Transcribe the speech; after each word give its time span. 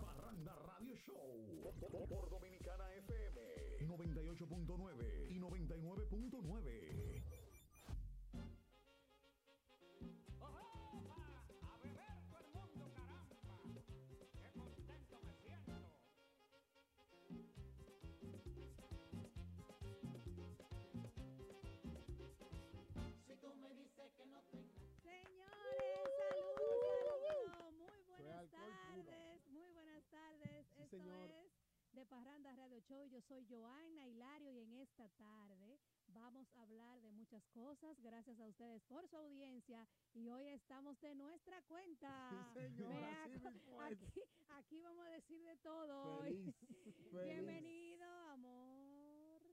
Parranda 0.00 0.54
Radio 0.66 0.96
Show 0.96 1.74
por, 1.78 2.08
por 2.08 2.30
Dominicana 2.30 2.90
FM 2.94 3.40
98.9 3.86 5.30
y 5.30 5.38
99.9. 5.38 7.21
señor. 30.92 31.30
es 31.30 31.52
de 31.92 32.04
Parranda 32.06 32.54
Radio 32.54 32.78
Show. 32.80 33.06
Yo 33.06 33.20
soy 33.22 33.46
Joana 33.48 34.06
Hilario 34.06 34.52
y 34.52 34.60
en 34.60 34.72
esta 34.74 35.08
tarde 35.10 35.78
vamos 36.08 36.54
a 36.56 36.62
hablar 36.62 37.00
de 37.00 37.10
muchas 37.12 37.42
cosas. 37.48 37.98
Gracias 38.00 38.38
a 38.40 38.46
ustedes 38.46 38.82
por 38.84 39.08
su 39.08 39.16
audiencia 39.16 39.86
y 40.14 40.28
hoy 40.28 40.46
estamos 40.48 41.00
de 41.00 41.14
nuestra 41.14 41.62
cuenta. 41.62 42.10
Sí, 42.54 42.60
señora, 42.60 43.00
Vea, 43.00 43.26
es. 43.36 43.44
aquí, 43.80 44.20
aquí 44.50 44.80
vamos 44.82 45.06
a 45.06 45.10
decir 45.10 45.42
de 45.42 45.56
todo 45.58 46.18
hoy. 46.18 46.30
Feliz, 46.30 46.56
feliz. 47.10 47.24
Bienvenido. 47.24 47.91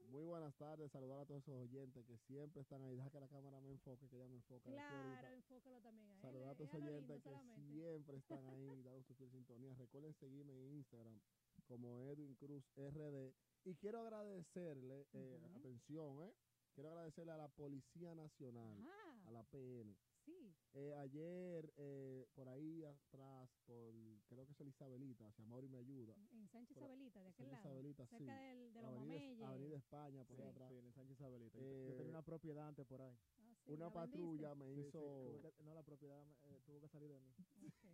Muy 0.09 0.23
buenas 0.23 0.55
tardes, 0.55 0.91
saludar 0.91 1.19
a 1.19 1.25
todos 1.25 1.43
esos 1.43 1.55
oyentes 1.55 2.03
que 2.05 2.17
siempre 2.17 2.61
están 2.61 2.81
ahí. 2.81 2.95
Deja 2.95 3.11
que 3.11 3.19
la 3.19 3.27
cámara 3.27 3.61
me 3.61 3.69
enfoque, 3.69 4.09
que 4.09 4.15
ella 4.15 4.27
me 4.27 4.35
enfoca. 4.37 4.69
aquí 4.69 4.73
Claro, 4.73 5.27
enfócalo 5.35 5.79
también 5.81 6.11
a. 6.11 6.19
Saludar 6.21 6.49
a 6.49 6.55
todos 6.55 6.69
esos 6.69 6.81
oyentes 6.81 7.21
que 7.21 7.29
solamente. 7.29 7.61
siempre 7.71 8.17
están 8.17 8.45
ahí 8.47 8.65
dando 8.83 9.03
su 9.03 9.13
fiel 9.13 9.29
sintonía. 9.29 9.75
Recuerden 9.75 10.13
seguirme 10.15 10.53
en 10.53 10.77
Instagram 10.77 11.19
como 11.67 12.01
Edwin 12.01 12.33
Cruz 12.35 12.65
RD. 12.75 13.33
Y 13.65 13.75
quiero 13.75 13.99
agradecerle, 13.99 15.05
eh, 15.13 15.39
atención, 15.55 16.21
eh, 16.23 16.33
quiero 16.73 16.89
agradecerle 16.89 17.33
a 17.33 17.37
la 17.37 17.49
Policía 17.49 18.15
Nacional, 18.15 18.79
Ajá. 18.79 19.27
a 19.27 19.31
la 19.31 19.43
PN. 19.43 19.95
Sí. 20.29 20.53
Eh, 20.73 20.93
ayer, 20.93 21.73
eh, 21.77 22.27
por 22.35 22.47
ahí 22.47 22.83
atrás, 22.85 23.49
por 23.65 23.93
creo 24.27 24.45
que 24.45 24.51
es 24.53 24.61
el 24.61 24.67
Isabelita, 24.67 25.27
hacia 25.27 25.43
Mauri 25.45 25.67
me 25.67 25.79
ayuda. 25.79 26.13
En 26.31 26.47
Sánchez 26.47 26.77
Isabelita, 26.77 27.19
de 27.23 27.29
aquel 27.29 27.45
Sánchez 27.47 27.51
lado. 27.51 27.59
Isabelita, 27.65 28.05
cerca 28.07 28.17
sí. 28.17 28.25
del, 28.25 28.73
de 28.73 28.81
los 28.81 28.91
Avenida, 28.91 29.13
Mameyes. 29.19 29.43
Avenida 29.43 29.77
España, 29.77 30.23
por 30.25 30.39
ahí 30.39 30.45
Sí. 30.45 30.51
atrás. 30.51 30.69
Sí, 30.71 30.77
en 30.77 30.93
Sánchez 30.93 31.17
Isabelita. 31.17 31.57
Yo- 31.57 31.63
Eh, 31.65 31.85
yo 31.89 31.95
tenía 31.97 32.09
una 32.11 32.21
propiedad 32.21 32.67
antes 32.67 32.85
por 32.85 33.01
ahí. 33.01 33.17
Ah, 33.39 33.55
sí, 33.65 33.71
Una 33.71 33.89
¿la 33.89 33.89
vendiste? 33.89 33.99
patrulla 33.99 34.55
me 34.55 34.71
hizo... 34.73 35.41
que- 35.41 35.63
no, 35.63 35.73
la 35.73 35.83
propiedad 35.83 36.23
eh, 36.43 36.61
tuvo 36.65 36.81
que 36.81 36.87
salir 36.89 37.09
de 37.09 37.19
mí. 37.19 37.33
Ok. 37.67 37.85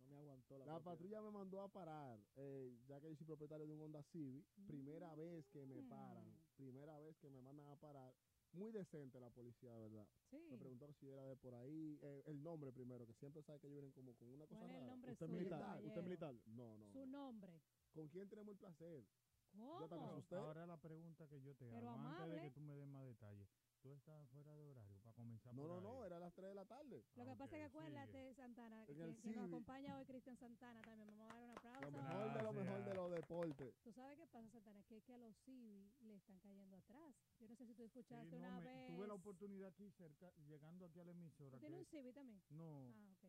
No 0.00 0.06
me 0.10 0.16
aguantó 0.16 0.58
la, 0.58 0.66
La 0.66 0.72
propiedad. 0.74 0.92
patrulla 0.92 1.22
me 1.22 1.30
mandó 1.30 1.60
a 1.62 1.68
parar, 1.72 2.18
eh, 2.36 2.78
ya 2.86 3.00
que 3.00 3.08
yo 3.08 3.16
soy 3.16 3.26
propietario 3.26 3.66
de 3.66 3.72
un 3.72 3.80
Honda 3.80 4.02
Civic. 4.12 4.46
Primera 4.66 5.14
vez 5.16 5.44
que 5.48 5.64
me 5.66 5.82
Mm. 5.82 5.88
paran, 5.88 6.24
primera 6.56 6.98
vez 7.00 7.16
que 7.18 7.30
me 7.30 7.40
mandan 7.42 7.68
a 7.68 7.76
parar. 7.76 8.14
Muy 8.52 8.72
decente 8.72 9.20
la 9.20 9.30
policía, 9.30 9.72
de 9.74 9.80
verdad. 9.88 10.06
Sí. 10.30 10.38
Me 10.50 10.56
preguntó 10.58 10.92
si 10.94 11.08
era 11.08 11.24
de 11.24 11.36
por 11.36 11.54
ahí. 11.54 11.98
eh, 12.02 12.22
el 12.26 12.42
nombre 12.42 12.72
primero, 12.72 13.06
que 13.06 13.14
siempre 13.14 13.42
sabe 13.42 13.60
que 13.60 13.66
ellos 13.66 13.76
vienen 13.76 13.92
como 13.92 14.14
con 14.14 14.28
una 14.30 14.46
cosa 14.46 14.60
¿Cuál 14.60 14.70
es 14.70 14.76
el 14.76 14.80
rara. 14.80 14.86
nombre 14.92 15.12
¿Usted 15.12 15.24
es 15.26 15.30
suyo, 15.30 15.38
militar? 15.40 15.60
caballero? 15.60 15.86
¿Usted 15.88 16.00
es 16.00 16.04
militar? 16.04 16.34
No, 16.46 16.78
no. 16.78 16.92
Su 16.92 17.06
nombre. 17.06 17.60
¿Con 17.92 18.08
quién 18.08 18.28
tenemos 18.28 18.52
el 18.52 18.58
placer? 18.58 19.04
¿Cómo? 19.52 19.88
Ahora 20.32 20.66
la 20.66 20.76
pregunta 20.76 21.26
que 21.28 21.40
yo 21.40 21.54
te 21.54 21.66
Pero 21.70 21.88
hago, 21.90 21.98
antes 21.98 22.18
de 22.18 22.24
amable. 22.24 22.42
que 22.42 22.50
tú 22.50 22.60
me 22.60 22.74
des 22.76 22.86
más 22.86 23.04
detalles, 23.04 23.48
¿tú 23.82 23.92
estás 23.94 24.28
fuera 24.30 24.54
de 24.56 24.66
horario 24.66 24.98
para 25.02 25.14
comenzar 25.14 25.54
No, 25.54 25.62
por 25.62 25.70
no, 25.70 25.76
ahí? 25.76 25.82
no, 25.82 26.04
era 26.04 26.16
a 26.16 26.20
las 26.20 26.34
3 26.34 26.48
de 26.48 26.54
la 26.54 26.64
tarde. 26.64 27.04
Lo 27.16 27.24
que 27.24 27.30
Ah, 27.30 27.36
pasa 27.38 27.44
es 27.44 27.50
que 27.50 27.64
ok, 27.64 27.70
acuérdate. 27.70 28.34
Santana, 28.34 28.86
que 28.86 28.92
En 28.92 28.98
quien, 28.98 29.08
el 29.08 29.14
nos 29.14 29.22
Civic. 29.22 29.48
acompaña 29.48 29.98
hoy, 29.98 30.04
Cristian 30.04 30.36
Santana, 30.36 30.80
también 30.82 31.08
vamos 31.08 31.30
a 31.30 31.34
dar 31.34 31.44
un 31.44 31.50
aplauso. 31.50 31.90
Lo 31.90 31.90
mejor 31.90 32.32
de 32.34 32.42
lo 32.42 32.52
mejor 32.52 32.84
de 32.84 32.94
los 32.94 33.10
deportes. 33.12 33.74
Tú 33.84 33.92
sabes 33.92 34.18
qué 34.18 34.26
pasa, 34.26 34.48
Santana, 34.50 34.82
que 34.82 34.96
es 34.96 35.04
que 35.04 35.12
a 35.14 35.18
los 35.18 35.34
civi 35.44 35.90
le 36.00 36.14
están 36.16 36.38
cayendo 36.40 36.76
atrás. 36.76 37.14
Yo 37.40 37.48
no 37.48 37.54
sé 37.54 37.66
si 37.66 37.74
tú 37.74 37.82
Sí, 37.82 37.88
escuchaste 37.88 38.36
no, 38.36 38.38
una 38.38 38.58
me- 38.58 38.64
vez. 38.64 38.86
Tuve 38.96 39.06
la 39.06 39.14
oportunidad 39.14 39.68
aquí 39.68 39.90
cerca, 39.90 40.32
llegando 40.48 40.86
aquí 40.86 40.98
a 41.00 41.04
la 41.04 41.12
emisora. 41.12 41.50
¿Tú 41.56 41.60
tienes 41.60 41.78
que- 41.78 41.84
un 41.96 42.02
civi 42.02 42.12
también? 42.12 42.40
no, 42.50 42.92
Ah, 42.94 43.12
ok. 43.12 43.24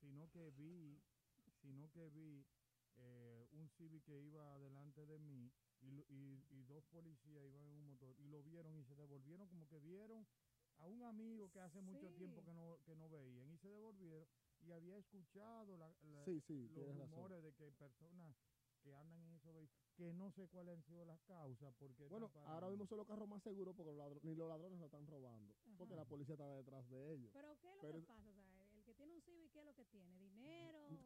sino 0.00 0.30
que 0.30 0.50
vi, 0.50 0.98
sino 1.60 1.90
que 1.90 2.08
vi 2.10 2.44
eh, 2.96 3.48
un 3.52 3.68
Civic 3.70 4.04
que 4.04 4.20
iba 4.20 4.58
delante 4.58 5.06
de 5.06 5.18
mí 5.18 5.50
y, 5.82 5.90
lo- 5.90 6.04
y, 6.08 6.44
y 6.50 6.62
dos 6.64 6.84
policías 6.86 7.44
iban 7.44 7.62
en 7.64 7.74
un 7.74 7.84
motor 7.86 8.14
y 8.18 8.28
lo 8.28 8.42
vieron 8.42 8.76
y 8.78 8.84
se 8.84 8.94
devolvieron 8.96 9.46
como 9.48 9.66
que 9.68 9.78
vieron 9.80 10.26
a 10.78 10.86
un 10.86 11.02
amigo 11.02 11.50
que 11.50 11.60
hace 11.60 11.80
mucho 11.80 12.10
tiempo 12.14 12.42
que 12.42 12.52
no, 12.54 12.78
que 12.84 12.96
no 12.96 13.08
veían 13.08 13.50
y 13.52 13.58
se 13.58 13.68
devolvieron 13.68 14.26
y 14.62 14.70
había 14.72 14.96
escuchado 14.96 15.76
la- 15.76 15.94
la- 16.02 16.24
Sí, 16.24 16.40
sí, 16.40 16.68
los 16.74 16.86
razón. 16.96 17.10
rumores 17.10 17.42
de 17.42 17.52
que 17.52 17.64
hay 17.64 17.72
personas 17.72 18.34
que 18.82 18.94
andan 18.96 19.20
en 19.22 19.34
esos 19.34 19.54
vehículos, 19.54 19.80
que 19.96 20.12
no 20.12 20.30
sé 20.32 20.48
cuáles 20.48 20.74
han 20.76 20.82
sido 20.82 21.04
las 21.04 21.20
causas. 21.22 21.72
Porque 21.78 22.08
Bueno, 22.08 22.32
ahora 22.46 22.68
mismo 22.68 22.84
son 22.86 22.98
los 22.98 23.06
carros 23.06 23.28
más 23.28 23.40
seguros 23.42 23.76
porque 23.76 23.92
los 23.92 23.98
ladro- 23.98 24.18
ni 24.24 24.34
los 24.34 24.48
ladrones 24.48 24.80
lo 24.80 24.86
están 24.86 25.06
robando. 25.06 25.54
Porque 25.78 25.94
la 25.94 26.04
policía 26.04 26.34
está 26.34 26.48
detrás 26.48 26.88
de 26.90 27.12
ellos. 27.14 27.30
Pero 27.32 27.56
¿qué 27.60 27.68
es 27.68 27.74
lo 27.76 27.80
Pero- 27.80 28.00
que 28.00 28.06
pasa? 28.06 28.28
O 28.30 28.32
sea, 28.32 28.78
el 28.78 28.82
que 28.84 28.94
tiene 28.94 29.12
un 29.12 29.22
civi, 29.22 29.48
¿qué 29.50 29.60
es 29.60 29.64
lo 29.64 29.74
que 29.74 29.84
tiene? 29.84 30.31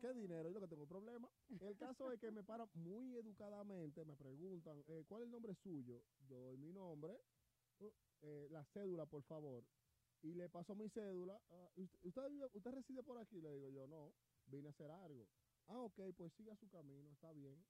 ¿Qué 0.01 0.13
dinero? 0.13 0.49
Yo 0.49 0.55
lo 0.55 0.61
que 0.61 0.69
tengo 0.69 0.87
problema. 0.87 1.29
El 1.49 1.77
caso 1.79 2.11
es 2.13 2.21
que 2.21 2.31
me 2.31 2.43
paran 2.45 2.69
muy 2.75 3.17
educadamente, 3.17 4.05
me 4.05 4.17
preguntan, 4.17 4.85
eh, 4.89 5.05
¿cuál 5.09 5.23
es 5.23 5.27
el 5.27 5.33
nombre 5.33 5.55
suyo? 5.63 6.03
Yo 6.29 6.41
doy 6.41 6.57
mi 6.57 6.73
nombre, 6.73 7.13
uh, 7.81 7.91
eh, 8.23 8.49
la 8.51 8.65
cédula, 8.73 9.07
por 9.07 9.23
favor. 9.23 9.65
Y 10.23 10.35
le 10.35 10.49
paso 10.49 10.75
mi 10.75 10.89
cédula. 10.91 11.41
ah, 11.51 11.71
¿usted, 11.77 11.99
usted, 12.03 12.23
vive- 12.31 12.51
¿Usted 12.53 12.71
reside 12.73 13.03
por 13.03 13.19
aquí? 13.19 13.41
Le 13.41 13.53
digo 13.55 13.69
yo, 13.71 13.87
no, 13.87 14.13
vine 14.47 14.69
a 14.69 14.71
hacer 14.71 14.91
algo. 14.91 15.25
Ah, 15.67 15.81
ok, 15.81 15.99
pues 16.17 16.33
siga 16.37 16.57
su 16.57 16.69
camino, 16.69 17.11
está 17.13 17.33
bien. 17.33 17.65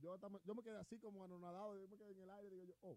Yo, 0.00 0.16
yo 0.44 0.54
me 0.54 0.62
quedé 0.62 0.76
así 0.78 0.98
como 0.98 1.24
anonadado, 1.24 1.76
yo 1.78 1.88
me 1.88 1.96
quedé 1.98 2.12
en 2.12 2.20
el 2.20 2.30
aire, 2.30 2.50
digo 2.56 2.64
yo, 2.64 2.74
oh, 2.82 2.96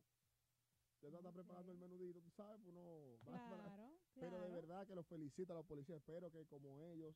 ya 1.01 1.09
está 1.09 1.31
preparando 1.33 1.71
el 1.73 1.77
menudito, 1.79 2.21
tú 2.21 2.29
sabes, 2.37 2.59
pues 2.63 2.73
no. 2.73 3.17
va 3.27 3.49
para- 3.49 3.63
Claro, 3.63 3.99
pero 4.13 4.31
de 4.31 4.47
claro. 4.47 4.55
verdad 4.55 4.87
que 4.87 4.95
los 4.95 5.05
felicito 5.07 5.53
a 5.53 5.57
los 5.57 5.65
policías. 5.65 5.99
Espero 5.99 6.31
que 6.31 6.45
como 6.47 6.79
ellos 6.79 7.13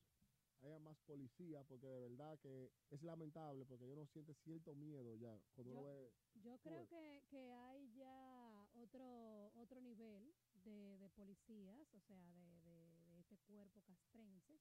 haya 0.62 0.78
más 0.80 0.98
policías, 1.00 1.64
porque 1.66 1.86
de 1.86 2.08
verdad 2.08 2.38
que 2.40 2.72
es 2.90 3.02
lamentable, 3.02 3.64
porque 3.66 3.84
uno 3.84 4.06
siente 4.06 4.34
cierto 4.34 4.74
miedo 4.74 5.14
ya 5.14 5.40
cuando 5.54 5.72
Yo- 5.72 5.80
uno 5.80 5.88
ve. 5.88 6.12
Yo 6.34 6.58
creo 6.60 6.86
que, 6.86 7.24
que 7.28 7.50
hay 7.52 7.90
ya 7.94 8.68
otro 8.74 9.50
otro 9.54 9.80
nivel 9.80 10.32
de, 10.64 10.96
de 10.98 11.08
policías, 11.10 11.92
o 11.94 12.00
sea, 12.00 12.32
de, 12.32 12.60
de, 12.62 13.10
de 13.12 13.18
este 13.20 13.36
cuerpo 13.38 13.82
castrenses. 13.82 14.60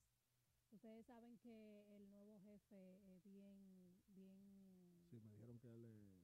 Ustedes 0.72 1.06
saben 1.06 1.38
que 1.38 1.84
el 1.96 2.10
nuevo 2.10 2.40
jefe 2.40 3.00
es 3.16 3.24
bien, 3.26 4.00
bien, 4.08 5.06
Sí, 5.10 5.20
me 5.22 5.30
dijeron 5.32 5.60
que 5.60 5.74
él. 5.74 5.86
eh, 5.86 6.22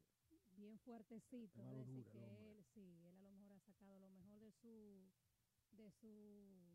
bien 0.57 0.77
fuertecito. 0.79 1.61
Es 1.61 1.77
decir, 1.87 2.03
dura 2.03 2.35
que 2.35 2.51
él, 2.51 2.63
sí, 2.73 2.81
él 3.05 3.15
a 3.15 3.21
lo 3.21 3.31
mejor 3.31 3.51
ha 3.51 3.59
sacado 3.59 3.99
lo 3.99 4.09
mejor 4.09 4.39
de 4.41 4.51
su, 4.51 5.11
de 5.71 5.89
su, 5.91 6.72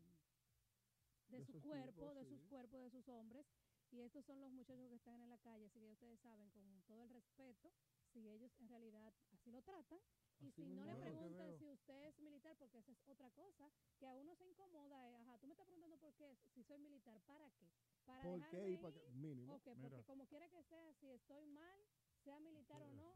de, 1.29 1.37
De 1.37 1.45
su 1.45 1.53
sus 1.53 1.61
cuerpo, 1.63 2.01
tipos, 2.01 2.15
de 2.15 2.25
sí. 2.25 2.29
sus 2.37 2.49
cuerpos, 2.49 2.81
de 2.83 2.89
sus 2.89 3.07
hombres. 3.09 3.45
Y 3.91 4.01
estos 4.01 4.23
son 4.25 4.39
los 4.41 4.51
muchachos 4.51 4.87
que 4.89 4.95
están 4.95 5.21
en 5.21 5.29
la 5.29 5.37
calle, 5.39 5.65
así 5.65 5.79
que 5.79 5.87
ya 5.87 5.93
ustedes 5.93 6.19
saben, 6.21 6.49
con 6.51 6.63
todo 6.87 7.03
el 7.03 7.09
respeto, 7.09 7.71
si 8.13 8.19
ellos 8.29 8.51
en 8.59 8.67
realidad 8.69 9.13
así 9.33 9.51
lo 9.51 9.61
tratan. 9.63 9.99
Y 10.41 10.51
si 10.51 10.61
no 10.63 10.85
le 10.85 10.91
es. 10.91 10.97
Lo 10.97 11.03
que 11.03 11.09
preguntan 11.11 11.59
si 11.59 11.65
usted 11.69 12.07
es 12.07 12.19
militar, 12.19 12.55
porque 12.57 12.77
esa 12.79 12.91
es 12.91 12.97
otra 13.07 13.29
cosa, 13.31 13.65
que 13.99 14.07
a 14.07 14.13
uno 14.15 14.35
se 14.35 14.45
incomoda, 14.45 15.09
eh, 15.09 15.15
ajá, 15.15 15.37
tú 15.39 15.47
me 15.47 15.53
estás 15.53 15.65
preguntando 15.65 15.97
por 15.97 16.13
qué, 16.13 16.37
si 16.53 16.63
soy 16.63 16.77
militar, 16.79 17.19
¿para 17.25 17.49
qué? 17.51 17.65
¿Para 18.05 18.23
¿Por 18.23 18.35
dejarme 18.35 18.59
qué? 18.61 18.69
Y 18.69 18.77
para 18.77 18.93
ir? 18.93 18.99
qué- 18.99 19.11
mínimo. 19.11 19.53
Ok, 19.55 19.63
Mira. 19.75 19.89
porque 19.89 20.03
como 20.05 20.25
quiera 20.27 20.49
que 20.49 20.63
sea, 20.63 20.93
si 20.93 21.07
estoy 21.09 21.45
mal, 21.47 21.79
sea 22.23 22.39
militar 22.39 22.81
o 22.83 22.93
no, 22.93 23.11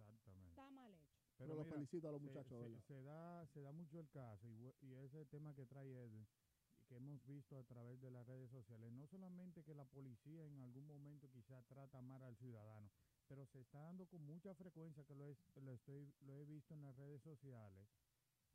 está 0.49 0.69
mal 0.71 0.93
hecho. 0.93 1.19
Pero 1.37 1.55
los 1.55 1.67
felicito 1.67 2.07
a 2.07 2.11
los 2.11 2.21
se- 2.21 2.27
muchachos, 2.29 2.49
se, 2.49 2.59
¿verdad? 2.59 2.83
se 2.87 3.03
da, 3.03 3.47
se 3.47 3.61
da 3.61 3.71
mucho 3.71 3.99
el 3.99 4.09
caso 4.09 4.47
y, 4.47 4.73
y 4.81 4.95
ese 4.95 5.25
tema 5.25 5.53
que 5.55 5.65
trae 5.65 5.87
Edwin 6.03 6.21
y 6.21 6.42
que 6.93 6.97
hemos 6.97 7.25
visto 7.25 7.57
a 7.57 7.63
través 7.63 7.99
de 8.01 8.11
las 8.11 8.23
redes 8.27 8.51
sociales, 8.51 8.91
no 8.93 9.07
solamente 9.07 9.63
que 9.63 9.73
la 9.73 9.83
policía 9.85 10.45
en 10.45 10.59
algún 10.61 10.85
momento 10.85 11.27
quizá 11.31 11.63
trata 11.63 11.99
mal 12.03 12.21
al 12.21 12.35
ciudadano, 12.37 12.91
pero 13.27 13.47
se 13.47 13.61
está 13.61 13.79
dando 13.79 14.05
con 14.05 14.21
mucha 14.23 14.53
frecuencia 14.53 15.03
que 15.03 15.15
lo, 15.15 15.25
es, 15.25 15.39
lo, 15.55 15.73
estoy, 15.73 16.13
lo 16.21 16.37
he 16.37 16.45
visto 16.45 16.75
en 16.75 16.83
las 16.83 16.95
redes 16.95 17.23
sociales, 17.23 17.87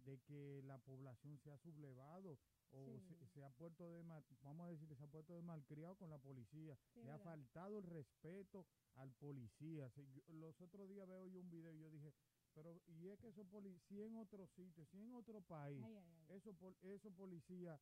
de 0.04 0.20
que 0.20 0.62
la 0.62 0.78
población 0.78 1.36
se 1.38 1.50
ha 1.50 1.58
sublevado 1.58 2.38
o 2.70 2.84
Sí. 3.00 3.00
se, 3.08 3.26
se 3.26 3.42
ha 3.44 3.50
puesto 3.50 3.90
de 3.90 4.04
mal, 4.04 4.24
vamos 4.42 4.68
a 4.68 4.70
decir, 4.70 4.94
se 4.94 5.02
ha 5.02 5.08
puesto 5.08 5.34
de 5.34 5.42
malcriado 5.42 5.96
con 5.96 6.08
la 6.08 6.18
policía, 6.18 6.78
Sí, 6.94 7.02
le 7.02 7.10
ha 7.10 7.18
faltado 7.18 7.78
el 7.78 7.82
respeto 7.84 8.64
al 8.94 9.10
policía. 9.14 9.90
Yo- 9.96 10.22
los 10.34 10.60
otros 10.60 10.88
días 10.88 11.08
veo 11.08 11.26
yo 11.26 11.40
un 11.40 11.50
video 11.50 11.72
y 11.74 11.80
yo 11.80 11.90
dije, 11.90 12.14
pero 12.54 12.72
y 12.86 13.08
es 13.08 13.18
que 13.18 13.28
esos 13.28 13.46
policías 13.48 14.06
en 14.06 14.14
otro 14.16 14.46
sitio, 14.46 14.84
si 14.86 15.00
en 15.00 15.12
otro 15.12 15.40
país, 15.42 15.82
Ay, 15.84 15.96
ay, 15.96 16.12
ay. 16.30 16.36
esos 16.36 16.54
pol- 16.56 16.76
esos 16.82 17.12
policías 17.14 17.80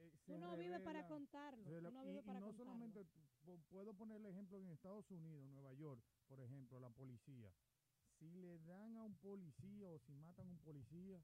eh, 0.00 0.10
se 0.26 0.32
Tú 0.32 0.38
no 0.38 0.56
vives 0.56 0.80
para 0.82 1.06
contarlo. 1.06 1.64
y, 1.64 1.76
y 1.76 1.80
para 2.22 2.40
no 2.40 2.46
contarlo. 2.46 2.52
solamente 2.52 3.06
pu- 3.44 3.62
puedo 3.68 3.94
poner 3.94 4.16
el 4.18 4.26
ejemplo 4.26 4.58
en 4.58 4.68
Estados 4.70 5.10
Unidos, 5.10 5.44
Nueva 5.46 5.72
York, 5.74 6.02
por 6.28 6.40
ejemplo, 6.40 6.78
la 6.80 6.90
policía. 6.90 7.52
Si 8.18 8.30
le 8.30 8.58
dan 8.60 8.96
a 8.96 9.02
un 9.04 9.16
policía 9.16 9.90
o 9.90 9.98
si 9.98 10.12
matan 10.14 10.48
a 10.48 10.50
un 10.52 10.58
policía, 10.58 11.22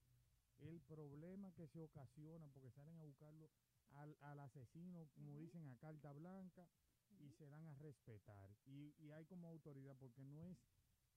el 0.58 0.81
problema 0.81 1.52
que 1.52 1.67
se 1.69 1.82
ocasiona 1.82 2.49
porque 2.49 2.70
salen 2.70 2.99
a 2.99 3.05
buscarlo 3.05 3.50
al, 3.90 4.17
al 4.23 4.40
asesino, 4.40 5.06
como 5.14 5.37
dicen, 5.37 5.69
a 5.69 5.76
carta 5.76 6.12
blanca 6.12 6.69
y 7.20 7.31
se 7.32 7.46
dan 7.46 7.67
a 7.69 7.75
respetar. 7.75 8.50
Y, 8.64 8.94
y 8.99 9.11
hay 9.12 9.26
como 9.26 9.49
autoridad, 9.49 9.94
porque 9.99 10.25
no 10.25 10.43
es 10.43 10.56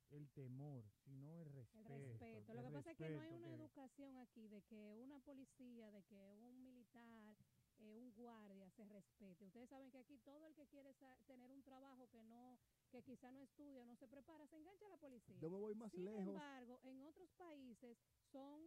el 0.09 0.29
temor, 0.31 0.83
sino 1.05 1.31
el 1.39 1.47
El 1.47 1.53
respeto. 1.53 1.89
respeto. 1.89 2.53
Lo 2.53 2.59
el 2.61 2.65
que 2.67 2.73
pasa 2.73 2.91
es 2.91 2.97
que 2.97 3.09
no 3.09 3.21
hay 3.21 3.29
respeto 3.29 3.35
una 3.37 3.47
que- 3.47 3.53
educación 3.55 4.17
aquí 4.17 4.47
de 4.47 4.61
que 4.63 4.95
una 4.95 5.19
policía, 5.19 5.91
de 5.91 6.03
que 6.03 6.35
un 6.41 6.61
militar, 6.63 7.37
eh, 7.79 7.97
un 7.97 8.11
guardia 8.13 8.69
se 8.71 8.85
respete. 8.85 9.45
Ustedes 9.45 9.69
saben 9.69 9.89
que 9.91 9.97
aquí 9.99 10.17
todo 10.19 10.45
el 10.45 10.53
que 10.53 10.67
quiere 10.67 10.93
tener 11.25 11.51
un 11.51 11.63
trabajo 11.63 12.07
que 12.09 12.23
no, 12.23 12.59
que 12.91 13.01
quizá 13.03 13.31
no 13.31 13.39
estudia, 13.41 13.85
no 13.85 13.95
se 13.95 14.07
prepara, 14.07 14.45
se 14.47 14.57
engancha 14.57 14.85
a 14.85 14.89
la 14.89 14.97
policía. 14.97 15.37
Yo 15.39 15.49
me 15.49 15.57
voy 15.59 15.75
más 15.75 15.91
Sin 15.91 16.05
lejos. 16.05 16.27
embargo, 16.27 16.79
en 16.83 17.01
otros 17.01 17.29
países 17.33 17.97
son, 18.31 18.61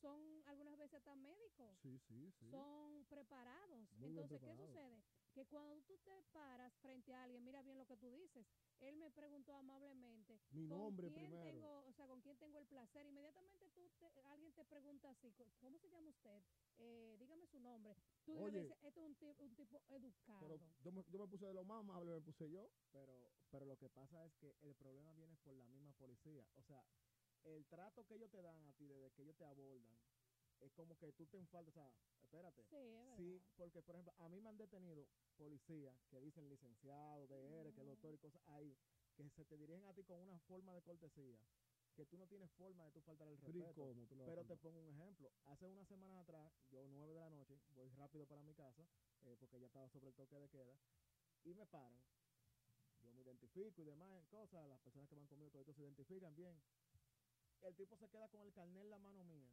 son 0.00 0.42
algunas 0.46 0.76
veces 0.76 0.94
hasta 0.94 1.14
médicos. 1.14 1.76
Sí, 1.78 1.98
sí, 1.98 2.30
sí. 2.32 2.50
son 2.50 3.04
preparados. 3.06 3.90
Muy 3.98 4.10
Entonces, 4.10 4.30
¿qué 4.30 4.38
preparados. 4.38 4.68
sucede? 4.68 5.02
Que 5.34 5.44
cuando 5.46 5.82
tú 5.86 5.94
te 6.04 6.22
paras 6.32 6.72
frente 6.80 7.12
a 7.12 7.24
alguien, 7.24 7.42
mira 7.44 7.60
bien 7.62 7.76
lo 7.78 7.86
que 7.86 7.96
tú 7.96 8.08
dices. 8.08 8.46
Él 8.80 8.96
me 8.96 9.10
preguntó 9.10 9.52
amablemente, 9.54 10.38
Mi 10.52 10.66
¿con 10.68 10.78
nombre 10.78 11.10
quién 11.10 11.14
primero. 11.14 11.50
tengo, 11.50 11.78
o 11.88 11.92
sea, 11.92 12.06
con 12.06 12.20
quién 12.20 12.36
tengo 12.38 12.58
el 12.58 12.66
placer? 12.66 13.06
Inmediatamente 13.06 13.58
tú 13.74 13.90
te- 13.98 14.20
alguien 14.30 14.52
te 14.54 14.64
pregunta 14.64 15.10
así, 15.10 15.32
"Co- 15.32 15.46
¿cómo 15.60 15.78
se 15.78 15.88
llama 15.90 16.10
usted? 16.10 16.38
Eh, 16.78 17.16
dígame 17.18 17.46
su 17.46 17.58
nombre. 17.60 17.94
Tú 18.24 18.32
Oye. 18.38 18.62
dices, 18.62 18.78
esto 18.82 19.00
es 19.00 19.06
un, 19.06 19.14
ti- 19.16 19.36
un 19.38 19.54
tipo 19.56 19.80
educado. 19.88 20.40
Pero 20.40 20.56
yo 20.84 20.92
me, 20.92 21.02
yo 21.10 21.18
me 21.18 21.28
puse 21.28 21.46
de 21.46 21.54
lo 21.54 21.64
más 21.64 21.80
amable, 21.80 22.12
me 22.12 22.20
puse 22.20 22.50
yo. 22.50 22.70
Pero, 22.92 23.12
pero 23.50 23.66
lo 23.66 23.76
que 23.76 23.88
pasa 23.90 24.24
es 24.26 24.32
que 24.40 24.54
el 24.62 24.74
problema 24.76 25.12
viene 25.14 25.36
por 25.38 25.54
la 25.54 25.66
misma 25.68 25.92
policía. 25.94 26.46
O 26.56 26.62
sea, 26.62 26.84
el 27.44 27.66
trato 27.66 28.04
que 28.06 28.14
ellos 28.14 28.30
te 28.30 28.40
dan 28.42 28.64
a 28.66 28.72
ti 28.72 28.86
desde 28.86 29.10
que 29.12 29.22
ellos 29.22 29.36
te 29.36 29.44
abordan 29.44 29.98
es 30.60 30.72
como 30.72 30.96
que 30.96 31.12
tú 31.12 31.26
te 31.26 31.38
enfaltas. 31.38 31.74
O 31.74 31.74
sea, 31.74 31.92
espérate. 32.34 32.64
sí, 32.64 32.76
es 32.76 32.92
verdad. 32.92 33.16
Sí, 33.16 33.42
porque 33.56 33.82
por 33.82 33.94
ejemplo, 33.94 34.12
a 34.18 34.28
mí 34.28 34.40
me 34.40 34.48
han 34.48 34.56
detenido 34.56 35.06
policías 35.36 35.96
que 36.10 36.20
dicen 36.20 36.48
licenciado, 36.48 37.26
DR, 37.26 37.72
que 37.72 37.82
Mm. 37.82 37.86
doctor 37.86 38.14
y 38.14 38.18
cosas 38.18 38.42
ahí, 38.46 38.76
que 39.16 39.28
se 39.30 39.44
te 39.44 39.56
dirigen 39.56 39.84
a 39.86 39.94
ti 39.94 40.02
con 40.04 40.20
una 40.20 40.38
forma 40.40 40.72
de 40.74 40.82
cortesía, 40.82 41.38
que 41.94 42.06
tú 42.06 42.16
no 42.18 42.26
tienes 42.26 42.50
forma 42.52 42.84
de 42.84 42.90
tú 42.92 43.00
faltar 43.02 43.28
el 43.28 43.38
Pero 43.38 43.52
¿y 43.52 43.62
respeto. 43.62 43.82
cómo 43.94 44.06
tú 44.06 44.16
Pero 44.24 44.44
te 44.44 44.56
pongo 44.56 44.80
un 44.80 44.88
ejemplo. 44.88 45.30
Hace 45.44 45.68
unas 45.68 45.86
semanas 45.86 46.22
atrás, 46.22 46.52
yo 46.70 46.86
nueve 46.88 47.14
de 47.14 47.20
la 47.20 47.30
noche, 47.30 47.60
voy 47.70 47.88
rápido 47.90 48.26
para 48.26 48.42
mi 48.42 48.54
casa, 48.54 48.84
eh, 49.22 49.36
porque 49.38 49.60
ya 49.60 49.66
estaba 49.66 49.88
sobre 49.88 50.08
el 50.08 50.14
toque 50.14 50.36
de 50.38 50.48
queda, 50.48 50.76
y 51.44 51.54
me 51.54 51.66
paran. 51.66 52.00
Yo 53.02 53.12
me 53.12 53.20
identifico 53.22 53.82
y 53.82 53.84
demás 53.84 54.24
cosas, 54.26 54.66
las 54.68 54.80
personas 54.80 55.08
que 55.08 55.14
van 55.14 55.26
conmigo, 55.26 55.50
todos 55.50 55.74
se 55.76 55.82
identifican 55.82 56.34
bien. 56.34 56.60
El 57.60 57.74
tipo 57.76 57.96
se 57.96 58.08
queda 58.08 58.28
con 58.28 58.42
el 58.42 58.52
carnet 58.52 58.82
en 58.82 58.90
la 58.90 58.98
mano 58.98 59.24
mía 59.24 59.52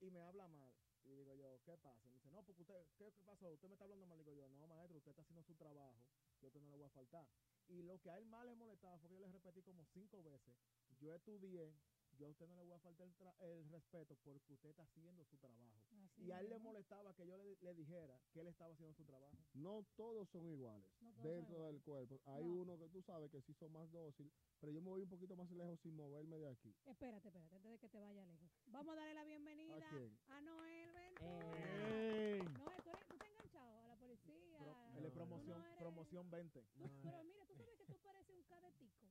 y 0.00 0.10
me 0.10 0.22
habla 0.22 0.48
mal. 0.48 0.72
Y 1.08 1.14
digo 1.16 1.34
yo, 1.34 1.58
¿qué 1.64 1.76
pasa? 1.78 2.06
Me 2.08 2.16
dice, 2.16 2.30
no, 2.30 2.42
porque 2.42 2.62
usted, 2.62 2.86
¿qué, 2.96 3.10
qué 3.12 3.24
pasó? 3.24 3.50
Usted 3.50 3.68
me 3.68 3.74
está 3.74 3.84
hablando 3.84 4.06
mal. 4.06 4.18
Digo 4.18 4.32
yo, 4.32 4.48
no, 4.50 4.66
maestro, 4.66 4.98
usted 4.98 5.10
está 5.10 5.22
haciendo 5.22 5.42
su 5.42 5.54
trabajo, 5.54 5.96
yo 6.40 6.48
usted 6.48 6.60
no 6.60 6.68
le 6.68 6.76
voy 6.76 6.84
a 6.84 6.90
faltar. 6.90 7.26
Y 7.66 7.82
lo 7.82 7.98
que 7.98 8.10
a 8.10 8.18
él 8.18 8.26
más 8.26 8.44
le 8.44 8.54
molestaba 8.54 8.98
fue 8.98 9.08
que 9.08 9.14
yo 9.14 9.20
le 9.20 9.32
repetí 9.32 9.62
como 9.62 9.84
cinco 9.86 10.22
veces, 10.22 10.54
yo 11.00 11.14
estudié, 11.14 11.74
yo 12.18 12.26
a 12.26 12.30
usted 12.30 12.46
no 12.48 12.56
le 12.56 12.62
voy 12.64 12.72
a 12.72 12.78
faltar 12.80 13.06
el, 13.06 13.14
tra- 13.16 13.34
el 13.40 13.64
respeto 13.70 14.16
porque 14.24 14.52
usted 14.52 14.70
está 14.70 14.82
haciendo 14.82 15.24
su 15.24 15.36
trabajo. 15.38 15.80
Así 16.04 16.22
Y 16.24 16.30
a 16.32 16.40
él 16.40 16.48
le 16.50 16.58
molestaba 16.58 17.14
que 17.14 17.26
yo 17.26 17.36
le, 17.36 17.56
le 17.60 17.74
dijera 17.74 18.20
que 18.32 18.40
él 18.40 18.48
estaba 18.48 18.72
haciendo 18.72 18.92
su 18.94 19.04
trabajo. 19.04 19.36
No 19.54 19.84
todos 19.96 20.28
son 20.28 20.44
iguales 20.46 20.90
No 21.00 21.12
todos 21.12 21.22
son 21.22 21.32
dentro 21.32 21.62
del 21.64 21.80
cuerpo. 21.82 22.20
Hay 22.26 22.44
No. 22.44 22.60
uno 22.62 22.78
que 22.78 22.88
tú 22.88 23.00
sabes 23.02 23.30
que 23.30 23.40
sí 23.42 23.54
son 23.54 23.72
más 23.72 23.90
dócil, 23.92 24.30
pero 24.60 24.72
yo 24.72 24.82
me 24.82 24.90
voy 24.90 25.02
un 25.02 25.08
poquito 25.08 25.36
más 25.36 25.50
lejos 25.52 25.78
sin 25.80 25.94
moverme 25.94 26.38
de 26.38 26.48
aquí. 26.48 26.74
Espérate, 26.86 27.28
espérate, 27.28 27.54
antes 27.54 27.70
de 27.72 27.78
que 27.78 27.88
te 27.88 27.98
vaya 28.00 28.24
lejos. 28.24 28.50
Vamos 28.66 28.92
a 28.94 28.96
darle 28.96 29.14
la 29.14 29.24
bienvenida 29.24 29.76
¿A 29.76 29.88
quién? 29.90 30.18
a 30.28 30.40
Noel 30.40 30.92
Ventura. 30.92 31.56
¡Ey! 31.56 32.42
Noel, 32.42 32.82
¿tú, 32.82 32.90
eres- 32.90 33.06
tú 33.08 33.14
enganchado 33.14 33.78
a 33.84 33.86
la 33.88 33.96
policía. 33.96 34.58
Pro- 34.58 34.74
a- 34.74 34.98
él 34.98 35.04
es 35.04 35.12
no, 35.14 35.18
promoción, 35.18 35.58
no 35.60 35.66
eres- 35.66 35.78
promoción 35.78 36.30
20. 36.30 36.62
Tú- 36.62 36.90
pero 37.02 37.22
mira, 37.24 37.46
tú 37.46 37.54
sabes 37.54 37.77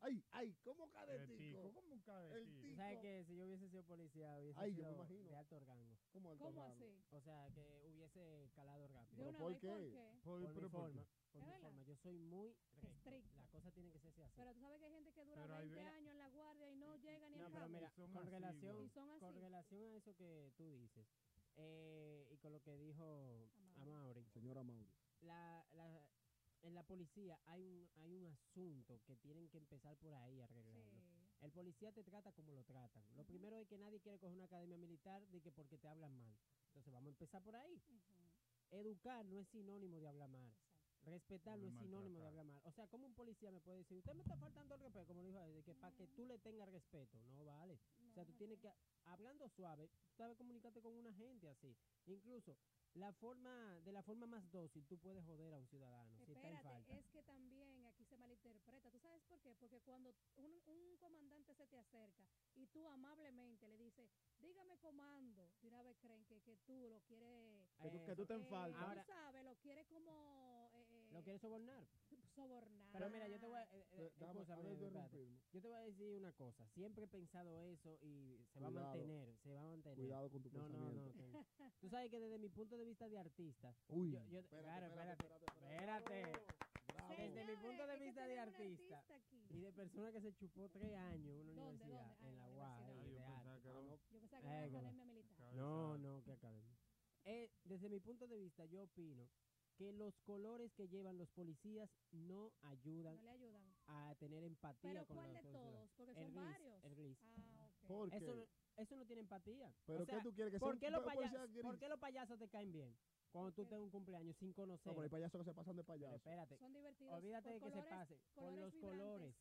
¡Ay, 0.02 0.24
ay! 0.32 0.54
¿Cómo 0.64 0.86
El 0.86 0.92
cadetico? 0.92 1.38
tico, 1.38 1.62
¿cómo 1.74 1.82
tico. 1.82 2.12
¿Sabes 2.76 3.00
que 3.02 3.24
Si 3.26 3.36
yo 3.36 3.46
hubiese 3.48 3.68
sido 3.70 3.84
policía, 3.84 4.40
hubiese 4.40 4.60
Ay, 4.60 4.76
yo 4.76 4.84
me 4.84 4.90
sido 4.90 4.96
imagino. 4.96 5.30
de 5.30 5.36
alto 5.36 5.60
rango. 5.60 5.98
¿Cómo 6.12 6.32
el 6.32 6.38
¿Cómo 6.38 6.64
así? 6.64 7.04
O 7.12 7.22
sea, 7.22 7.50
que 7.54 7.82
hubiese 7.88 8.50
calado 8.54 8.88
De 8.88 8.94
rápido. 8.94 9.18
Pero 9.18 9.32
¿por 9.32 9.52
¿por 9.54 9.60
qué? 9.60 9.68
qué? 9.68 9.92
Por- 9.94 10.22
Por 10.22 10.40
mi 10.40 10.48
pero 10.48 10.54
¿por 10.54 10.64
qué? 10.64 10.78
forma. 10.78 11.08
Por 11.32 11.42
¿Es 11.42 11.48
mi 11.48 11.54
forma. 11.62 11.84
Yo 11.84 11.96
soy 11.96 12.18
muy 12.20 12.50
recto. 12.50 12.88
Estricto. 12.88 13.36
La 13.40 13.48
cosa 13.48 13.72
tiene 13.72 13.92
que 13.92 14.00
ser 14.00 14.10
así. 14.12 14.22
Pero 14.36 14.54
tú 14.54 14.60
sabes 14.62 14.80
que 14.80 14.86
hay 14.86 14.92
gente 14.92 15.12
que 15.14 15.26
dura 15.26 15.42
Pero 15.42 15.56
hay 15.56 15.70
20 15.70 15.84
ve- 15.84 15.90
años 15.90 16.12
en 16.12 16.18
la 16.20 16.30
guardia 16.30 16.70
y 16.72 16.76
no 16.76 16.96
llega 16.98 17.30
ni 17.30 17.38
No, 17.38 17.46
al 17.46 17.52
pero 17.54 17.70
mira, 17.70 17.90
son 17.92 18.12
con 18.14 18.22
así, 18.24 18.32
relación, 18.32 18.76
güey. 18.76 18.86
Y 18.88 18.90
son 18.90 19.10
así. 19.10 19.20
con 19.20 19.36
relación 19.36 19.84
a 19.84 19.96
eso 19.96 20.16
que 20.16 20.52
tú 20.58 20.72
dices, 20.72 21.08
eh, 21.58 22.28
y 22.32 22.38
con 22.38 22.52
lo 22.54 22.62
que 22.62 22.78
dijo 22.78 23.50
Amaury. 23.58 23.82
Amaury, 23.82 24.26
Señora 24.26 24.64
Mauri. 24.64 24.90
la, 25.22 25.66
la, 25.74 26.02
en 26.64 26.74
la 26.74 26.84
policía 26.84 27.40
hay 27.46 27.64
un, 27.66 27.90
hay 27.96 28.14
un 28.14 28.26
asunto 28.28 29.00
que 29.06 29.16
tienen 29.18 29.48
que 29.50 29.58
empezar 29.58 29.96
por 29.98 30.14
ahí 30.14 30.40
a 30.40 30.46
arreglarlo. 30.46 31.00
Sí. 31.00 31.18
El 31.42 31.52
policía 31.52 31.92
te 31.92 32.04
trata 32.04 32.32
como 32.32 32.52
lo 32.54 32.64
tratan. 32.64 33.04
Lo 33.16 33.24
primero 33.24 33.58
es 33.58 33.68
que 33.68 33.78
nadie 33.78 34.00
quiere 34.00 34.18
coger 34.18 34.36
una 34.36 34.46
academia 34.46 34.78
militar 34.78 35.26
de 35.28 35.42
que 35.42 35.52
porque 35.52 35.78
te 35.78 35.88
hablan 35.88 36.18
mal. 36.18 36.36
Entonces 36.68 36.92
vamos 36.94 37.08
a 37.08 37.12
empezar 37.12 37.42
por 37.44 37.56
ahí. 37.56 37.82
Educar 38.72 39.26
no 39.26 39.40
es 39.40 39.48
sinónimo 39.48 40.00
de 40.00 40.08
hablar 40.08 40.30
mal. 40.30 40.46
exacto. 40.46 41.12
Respetar 41.12 41.58
no 41.58 41.68
es 41.68 41.76
sinónimo 41.76 42.20
de 42.20 42.28
hablar 42.28 42.46
mal. 42.46 42.62
O 42.66 42.72
sea, 42.72 42.88
como 42.88 43.06
un 43.06 43.14
policía 43.14 43.52
me 43.52 43.62
puede 43.62 43.78
decir, 43.80 43.98
usted 43.98 44.14
me 44.14 44.24
está 44.24 44.36
faltando 44.36 44.76
el 44.76 44.82
respeto, 44.82 45.08
como 45.08 45.22
lo 45.22 45.28
dijo 45.28 45.42
él, 45.44 45.54
de 45.54 45.64
que 45.64 45.74
para 45.76 45.96
que 45.96 46.08
tú 46.08 46.26
le 46.26 46.38
tengas 46.40 46.68
respeto, 46.70 47.22
no 47.30 47.46
vale. 47.46 47.80
O 48.10 48.14
sea, 48.14 48.26
tú 48.26 48.32
no 48.34 48.38
tienes 48.38 48.60
que, 48.60 48.72
hablando 49.06 49.48
suave, 49.48 49.88
tú 49.88 50.16
sabes 50.18 50.36
comunicarte 50.38 50.82
con 50.82 50.94
una 50.94 51.14
gente 51.14 51.48
así. 51.48 51.78
Incluso, 52.08 52.58
la 52.96 53.12
forma, 53.14 53.80
de 53.86 53.92
la 53.92 54.02
forma 54.04 54.26
más 54.26 54.52
dócil, 54.52 54.84
tú 54.88 54.98
puedes 54.98 55.24
joder 55.26 55.54
a 55.54 55.58
un 55.60 55.68
ciudadano 55.68 56.16
si 56.26 56.32
está 56.32 56.48
en 56.50 56.56
Espérate, 56.56 56.70
falta. 56.88 57.00
es 57.00 57.06
que 57.12 57.22
también 57.24 57.86
aquí 57.86 58.04
se 58.06 58.18
malinterpreta. 58.18 58.90
¿Tú 58.92 59.00
sabes 59.00 59.22
por 59.30 59.40
qué? 59.42 59.54
Porque 59.60 59.80
cuando 59.82 60.10
un, 60.38 60.62
un 60.66 60.98
comandante 60.98 61.54
se 61.54 61.68
te 61.68 61.78
acerca 61.78 62.24
y 62.56 62.66
tú 62.68 62.88
amablemente 62.88 63.68
le 63.68 63.78
dices, 63.78 64.10
dígame 64.42 64.78
comando, 64.80 65.48
de 65.62 65.68
una 65.68 65.84
vez 65.84 65.96
creen 66.02 66.26
que, 66.26 66.42
que 66.42 66.56
tú 66.66 66.74
lo 66.90 67.00
quieres... 67.02 67.68
Que 67.82 67.90
tú, 67.90 68.06
que 68.06 68.16
tú 68.16 68.26
te 68.26 68.34
eh, 68.34 68.38
enfaltas. 68.38 68.82
Ahora- 68.82 69.04
tú 69.06 69.12
sabes, 69.12 69.44
lo 69.44 69.56
quieres 69.58 69.86
como... 69.88 70.70
eh, 70.74 71.10
¿Lo 71.14 71.22
quieres 71.24 71.42
sobornar? 71.42 71.86
Sobornar. 72.38 72.90
Pero 72.94 73.10
mira, 73.10 73.28
yo 73.28 73.40
te 73.40 73.48
voy 73.48 73.60
a... 73.60 73.64
eh, 73.64 73.86
eh, 73.94 74.12
Dame, 74.20 74.42
escúchame, 74.42 74.62
a 74.62 74.64
ver, 74.64 74.74
espérate. 74.84 75.40
Yo 75.52 75.62
te 75.62 75.68
voy 75.68 75.78
a 75.78 75.82
decir 75.82 76.14
una 76.18 76.32
cosa. 76.34 76.68
Siempre 76.70 77.04
he 77.06 77.08
pensado 77.08 77.60
eso 77.60 77.98
y 78.02 78.46
se 78.54 78.60
va 78.60 78.68
a 78.68 78.72
Cuidado. 78.72 78.88
mantener. 78.98 79.36
Se 79.44 79.52
va 79.54 79.62
a 79.62 79.68
mantener. 79.68 79.98
Cuidado 79.98 80.30
con 80.32 80.42
tu 80.44 80.50
No, 80.52 80.60
no, 80.60 80.68
pensamiento. 80.70 81.24
no. 81.24 81.46
que- 81.58 81.72
Tú 81.82 81.90
sabes 81.90 82.10
que 82.12 82.20
desde 82.20 82.38
mi 82.40 82.50
punto 82.50 82.78
de 82.78 82.86
vista 82.86 83.10
de 83.10 83.18
artista, 83.20 83.76
Uy, 83.90 84.12
yo, 84.12 84.24
yo- 84.30 84.40
espérate, 84.40 84.94
claro, 84.94 85.14
espérate, 85.14 85.46
espérate. 85.46 86.58
Bravo. 86.88 87.10
Desde 87.10 87.28
mi 87.28 87.34
Señores, 87.36 87.60
punto 87.62 87.86
de 87.88 87.94
es 87.94 88.00
que 88.00 88.06
vista 88.06 88.22
de 88.22 88.28
tenemos 88.36 88.48
un 88.48 88.54
artista 88.62 89.04
aquí. 89.16 89.48
y 89.50 89.60
de 89.60 89.72
persona 89.74 90.12
que 90.12 90.22
se 90.22 90.34
chupó 90.36 90.70
tres 90.70 90.96
años 90.96 91.36
en 91.42 91.50
una 91.50 91.62
¿Dónde, 91.64 91.84
universidad, 91.84 92.18
dónde? 92.18 92.18
Ah, 92.18 92.28
en 92.28 92.28
en 92.34 92.38
la 92.38 92.48
la 92.48 92.56
UAS, 92.56 92.80
universidad. 92.80 92.88
Ah, 92.88 92.92
eh, 92.92 92.96
yo 92.96 93.12
de 93.12 93.20
pensaba 93.20 93.52
arte. 93.52 93.62
que 93.62 93.70
era 93.70 93.80
un 93.80 93.88
Yo 93.88 94.20
pensaba 94.20 94.42
que 94.42 94.48
Eh, 94.48 94.52
era 94.52 94.68
una 94.68 94.78
academia 94.80 95.06
militar. 95.06 95.38
cabeza- 95.38 95.56
No, 95.58 95.98
no, 95.98 96.24
que 96.24 96.32
academia. 96.32 96.78
Eh, 97.26 97.52
desde 97.66 97.90
mi 97.90 98.00
punto 98.00 98.28
de 98.28 98.38
vista, 98.38 98.66
yo 98.66 98.84
opino 98.84 99.28
que 99.78 99.92
los 99.94 100.18
colores 100.22 100.72
que 100.74 100.88
llevan 100.88 101.18
los 101.18 101.30
policías 101.30 101.90
no 102.12 102.52
ayudan 102.62 103.16
No 103.16 103.22
le 103.24 103.30
ayudan. 103.30 103.76
a 103.88 104.16
tener 104.20 104.44
empatía 104.44 104.92
Pero 104.92 105.06
con 105.06 105.18
¿cuál 105.18 105.34
los 105.34 105.44
de 105.44 105.52
todos? 105.52 105.90
Porque 105.96 106.12
El 106.12 106.18
son 106.18 106.26
gris, 106.34 106.44
varios. 106.44 106.84
el 106.84 106.96
gris. 106.96 107.18
Ah, 107.56 107.70
ok. 107.84 107.88
¿Por 107.88 108.10
qué? 108.10 108.18
Eso, 108.18 108.36
no- 108.36 108.48
eso 108.78 108.96
no 108.96 109.06
tiene 109.06 109.22
empatía. 109.22 109.74
¿Pero 109.86 110.04
o 110.04 110.06
sea, 110.06 110.18
qué 110.18 110.24
tú 110.24 110.34
quieres 110.34 110.52
que 110.54 110.60
sea 110.60 110.68
¿por 110.68 110.80
qué, 110.80 110.90
los 110.92 111.04
po- 111.04 111.14
policía 111.14 111.40
payas- 111.40 111.52
gris? 111.54 111.64
¿Por 111.64 111.78
qué 111.80 111.90
los 111.90 112.00
payasos 112.00 112.40
te 112.40 112.50
caen 112.50 112.72
bien? 112.72 112.98
Cuando 113.32 113.52
tú 113.52 113.66
tengas 113.66 113.84
un 113.84 113.92
cumpleaños 113.92 114.36
sin 114.38 114.52
conocer. 114.54 114.88
No, 114.88 114.94
pero 114.94 115.04
hay 115.04 115.10
payasos 115.10 115.40
que 115.42 115.46
se 115.46 115.54
pasan 115.54 115.76
de 115.76 115.84
Pero 115.84 115.94
payaso. 115.94 116.16
espérate, 116.16 116.58
Son 116.58 116.74
divertidos. 116.74 117.14
olvídate 117.14 117.50
por 117.50 117.54
de 117.54 117.60
que 117.60 117.66
se 117.66 117.72
colores- 117.74 117.90
pase. 117.90 118.16
Por 118.34 118.46
colores 118.46 118.60
los 118.66 118.74
vibrantes. 118.74 119.00
colores. 119.00 119.36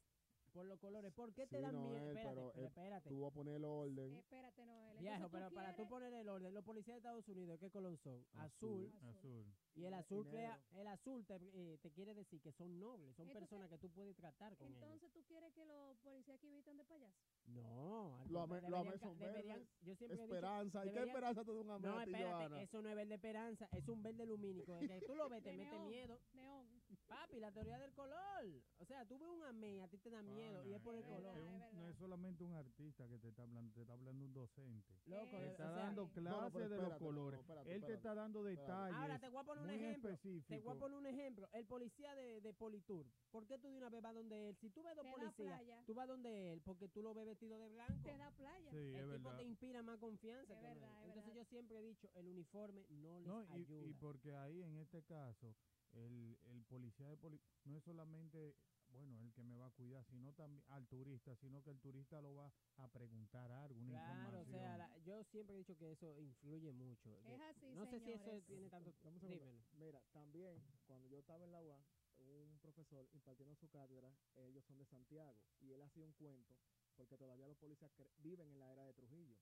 Por 0.57 0.65
los 0.65 0.81
colores. 0.81 1.13
¿Por 1.13 1.35
qué 1.35 1.47
te 1.47 1.57
Sí, 1.59 1.63
dan 1.63 1.75
miedo? 1.77 1.99
Noel, 1.99 2.17
Espérate, 2.17 2.29
pero, 2.31 2.51
pero 2.55 2.65
eh, 2.65 2.67
espérate. 2.69 3.09
Tú 3.11 3.21
vas 3.21 3.31
a 3.31 3.35
poner 3.35 3.55
el 3.57 3.65
orden. 3.67 4.17
Espérate, 4.17 4.65
Noel. 4.65 4.97
Viejo, 4.99 5.15
Entonces, 5.17 5.31
pero 5.39 5.49
tú 5.51 5.55
para 5.55 5.77
tú 5.77 5.87
poner 5.89 6.13
el 6.15 6.29
orden, 6.31 6.55
los 6.55 6.65
policías 6.65 6.95
de 6.95 6.99
Estados 6.99 7.29
Unidos, 7.29 7.59
¿qué 7.61 7.71
color 7.71 7.95
son? 7.99 8.25
Azul. 8.33 8.91
Azul. 9.03 9.09
Azul. 9.11 9.55
Y 9.75 9.85
el 9.85 9.93
azul 9.93 10.27
crea, 10.27 10.59
el 10.73 10.87
azul 10.87 11.27
te, 11.27 11.37
eh, 11.53 11.77
te 11.83 11.91
quiere 11.91 12.15
decir 12.15 12.41
que 12.41 12.51
son 12.53 12.79
nobles, 12.81 13.15
son 13.15 13.27
Entonces- 13.29 13.41
personas 13.51 13.69
que 13.69 13.77
tú 13.77 13.91
puedes 13.91 14.17
tratar 14.17 14.57
con 14.57 14.69
ellos. 14.69 14.83
Entonces, 14.83 15.13
¿tú 15.13 15.23
quieres 15.25 15.53
que 15.53 15.67
los 15.67 15.99
policías 15.99 16.39
aquí 16.39 16.49
vistan 16.49 16.79
de 16.79 16.85
payaso? 16.87 17.21
No, 17.49 18.25
Los 18.31 18.49
deberían 18.49 18.75
ames 18.75 18.95
ca- 18.95 18.99
son 19.07 19.19
verdes. 19.19 19.69
yo 19.83 19.95
siempre 19.95 20.19
he 20.19 20.23
dicho, 20.23 20.35
Esperanza. 20.35 20.87
¿Y 20.87 20.91
qué 20.93 20.99
esperanza 21.01 21.45
te 21.45 21.53
da 21.53 21.61
un 21.61 21.71
ame 21.71 21.87
no, 21.87 22.01
espérate, 22.01 22.25
Johanna? 22.33 22.63
eso 22.63 22.83
no 22.83 22.89
es 22.89 22.97
verde 22.97 23.15
esperanza, 23.15 23.69
es 23.73 23.89
un 23.89 24.03
verde 24.03 24.25
lumínico. 24.27 24.79
de 24.79 24.89
que 24.89 25.01
tú 25.07 25.15
lo 25.15 25.29
ves, 25.29 25.43
te 25.43 25.53
mete 25.53 25.79
miedo. 25.81 26.19
Neón. 26.33 26.67
Papi, 27.07 27.39
la 27.39 27.53
teoría 27.53 27.79
del 27.79 27.93
color. 27.93 28.63
O 28.79 28.85
sea, 28.87 29.05
tú 29.05 29.19
ves 29.19 29.29
un 29.29 29.43
amé, 29.45 29.83
a 29.83 29.89
ti 29.89 29.99
te 29.99 30.09
da 30.11 30.23
miedo 30.23 30.46
y 30.67 30.73
es 30.75 30.81
por 30.81 30.95
el 30.95 31.01
es 31.03 31.07
color. 31.07 31.23
verdad, 31.35 31.43
un- 31.55 31.63
es 31.63 31.73
no 31.75 31.89
es 31.89 31.97
solamente 31.97 32.45
un 32.45 32.53
artista 32.55 33.09
que 33.09 33.19
te 33.19 33.29
está 33.29 33.43
hablando, 33.43 33.73
te 33.75 33.81
está 33.83 33.93
hablando 33.95 34.25
un 34.25 34.33
docente. 34.33 34.95
Loco, 35.07 35.27
Te 35.31 35.37
o 35.37 35.51
está 35.51 35.57
sea, 35.69 35.77
dando 35.85 36.09
clases 36.09 36.23
No, 36.25 36.41
no, 36.43 36.53
pero 36.53 36.69
de 36.69 36.77
los 36.77 36.91
no, 36.93 36.99
colores. 36.99 37.41
espérate, 37.41 37.75
Él 37.75 37.85
te 37.85 37.95
está 37.95 38.15
dando 38.15 38.43
detalles. 38.43 38.97
Ahora 38.97 39.19
te 39.19 39.29
voy 39.29 39.41
a 39.41 39.45
poner 39.45 39.65
un 39.65 39.71
ejemplo. 39.71 40.19
Te 40.49 40.59
voy 40.61 40.77
a 40.77 40.79
poner 40.79 40.99
un 40.99 41.07
ejemplo. 41.07 41.49
El 41.53 41.67
policía 41.67 42.15
de, 42.15 42.41
de 42.41 42.55
Politur. 42.55 43.07
¿Por 43.31 43.47
qué 43.47 43.59
tú 43.59 43.69
de 43.71 43.77
una 43.77 43.91
vez 43.91 44.03
vas 44.03 44.15
donde 44.15 44.49
él? 44.51 44.57
Si 44.57 44.71
tú 44.71 44.83
ves 44.83 44.97
dos 44.97 45.07
policías, 45.07 45.35
playa. 45.61 45.85
tú 45.87 45.95
vas 45.95 46.09
donde 46.09 46.53
él 46.53 46.63
porque 46.63 46.89
tú 46.89 47.03
lo 47.03 47.13
ves 47.15 47.27
vestido 47.27 47.59
de 47.59 47.69
blanco. 47.69 48.03
Te 48.03 48.17
da 48.17 48.31
playa. 48.31 48.71
Sí, 48.71 48.77
es 48.77 48.95
el 48.97 49.11
tipo 49.11 49.29
verdad. 49.29 49.37
te 49.37 49.45
inspira 49.45 49.83
más 49.83 49.99
confianza. 49.99 50.53
Es 50.55 50.59
que 50.61 50.67
a 50.67 50.75
verdad, 50.75 50.89
él. 50.91 50.99
es 51.01 51.07
Entonces 51.09 51.35
verdad. 51.35 51.45
yo 51.45 51.51
siempre 51.51 51.79
he 51.79 51.83
dicho, 51.83 52.11
el 52.15 52.27
uniforme 52.29 52.87
no 52.91 53.19
les 53.21 53.29
No, 53.29 53.45
y, 53.45 53.63
ayuda. 53.63 53.87
y 53.87 53.93
porque 53.95 54.35
ahí 54.35 54.63
en 54.63 54.77
este 54.79 55.03
caso, 55.03 55.55
el, 55.93 56.39
el 56.45 56.65
policía 56.65 57.09
de 57.09 57.17
poli 57.17 57.41
no 57.65 57.77
es 57.77 57.85
solamente, 57.85 58.55
bueno, 58.97 59.21
el 59.21 59.33
que 59.33 59.43
me 59.43 59.57
va 59.57 59.67
a 59.67 59.71
cuidar, 59.71 60.05
sino 60.05 60.33
también 60.33 60.65
al 60.69 60.87
turista, 60.89 61.35
sino 61.37 61.63
que 61.63 61.71
el 61.71 61.81
turista 61.81 62.21
lo 62.21 62.35
va 62.35 62.53
a 62.77 62.89
preguntar 62.89 63.51
algo, 63.53 63.79
una 63.79 63.91
Claro, 63.91 64.41
o 64.41 64.45
sea, 64.47 64.77
la- 64.79 64.99
yo 64.99 65.23
siempre 65.25 65.55
he 65.55 65.59
dicho 65.59 65.77
que 65.77 65.93
eso 65.93 66.19
influye 66.21 66.73
mucho. 66.73 67.11
que- 67.23 67.35
Es 67.35 67.41
así, 67.41 67.67
no 67.75 67.87
sé 67.87 68.01
si 68.01 68.13
eso 68.13 68.41
tiene 68.43 68.69
tanto... 68.71 68.93
Dímelo. 69.21 69.65
Mira, 69.73 70.03
también 70.13 70.63
cuando 70.87 71.09
yo 71.09 71.19
estaba 71.19 71.45
en 71.45 71.53
la 71.53 71.63
UA, 71.63 71.85
un 72.19 72.59
profesor 72.61 73.07
impartiendo 73.13 73.55
su 73.55 73.69
cátedra, 73.69 74.17
ellos 74.37 74.65
son 74.65 74.79
de 74.79 74.85
Santiago, 74.87 75.37
y 75.61 75.73
él 75.73 75.83
hacía 75.83 76.05
un 76.07 76.13
cuento, 76.15 76.55
porque 76.97 77.17
todavía 77.19 77.47
los 77.47 77.59
policías 77.59 77.93
viven 78.19 78.49
en 78.49 78.59
la 78.59 78.73
era 78.73 78.85
de 78.85 78.95
Trujillo, 78.95 79.37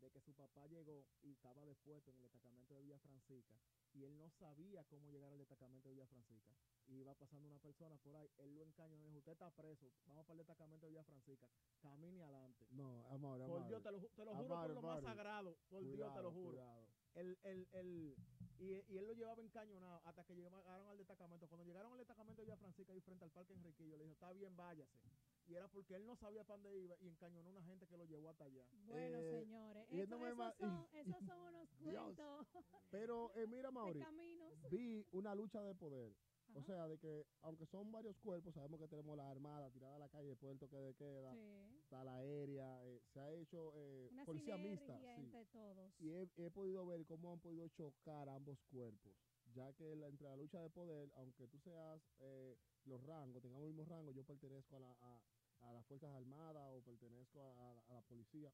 de 0.00 0.10
que 0.10 0.20
su 0.20 0.34
papá 0.34 0.66
llegó 0.66 1.06
y 1.22 1.32
estaba 1.32 1.64
depuesto 1.64 2.10
en 2.10 2.16
el 2.16 2.22
destacamento 2.22 2.74
de 2.74 2.82
Villa 2.82 2.98
Francisca, 2.98 3.58
y 3.92 4.04
él 4.04 4.16
no 4.16 4.30
sabía 4.30 4.84
cómo 4.84 5.10
llegar 5.10 5.32
al 5.32 5.38
destacamento 5.38 5.88
de 5.88 5.94
Villa 5.94 6.06
Francisca. 6.06 6.54
Y 6.86 7.00
iba 7.00 7.14
pasando 7.14 7.46
una 7.48 7.58
persona 7.58 7.96
por 7.98 8.16
ahí, 8.16 8.30
él 8.38 8.54
lo 8.54 8.62
encañó 8.62 8.96
y 8.96 9.04
dijo, 9.04 9.18
usted 9.18 9.32
está 9.32 9.50
preso, 9.50 9.90
vamos 10.06 10.24
para 10.24 10.34
el 10.34 10.38
destacamento 10.38 10.86
de 10.86 10.90
Villa 10.92 11.04
Francisca, 11.04 11.48
camine 11.80 12.22
adelante. 12.22 12.66
No, 12.70 13.06
amor, 13.08 13.38
Por 13.38 13.58
amor. 13.58 13.66
Dios, 13.68 13.82
te 13.82 13.92
lo, 13.92 14.00
te 14.00 14.24
lo 14.24 14.34
juro 14.34 14.54
Amar, 14.54 14.66
por 14.72 14.74
lo 14.74 14.82
más 14.82 15.02
sagrado, 15.02 15.56
por 15.68 15.82
Dios 15.84 16.14
te 16.14 16.22
lo 16.22 16.32
juro 16.32 16.50
cuidado. 16.50 16.86
el, 17.14 17.38
el, 17.42 17.68
el, 17.72 18.16
y, 18.58 18.72
y 18.88 18.98
él 18.98 19.06
lo 19.06 19.12
llevaba 19.12 19.42
encañonado 19.42 20.00
hasta 20.04 20.24
que 20.24 20.34
llegaron 20.34 20.62
al 20.66 20.96
destacamento. 20.96 21.46
Cuando 21.46 21.64
llegaron 21.64 21.92
al 21.92 21.98
destacamento 21.98 22.40
de 22.40 22.46
Villa 22.46 22.56
Francisca 22.56 22.92
ahí 22.92 23.00
frente 23.00 23.24
al 23.24 23.30
Parque 23.30 23.52
Enriquillo, 23.54 23.96
le 23.96 24.04
dijo, 24.04 24.14
está 24.14 24.32
bien, 24.32 24.56
váyase. 24.56 24.98
Y 25.48 25.54
era 25.54 25.66
porque 25.68 25.94
él 25.94 26.04
no 26.04 26.14
sabía 26.16 26.44
para 26.44 26.58
dónde 26.62 26.78
iba 26.78 26.94
y 27.00 27.08
encañonó 27.08 27.48
a 27.48 27.52
una 27.52 27.62
gente 27.62 27.86
que 27.86 27.96
lo 27.96 28.04
llevó 28.04 28.28
hasta 28.28 28.44
allá. 28.44 28.68
Bueno, 28.86 29.18
Eh, 29.18 29.40
señores, 29.40 29.86
eso- 29.90 30.18
no 30.18 30.26
esos, 30.28 30.54
son, 30.58 30.86
esos 30.92 31.24
son 31.24 31.40
unos 31.40 31.68
cuentos 31.80 32.46
Pero 32.90 33.32
eh, 33.34 33.46
mira, 33.46 33.70
Mauri, 33.70 34.04
vi 34.70 35.06
una 35.12 35.34
lucha 35.34 35.62
de 35.62 35.74
poder. 35.74 36.14
O 36.54 36.62
sea, 36.62 36.88
de 36.88 36.98
que 36.98 37.26
aunque 37.42 37.66
son 37.66 37.92
varios 37.92 38.16
cuerpos, 38.18 38.54
sabemos 38.54 38.80
que 38.80 38.88
tenemos 38.88 39.14
la 39.16 39.30
armada 39.30 39.70
tirada 39.70 39.96
a 39.96 39.98
la 39.98 40.08
calle 40.08 40.28
después 40.28 40.50
del 40.50 40.58
toque 40.58 40.76
de 40.76 40.94
queda, 40.94 41.34
Sí. 41.34 41.78
está 41.82 42.04
la 42.04 42.16
aérea, 42.16 42.84
eh, 42.86 43.02
se 43.12 43.20
ha 43.20 43.30
hecho 43.32 43.72
eh, 43.76 44.08
Una 44.12 44.24
policía 44.24 44.56
mixta. 44.56 44.98
sí. 44.98 45.20
entre 45.20 45.44
todos. 45.46 45.92
Y 46.00 46.10
he, 46.10 46.28
he 46.36 46.50
podido 46.50 46.86
ver 46.86 47.04
cómo 47.04 47.32
han 47.32 47.40
podido 47.40 47.68
chocar 47.68 48.28
ambos 48.30 48.58
cuerpos, 48.70 49.14
ya 49.52 49.72
que 49.74 49.94
la- 49.94 50.08
entre 50.08 50.26
la 50.28 50.36
lucha 50.36 50.58
de 50.62 50.70
poder, 50.70 51.10
aunque 51.16 51.46
tú 51.48 51.58
seas 51.58 52.02
eh, 52.20 52.56
los 52.84 53.02
rangos, 53.04 53.42
tengamos 53.42 53.66
el 53.68 53.74
mismo 53.74 53.84
rango, 53.84 54.10
yo 54.12 54.24
pertenezco 54.24 54.76
a, 54.76 54.80
la, 54.80 54.92
a, 55.02 55.20
a 55.62 55.72
las 55.72 55.84
Fuerzas 55.86 56.10
Armadas 56.14 56.70
o 56.72 56.80
pertenezco 56.82 57.40
a, 57.42 57.52
a- 57.52 57.80
a 57.88 57.94
la 57.94 58.02
policía, 58.02 58.52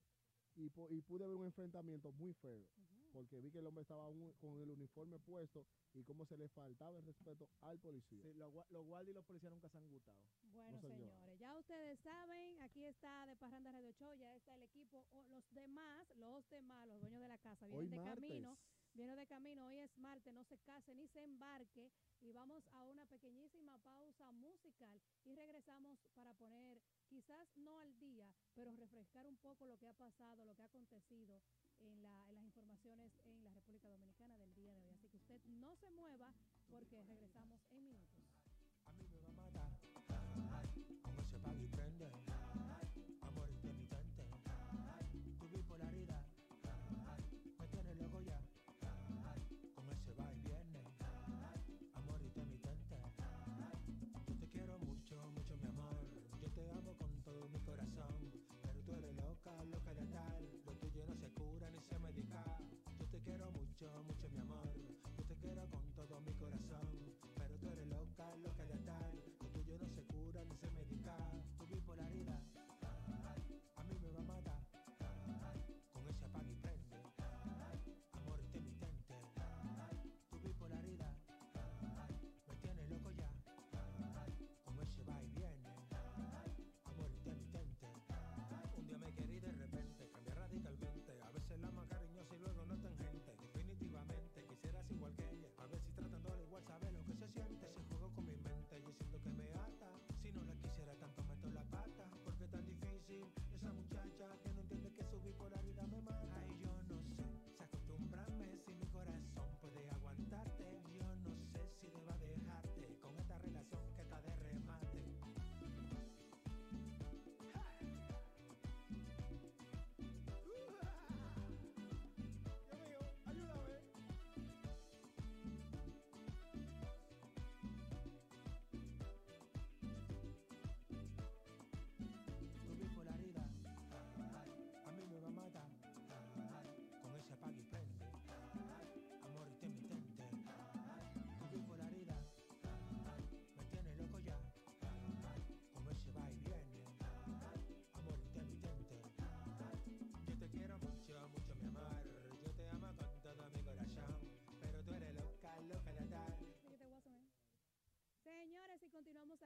y, 0.57 0.67
y 0.67 1.01
pude 1.03 1.27
ver 1.27 1.37
un 1.37 1.45
enfrentamiento 1.47 2.13
muy 2.13 2.33
feo, 2.35 2.65
porque 3.13 3.41
vi 3.41 3.51
que 3.51 3.59
el 3.59 3.67
hombre 3.67 3.83
estaba 3.83 4.09
un- 4.09 4.33
con 4.41 4.61
el 4.61 4.71
uniforme 4.71 5.19
puesto 5.19 5.67
y 5.95 6.03
cómo 6.05 6.25
se 6.27 6.37
le 6.37 6.49
faltaba 6.49 6.97
el 6.99 7.05
respeto 7.05 7.49
al 7.61 7.79
policía. 7.79 8.23
Sí, 8.23 8.33
los, 8.35 8.53
los 8.71 8.87
guardias 8.87 9.11
y 9.11 9.15
los 9.15 9.25
policías 9.25 9.53
nunca 9.53 9.69
se 9.69 9.79
han 9.79 9.89
gustado. 9.89 10.19
Bueno, 10.53 10.79
señor. 10.81 10.99
señores, 10.99 11.39
ya 11.41 11.59
ustedes 11.59 11.99
saben, 12.01 12.61
aquí 12.63 12.85
está 12.85 13.27
de 13.27 13.35
Parranda 13.37 13.73
Radio 13.73 13.91
Show, 13.93 14.15
ya 14.17 14.35
está 14.37 14.55
el 14.55 14.63
equipo, 14.63 15.05
o 15.13 15.23
los 15.25 15.45
demás, 15.53 16.07
los 16.17 16.49
demás, 16.51 16.87
los 16.89 17.01
dueños 17.01 17.21
de 17.23 17.29
la 17.29 17.39
casa, 17.39 17.67
vienen 17.67 17.81
Hoy 17.85 17.89
de 17.89 17.97
martes. 17.97 18.15
camino, 18.29 18.57
vienen 18.95 19.17
de 19.17 19.27
camino, 19.27 19.67
hoy 19.67 19.79
es 19.79 19.99
martes, 19.99 20.33
no 20.33 20.45
se 20.45 20.59
case 20.59 20.95
ni 20.95 21.07
se 21.09 21.23
embarque 21.23 21.91
y 22.21 22.33
vamos 22.33 22.65
a 22.73 22.85
una 22.85 23.07
pequeñísima 23.07 23.79
pausa 23.79 24.31
musical 24.33 25.01
y 25.25 25.35
regresamos 25.35 25.99
para 26.15 26.33
poner, 26.35 26.81
quizás 27.09 27.57
no 27.57 27.81
al 27.81 27.99
día, 27.99 28.33
pero 28.55 28.75
refrescar 28.77 29.27
un 29.27 29.37
poco 29.37 29.67
lo 29.67 29.77
que 29.77 29.89
ha 29.89 29.95
pasado, 29.95 30.45
lo 30.45 30.55
que 30.55 30.63
ha 30.63 30.67
acontecido 30.67 31.43
en, 31.81 32.03
la, 32.03 32.25
en 32.29 32.35
las 32.35 32.45
informaciones 32.45 33.13
en 33.25 33.43
la 33.43 33.53
República 33.53 33.91
Dominicana 33.91 34.39
del 34.39 34.55
día 34.55 34.75
de 34.75 34.85
hoy. 34.85 34.91
Así 34.91 35.09
que 35.09 35.17
usted 35.17 35.43
no 35.47 35.75
se 35.77 35.91
mueva 35.91 36.33
porque 36.71 37.03
regresamos 37.03 37.61
en 37.71 37.87
minutos. 37.87 38.14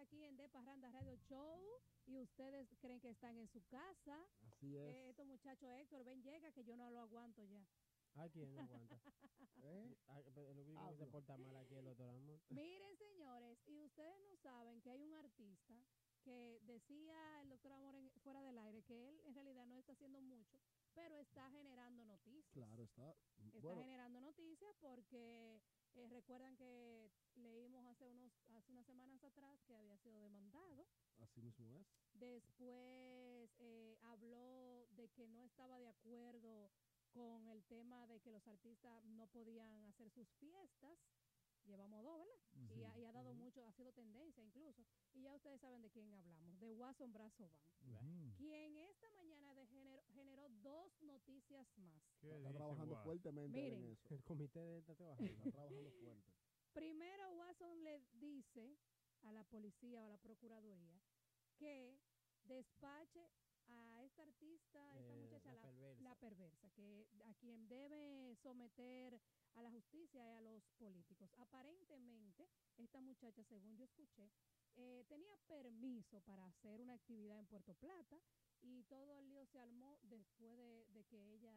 Aquí 0.09 0.25
en 0.25 0.37
De 0.38 0.49
Parranda 0.49 0.91
Radio 0.91 1.15
Show 1.29 1.61
y 2.07 2.19
ustedes 2.19 2.67
creen 2.81 2.99
que 2.99 3.11
están 3.11 3.37
en 3.37 3.47
su 3.47 3.62
casa. 3.67 4.17
Así 4.41 4.75
es. 4.75 4.95
Eh, 4.95 5.11
estos 5.11 5.27
muchachos, 5.27 5.69
Héctor, 5.71 6.03
ven, 6.05 6.23
llega 6.23 6.50
que 6.53 6.65
yo 6.65 6.77
no 6.79 6.91
lo 6.91 7.00
aguanto 7.00 7.45
ya. 7.45 7.62
Ay, 8.15 8.31
¿quién 8.31 8.55
no 8.55 8.62
aguanta? 8.62 8.99
¿Eh? 9.62 9.95
Pero 10.35 10.49
el 10.49 10.59
único 10.61 10.88
que 10.88 10.97
se 10.97 11.07
porta 11.09 11.37
mal 11.37 11.55
aquí 11.57 11.75
es 11.75 11.81
el 11.81 11.85
doctor 11.85 12.09
Amor. 12.09 12.41
Miren, 12.49 12.97
señores, 12.97 13.59
y 13.67 13.85
ustedes 13.85 14.19
no 14.23 14.35
saben 14.37 14.81
que 14.81 14.91
hay 14.91 15.03
un 15.03 15.12
artista 15.15 15.75
que 16.25 16.59
decía 16.62 17.43
el 17.43 17.50
doctor 17.50 17.73
Amor 17.73 17.95
en- 17.97 18.11
fuera 18.23 18.41
del 18.43 18.59
aire 18.59 18.83
que 18.85 19.11
él 19.11 19.21
en 19.27 19.35
realidad 19.35 19.67
no 19.67 19.77
está 19.77 19.93
haciendo 19.93 20.23
mucho, 20.23 20.59
pero 20.95 21.19
está 21.19 21.50
generando 21.50 22.03
noticias. 22.07 22.50
Claro 22.55 22.83
está. 22.83 23.15
Está 23.45 23.61
Bueno, 23.61 23.83
generando 23.83 24.21
noticias 24.23 24.75
porque 24.81 25.61
eh, 25.99 26.07
recuerdan 26.09 26.57
que 26.57 27.11
leímos 27.35 27.85
hace 27.87 28.07
unos 28.09 28.33
hace 28.57 28.73
unas 28.73 28.87
semanas 28.87 29.23
atrás 29.25 29.61
que 29.67 29.75
había 29.75 29.97
sido 29.99 30.21
demandado. 30.21 30.87
así 31.19 31.40
mismo 31.43 31.73
es. 31.75 31.87
Después 32.14 33.50
eh, 33.59 33.97
habló 34.02 34.87
de 34.90 35.09
que 35.11 35.26
no 35.28 35.43
estaba 35.45 35.78
de 35.78 35.88
acuerdo 35.88 36.71
con 37.12 37.49
el 37.49 37.62
tema 37.64 38.07
de 38.07 38.21
que 38.21 38.31
los 38.31 38.47
artistas 38.47 39.05
no 39.05 39.26
podían 39.28 39.85
hacer 39.87 40.11
sus 40.11 40.28
fiestas 40.40 40.99
llevamos 41.64 42.02
dos, 42.02 42.28
¿verdad? 42.55 42.78
Y, 42.78 42.85
ha, 42.85 42.99
y 42.99 43.05
ha 43.05 43.12
dado 43.12 43.35
mucho, 43.35 43.62
ha 43.67 43.73
sido 43.73 43.93
tendencia 43.93 44.43
incluso. 44.43 44.87
Y 45.12 45.23
ya 45.23 45.35
ustedes 45.35 45.61
saben 45.61 45.83
de 45.83 45.90
quién 45.90 46.11
hablamos, 46.12 46.59
de 46.61 46.73
Watson 46.73 47.12
Brazo 47.12 47.50
Van, 47.83 48.31
Ujú. 48.31 48.35
quien 48.37 48.76
esta 48.78 49.11
mañana 49.11 49.48
generó 50.19 50.49
dos 50.63 51.01
noticias 51.03 51.67
más. 51.79 52.03
¿Qué 52.21 52.29
Está 52.29 52.49
dice 52.49 52.59
trabajando 52.59 52.97
fuertemente 53.05 53.61
Miren. 53.61 53.85
en 53.85 53.93
eso. 53.93 54.15
El 54.15 54.23
comité 54.25 54.59
de 54.61 54.73
él 54.75 54.81
está 54.81 54.95
trabajando. 54.95 55.31
Está 55.45 55.51
trabajando 55.53 55.91
fuerte. 55.93 56.33
Primero, 56.73 57.31
Watson 57.33 57.83
le 57.85 58.03
dice 58.13 58.77
a 59.23 59.33
la 59.33 59.45
policía 59.45 60.03
o 60.03 60.07
a 60.07 60.09
la 60.09 60.19
procuraduría 60.19 61.01
que 61.57 61.99
despache 62.45 63.29
a 63.67 64.03
esta 64.05 64.23
artista, 64.23 64.81
a 64.93 64.99
esta 64.99 65.13
Eh, 65.13 65.17
muchacha, 65.17 65.51
la 65.51 65.55
la, 65.55 65.61
perversa. 65.61 66.03
la 66.03 66.15
perversa, 66.15 66.71
que 66.71 67.07
a 67.25 67.35
quien 67.35 67.69
debe 67.69 68.35
someter 68.37 69.21
a 69.55 69.63
la 69.63 69.71
justicia 69.71 70.25
y 70.25 70.37
a 70.37 70.41
los 70.41 70.63
políticos. 70.79 71.31
Aparentemente, 71.37 72.49
esta 72.77 73.01
muchacha, 73.01 73.43
según 73.45 73.77
yo 73.77 73.85
escuché, 73.85 74.31
eh, 74.77 75.05
tenía 75.09 75.37
permiso 75.47 76.21
para 76.23 76.47
hacer 76.47 76.81
una 76.81 76.95
actividad 76.95 77.39
en 77.39 77.47
Puerto 77.47 77.75
Plata 77.75 78.19
y 78.77 78.85
todo 78.85 79.19
el 79.19 79.29
lío 79.29 79.45
se 79.47 79.59
armó 79.59 79.99
después 80.03 80.57
de, 80.93 81.05
que 81.05 81.35
ella, 81.35 81.55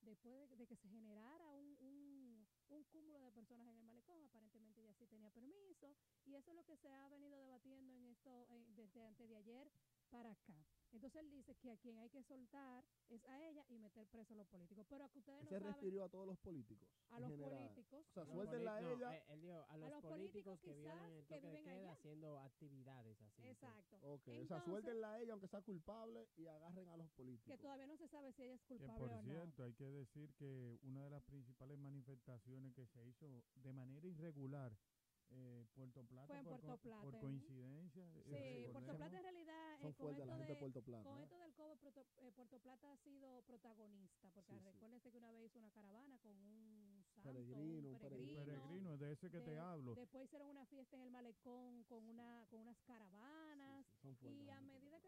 después 0.00 0.34
de, 0.34 0.56
de 0.56 0.66
que 0.66 0.76
se 0.76 0.88
generara 0.88 1.54
un, 1.54 1.76
un, 1.80 2.46
un 2.68 2.84
cúmulo 2.84 3.20
de 3.20 3.32
personas 3.32 3.66
en 3.68 3.76
el 3.76 3.82
malecón, 3.82 4.22
aparentemente 4.24 4.80
ella 4.80 4.94
sí 4.94 5.06
tenía 5.06 5.30
permiso 5.30 5.96
y 6.24 6.34
eso 6.34 6.50
es 6.50 6.56
lo 6.56 6.64
que 6.64 6.76
se 6.76 6.92
ha 6.92 7.08
venido 7.08 7.38
debatiendo 7.38 7.94
en 7.94 8.06
esto 8.06 8.46
eh, 8.50 8.64
desde 8.68 9.02
antes 9.02 9.28
de 9.28 9.36
ayer 9.36 9.70
para 10.10 10.30
acá. 10.32 10.54
Entonces 10.92 11.14
él 11.22 11.30
dice 11.30 11.54
que 11.56 11.70
a 11.70 11.76
quien 11.76 11.96
hay 11.98 12.08
que 12.10 12.22
soltar 12.24 12.84
es 13.08 13.24
a 13.26 13.40
ella 13.48 13.64
y 13.68 13.78
meter 13.78 14.06
preso 14.08 14.34
a 14.34 14.36
los 14.36 14.48
políticos, 14.48 14.84
pero 14.88 15.04
a 15.04 15.08
que 15.08 15.18
ustedes 15.20 15.44
no 15.44 15.48
se 15.48 15.58
saben 15.58 15.72
refirió 15.74 16.04
a 16.04 16.08
todos 16.08 16.26
los 16.26 16.38
políticos. 16.38 16.88
a 17.10 17.20
los 17.20 17.30
general. 17.30 17.58
políticos. 17.68 18.06
O 18.08 18.12
sea, 18.12 18.24
suéltenla 18.26 18.76
a 18.76 18.80
poli- 18.80 18.86
no, 18.88 18.96
ella. 18.96 19.16
eh, 19.16 19.24
él 19.28 19.40
dijo 19.40 19.54
a 19.68 19.76
los, 19.76 19.90
los 19.90 20.02
políticos, 20.02 20.58
políticos 20.58 20.60
que 20.60 20.74
violan 20.74 21.12
el 21.12 21.24
que 21.26 21.34
de 21.34 21.40
viven 21.48 21.62
queda 21.64 21.74
allá. 21.76 21.92
haciendo 21.92 22.38
actividades 22.38 23.22
así. 23.22 23.42
pues. 23.42 23.52
Exacto. 23.52 23.96
Ok, 24.02 24.20
o 24.20 24.24
sea, 24.24 24.36
Entonces- 24.40 24.64
suéltenla 24.64 25.12
a 25.12 25.20
ella 25.20 25.32
aunque 25.32 25.48
sea 25.48 25.62
culpable 25.62 26.28
y 26.36 26.46
agarren 26.46 26.88
a 26.88 26.96
los 26.96 27.10
políticos. 27.12 27.46
Que 27.56 27.62
todavía 27.62 27.86
no 27.86 27.96
se 27.96 28.08
sabe 28.08 28.32
si 28.32 28.42
ella 28.42 28.54
es 28.54 28.62
Que 28.62 28.76
culpable 28.76 28.98
por 28.98 29.10
o 29.10 29.16
no. 29.16 29.22
cierto, 29.22 29.62
hay 29.64 29.74
que 29.74 29.90
decir 29.90 30.34
que 30.34 30.78
una 30.82 31.04
de 31.04 31.10
las 31.10 31.22
principales 31.22 31.78
manifestaciones 31.78 32.74
que 32.74 32.86
se 32.86 33.04
hizo 33.06 33.44
de 33.54 33.72
manera 33.72 34.06
irregular 34.08 34.76
eh, 35.32 35.64
Puerto 35.74 36.02
Plata 36.04 36.26
Fue 36.26 36.38
en 36.38 36.44
por, 36.44 36.60
Puerto 36.60 36.82
Plata, 36.82 37.02
por 37.02 37.14
¿eh? 37.14 37.18
coincidencia. 37.20 38.04
eh, 38.16 38.22
Sí, 38.24 38.72
Puerto 38.72 38.92
recordemos. 38.92 38.96
Plata 38.96 39.16
en 39.16 39.22
realidad 39.22 39.74
eh, 39.74 39.80
Son 39.82 39.92
con, 39.92 40.10
esto 40.10 40.24
la 40.26 40.36
gente 40.36 40.52
de 40.52 40.54
de, 40.54 40.60
Puerto 40.60 40.82
Plata. 40.82 41.08
con 41.08 41.18
¿eh? 41.20 41.22
esto 41.24 41.38
del 41.38 41.52
COVID, 41.54 41.76
Puerto, 41.78 42.06
eh, 42.18 42.32
Puerto 42.34 42.58
Plata 42.60 42.92
ha 42.92 42.96
sido 42.98 43.42
protagonista, 43.42 44.30
porque 44.34 44.52
Sí, 44.52 44.58
recuérdense 44.64 45.10
que 45.10 45.18
una 45.18 45.30
vez 45.32 45.46
hizo 45.46 45.58
una 45.58 45.70
caravana 45.70 46.18
con 46.18 46.36
un 46.36 47.04
santo, 47.14 47.22
Peregrino, 47.30 47.88
un 47.90 47.98
peregrino. 47.98 48.44
Peregrino, 48.44 48.96
de 48.98 49.12
ese 49.12 49.30
que 49.30 49.40
te 49.40 49.58
hablo. 49.58 49.94
Después 49.94 50.24
hicieron 50.24 50.48
una 50.48 50.64
fiesta 50.66 50.96
en 50.96 51.02
el 51.02 51.10
malecón 51.10 51.84
con 51.84 52.04
una 52.06 52.44
con 52.48 52.60
unas 52.60 52.78
caravanas. 52.82 53.86
Sí, 54.02 54.14
sí, 54.14 54.16
son 54.16 54.16
fuertes 54.16 54.46
Y 54.46 54.50
a 54.50 54.60
medida 54.60 54.99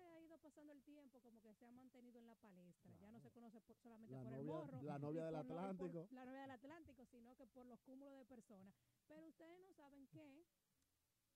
pasando 0.52 0.74
el 0.74 0.82
tiempo, 0.82 1.18
como 1.22 1.40
que 1.40 1.54
se 1.54 1.64
ha 1.64 1.70
mantenido 1.70 2.18
en 2.18 2.26
la 2.26 2.34
palestra. 2.34 2.94
Ya 3.00 3.10
no 3.10 3.18
se 3.20 3.30
conoce 3.30 3.58
por- 3.62 3.76
solamente 3.78 4.12
La 4.14 4.22
por 4.22 4.32
el 4.34 4.44
morro. 4.44 4.82
la 4.82 4.98
novia 4.98 5.24
del 5.24 5.34
por 5.34 5.40
Atlántico. 5.58 6.08
la 6.10 6.24
novia 6.26 6.42
del 6.42 6.50
Atlántico, 6.50 7.06
sino 7.06 7.34
que 7.36 7.46
por 7.46 7.64
los 7.64 7.80
cúmulos 7.80 8.18
de 8.18 8.26
personas. 8.26 8.74
Pero 9.08 9.26
ustedes 9.28 9.58
no 9.60 9.72
saben 9.72 10.06
qué. 10.08 10.44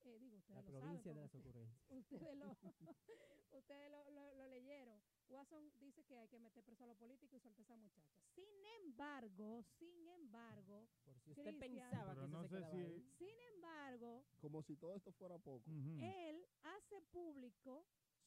Eh, 0.05 0.19
digo, 0.21 0.37
ustedes 0.37 0.57
La 0.57 0.71
lo 0.71 0.79
provincia 0.79 1.03
saben. 1.03 1.17
de 1.17 1.21
las 1.23 1.35
ocurrencias. 1.35 1.81
ustedes 2.31 2.37
lo, 2.37 2.47
ustedes 3.59 3.91
lo, 3.91 4.11
lo- 4.11 4.35
lo 4.35 4.47
leyeron. 4.49 5.01
Watson 5.29 5.73
dice 5.81 6.05
que 6.05 6.19
hay 6.19 6.29
que 6.29 6.39
meter 6.39 6.63
preso 6.63 6.85
a 6.85 6.87
los 6.87 6.97
políticos 6.99 7.39
y 7.41 7.41
soltar 7.43 7.61
a 7.61 7.65
esa 7.65 7.77
muchacha. 7.77 8.13
Sin 8.35 8.65
embargo, 8.85 9.63
sin 9.79 10.07
embargo, 10.11 10.87
Por 11.05 11.19
si 11.21 11.31
usted 11.31 11.59
pensaba 11.59 12.15
que 12.15 12.29
no 12.29 12.43
se 12.43 12.49
sé 12.49 12.71
si- 12.71 12.77
ahí. 12.77 13.03
sin 13.19 13.41
embargo, 13.55 14.25
Como 14.41 14.63
si 14.63 14.77
todo 14.77 14.95
esto 14.95 15.11
fuera 15.13 15.39
poco. 15.39 15.65
Él 16.01 16.47
hace 16.63 17.01
público 17.11 17.87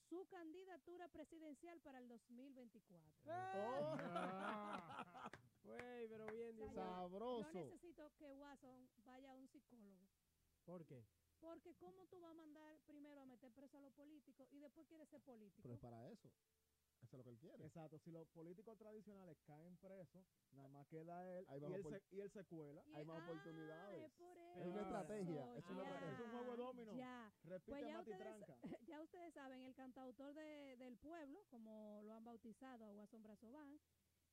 su 0.09 0.25
candidatura 0.27 1.07
presidencial 1.09 1.79
para 1.81 1.99
el 1.99 2.07
2024. 2.07 3.11
Ah, 3.27 5.29
Güey, 5.63 6.07
pero 6.07 6.25
bien, 6.31 6.59
O 6.61 6.65
sea, 6.65 6.67
yo-. 6.67 6.73
Sabroso. 6.73 7.51
Yo 7.53 7.59
necesito 7.65 8.11
que 8.17 8.33
Watson 8.33 8.89
vaya 9.05 9.31
a 9.31 9.35
un 9.35 9.47
psicólogo. 9.47 10.07
¿Por 10.65 10.85
qué? 10.85 11.05
Porque 11.39 11.75
¿cómo 11.75 12.05
tú 12.07 12.19
vas 12.19 12.31
a 12.31 12.33
mandar 12.33 12.79
primero 12.85 13.21
a 13.21 13.25
meter 13.25 13.51
preso 13.53 13.77
a 13.77 13.81
los 13.81 13.93
políticos 13.93 14.47
y 14.51 14.59
después 14.59 14.87
quieres 14.87 15.07
ser 15.09 15.21
político? 15.21 15.61
Pero 15.61 15.73
es 15.75 15.79
para 15.79 16.09
eso. 16.09 16.29
Eso 17.01 17.15
es 17.15 17.17
lo 17.17 17.23
que 17.23 17.29
él 17.29 17.37
quiere. 17.39 17.65
Exacto, 17.65 17.97
si 17.99 18.11
los 18.11 18.27
políticos 18.29 18.77
tradicionales 18.77 19.37
caen 19.45 19.77
presos, 19.77 20.25
nada 20.51 20.67
más 20.69 20.87
queda 20.87 21.25
él 21.39 21.45
y 21.49 21.73
él, 21.73 21.83
se, 21.83 22.15
y 22.15 22.19
él 22.21 22.29
se 22.29 22.43
cuela. 22.45 22.83
Y- 22.87 22.95
hay 22.95 23.05
más 23.05 23.19
ah, 23.21 23.23
oportunidades. 23.23 24.03
Es, 24.03 24.11
por 24.17 24.37
Es 24.37 24.65
una 24.67 24.81
eso. 24.81 24.81
estrategia, 24.81 25.55
es 25.55 25.65
una 25.65 25.83
Ya, 25.83 25.89
estrategia, 25.89 26.13
es 26.13 26.19
un 26.19 26.29
juego 26.31 26.51
de 26.51 26.57
dominó. 26.57 26.93
Ya. 26.95 27.31
Repite 27.45 27.71
Pues 27.71 27.87
ya 27.87 27.99
ustedes, 27.99 28.17
tranca. 28.19 28.57
ya 28.87 29.01
ustedes 29.01 29.33
saben, 29.33 29.61
el 29.63 29.73
cantautor 29.75 30.33
de- 30.33 30.75
del 30.77 30.97
pueblo, 30.97 31.39
como 31.49 32.01
lo 32.03 32.13
han 32.13 32.23
bautizado 32.25 32.85
a 32.85 32.93
Brazován, 33.17 33.79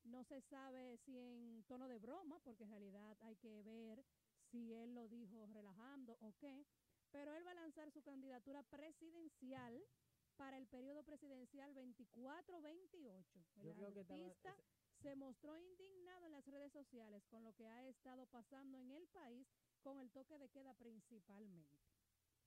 no 0.03 0.23
se 0.23 0.41
sabe 0.41 0.97
si 1.05 1.17
en 1.17 1.63
tono 1.67 1.87
de 1.87 1.99
broma, 1.99 2.39
porque 2.43 2.63
en 2.63 2.69
realidad 2.69 3.17
hay 3.21 3.35
que 3.37 3.61
ver 3.63 4.03
si 4.51 4.73
él 4.73 4.93
lo 4.93 5.07
dijo 5.07 5.45
relajando 5.47 6.17
o 6.21 6.33
qué, 6.39 6.65
pero 7.11 7.33
él 7.33 7.45
va 7.45 7.51
a 7.51 7.55
lanzar 7.55 7.91
su 7.91 8.01
candidatura 8.01 8.63
presidencial 8.63 9.81
para 10.37 10.57
el 10.57 10.67
periodo 10.67 11.03
presidencial 11.03 11.73
24-28. 11.73 13.45
El 13.57 13.63
Yo 13.63 13.73
creo 13.75 13.93
que 13.93 13.99
estaba- 14.01 14.25
artista 14.25 14.55
se 15.01 15.15
mostró 15.15 15.57
indignado 15.57 16.25
en 16.25 16.31
las 16.31 16.45
redes 16.47 16.71
sociales 16.71 17.23
con 17.27 17.43
lo 17.43 17.53
que 17.53 17.67
ha 17.67 17.85
estado 17.87 18.25
pasando 18.27 18.79
en 18.79 18.91
el 18.91 19.07
país 19.07 19.47
con 19.81 19.99
el 19.99 20.09
toque 20.11 20.37
de 20.39 20.49
queda 20.49 20.73
principalmente. 20.75 21.77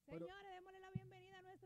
Pero- 0.07 0.27
Señores, 0.27 0.53
démosle 0.55 0.81
la 0.81 0.91
bienvenida 0.91 1.10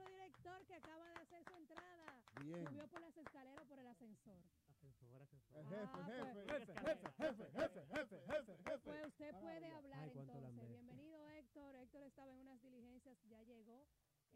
director 0.05 0.65
que 0.67 0.75
acaba 0.75 1.07
de 1.09 1.15
hacer 1.15 1.45
su 1.45 1.55
entrada. 1.55 2.23
Bien. 2.45 2.65
Subió 2.67 2.87
por 2.89 3.01
las 3.01 3.17
escaleras 3.17 3.63
o 3.63 3.67
por 3.67 3.79
el 3.79 3.87
ascensor. 3.87 4.39
Censura, 4.81 5.27
censura. 5.27 5.61
El 5.61 5.67
jefe, 5.67 5.83
Ah, 5.85 6.05
jefe, 6.05 6.45
pues- 6.45 6.47
jefe, 6.47 6.75
jefe, 6.75 7.13
jefe, 7.17 7.51
jefe, 7.55 7.85
jefe, 7.95 8.21
jefe, 8.27 8.57
jefe. 8.57 8.79
Pues 8.85 9.07
usted 9.07 9.31
Para 9.31 9.41
puede 9.41 9.67
hablar. 9.73 10.01
Ay, 10.01 10.11
entonces. 10.19 10.69
Bienvenido 10.69 11.29
Héctor. 11.31 11.75
Héctor 11.77 12.03
estaba 12.03 12.33
en 12.33 12.41
unas 12.41 12.61
diligencias, 12.63 13.17
ya 13.29 13.43
llegó. 13.43 13.87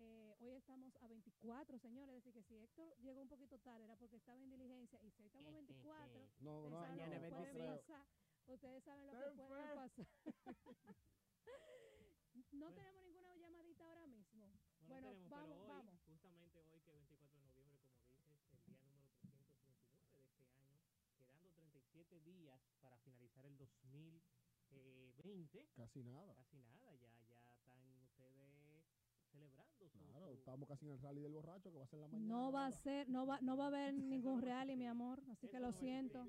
Eh, 0.00 0.37
hoy 0.38 0.54
estamos 0.54 0.94
a 1.02 1.09
24, 1.09 1.76
señores. 1.78 2.14
Es 2.14 2.24
decir, 2.24 2.33
que 2.33 2.42
si 2.44 2.57
Héctor 2.57 2.94
llegó 3.00 3.20
un 3.20 3.28
poquito 3.28 3.59
tarde 3.59 3.85
era 3.85 3.96
porque 3.96 4.16
estaba 4.16 4.40
en 4.42 4.50
diligencia. 4.50 5.00
Y 5.02 5.11
si 5.11 5.22
hoy 5.22 5.26
estamos 5.26 5.52
24, 5.52 6.22
No, 6.40 6.59
ustedes 6.61 6.70
no, 6.70 6.81
saben 6.81 6.96
Mañana 6.96 7.14
lo 7.14 7.20
que 7.20 7.26
es 7.26 7.33
puede 7.35 7.52
25. 7.52 7.76
pasar. 7.76 8.07
Ustedes 8.46 8.85
saben 8.85 9.07
lo 9.07 9.12
que 9.12 9.42
puede 9.42 9.74
pasar. 9.74 10.07
no 12.52 12.72
tenemos 12.72 13.02
ninguna 13.04 13.35
llamadita 13.37 13.85
ahora 13.85 14.07
mismo. 14.07 14.46
No 14.87 14.88
Bueno, 15.00 15.14
tenemos, 15.14 15.30
vamos, 15.30 15.46
pero 15.46 15.62
hoy, 15.62 15.68
vamos. 15.68 15.94
justamente 16.08 16.58
hoy 16.72 16.80
que 16.82 16.90
es 16.90 17.06
24 17.08 17.62
de 17.62 17.70
noviembre, 17.70 17.87
como 18.11 18.26
dices, 18.34 18.58
el 18.66 18.74
día 18.74 18.90
número 18.90 19.14
329 19.14 20.34
de 20.34 20.42
este 20.42 20.66
año, 20.66 20.90
quedando 21.14 21.46
37 21.52 22.18
días 22.20 22.61
para 22.80 22.98
finalizar 22.98 23.46
el 23.46 23.56
2020. 23.56 25.68
Casi 25.76 26.02
nada. 26.02 26.34
Casi 26.34 26.58
nada, 26.58 26.96
ya, 26.96 27.14
ya 27.30 27.54
están 27.54 27.78
ustedes 28.02 28.58
celebrando 29.38 29.88
su, 29.88 29.88
Claro, 30.09 30.27
su- 30.27 30.33
estamos 30.35 30.68
casi 30.68 30.87
en 30.87 30.92
el 30.92 31.01
rally 31.01 31.20
del 31.22 31.33
borracho 31.33 31.70
que 31.70 31.79
va 31.79 31.85
a 31.85 31.87
ser 31.88 31.98
la 32.01 32.09
mañana. 32.09 32.27
No 32.35 32.53
va 32.53 32.66
a 32.66 32.72
ser, 32.72 33.09
no 33.09 33.27
va, 33.27 33.40
no 33.40 33.57
va 33.57 33.64
a 33.64 33.68
haber 33.68 33.94
ningún 33.94 34.42
rally, 34.42 34.77
mi 34.77 34.87
amor. 34.87 35.22
Así 35.31 35.48
que 35.48 35.61
lo 35.61 35.72
siento. 35.72 36.24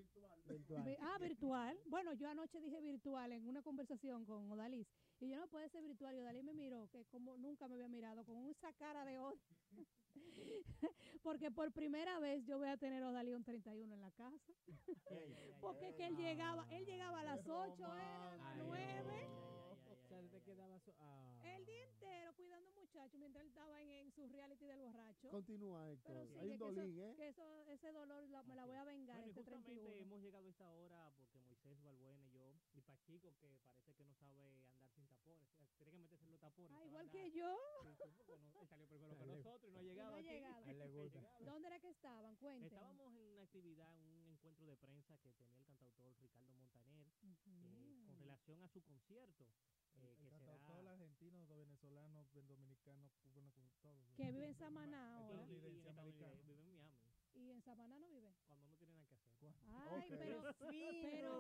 virtual. 0.48 0.84
Vi- 0.84 0.98
Ah, 1.00 1.18
virtual. 1.20 1.78
Bueno, 1.86 2.14
yo 2.14 2.28
anoche 2.28 2.60
dije 2.60 2.82
virtual 2.82 3.32
en 3.34 3.46
una 3.48 3.62
conversación 3.62 4.26
con 4.26 4.50
Odalis. 4.52 4.88
Y 5.20 5.30
yo 5.30 5.38
no 5.38 5.48
puede 5.48 5.70
ser 5.70 5.84
virtual. 5.84 6.16
Y 6.16 6.20
Odalis 6.20 6.44
me 6.44 6.54
miró, 6.56 6.88
que 6.90 7.06
como 7.06 7.38
nunca 7.38 7.68
me 7.68 7.76
había 7.76 7.88
mirado, 7.88 8.26
con 8.26 8.38
esa 8.48 8.74
cara 8.74 9.06
de 9.06 9.20
odio. 9.20 9.38
Porque 11.22 11.52
por 11.52 11.72
primera 11.72 12.20
vez 12.20 12.44
yo 12.46 12.58
voy 12.58 12.68
a 12.70 12.78
tener 12.78 13.04
a 13.04 13.10
Odalis 13.10 13.36
un 13.36 13.44
31 13.44 13.94
en 13.94 14.02
la 14.02 14.12
casa. 14.12 14.38
Porque 15.62 15.90
es 15.90 15.96
que 15.96 16.08
él 16.08 16.16
llegaba, 16.16 16.66
él 16.72 16.86
llegaba 16.86 17.20
a 17.20 17.24
las 17.24 17.42
Qué 17.44 17.52
8, 17.52 17.76
era 17.96 18.32
a 18.32 18.36
las 18.38 18.42
Ay, 18.56 18.62
9. 18.66 19.28
no. 19.28 19.70
O 19.72 19.76
sea, 20.08 20.22
te 20.30 20.42
quedaba 20.42 20.80
so- 20.80 20.96
ah. 21.00 21.29
Muchachos 22.92 23.20
mientras 23.20 23.44
él 23.44 23.50
estaba 23.50 23.82
en, 23.84 23.90
en 23.92 24.12
su 24.12 24.28
reality 24.28 24.66
del 24.66 24.80
borracho. 24.80 25.30
Continúa, 25.30 25.92
Héctor. 25.92 26.12
Pero 26.12 26.26
sí, 26.26 26.34
Hay 26.40 26.48
que 26.48 26.50
un 26.50 26.56
eso- 26.56 26.66
dolín, 26.74 27.00
¿eh? 27.00 27.14
que 27.16 27.28
eso, 27.28 27.64
ese 27.68 27.92
dolor 27.92 28.28
la- 28.30 28.42
me 28.44 28.56
la 28.56 28.66
voy 28.66 28.76
a 28.78 28.84
vengar 28.84 29.18
Bueno, 29.18 29.28
y 29.28 29.30
este 29.30 29.42
justamente 29.44 29.72
31. 29.76 30.02
hemos 30.02 30.22
llegado 30.22 30.46
a 30.48 30.50
esta 30.50 30.74
hora 30.74 31.12
porque 31.16 31.38
Moisés 31.40 31.80
Balbuena 31.84 32.26
y 32.26 32.32
yo, 32.32 32.52
y 32.74 32.82
Pachico, 32.82 33.36
que 33.38 33.60
parece 33.64 33.94
que 33.94 34.04
no 34.04 34.16
sabe 34.16 34.42
andar 34.66 34.90
sin 34.90 35.06
tapones, 35.06 35.48
sea, 35.56 35.68
tiene 35.78 35.92
que 35.92 35.98
meterse 36.00 36.26
en 36.26 36.32
los 36.32 36.40
tapones. 36.42 36.72
Ah, 36.82 36.86
igual 36.86 37.10
que 37.12 37.32
yo. 37.32 37.56
Sí, 37.84 37.94
sí, 37.94 38.10
porque 38.18 38.38
no- 38.40 38.60
él 38.60 38.68
salió 38.68 38.88
primero 38.88 39.16
que 39.18 39.26
nosotros 39.28 39.70
y 39.70 39.74
no 39.74 39.80
ha 39.80 39.84
no 39.84 39.88
llegado 39.90 40.16
ha 40.16 40.18
aquí. 40.20 40.30
llegado. 40.30 40.66
A 40.66 40.72
él 40.72 40.80
le 40.80 40.88
No 40.88 41.00
ha 41.00 41.04
gusta. 41.04 41.38
¿Dónde 41.46 41.68
era 41.68 41.80
que 41.80 41.90
estaban? 41.90 42.36
Cuenten. 42.38 42.66
Estábamos 42.74 43.14
en 43.16 43.28
una 43.30 43.44
actividad, 43.44 44.02
un 44.02 44.26
encuentro 44.34 44.66
de 44.66 44.76
prensa 44.78 45.16
que 45.20 45.32
tenía 45.34 45.58
el 45.60 45.64
cantautor 45.66 46.16
Ricardo 46.20 46.52
Montaner 46.56 47.06
eh, 47.22 47.36
con 48.08 48.18
relación 48.18 48.60
a 48.64 48.68
su 48.68 48.82
concierto, 48.82 49.46
eh, 49.98 50.16
que 50.18 50.30
será... 50.30 50.92
argentino, 50.92 51.46
venezolano, 51.48 52.26
dominicano, 52.34 53.10
cubano, 53.24 53.70
todos. 53.82 54.16
Que 54.16 54.32
vive 54.32 54.46
en 54.48 54.56
Samaná 54.56 55.20
y- 55.20 55.34
ahora. 55.34 55.46
y- 55.50 55.54
y 55.54 55.68
en 55.68 55.76
estadounidense, 55.76 56.44
vive 56.46 56.62
en 56.64 56.74
Miami, 56.74 56.94
Y 57.36 57.50
en 57.52 57.62
Samaná 57.62 57.98
no 58.00 58.08
vive. 58.10 58.34
cuando 58.48 58.66
no 58.68 58.76
tiene 58.78 58.96
nada 58.96 59.18
que 59.18 59.30
hacer. 59.30 59.54
Ay, 59.74 60.10
pero, 60.10 61.40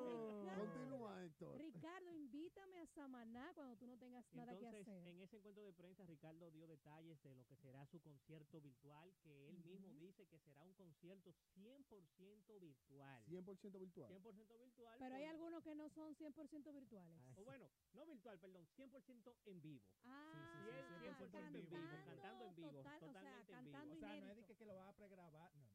Continúa, 0.60 1.24
Héctor. 1.26 1.58
Ricardo, 1.58 2.12
invítame 2.12 2.49
a 2.80 2.86
Samaná 2.88 3.52
cuando 3.56 3.76
tú 3.78 3.86
no 3.88 3.98
tengas 3.98 4.26
nada 4.34 4.52
que 4.58 4.66
Entonces, 4.66 4.88
hacer. 4.88 5.08
en 5.08 5.22
ese 5.22 5.38
encuentro 5.38 5.64
de 5.64 5.74
prensa, 5.74 6.04
Ricardo 6.06 6.50
dio 6.52 6.68
detalles 6.68 7.22
de 7.24 7.36
lo 7.36 7.46
que 7.46 7.56
será 7.58 7.86
su 7.86 8.00
concierto 8.02 8.62
virtual, 8.62 9.14
que 9.22 9.50
él 9.50 9.60
mismo 9.66 9.94
dice 9.96 10.26
que 10.28 10.40
será 10.40 10.64
un 10.64 10.74
concierto 10.74 11.34
100% 11.56 12.60
virtual. 12.60 13.24
100% 13.26 13.80
virtual. 13.80 14.10
100% 14.12 14.58
virtual. 14.58 14.96
Pero 15.00 15.16
hay 15.16 15.26
algunos 15.26 15.64
que 15.64 15.76
no 15.76 15.90
son 15.90 16.16
100% 16.16 16.72
virtuales. 16.74 17.22
O 17.38 17.44
bueno, 17.44 17.70
no 17.94 18.06
virtual, 18.06 18.40
perdón, 18.40 18.66
100% 18.76 19.36
en 19.46 19.62
vivo. 19.62 19.84
Ah, 20.06 20.32
sí, 20.34 20.72
sí, 20.72 21.06
100% 21.06 21.38
en 21.48 21.54
vivo, 21.54 21.78
cantando 22.06 22.46
en 22.46 22.56
vivo, 22.56 22.72
total- 22.72 23.00
totalmente 23.00 23.42
o 23.42 23.46
sea, 23.46 23.60
en 23.60 23.66
vivo. 23.66 23.78
O 23.96 24.00
sea, 24.00 24.22
no 24.22 24.32
es 24.32 24.46
que, 24.46 24.56
que 24.56 24.66
lo 24.66 24.82
a 24.82 24.94
pregrabar, 24.94 25.52
No. 25.56 25.69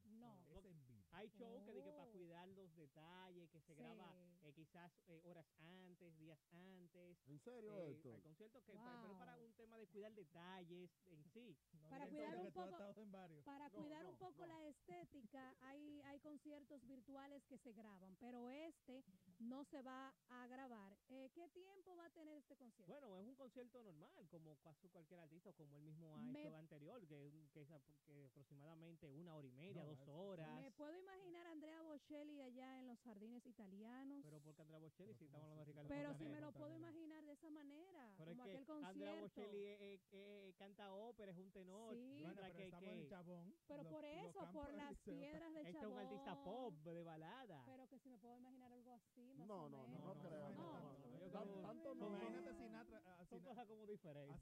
Hay 1.15 1.29
show 1.39 1.65
que 1.65 1.73
diga 1.73 1.93
para 1.93 2.09
Oh. 2.09 2.13
cuidar 2.13 2.49
los 2.49 2.75
detalles, 2.75 3.49
que 3.51 3.61
se 3.61 3.75
graba 3.75 4.13
eh, 4.43 4.53
quizás 4.53 4.93
eh, 5.09 5.21
horas 5.25 5.47
antes, 5.59 6.19
días 6.19 6.39
antes. 6.51 7.17
¿En 7.27 7.39
serio, 7.39 7.79
eh, 7.79 8.01
concierto 8.23 8.61
que 8.63 8.73
pero 8.73 9.19
para 9.19 9.37
Wow. 9.37 9.45
un 9.47 9.53
tema 9.55 9.79
de 9.79 9.87
cuidar 9.87 10.13
detalles 10.15 10.91
en 11.07 11.25
sí. 11.35 11.57
Para 11.89 12.09
cuidar 12.09 12.37
un 12.39 12.53
poco, 12.53 13.01
en 13.01 13.13
varios. 13.13 13.45
para 13.45 13.69
No, 13.71 13.79
cuidar 13.79 14.03
no, 14.05 14.11
un 14.11 14.17
poco 14.19 14.41
no. 14.41 14.47
la 14.47 14.67
estética, 14.69 15.55
hay, 15.61 16.01
hay 16.03 16.19
conciertos 16.21 16.81
virtuales 16.87 17.43
que 17.49 17.59
se 17.59 17.73
graban, 17.73 18.17
pero 18.21 18.49
este 18.51 19.05
no 19.39 19.65
se 19.65 19.83
va 19.83 20.13
a 20.29 20.47
grabar. 20.47 20.97
Eh, 21.09 21.31
¿Qué 21.35 21.49
tiempo 21.51 21.97
va 21.97 22.07
a 22.07 22.11
tener 22.11 22.37
este 22.39 22.57
concierto? 22.57 22.91
Bueno, 22.93 23.17
es 23.19 23.27
un 23.27 23.35
concierto 23.37 23.83
normal, 23.83 24.11
como 24.31 24.57
casi 24.57 24.89
cualquier 24.89 25.21
artista, 25.21 25.53
como 25.53 25.77
él 25.77 25.83
mismo 25.85 26.17
ha 26.17 26.21
Me- 26.21 26.43
hecho 26.43 26.57
anterior, 26.57 27.07
que, 27.07 27.27
es 27.29 27.35
un- 27.35 27.49
que 27.51 27.63
es 27.63 27.69
apro- 27.71 27.95
que 28.07 28.25
aproximadamente 28.27 29.11
una 29.11 29.35
hora 29.35 29.47
y 29.47 29.53
media, 29.53 29.83
No, 29.83 29.89
dos 29.95 30.09
horas. 30.09 30.61
Me 30.61 30.71
puedo 30.73 31.03
imaginar 31.05 31.47
a 31.47 31.53
Andrea 31.53 31.83
Bocelli 31.83 32.41
allá 32.41 32.79
en 32.81 32.87
los 32.89 32.99
jardines 33.01 33.47
italianos. 33.47 34.21
Pero 34.25 34.41
porque 34.41 34.63
Andrea 34.63 34.79
Bocelli, 34.81 35.13
Pero 35.15 35.19
si 35.19 35.27
¿cómo 35.27 35.37
estamos 35.37 35.45
hablando 35.45 35.61
de? 35.61 35.65
Ricardo 35.65 35.89
Pero 35.89 36.15
si 36.15 36.25
me 36.29 36.41
lo 36.41 36.53
puedo 36.53 36.75
imaginar 36.75 37.25
de 37.25 37.33
esa 37.33 37.51
manera, 37.51 38.15
Pero 38.17 38.31
es 38.31 38.37
como 38.37 38.45
que 38.45 38.51
aquel 38.53 38.67
concierto. 38.67 38.89
Andrea 38.91 39.15
Bocelli 39.21 39.67
eh, 39.67 39.77
eh, 39.81 40.01
eh, 40.13 40.55
canta 40.57 40.93
ópera, 40.93 41.31
es 41.33 41.39
un 41.39 41.51
tenor. 41.53 41.95
Sí. 41.95 42.01
mientras 42.17 42.53
que, 42.53 42.71
que 42.71 43.07
Chabón. 43.09 43.55
Pero 43.69 43.89
por 43.89 44.05
eso, 44.05 44.49
por 44.53 44.73
las 44.75 44.97
piedras 45.01 45.53
de 45.53 45.61
este 45.61 45.71
es 45.71 45.77
Chabón. 45.77 45.93
un 45.93 45.99
artista 45.99 46.43
pop 46.43 46.75
de 46.83 47.03
balada. 47.05 47.63
Pero 47.67 47.87
que 47.89 47.99
si 47.99 48.09
me 48.09 48.19
puedo 48.19 48.37
imaginar 48.37 48.73
algo 48.73 48.91
así, 48.93 49.33
más 49.35 49.47
No, 49.47 49.65
o 49.65 49.69
no, 49.69 49.83
no, 49.83 49.89
menos. 49.89 50.17
no 50.17 50.23
creo. 50.23 50.49
No, 50.51 50.55
No, 50.55 50.81
no, 50.81 50.94
creo- 51.43 51.61
Tanto 51.63 51.95
no. 51.95 52.07
Imagínate 52.09 52.55
Sinatra, 52.55 53.01
Son 53.29 53.41
cosas 53.43 53.67
como 53.67 53.87
diferentes. 53.87 54.41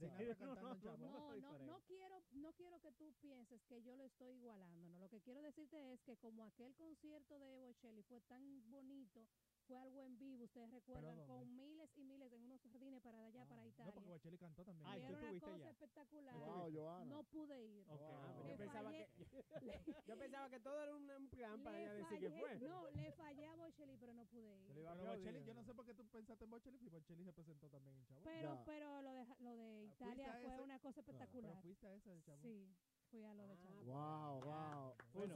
No, 1.08 1.34
no, 1.40 1.58
No, 1.66 1.80
quiero, 1.86 2.22
no 2.32 2.52
quiero 2.52 2.80
que 2.80 2.92
tú 2.92 3.12
pienses 3.20 3.62
que 3.64 3.82
yo 3.82 3.96
lo 3.96 4.04
estoy 4.04 4.34
igualando, 4.36 4.82
no. 4.82 4.98
Lo 4.98 5.08
que 5.08 5.20
quiero 5.20 5.40
decirte 5.42 5.92
es 5.92 6.02
que 6.02 6.16
como 6.16 6.44
aquel 6.44 6.74
concierto 6.74 7.38
de 7.38 7.56
Bocelli 7.56 8.02
fue 8.02 8.20
tan 8.22 8.68
bonito, 8.70 9.26
fue 9.66 9.76
algo 9.78 10.02
en 10.02 10.18
vivo, 10.18 10.44
ustedes 10.44 10.70
recuerdan, 10.70 11.24
con 11.26 11.54
miles 11.54 11.90
y 11.96 12.04
miles 12.04 12.32
en 12.32 12.44
unos 12.44 12.60
jardines 12.62 13.00
para 13.02 13.24
allá, 13.26 13.44
para 13.46 13.64
Italia. 13.66 13.86
No, 13.86 13.94
porque 13.94 14.08
Bocelli 14.08 14.38
cantó 14.38 14.64
también. 14.64 14.86
Ah, 14.88 14.96
y 14.96 15.00
¿y 15.00 15.04
era 15.04 15.18
una 15.18 15.40
cosa 15.40 15.70
espectacular. 15.70 16.34
Wow, 16.38 16.72
Joana. 16.74 17.04
No 17.06 17.22
pude 17.24 17.62
ir. 17.64 17.84
Wow. 17.86 17.98
ah, 18.00 18.44
yo 18.48 18.56
pensaba 18.56 18.90
que... 18.92 19.08
Yo 20.06 20.18
pensaba 20.18 20.48
que 20.50 20.60
todo 20.60 20.82
era 20.82 20.94
un, 20.94 21.28
plan 21.28 21.62
para 21.62 21.80
ella 21.80 21.92
decir 21.94 22.18
que 22.18 22.30
fue. 22.30 22.58
No, 22.58 22.90
le 22.90 23.12
fallé 23.12 23.46
a 23.46 23.54
Bocelli, 23.56 23.96
pero 23.96 24.12
no 24.14 24.24
pude 24.26 24.54
ir. 24.58 24.66
Pero 24.74 24.96
Bocelli, 24.96 25.44
yo 25.44 25.54
no 25.54 25.62
sé 25.64 25.74
por 25.74 25.84
qué 25.86 25.94
tú 25.94 26.04
pensaste 26.08 26.44
en 26.44 26.50
Bocelli, 26.50 26.78
y 26.80 26.88
Bocelli 26.88 27.24
se 27.24 27.32
presentó 27.32 27.68
también 27.68 27.96
en 27.96 28.04
Chabón. 28.04 28.24
Pero, 28.24 28.54
Ya. 28.54 28.64
pero 28.64 29.02
lo 29.02 29.12
de, 29.12 29.26
lo 29.40 29.56
de 29.56 29.86
Ah, 29.88 29.94
¿fuiste 29.96 30.04
Italia 30.04 30.32
fue 30.42 30.52
ese? 30.54 30.62
una 30.62 30.78
cosa 30.80 31.02
Pero 31.02 31.12
espectacular. 31.18 31.62
fuiste 31.62 31.86
a 31.86 31.94
esa 31.94 32.10
de 32.10 32.22
Chabón. 32.22 32.42
Sí, 32.42 32.76
fui 33.12 33.22
a 33.24 33.34
lo 33.34 33.46
de 33.46 33.52
Ah. 33.62 33.84
Wow, 33.84 34.40
wow. 34.42 34.94
Bueno, 35.12 35.34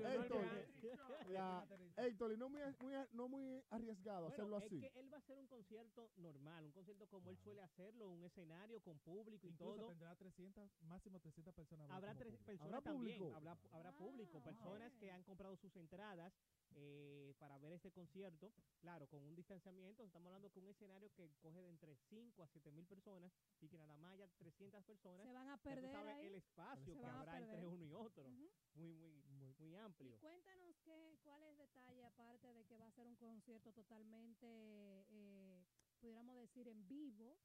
Héctor, 1.97 2.39
no 2.39 2.49
muy, 2.49 2.61
muy, 2.81 2.95
no 3.13 3.29
muy 3.29 3.63
arriesgado 3.71 4.29
Bueno, 4.29 4.35
hacerlo 4.35 4.57
es 4.59 4.65
así. 4.65 4.81
que 4.81 4.93
él 4.99 5.13
va 5.13 5.17
a 5.17 5.21
hacer 5.21 5.39
un 5.39 5.47
concierto 5.47 6.11
normal, 6.17 6.65
un 6.65 6.73
concierto 6.73 7.07
como 7.09 7.31
él 7.31 7.37
suele 7.39 7.61
hacerlo, 7.63 8.09
un 8.09 8.23
escenario 8.25 8.81
con 8.83 8.99
público 9.01 9.47
y 9.47 9.51
Incluso 9.51 9.75
todo. 9.77 9.87
tendrá 9.89 10.15
300, 10.17 10.71
máximo 10.89 11.19
300 11.21 11.55
personas. 11.55 11.91
Habrá 11.91 12.15
tres 12.15 12.33
público. 12.35 12.47
personas 12.47 12.67
¿Habrá 12.75 12.81
también, 12.83 13.19
público? 13.19 13.37
habrá, 13.37 13.59
habrá 13.73 13.93
público, 13.93 14.39
Ah, 14.39 14.45
personas 14.45 14.93
que 14.97 15.11
han 15.11 15.23
comprado 15.25 15.57
sus 15.57 15.77
entradas 15.77 16.33
eh, 16.79 17.35
para 17.39 17.59
ver 17.59 17.73
este 17.73 17.91
concierto, 17.91 18.53
claro, 18.81 19.09
con 19.09 19.25
un 19.25 19.35
distanciamiento, 19.35 20.03
estamos 20.05 20.27
hablando 20.29 20.51
con 20.53 20.63
un 20.65 20.71
escenario 20.71 21.09
que 21.17 21.27
coge 21.41 21.61
de 21.63 21.69
entre 21.71 21.97
5 22.11 22.43
a 22.43 22.47
7 22.49 22.71
mil 22.71 22.87
personas 22.87 23.33
y 23.61 23.69
que 23.69 23.77
nada 23.79 23.97
más 23.97 24.13
haya 24.13 24.29
300 24.39 24.85
personas. 24.85 25.27
Se 25.27 25.33
van 25.33 25.49
a 25.49 25.57
tú 25.57 25.63
perder 25.65 25.91
sabes 25.91 26.15
ahí. 26.17 26.27
el 26.27 26.35
espacio 26.37 26.95
Se 26.95 27.01
que 27.01 27.07
habrá 27.07 27.39
entre 27.39 27.67
uno 27.67 27.85
y 27.85 27.93
otro, 27.93 28.29
muy, 28.29 28.51
muy, 28.75 29.23
Muy- 29.27 29.55
muy 29.59 29.73
Y 29.73 29.75
amplio. 29.77 30.19
cuéntanos 30.21 30.77
qué, 30.85 31.19
cuál 31.25 31.43
es 31.43 31.57
detalle, 31.59 32.05
aparte 32.05 32.47
de 32.53 32.65
que 32.67 32.77
va 32.77 32.87
a 32.87 32.91
ser 32.93 33.07
un 33.07 33.17
concierto 33.17 33.73
totalmente, 33.73 34.47
eh, 34.47 35.65
pudiéramos 36.01 36.37
decir, 36.37 36.69
en 36.69 36.87
vivo, 36.89 37.39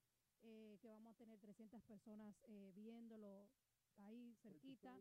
eh, 0.43 0.77
que 0.81 0.89
vamos 0.89 1.13
a 1.15 1.17
tener 1.17 1.39
300 1.39 1.81
personas 1.83 2.35
eh, 2.47 2.71
viéndolo 2.75 3.47
ahí 3.97 4.35
cerquita. 4.43 4.97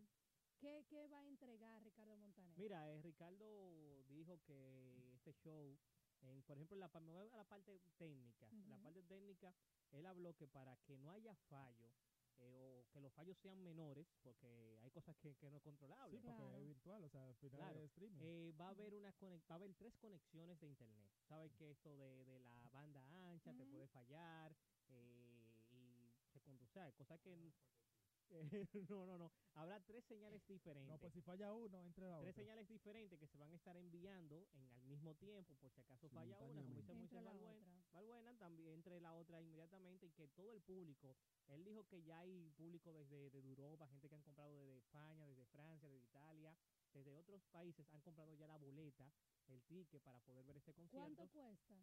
¿Qué, 0.61 0.85
¿Qué 0.91 1.09
va 1.09 1.23
a 1.23 1.29
entregar 1.29 1.83
Ricardo 1.83 2.17
Montaner? 2.19 2.59
Mira, 2.59 2.91
eh, 2.93 3.01
Ricardo 3.01 4.00
dijo 4.15 4.39
que 4.45 5.15
este 5.15 5.33
show, 5.33 5.79
en, 6.21 6.43
por 6.43 6.57
ejemplo, 6.57 6.77
la, 6.77 6.89
pa- 6.89 7.01
me 7.01 7.13
voy 7.13 7.29
a 7.29 7.37
la 7.37 7.45
parte 7.45 7.81
técnica, 7.97 8.47
la 8.69 8.79
parte 8.83 9.03
técnica, 9.03 9.55
él 9.91 10.07
habló 10.07 10.35
que 10.35 10.47
para 10.49 10.77
que 10.79 10.97
no 10.99 11.11
haya 11.11 11.35
fallo 11.49 11.91
eh, 12.43 12.83
o 12.87 12.91
que 12.91 13.01
los 13.01 13.13
fallos 13.13 13.37
sean 13.39 13.63
menores, 13.63 14.07
porque 14.23 14.79
hay 14.83 14.91
cosas 14.91 15.17
que, 15.17 15.35
que 15.37 15.51
no 15.51 15.57
es 15.59 15.63
Sí, 15.63 15.69
controlable, 15.69 16.19
porque 16.21 16.43
Claro. 16.43 16.57
es 16.57 16.67
virtual, 16.67 17.05
o 17.05 17.09
sea, 17.09 17.27
al 17.27 17.35
final 17.37 17.61
Claro. 17.61 17.79
es 17.81 17.91
streaming. 17.91 18.21
eh, 18.23 18.53
va 18.59 18.67
a 18.67 18.71
haber 18.71 18.95
una 18.95 19.13
conec- 19.13 19.43
va 19.51 19.55
a 19.55 19.57
haber 19.57 19.75
tres 19.75 19.95
conexiones 19.97 20.59
de 20.61 20.67
internet. 20.67 21.11
Sabes 21.29 21.53
que 21.55 21.71
esto 21.71 21.97
de, 21.97 22.25
de 22.25 22.39
la 22.41 22.69
banda 22.71 23.03
ancha 23.31 23.53
te 23.53 23.67
puede 23.67 23.87
fallar 23.89 24.57
eh, 24.89 25.53
y 25.71 26.11
se 26.33 26.41
conduce, 26.41 26.65
o 26.65 26.73
sea, 26.73 26.93
cosas 26.93 27.21
que 27.21 27.33
n- 27.33 27.53
Eh, 28.33 28.67
no, 28.89 29.07
no, 29.07 29.19
no. 29.19 29.31
Habrá 29.55 29.81
tres 29.81 30.05
señales 30.05 30.47
diferentes. 30.47 30.91
No, 30.91 30.99
pues 30.99 31.13
si 31.13 31.21
falla 31.23 31.53
uno, 31.53 31.83
entre 31.83 32.09
la 32.09 32.19
tres 32.21 32.31
otra. 32.31 32.43
señales 32.45 32.69
diferentes 32.69 33.19
que 33.19 33.27
se 33.27 33.39
van 33.39 33.53
a 33.53 33.57
estar 33.57 33.77
enviando 33.77 34.47
en 34.53 34.71
al 34.71 34.85
mismo 34.87 35.15
tiempo, 35.15 35.55
por 35.57 35.71
si 35.71 35.81
acaso 35.81 36.09
falla 36.09 36.39
una, 36.41 36.63
como 36.63 36.77
dice 36.77 36.95
Moisés. 36.95 37.23
Balbuena, 37.93 38.39
también 38.39 38.75
entre 38.75 39.01
la 39.01 39.15
otra 39.15 39.41
inmediatamente 39.41 40.07
y 40.07 40.11
que 40.11 40.29
todo 40.29 40.53
el 40.53 40.61
público, 40.63 41.17
él 41.49 41.65
dijo 41.65 41.85
que 41.87 42.03
ya 42.03 42.21
hay 42.21 42.51
público 42.57 42.93
desde, 42.93 43.31
desde 43.31 43.49
Europa, 43.49 43.89
gente 43.89 44.09
que 44.09 44.15
han 44.15 44.23
comprado 44.23 44.53
desde 44.55 44.79
España, 44.79 45.27
desde 45.27 45.45
Francia, 45.47 45.89
desde 45.89 46.05
Italia, 46.05 46.57
desde 46.93 47.13
otros 47.13 47.43
países 47.47 47.87
han 47.93 48.01
comprado 48.01 48.33
ya 48.35 48.47
la 48.47 48.57
boleta, 48.57 49.11
el 49.49 49.61
ticket 49.63 50.03
para 50.03 50.21
poder 50.21 50.45
ver 50.47 50.57
este 50.57 50.73
concierto. 50.73 51.15
¿Cuánto 51.17 51.33
cuesta? 51.33 51.75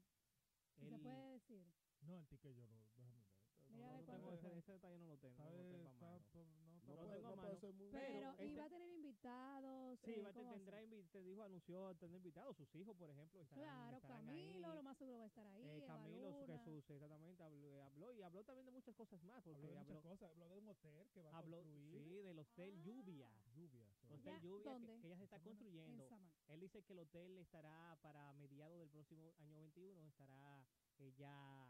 El- 0.78 0.90
se 0.90 1.00
puede 1.00 1.32
decir. 1.34 1.66
No, 2.02 2.18
el 2.20 2.28
ticket 2.28 2.56
yo 2.56 2.68
no, 2.68 2.80
déjame 2.96 3.12
ver. 3.12 3.26
Mira 3.58 3.60
a 3.60 3.67
ver 3.67 3.67
no 3.78 3.88
cuánto 3.88 4.12
tengo 4.12 4.28
fue. 4.28 4.36
ese, 4.36 4.58
ese 4.58 4.72
detalle 4.74 4.98
no 5.00 5.08
lo 5.08 5.18
tengo, 5.18 5.38
no 5.38 5.46
lo 5.46 5.52
Sabe, 5.52 5.70
tengo 5.72 5.88
a 5.88 5.92
está- 5.94 6.06
mano. 6.06 6.18
está- 6.18 6.40
no 6.40 6.78
está 6.78 6.88
No 6.88 6.96
Lo 6.96 7.02
puede, 7.02 7.16
tengo 7.16 7.28
a 7.28 7.30
no 7.30 7.36
puede 7.42 7.48
mano. 7.54 7.60
ser 7.60 7.74
muy 7.74 7.90
Pero, 7.92 8.32
este- 8.32 8.46
¿y 8.46 8.56
va 8.56 8.66
a 8.66 8.70
tener 8.70 8.90
invitados? 8.90 10.00
Sí, 10.06 10.12
eh, 10.12 10.22
va 10.22 10.30
a 10.30 10.34
te- 10.34 10.40
¿cómo 10.40 10.50
va 10.52 10.56
a 10.56 10.58
tendrá, 10.58 10.78
te 11.12 11.22
dijo, 11.24 11.44
anunció 11.44 11.96
tener 11.96 12.16
invitados, 12.18 12.56
sus 12.58 12.76
hijos, 12.76 12.96
por 12.96 13.10
ejemplo, 13.10 13.42
estarán, 13.42 13.64
Claro, 13.64 13.98
estarán 13.98 14.26
Camilo, 14.26 14.68
ahí. 14.70 14.76
lo 14.76 14.84
más 14.84 14.98
seguro 14.98 15.18
va 15.18 15.24
a 15.24 15.28
estar 15.28 15.46
ahí. 15.48 15.64
Eh, 15.68 15.84
Camilo. 15.86 16.46
Jesús, 16.48 16.90
exactamente, 16.90 17.44
habló, 17.44 17.68
eh, 17.76 17.82
habló 17.82 18.14
y 18.14 18.22
habló 18.22 18.44
también 18.46 18.66
de 18.66 18.72
muchas 18.72 18.96
cosas 18.96 19.22
más, 19.24 19.44
porque 19.44 19.58
Habló 19.58 19.68
de 19.72 19.78
habló, 19.80 19.94
muchas 19.96 20.04
cosas. 20.04 20.32
Habló 20.32 20.48
de 20.50 20.58
un 20.60 20.68
hotel 20.70 21.10
que 21.12 21.22
va 21.24 21.30
a 21.32 21.38
habló 21.38 21.58
construir. 21.58 22.04
sí, 22.04 22.22
del 22.22 22.40
hotel 22.40 22.74
Ah. 22.78 22.82
Lluvia. 22.84 23.32
Lluvia. 23.56 23.88
so- 24.00 24.14
Hotel 24.14 24.24
Ya, 24.24 24.40
Lluvia 24.42 24.64
que, 24.64 24.70
¿dónde? 24.70 25.00
que 25.02 25.10
ya 25.10 25.18
se 25.18 25.24
está 25.26 25.40
construyendo. 25.42 26.08
Él 26.48 26.60
dice 26.62 26.84
que 26.84 26.94
el 26.94 27.00
hotel 27.00 27.38
estará 27.40 27.98
para 28.02 28.32
mediados 28.36 28.80
del 28.80 28.90
próximo 28.90 29.34
año 29.40 29.58
21, 29.58 30.08
estará 30.08 30.66
eh, 31.00 31.12
ya 31.18 31.70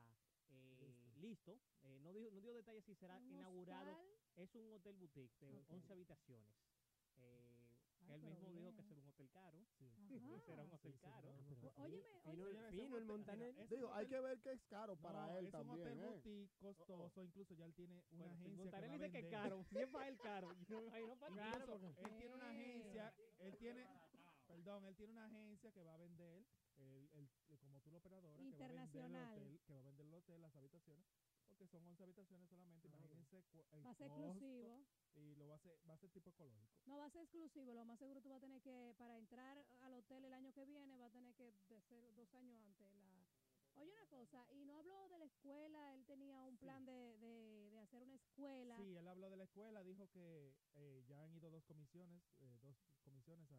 eh, 0.49 1.06
listo. 1.17 1.59
Eh, 1.83 1.99
no, 2.01 2.13
dijo, 2.13 2.31
no 2.31 2.41
dio 2.41 2.53
detalles 2.53 2.83
si 2.85 2.95
será 2.95 3.17
Un 3.17 3.31
inaugurado. 3.33 3.91
hostal. 3.91 4.07
Es 4.35 4.55
un 4.55 4.71
hotel 4.73 4.95
boutique 4.95 5.35
de 5.39 5.59
Ok. 5.61 5.69
11 5.71 5.93
habitaciones. 5.93 6.55
Eh, 7.17 7.67
Ay, 8.09 8.13
él 8.13 8.21
mismo 8.21 8.51
dijo 8.51 8.69
que 8.69 8.75
bien. 8.75 8.87
será 8.87 9.01
un 9.01 9.07
hotel 9.07 9.29
caro. 9.29 9.65
Sí. 9.79 9.87
Será 10.45 10.63
un 10.63 10.71
hotel 10.73 10.93
Sí, 10.93 10.97
sí, 10.99 11.03
caro. 11.03 11.29
no. 11.31 11.67
O- 11.67 11.81
óyeme, 11.81 12.03
Fino, 12.21 12.45
oye, 12.45 12.67
el- 12.67 12.71
fino 12.71 12.89
mira, 12.95 13.05
Montaner. 13.05 13.67
Digo, 13.69 13.93
hay 13.93 14.07
que 14.07 14.19
ver 14.19 14.39
que 14.41 14.51
es 14.51 14.61
caro 14.65 14.95
para 14.97 15.25
no, 15.27 15.37
él 15.37 15.45
es 15.47 15.51
también. 15.51 15.75
un 15.75 15.81
hotel 15.81 15.99
¿eh? 15.99 16.07
boutique 16.07 16.55
costoso, 16.59 17.23
incluso 17.23 17.53
ya 17.55 17.65
él 17.65 17.73
tiene 17.73 18.03
una 18.11 18.25
Bueno, 18.25 18.33
agencia 18.35 18.63
Montaner 18.63 18.91
dice 18.91 19.11
que 19.11 19.19
es 19.19 19.27
caro. 19.31 19.63
Si 19.69 19.77
es 19.79 19.87
para 19.89 20.07
él 20.07 20.17
caro. 20.19 20.53
Yo 20.67 20.81
me 20.81 20.87
imagino 20.87 21.17
para 21.17 21.35
caro. 21.35 21.75
él 21.97 22.17
tiene 22.17 22.35
una 22.35 22.49
agencia, 22.51 23.13
¿Qué? 23.15 23.47
él 23.47 23.57
tiene, 23.57 23.87
perdón, 24.45 24.85
él 24.85 24.95
tiene 24.95 25.11
una 25.13 25.25
agencia 25.25 25.71
que 25.71 25.81
va 25.83 25.95
a 25.95 25.97
vender, 25.97 26.45
el, 26.77 27.09
el, 27.13 27.29
el- 27.49 27.59
como 27.59 27.79
tú 27.81 27.91
la 27.91 27.97
operadora, 27.97 28.43
que 28.49 28.57
va 28.57 28.65
a 28.65 28.69
vender 28.69 29.05
el 29.05 29.15
Internacional. 29.15 29.31
hotel, 29.39 29.59
que 29.65 29.73
va 29.73 29.79
a 29.79 29.83
vender 29.83 30.05
el 30.07 30.13
hotel, 30.13 30.41
las 30.41 30.55
habitaciones, 30.55 31.05
porque 31.47 31.67
son 31.67 31.85
11 31.85 32.03
habitaciones 32.03 32.49
solamente, 32.49 32.87
Ah, 32.87 32.97
imagínense 32.97 33.37
el 33.71 33.85
Va 33.85 33.89
a 33.91 33.95
ser 33.95 34.07
costo, 34.09 34.27
exclusivo. 34.27 34.85
y 35.15 35.35
lo 35.35 35.47
va 35.47 35.53
a 35.53 35.57
hacer, 35.57 35.79
va 35.89 35.93
a 35.93 35.97
ser 35.97 36.09
tipo 36.11 36.29
ecológico. 36.29 36.77
No 36.85 36.97
va 36.97 37.05
a 37.05 37.09
ser 37.09 37.23
exclusivo. 37.23 37.73
Lo 37.73 37.85
más 37.85 37.97
seguro 37.99 38.21
tú 38.21 38.29
vas 38.29 38.37
a 38.37 38.41
tener 38.41 38.61
que, 38.61 38.93
para 38.97 39.17
entrar 39.17 39.57
al 39.81 39.93
hotel 39.93 40.25
el 40.25 40.33
año 40.33 40.51
que 40.53 40.65
viene, 40.65 40.97
va 40.97 41.05
a 41.07 41.11
tener 41.11 41.33
que 41.35 41.51
de 41.69 41.81
ser 41.81 42.13
dos 42.15 42.33
años 42.35 42.57
antes. 42.59 42.93
La... 42.93 43.25
Oye, 43.75 43.91
una 43.91 44.07
cosa, 44.07 44.45
y 44.51 44.65
no 44.65 44.75
habló 44.77 45.07
de 45.09 45.19
la 45.19 45.25
escuela, 45.25 45.93
él 45.93 46.03
tenía 46.05 46.43
un 46.45 46.57
Sí. 46.57 46.65
plan 46.65 46.83
de, 46.85 47.17
de, 47.19 47.69
de 47.69 47.79
hacer 47.79 48.01
una 48.03 48.15
escuela. 48.15 48.75
Sí, 48.77 48.95
él 48.97 49.07
habló 49.07 49.29
de 49.29 49.37
la 49.37 49.43
escuela, 49.43 49.83
dijo 49.83 50.07
que 50.09 50.55
eh, 50.73 51.03
ya 51.07 51.21
han 51.23 51.33
ido 51.35 51.51
dos 51.51 51.63
comisiones, 51.65 52.23
eh, 52.39 52.57
dos 52.59 52.75
comisiones 53.03 53.51
a, 53.51 53.55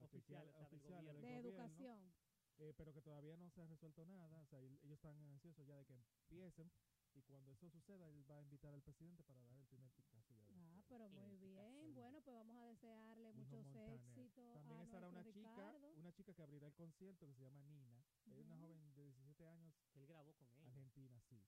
a 0.00 0.04
Oficiales, 0.04 0.54
del 0.54 1.04
de 1.06 1.12
gobierno, 1.14 1.38
educación. 1.48 2.12
Eh, 2.58 2.72
pero 2.76 2.92
que 2.92 3.02
todavía 3.02 3.36
no 3.36 3.50
se 3.50 3.60
ha 3.62 3.66
resuelto 3.66 4.04
nada, 4.04 4.40
o 4.42 4.46
sea, 4.46 4.58
el- 4.58 4.78
ellos 4.82 4.96
están 4.96 5.16
ansiosos 5.28 5.66
ya 5.66 5.76
de 5.76 5.84
que 5.84 5.94
empiecen 5.94 6.70
y 7.14 7.22
cuando 7.22 7.50
eso 7.52 7.68
suceda 7.70 8.08
él 8.08 8.28
va 8.30 8.36
a 8.36 8.42
invitar 8.42 8.72
al 8.74 8.82
presidente 8.82 9.22
para 9.24 9.42
dar 9.46 9.58
el 9.58 9.66
primer 9.66 9.90
picazo 9.92 10.34
ya. 10.34 10.46
Ah, 10.50 10.82
pero 10.88 11.08
muy 11.08 11.36
bien. 11.36 11.94
Bueno, 11.94 12.20
pues 12.22 12.36
vamos 12.36 12.56
a 12.56 12.64
desearle 12.66 13.32
muchos 13.32 13.64
Montaner. 13.64 13.94
éxitos 13.94 14.54
También 14.54 14.80
a 14.80 14.84
estará 14.84 15.08
una 15.08 15.22
nuestro 15.22 15.32
chica, 15.40 15.54
Ricardo. 15.56 15.92
una 15.96 16.12
chica 16.12 16.34
que 16.34 16.42
abrirá 16.42 16.66
el 16.66 16.74
concierto 16.74 17.26
que 17.26 17.34
se 17.34 17.42
llama 17.42 17.62
Nina. 17.62 18.04
Es 18.26 18.36
una 18.38 18.56
joven 18.58 18.78
de 18.94 19.02
17 19.04 19.46
años, 19.48 19.74
Que 19.92 20.00
él 20.00 20.06
grabó 20.06 20.34
con 20.34 20.48
él. 20.52 20.60
argentina, 20.66 21.18
sí. 21.20 21.42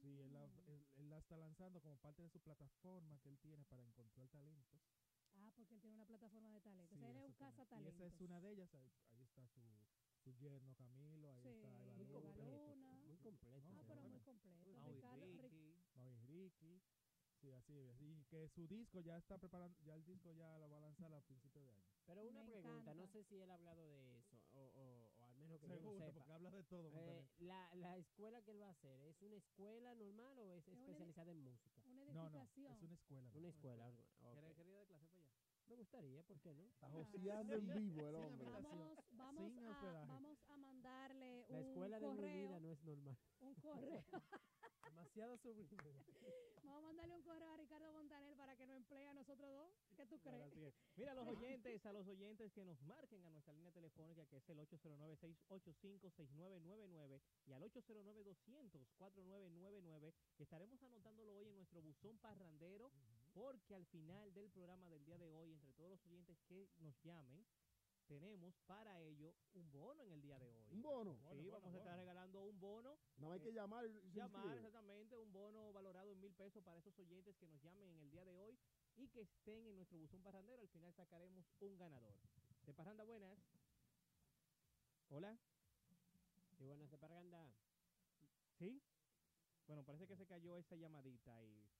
Sí, 0.00 0.20
él 0.20 0.32
la, 0.32 0.46
Mm. 0.46 0.68
él- 0.68 0.86
él 0.96 1.10
la 1.10 1.18
está 1.18 1.36
lanzando 1.36 1.80
como 1.80 1.96
parte 1.98 2.22
de 2.22 2.28
su 2.28 2.40
plataforma 2.40 3.18
que 3.20 3.28
él 3.30 3.38
tiene 3.38 3.64
para 3.64 3.82
encontrar 3.84 4.28
talentos. 4.28 4.80
Ah, 5.34 5.50
porque 5.56 5.74
él 5.74 5.80
tiene 5.80 5.94
una 5.96 6.06
plataforma 6.06 6.50
de 6.52 6.60
talento. 6.60 6.94
Sí, 6.94 7.04
o 7.04 7.12
sea, 7.12 7.16
él 7.16 7.16
es 7.16 7.24
un 7.24 7.84
Y 7.84 7.88
esa 7.88 8.04
es 8.06 8.20
una 8.20 8.40
de 8.40 8.50
ellas, 8.50 8.74
ahí, 8.74 8.90
ahí 9.10 9.22
está 9.22 9.46
su 9.48 9.60
yerno 10.36 10.74
Camilo, 10.76 11.30
ahí 11.30 11.42
Sí, 11.42 11.48
está 11.48 11.82
Eva 11.82 11.94
Muy 11.96 12.06
completo. 12.06 12.42
Luna. 12.44 12.98
Muy 13.06 13.16
completo. 13.18 13.66
No, 13.68 13.80
Ah, 13.80 13.84
pero 13.88 14.02
muy 14.08 14.20
completo. 14.20 14.70
Mau 14.80 14.90
y 14.90 14.94
Ricardo, 14.94 15.26
Ric- 15.26 15.40
Ricky. 15.42 15.74
Maui 15.96 16.16
Ricky. 16.26 16.82
Sí, 17.40 17.52
así 17.52 17.78
es. 17.78 18.00
Y 18.00 18.24
que 18.24 18.48
su 18.48 18.66
disco 18.66 19.00
ya 19.00 19.16
está 19.16 19.38
preparando, 19.38 19.78
ya 19.84 19.94
el 19.94 20.04
disco 20.04 20.32
ya 20.32 20.58
lo 20.58 20.68
va 20.70 20.78
a 20.78 20.80
lanzar 20.80 21.12
a 21.14 21.20
principios 21.20 21.64
de 21.64 21.70
año. 21.70 21.84
Pero 22.04 22.24
una 22.26 22.42
Me 22.42 22.50
pregunta, 22.50 22.94
no 22.94 23.02
encanta. 23.04 23.12
sé 23.12 23.22
si 23.24 23.38
él 23.40 23.48
ha 23.50 23.54
hablado 23.54 23.86
de 23.88 24.18
eso, 24.18 24.36
o, 24.52 24.58
o, 24.58 25.12
o 25.20 25.24
al 25.24 25.36
menos 25.36 25.60
que 25.60 25.68
yo 25.68 25.74
Seguro, 25.76 25.98
no 26.00 26.06
sepa. 26.06 26.14
porque 26.18 26.32
habla 26.32 26.50
de 26.50 26.64
todo. 26.64 26.90
Eh, 26.92 27.28
la, 27.38 27.72
la 27.76 27.96
escuela 27.96 28.42
que 28.42 28.50
él 28.50 28.60
va 28.60 28.66
a 28.68 28.70
hacer, 28.70 29.00
¿es 29.02 29.22
una 29.22 29.36
escuela 29.36 29.94
normal 29.94 30.36
o 30.40 30.52
es 30.52 30.66
Es 30.66 30.78
especializada 30.78 31.30
en 31.30 31.38
música? 31.44 31.80
una 31.86 32.12
no, 32.12 32.28
no, 32.30 32.42
es 32.74 32.82
una 32.82 32.94
escuela. 32.94 33.30
Una 33.34 33.48
escuela. 33.48 33.84
algo- 33.86 34.02
ok. 34.02 34.34
¿Quiere, 34.34 35.17
Me 35.68 35.76
gustaría, 35.76 36.22
¿por 36.22 36.40
qué 36.40 36.54
no? 36.54 36.64
Está 36.64 36.86
Ah, 36.86 36.90
joseando 36.90 37.54
en 37.54 37.66
vivo 37.74 38.08
el 38.08 38.14
hombre. 38.16 38.48
Vamos, 38.50 38.98
vamos, 39.12 39.52
Sin 39.52 39.64
a, 39.64 39.70
hospedaje. 39.70 40.06
vamos 40.08 40.38
a 40.48 40.56
mandarle 40.56 41.44
La 41.48 41.58
un 41.58 41.64
escuela 41.66 42.00
de 42.00 42.08
mi 42.08 42.16
correo. 42.16 42.48
vida 42.48 42.60
no 42.60 42.70
es 42.72 42.82
normal. 42.84 43.18
Un 43.40 43.54
correo. 43.56 44.04
Demasiado 44.84 45.36
sublime. 45.36 46.04
Vamos 46.64 46.78
a 46.78 46.82
mandarle 46.86 47.14
un 47.14 47.22
correo 47.22 47.52
a 47.52 47.56
Ricardo 47.56 47.92
Montaner 47.92 48.34
para 48.36 48.56
que 48.56 48.66
nos 48.66 48.76
emplee 48.76 49.06
a 49.08 49.14
nosotros 49.14 49.48
dos. 49.50 49.72
¿Qué 49.96 50.06
tú 50.06 50.18
crees? 50.20 50.42
así 50.46 50.64
es. 50.64 50.74
Mira, 50.96 51.12
a 51.12 51.14
los 51.14 51.26
oyentes, 51.28 51.84
a 51.86 51.92
los 51.92 52.06
oyentes 52.08 52.52
que 52.52 52.64
nos 52.64 52.80
marquen 52.82 53.22
a 53.24 53.30
nuestra 53.30 53.52
línea 53.54 53.70
telefónica 53.72 54.24
que 54.26 54.36
es 54.38 54.48
el 54.48 54.58
809-685-6999 54.60 57.20
y 57.46 57.52
al 57.52 57.62
809-200-4999 57.64 60.12
que 60.36 60.42
estaremos 60.42 60.82
anotándolo 60.82 61.36
hoy 61.36 61.48
en 61.48 61.56
nuestro 61.56 61.80
buzón 61.82 62.18
parrandero 62.18 62.90
porque 63.38 63.72
al 63.76 63.86
final 63.86 64.34
del 64.34 64.50
programa 64.50 64.88
del 64.90 65.04
día 65.04 65.16
de 65.16 65.30
hoy, 65.30 65.52
entre 65.52 65.72
todos 65.74 65.90
los 65.90 66.04
oyentes 66.06 66.36
que 66.48 66.68
nos 66.78 67.00
llamen, 67.04 67.46
tenemos 68.08 68.56
para 68.66 69.00
ello 69.00 69.32
un 69.54 69.70
bono 69.70 70.02
en 70.02 70.10
el 70.12 70.20
día 70.20 70.38
de 70.40 70.50
hoy. 70.50 70.66
Un 70.72 70.82
bono. 70.82 71.14
Sí, 71.14 71.22
Bono, 71.22 71.50
vamos 71.52 71.62
bono, 71.62 71.76
a 71.76 71.78
estar 71.78 71.92
bono. 71.92 71.96
regalando 72.02 72.42
un 72.42 72.58
bono 72.58 72.98
No 73.18 73.30
hay 73.30 73.38
que 73.40 73.52
llamar 73.52 73.86
se 73.86 74.10
llamar 74.10 74.42
inscribe. 74.44 74.56
exactamente 74.56 75.16
un 75.16 75.32
bono 75.32 75.72
valorado 75.72 76.10
en 76.10 76.18
mil 76.20 76.34
pesos 76.34 76.64
para 76.64 76.78
esos 76.78 76.98
oyentes 76.98 77.36
que 77.36 77.46
nos 77.46 77.62
llamen 77.62 77.86
en 77.88 78.00
el 78.00 78.10
día 78.10 78.24
de 78.24 78.34
hoy 78.34 78.58
y 78.96 79.06
que 79.08 79.20
estén 79.20 79.66
en 79.68 79.76
nuestro 79.76 79.98
buzón 79.98 80.20
parrandero. 80.22 80.60
Al 80.62 80.68
final 80.68 80.92
sacaremos 80.94 81.46
un 81.60 81.76
ganador. 81.78 82.14
De 82.66 82.74
Parranda 82.74 83.04
Buenas. 83.04 83.38
Hola. 85.10 85.38
Sí, 86.56 86.64
buenas 86.64 86.90
de 86.90 86.98
Parganda. 86.98 87.54
¿Sí? 88.58 88.82
Bueno, 89.66 89.84
parece 89.84 90.06
que 90.08 90.16
se 90.16 90.26
cayó 90.26 90.56
esa 90.56 90.74
llamadita 90.76 91.40
y 91.44 91.70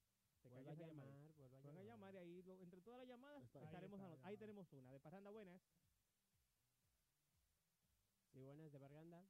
a 0.52 0.64
cayó 0.64 0.86
llamar, 0.86 0.86
a 1.78 1.84
llamar. 1.84 2.14
y 2.14 2.18
ahí 2.18 2.42
lo- 2.42 2.54
entre 2.60 2.80
todas 2.82 3.00
las 3.00 3.08
llamadas 3.08 3.42
Está 3.44 3.58
ahí. 3.60 3.64
estaremos 3.66 4.00
Ahí 4.00 4.34
está 4.34 4.38
tenemos 4.44 4.72
una. 4.72 4.92
De 4.92 5.00
Parranda 5.00 5.30
Buenas. 5.30 5.60
Sí, 8.32 8.42
buenas 8.42 8.70
de 8.72 8.78
Parganda. 8.78 9.24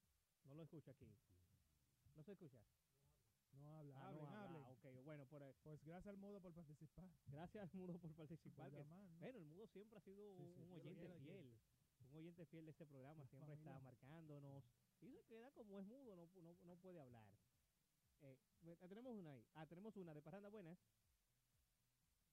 No 0.44 0.54
lo 0.54 0.62
escucha 0.62 0.90
aquí. 0.90 1.06
No 2.16 2.22
se 2.22 2.32
escucha. 2.32 2.58
No 3.52 3.76
habla, 3.78 3.94
Ah, 3.98 4.08
hablen, 4.08 4.22
no 4.24 4.28
habla. 4.28 4.42
hablen. 4.44 4.62
Ah, 4.64 4.70
ok, 4.72 5.04
bueno, 5.04 5.26
por, 5.26 5.42
eh, 5.42 5.54
Pues 5.62 5.82
gracias 5.84 6.08
al 6.08 6.18
mudo 6.18 6.40
por 6.40 6.52
participar. 6.52 7.10
gracias 7.26 7.74
Mudo 7.74 7.92
por 7.94 8.00
por 8.02 8.14
participar. 8.16 8.70
que- 8.70 8.84
¿no? 8.84 9.08
Bueno, 9.18 9.38
el 9.38 9.44
Mudo 9.46 9.66
siempre 9.66 9.98
ha 9.98 10.00
sido 10.00 10.36
Sí, 10.36 10.52
sí, 10.54 10.60
un 10.62 10.72
oyente 10.72 11.08
fiel. 11.20 11.58
Un 12.00 12.14
oyente 12.14 12.46
fiel 12.46 12.64
de 12.66 12.70
este 12.70 12.86
programa. 12.86 13.22
Es 13.24 13.30
Siempre 13.30 13.54
está 13.54 13.78
marcándonos. 13.80 14.64
Y 15.00 15.12
se 15.12 15.24
queda 15.24 15.50
como 15.52 15.78
es 15.78 15.86
mudo, 15.86 16.14
no, 16.16 16.26
no, 16.42 16.56
no 16.62 16.76
puede 16.76 17.00
hablar. 17.00 17.24
Eh, 18.20 18.36
tenemos 18.88 19.14
una 19.14 19.32
ahí. 19.32 19.44
Ah, 19.54 19.66
tenemos 19.66 19.96
una 19.96 20.12
de 20.14 20.20
Parranda 20.22 20.48
Buenas. 20.48 20.78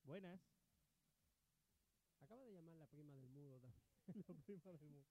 Buenas. 0.06 0.40
Acaba 2.20 2.44
de 2.46 2.54
llamar 2.54 2.76
la 2.76 2.86
prima 2.88 3.14
del 3.16 3.28
mudo 3.30 3.60
también. 3.60 3.84
La 4.28 4.36
prima 4.44 4.62
del 4.72 4.80
mudo. 4.82 5.06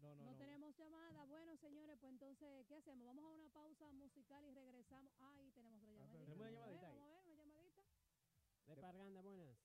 No, 0.00 0.14
no, 0.14 0.24
No, 0.24 0.30
no. 0.32 0.36
tenemos 0.36 0.76
llamada. 0.76 1.24
Bueno, 1.26 1.56
señores, 1.56 1.98
pues 2.00 2.12
entonces, 2.12 2.66
¿qué 2.66 2.74
hacemos? 2.74 3.06
Vamos 3.06 3.24
a 3.24 3.28
una 3.28 3.48
pausa 3.50 3.90
musical 3.92 4.44
y 4.44 4.50
regresamos. 4.52 5.12
Ah, 5.18 5.36
ahí 5.38 5.50
tenemos 5.52 5.82
otra 5.82 6.06
pero 6.12 6.24
llamadita. 6.24 6.26
tenemos 6.26 6.36
una 6.36 6.50
Vamos 6.50 6.62
a 6.62 6.66
ver, 6.66 6.80
llamadita. 6.80 6.88
Vamos 6.88 7.02
a 7.02 7.16
ver, 7.16 7.26
una 7.26 7.44
llamadita. 7.44 7.82
De 8.66 8.76
Parganda, 8.76 9.20
buenas. 9.22 9.58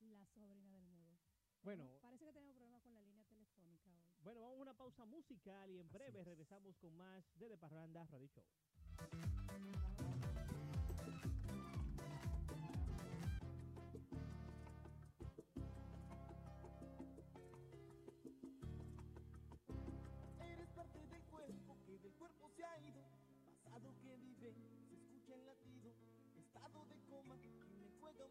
La 0.00 0.26
sobrina 0.26 0.72
del 0.72 0.86
mudo. 0.88 1.18
Bueno, 1.62 1.90
Parece 2.00 2.24
que 2.24 2.32
tenemos 2.32 2.54
problemas 2.56 2.82
con 2.82 2.94
la 2.94 3.02
línea 3.02 3.24
telefónica 3.26 3.90
hoy. 3.92 4.02
bueno, 4.22 4.40
vamos 4.40 4.58
a 4.58 4.62
una 4.62 4.74
pausa 4.74 5.04
musical 5.04 5.70
y 5.70 5.78
en 5.78 5.86
Así 5.88 5.98
breve 5.98 6.20
es. 6.20 6.24
regresamos 6.26 6.76
con 6.78 6.96
más 6.96 7.22
de 7.38 7.48
De 7.48 7.58
Parranda 7.58 8.06
Radio 8.06 8.26
Show. 8.28 8.44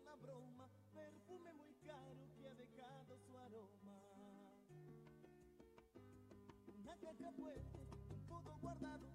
una 0.09 0.15
broma, 0.15 0.69
perfume 0.93 1.53
muy 1.53 1.73
caro 1.85 2.27
que 2.35 2.47
ha 2.47 2.53
dejado 2.55 3.17
su 3.19 3.37
aroma. 3.37 4.01
Una 6.81 6.95
caja 6.97 7.31
fuerte, 7.33 7.87
con 8.07 8.27
todo 8.27 8.57
guardado, 8.59 9.07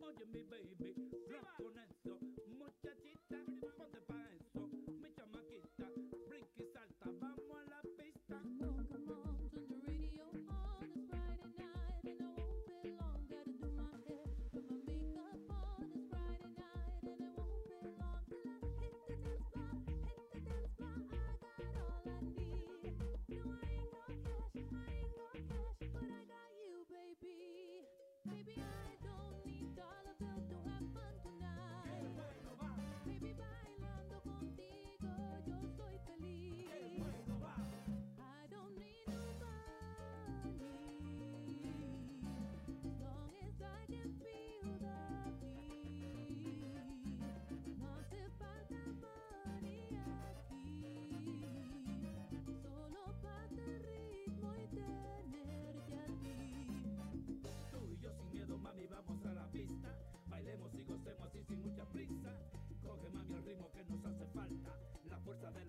Pode 0.00 0.24
me 0.26 0.42
beijar. 0.42 0.73
hace 64.04 64.26
falta 64.34 64.76
la 65.08 65.18
fuerza 65.18 65.50
de 65.50 65.63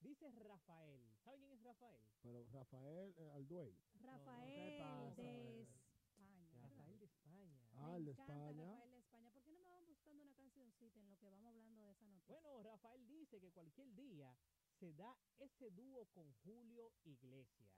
dice 0.00 0.30
Rafael. 0.30 1.02
¿Sabe 1.24 1.38
quién 1.38 1.52
es 1.52 1.62
Rafael? 1.62 2.00
Pero 2.22 2.44
Rafael 2.52 3.14
eh, 3.18 3.30
Alduey. 3.32 3.76
Rafael 4.00 4.78
pasa, 4.78 5.22
de 5.22 5.28
Rafael? 5.28 5.60
España. 5.60 6.60
Rafael 6.60 6.98
de 6.98 7.04
España. 7.06 7.60
Ah, 7.74 7.90
Me 7.90 7.96
el 7.96 8.04
de 8.04 8.10
encanta 8.12 8.32
España. 8.32 8.70
Rafael 8.70 8.90
de 8.90 8.98
España. 8.98 9.30
¿Por 9.32 9.42
qué 9.42 9.50
no 9.52 9.58
me 9.60 9.68
van 9.68 9.86
buscando 9.86 10.22
una 10.22 10.34
cancioncita 10.34 11.00
en 11.00 11.08
lo 11.08 11.16
que 11.18 11.26
vamos 11.26 11.48
hablando 11.54 11.82
de 11.84 11.90
esa 11.92 12.06
noticia? 12.06 12.34
Bueno, 12.40 12.62
Rafael 12.62 13.06
dice 13.06 13.40
que 13.40 13.50
cualquier 13.52 13.94
día 13.94 14.34
se 14.78 14.92
da 14.94 15.16
ese 15.38 15.70
dúo 15.70 16.06
con 16.06 16.32
Julio 16.44 16.92
Iglesias. 17.04 17.70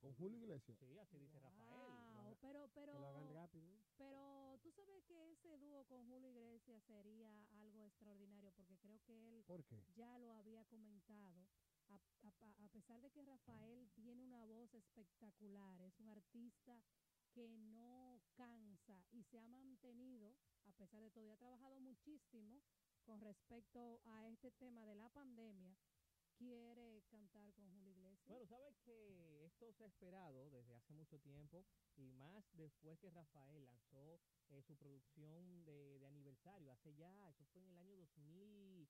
Con 0.00 0.12
Julio 0.14 0.38
Iglesias. 0.38 0.78
Sí, 0.78 0.98
así 0.98 1.18
dice 1.18 1.38
Rafael. 1.40 1.95
Pero, 2.46 2.68
pero, 2.74 2.92
Que 2.92 2.98
lo 2.98 3.06
hagan 3.08 3.34
rápido. 3.34 3.74
pero 3.96 4.58
tú 4.62 4.70
sabes 4.72 5.02
que 5.04 5.32
ese 5.32 5.58
dúo 5.58 5.84
con 5.84 6.06
Julio 6.06 6.30
Iglesias 6.30 6.82
sería 6.84 7.46
algo 7.60 7.84
extraordinario 7.84 8.52
porque 8.52 8.76
creo 8.78 8.98
que 9.04 9.12
él 9.38 9.44
ya 9.94 10.18
lo 10.18 10.32
había 10.32 10.64
comentado. 10.66 11.48
A, 11.88 11.94
a 12.22 12.64
a 12.64 12.68
pesar 12.68 13.00
de 13.00 13.10
que 13.10 13.22
Rafael 13.22 13.88
tiene 13.94 14.24
una 14.24 14.44
voz 14.44 14.74
espectacular, 14.74 15.80
es 15.82 15.98
un 16.00 16.08
artista 16.08 16.82
que 17.32 17.48
no 17.48 18.20
cansa 18.34 19.04
y 19.12 19.22
se 19.22 19.38
ha 19.38 19.46
mantenido, 19.46 20.36
a 20.64 20.72
pesar 20.72 21.00
de 21.02 21.10
todo, 21.10 21.24
y 21.24 21.30
ha 21.30 21.36
trabajado 21.36 21.78
muchísimo 21.80 22.60
con 23.04 23.20
respecto 23.20 24.00
a 24.04 24.26
este 24.26 24.50
tema 24.52 24.84
de 24.84 24.96
la 24.96 25.08
pandemia, 25.10 25.76
quiere 26.36 27.02
cantar 27.08 27.52
con 27.54 27.70
Julio 27.70 27.92
Iglesias. 27.92 28.05
Bueno, 28.26 28.44
sabes 28.46 28.76
que 28.84 29.44
esto 29.44 29.72
se 29.72 29.84
ha 29.84 29.86
esperado 29.86 30.50
desde 30.50 30.74
hace 30.74 30.92
mucho 30.92 31.18
tiempo 31.20 31.64
y 31.96 32.10
más 32.12 32.44
después 32.54 32.98
que 32.98 33.10
Rafael 33.10 33.64
lanzó 33.64 34.20
eh, 34.48 34.62
su 34.62 34.76
producción 34.76 35.64
de, 35.64 35.98
de 36.00 36.06
aniversario, 36.06 36.72
hace 36.72 36.92
ya, 36.94 37.28
eso 37.30 37.44
fue 37.46 37.62
en 37.62 37.68
el 37.68 37.78
año 37.78 37.96
2010, 37.96 38.88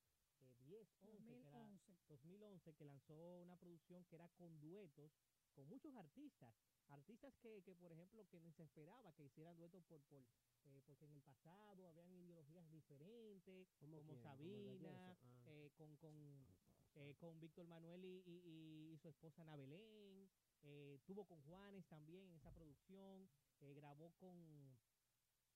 11, 1.03 1.23
que 1.27 1.39
era- 1.39 1.51
2011. 1.53 1.97
2011, 2.09 2.75
que 2.75 2.85
lanzó 2.85 3.41
una 3.43 3.57
producción 3.59 4.05
que 4.07 4.17
era 4.17 4.29
con 4.31 4.59
duetos 4.61 5.13
con 5.53 5.69
muchos 5.69 5.95
artistas. 5.97 6.55
Artistas 6.89 7.35
que, 7.39 7.63
que 7.63 7.75
por 7.75 7.93
ejemplo, 7.93 8.27
que 8.29 8.41
ni 8.41 8.53
se 8.53 8.63
esperaba 8.63 9.13
que 9.15 9.25
hicieran 9.25 9.57
duetos 9.57 9.83
por, 9.85 10.03
por, 10.05 10.23
eh, 10.65 10.83
porque 10.87 11.05
en 11.07 11.13
el 11.13 11.23
pasado 11.23 11.89
habían 11.89 12.13
ideologías 12.13 12.71
diferentes, 12.71 13.69
¿Cómo 13.81 13.97
como 13.99 14.07
quién? 14.07 14.19
¿Como 14.19 14.23
Sabina? 14.23 15.13
Ah. 15.21 15.45
eh, 15.49 15.71
con, 15.77 15.97
con, 15.97 16.47
eh, 16.97 17.15
con 17.19 17.39
Víctor 17.41 17.67
Manuel 17.67 18.05
y, 18.05 18.23
y- 18.27 18.43
y- 18.45 18.93
y 18.95 18.99
su 18.99 19.09
esposa 19.09 19.43
Ana 19.43 19.57
Belén, 19.57 20.29
eh, 20.63 20.99
tuvo 21.07 21.25
con 21.27 21.41
Juanes 21.43 21.87
también 21.87 22.25
en 22.27 22.35
esa 22.35 22.51
producción, 22.53 23.29
eh, 23.61 23.75
grabó 23.75 24.13
con, 24.19 24.77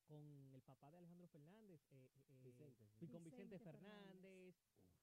con 0.07 0.55
el 0.55 0.63
papá 0.63 0.91
de 0.91 0.99
Alejandro 0.99 1.29
Fernández, 1.29 1.81
eh, 1.93 2.11
eh, 2.15 2.39
Vicente, 2.43 2.85
y 3.01 3.07
con 3.09 3.25
Vicente, 3.25 3.57
Vicente 3.57 3.59
Fernández, 3.73 4.55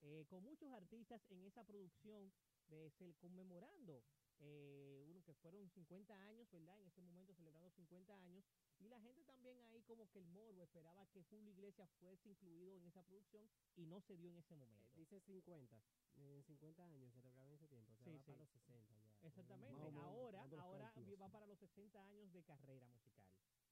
eh, 0.02 0.26
con 0.30 0.44
muchos 0.44 0.72
artistas 0.72 1.22
en 1.32 1.44
esa 1.44 1.64
producción 1.64 2.32
de 2.68 2.90
ser 2.92 3.16
conmemorando 3.16 4.04
eh, 4.40 5.04
uno 5.08 5.24
que 5.24 5.34
fueron 5.36 5.70
50 5.70 6.14
años, 6.14 6.50
¿verdad? 6.52 6.80
En 6.80 6.86
ese 6.88 7.02
momento 7.02 7.34
celebrando 7.34 7.70
50 7.72 8.14
años 8.22 8.46
y 8.80 8.88
la 8.88 9.00
gente 9.02 9.24
también 9.24 9.60
ahí 9.66 9.82
como 9.84 10.10
que 10.10 10.20
el 10.20 10.26
morbo 10.28 10.62
esperaba 10.64 11.06
que 11.08 11.24
Julio 11.24 11.52
Iglesias 11.52 11.90
fuese 12.00 12.30
incluido 12.30 12.76
en 12.78 12.86
esa 12.86 13.04
producción 13.04 13.50
y 13.76 13.86
no 13.86 14.00
se 14.02 14.16
dio 14.18 14.30
en 14.30 14.38
ese 14.38 14.54
Eh, 14.54 14.58
momento. 14.58 14.92
dice 14.96 15.20
50. 15.20 15.82
En 16.16 16.44
50 16.44 16.84
años 16.84 17.14
grabé 17.16 17.44
en 17.46 17.54
ese 17.54 17.68
tiempo. 17.68 17.92
O 17.94 17.96
sea, 17.96 18.06
Sí, 18.06 18.12
va 18.18 18.20
para 18.24 18.36
sí. 18.38 18.40
los 18.42 18.50
60 18.50 18.96
ya. 18.96 19.28
Exactamente. 19.28 19.74
Menos, 19.76 20.04
ahora, 20.04 20.42
ahora 20.62 20.92
cálculos, 20.92 21.22
va 21.22 21.30
para 21.30 21.46
los 21.48 21.60
60 21.60 22.04
años 22.04 22.32
de 22.34 22.44
carrera 22.44 22.88
musical. 22.90 23.26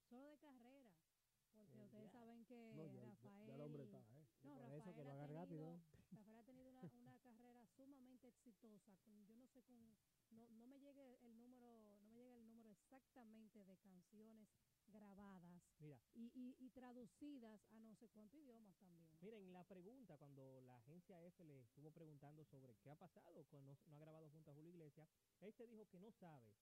Solo 0.10 0.28
de 0.28 0.38
carrera, 0.38 0.94
porque 1.54 1.72
Eh, 1.82 1.86
ustedes 1.86 2.12
ya. 2.12 2.20
saben 2.20 2.46
que 2.46 2.74
No, 2.76 2.86
ya, 2.94 3.06
Rafael... 3.06 3.48
ya 3.48 3.56
el 3.56 3.62
hombre 3.62 3.84
está, 3.84 4.00
¿eh? 4.00 4.26
No, 4.44 4.60
Rafael, 4.60 4.82
eso 4.82 4.94
que 4.94 5.04
lo 5.04 6.40
ha 6.40 6.44
tenido 6.44 6.70
una, 6.70 6.82
una 6.94 7.18
carrera 7.20 7.66
sumamente 7.76 8.32
exitosa. 8.50 8.96
Con, 9.04 9.26
yo 9.26 9.36
no 9.36 9.48
sé 9.48 9.64
con, 9.64 9.98
no, 10.32 10.48
no 10.52 10.68
me 10.68 10.80
llegue 10.80 11.18
el 11.26 11.38
número, 11.38 12.00
no 12.04 12.12
me 12.12 12.22
llega 12.22 12.38
el 12.38 12.46
número 12.46 12.70
exactamente 12.70 13.64
de 13.66 13.78
canciones 13.78 14.48
grabadas 14.88 15.64
Mira, 15.80 16.00
y, 16.14 16.32
y, 16.34 16.56
y 16.60 16.70
traducidas 16.70 17.66
a 17.72 17.82
no 17.84 17.96
sé 17.96 18.08
cuántos 18.10 18.40
idiomas 18.40 18.76
también. 18.78 19.10
miren 19.22 19.52
la 19.52 19.64
pregunta 19.64 20.18
cuando 20.18 20.62
la 20.62 20.78
agencia 20.78 21.22
F 21.26 21.44
le 21.44 21.62
estuvo 21.64 21.92
preguntando 21.92 22.44
sobre 22.46 22.76
qué 22.76 22.92
ha 22.92 22.96
pasado 22.96 23.44
con 23.46 23.66
no, 23.66 23.76
ha 23.88 23.98
grabado 23.98 24.30
junto 24.30 24.52
a 24.52 24.54
Julio 24.54 24.70
Iglesias, 24.72 25.10
este 25.42 25.68
dijo 25.68 25.88
que 25.88 26.00
no 26.00 26.12
sabe 26.12 26.54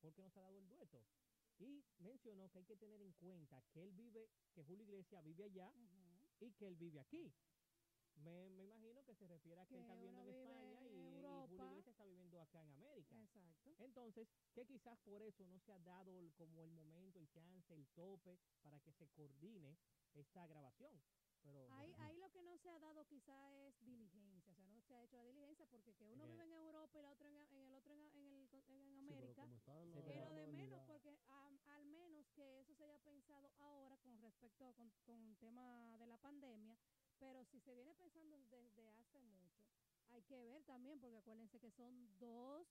porque 0.00 0.22
no 0.22 0.30
se 0.30 0.38
ha 0.40 0.42
dado 0.42 0.58
el 0.58 0.68
dueto. 0.68 1.04
Y 1.58 1.84
mencionó 1.98 2.48
que 2.50 2.58
hay 2.58 2.64
que 2.64 2.76
tener 2.76 3.00
en 3.02 3.12
cuenta 3.12 3.62
que 3.72 3.82
él 3.82 3.92
vive, 3.92 4.30
que 4.54 4.62
Julio 4.62 4.84
Iglesias 4.84 5.22
vive 5.24 5.44
allá 5.44 5.70
Ujú. 5.74 6.46
y 6.46 6.52
que 6.52 6.66
él 6.66 6.76
vive 6.76 7.00
aquí. 7.00 7.32
Me, 8.16 8.48
me 8.50 8.64
imagino 8.64 9.02
que 9.04 9.14
se 9.14 9.26
refiere 9.26 9.60
a 9.60 9.66
que, 9.66 9.74
él 9.74 9.80
está 9.82 9.94
Que 9.94 10.00
viviendo 10.00 10.22
en 10.22 10.28
España 10.28 10.69
y, 11.30 11.46
Julio. 11.48 11.64
Iglesias 11.70 11.86
está 11.94 12.04
viviendo 12.04 12.40
acá 12.40 12.60
en 12.62 12.70
América. 12.70 13.16
Exacto. 13.20 13.74
Entonces, 13.78 14.28
que 14.54 14.66
quizás 14.66 14.98
por 15.00 15.22
eso 15.22 15.44
no 15.46 15.58
se 15.58 15.72
ha 15.72 15.78
dado 15.80 16.18
el- 16.18 16.32
como 16.34 16.62
el 16.62 16.70
momento, 16.70 17.18
el 17.18 17.28
chance, 17.28 17.74
el 17.74 17.86
tope 17.88 18.38
para 18.62 18.80
que 18.80 18.92
se 18.92 19.08
coordine 19.08 19.76
esta 20.14 20.46
grabación. 20.46 21.00
Pero 21.42 21.66
Ahí, 21.72 21.94
ahí 22.00 22.18
lo 22.18 22.30
que 22.30 22.42
no 22.42 22.58
se 22.58 22.68
ha 22.68 22.78
dado 22.78 23.06
quizá 23.06 23.50
es 23.66 23.74
diligencia, 23.82 24.52
o 24.52 24.54
sea, 24.54 24.66
no 24.66 24.78
se 24.82 24.94
ha 24.94 25.02
hecho 25.04 25.16
la 25.16 25.24
diligencia 25.24 25.66
porque 25.70 25.94
que 25.94 26.04
uno 26.06 26.24
que- 26.26 26.30
vive 26.32 26.42
en 26.44 26.52
Europa 26.52 26.98
y 26.98 27.00
el 27.00 27.06
otro 27.06 27.28
en, 27.28 27.36
en 27.36 27.62
el 27.62 27.72
otro 27.72 27.94
en, 27.94 28.10
en, 28.12 28.26
el, 28.26 28.48
en 28.68 28.92
Sí, 29.08 29.14
pero 29.14 29.18
América. 29.32 29.46
la- 29.46 29.60
pero- 30.04 30.34
de 30.34 30.46
menos, 30.48 30.82
porque 30.86 31.16
al 31.64 31.84
menos 31.86 32.26
que 32.32 32.60
eso 32.60 32.74
se 32.74 32.84
haya 32.84 32.98
pensado 32.98 33.50
ahora 33.56 33.96
con 33.98 34.20
respecto 34.20 34.66
a 34.66 34.74
con, 34.74 34.90
con 35.06 35.24
el 35.24 35.36
tema 35.38 35.96
de 35.98 36.06
la 36.06 36.18
pandemia, 36.18 36.76
pero 37.18 37.42
si 37.46 37.58
se 37.60 37.74
viene 37.74 37.94
pensando 37.94 38.38
desde 38.50 38.86
hace 38.90 39.22
mucho, 39.22 39.64
hay 40.12 40.22
que 40.22 40.42
ver 40.42 40.62
también, 40.64 40.98
porque 41.00 41.16
acuérdense 41.16 41.58
que 41.58 41.70
son 41.70 42.18
dos, 42.18 42.66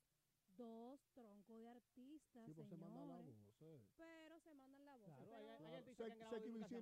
dos 0.58 1.00
troncos 1.14 1.60
de 1.62 1.70
artistas, 1.70 2.46
Sí, 2.46 2.54
pues 2.54 2.68
se 2.70 2.76
manda 2.78 3.06
la 3.06 3.18
señores, 3.18 3.36
voz, 3.36 3.62
eh. 3.62 3.82
pero 3.98 4.40
se 4.40 4.54
mandan 4.54 4.86
la 4.86 4.96
voz. 4.98 5.06
claro, 5.06 5.24
pero- 5.26 5.36
hay, 5.36 5.48
hay 5.48 5.58
Claro. 5.58 5.78
artistas 5.78 6.08
que 6.08 6.12
han 6.14 6.20
grabado 6.20 6.40
nunca 6.52 6.68
se 6.70 6.76
han 6.76 6.82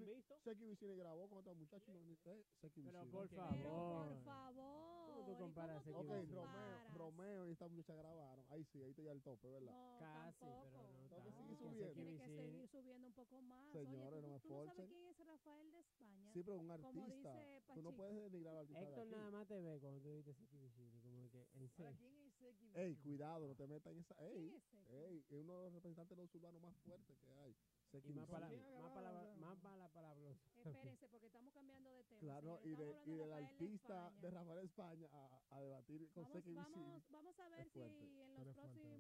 Vicini 0.60 0.96
grabó 0.96 1.30
con 1.30 1.40
estos 1.40 1.58
muchachos. 1.58 1.96
No, 1.96 2.02
eh, 2.32 2.46
Pero 2.84 3.12
por 3.12 3.30
Pero 3.30 3.30
Pero 3.30 3.64
favor. 3.64 4.08
por 4.16 4.24
favor. 4.24 4.97
¿Cómo 5.28 5.38
tú 5.38 5.44
¿y 5.44 5.46
comparas 5.48 5.82
ese 5.88 5.92
Ok? 5.98 6.08
Romeo? 6.32 6.90
Romeo 6.94 7.48
y 7.48 7.52
esta 7.52 7.68
muchacha 7.68 7.96
grabaron. 7.96 8.46
Ahí 8.50 8.64
sí, 8.66 8.82
ahí 8.82 8.90
está 8.92 9.02
ya 9.04 9.12
el 9.12 9.22
tope, 9.22 9.50
¿verdad? 9.50 9.72
No, 9.74 9.98
Casi, 10.00 10.40
pero 10.40 10.54
tampoco. 10.54 10.88
no 11.02 11.10
Tengo 11.10 11.24
que 11.24 11.32
seguir 11.32 11.58
subiendo. 11.58 11.94
Tiene 11.94 12.18
que 12.18 12.30
seguir 12.30 12.68
subiendo 12.68 13.08
un 13.08 13.14
poco 13.14 13.42
más. 13.42 13.72
Señores, 13.72 14.14
Oye, 14.14 14.22
no 14.22 14.28
tú, 14.28 14.34
me 14.34 14.40
tú 14.40 14.50
no 14.50 14.64
sabes 14.64 14.88
quién 14.88 15.06
es 15.06 15.18
Rafael 15.28 15.72
de 15.72 15.80
España. 15.80 16.32
Sí, 16.34 16.44
pero 16.44 16.58
un 16.60 16.68
Como 16.68 16.74
artista. 16.74 17.40
dice 17.40 17.62
Tú 17.74 17.82
no 17.82 17.92
puedes 17.96 18.16
denigrar 18.32 18.54
al 18.56 18.60
artista. 18.62 18.80
de 18.80 18.86
Héctor 18.88 19.04
aquí. 19.04 19.12
nada 19.16 19.32
más 19.32 19.48
te 19.48 19.60
ve 19.62 19.80
cuando 19.80 20.02
tú 20.02 20.10
dices 20.16 20.38
Seki 20.38 20.58
Vicini, 20.58 21.00
como 21.02 21.30
que 21.30 21.48
en 21.54 21.70
serio. 21.70 21.98
¿quién 21.98 22.20
es 22.20 22.34
Seki 22.34 22.72
Ey, 22.76 22.96
cuidado, 22.98 23.48
no 23.48 23.56
te 23.56 23.68
metas 23.68 23.92
en 23.94 24.00
esa. 24.00 24.16
Ey, 24.20 24.56
es 24.56 25.32
uno 25.32 25.58
de 25.58 25.64
los 25.66 25.74
representantes 25.74 26.18
de 26.18 26.24
los 26.24 26.34
urbanos 26.36 26.62
más 26.62 26.76
fuertes 26.78 27.18
que 27.20 27.32
hay. 27.34 27.56
Y 27.94 28.14
más, 28.14 28.28
Vicini. 28.28 28.28
pala- 28.28 28.48
¿Quién 28.48 28.62
ha 28.62 28.68
más, 28.76 28.82
sea? 28.94 28.94
más 29.38 29.58
palabrosa. 29.92 30.42
Espérense, 30.66 31.08
porque 31.08 31.28
estamos 31.28 31.54
cambiando 31.54 31.90
de 31.92 32.04
tema. 32.04 32.20
Claro, 32.20 32.60
y, 32.64 32.76
de, 32.76 32.96
y 33.06 33.12
del 33.16 33.30
Rafael 33.30 33.30
de 33.30 33.34
artista 33.46 33.94
España. 34.08 34.20
de 34.22 34.32
Rafael 34.32 34.60
España 34.66 35.10
a, 35.14 35.56
a 35.56 35.62
debatir 35.62 36.10
con 36.12 36.24
Vamos, 36.24 36.44
vamos, 36.46 37.04
vamos 37.12 37.40
a 37.40 37.50
ver 37.50 37.60
fuerte, 37.70 38.00
si 38.00 38.20
en 38.20 38.46
los 38.46 38.56
próximos 38.56 39.00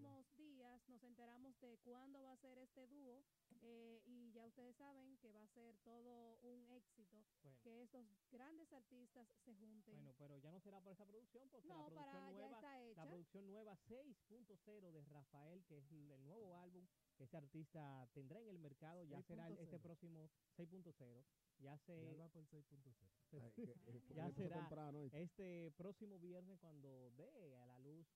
nos 0.87 1.03
enteramos 1.03 1.59
de 1.59 1.77
cuándo 1.79 2.21
va 2.23 2.31
a 2.33 2.37
ser 2.37 2.57
este 2.57 2.87
dúo 2.87 3.23
eh, 3.61 4.01
y 4.05 4.31
ya 4.31 4.45
ustedes 4.45 4.75
saben 4.75 5.17
que 5.17 5.31
va 5.31 5.41
a 5.43 5.47
ser 5.47 5.77
todo 5.79 6.37
un 6.41 6.69
éxito 6.69 7.25
Bueno, 7.43 7.59
que 7.63 7.81
estos 7.83 8.05
grandes 8.31 8.71
artistas 8.71 9.27
se 9.43 9.55
junten. 9.55 9.95
bueno, 9.95 10.13
pero 10.17 10.37
ya 10.37 10.51
no 10.51 10.59
será 10.59 10.79
por 10.81 10.91
esa 10.93 11.05
producción 11.05 11.49
porque 11.49 11.67
la 11.67 11.75
no, 11.75 11.85
producción 11.85 12.13
para 12.13 12.31
ya 12.31 12.37
nueva 12.37 12.57
está 12.57 12.77
La 12.79 12.85
hecha. 12.85 13.05
producción 13.07 13.51
nueva 13.51 13.77
6.0 13.87 14.91
de 14.91 15.03
Rafael, 15.05 15.63
que 15.65 15.77
es 15.77 15.91
el 15.91 16.11
el 16.11 16.23
nuevo 16.23 16.55
álbum 16.55 16.87
que 17.15 17.23
este 17.23 17.37
artista 17.37 18.07
tendrá 18.13 18.39
en 18.39 18.47
el 18.47 18.59
mercado, 18.59 19.03
ya 19.03 19.21
será 19.23 19.47
el- 19.47 19.57
este 19.57 19.77
6.0. 19.77 19.81
próximo 19.81 20.29
6.0 20.55 21.25
Ya 21.59 21.71
Ya 21.71 21.77
se 21.79 22.15
va 22.15 22.29
por 22.29 22.45
6.0. 22.45 23.09
Ay, 23.41 23.51
que- 23.53 23.71
eh, 23.87 24.01
Ya 24.15 24.31
será. 24.31 24.57
temprano, 24.59 25.01
este 25.11 25.71
próximo 25.71 26.19
viernes 26.19 26.59
cuando 26.59 27.09
dé 27.11 27.55
a 27.57 27.65
la 27.65 27.79
luz 27.79 28.07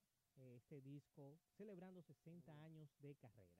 este 0.42 0.82
disco 0.82 1.40
celebrando 1.58 2.02
60 2.02 2.52
años 2.64 2.90
de 3.00 3.16
carrera. 3.16 3.52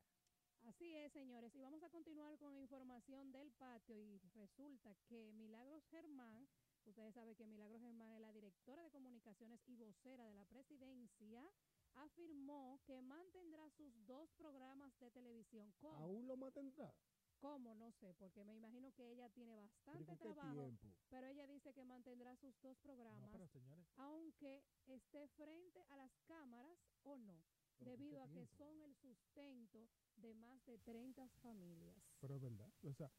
Así 0.64 0.94
es, 0.96 1.12
señores. 1.12 1.56
Y 1.56 1.62
vamos 1.62 1.82
a 1.84 1.90
continuar 1.90 2.38
con 2.38 2.56
información 2.58 3.32
del 3.32 3.52
patio. 3.54 3.98
Y 4.00 4.20
resulta 4.36 4.96
que 5.08 5.32
Milagros 5.34 5.84
Germán, 5.88 6.48
ustedes 6.86 7.14
saben 7.16 7.36
que 7.36 7.48
Milagros 7.48 7.82
Germán 7.82 8.12
es 8.12 8.22
la 8.22 8.32
directora 8.32 8.84
de 8.84 8.92
comunicaciones 8.92 9.60
y 9.68 9.76
vocera 9.76 10.26
de 10.26 10.34
la 10.34 10.46
presidencia, 10.46 11.52
afirmó 11.96 12.80
que 12.86 13.02
mantendrá 13.02 13.70
sus 13.72 14.06
dos 14.06 14.32
programas 14.34 14.98
de 15.00 15.10
televisión. 15.12 15.74
¿Cómo? 15.80 15.98
¿Aún 15.98 16.28
lo 16.28 16.38
mantendrá? 16.38 16.94
¿Cómo? 17.42 17.74
No 17.76 17.92
sé, 17.92 18.14
porque 18.20 18.44
me 18.46 18.54
imagino 18.54 18.92
que 18.94 19.12
ella 19.12 19.28
tiene 19.30 19.68
¿Pero 19.84 19.98
bastante 19.98 20.24
trabajo, 20.24 20.54
tiempo? 20.54 20.88
pero 21.10 21.28
ella 21.28 21.48
dice 21.48 21.74
que 21.74 21.84
mantendrá 21.84 22.36
sus 22.36 22.54
dos 22.62 22.78
programas, 22.78 23.32
señores, 23.52 23.86
aunque 23.98 24.64
esté 24.88 25.28
frente 25.30 25.84
a 25.90 25.98
las 25.98 26.12
cámaras 26.28 26.78
o 27.04 27.18
no, 27.18 27.42
¿Pero 27.80 27.92
con 27.98 27.98
qué 27.98 28.04
debido 28.04 28.22
a 28.22 28.28
que 28.28 28.46
son 28.58 28.82
el 28.84 28.96
sustento 28.96 29.90
de 30.18 30.34
más 30.36 30.64
de 30.68 30.78
30 30.78 31.28
familias. 31.42 31.96
pero 32.20 32.36
es 32.36 32.42
verdad. 32.42 32.70
O 32.84 32.94
sea, 32.94 33.12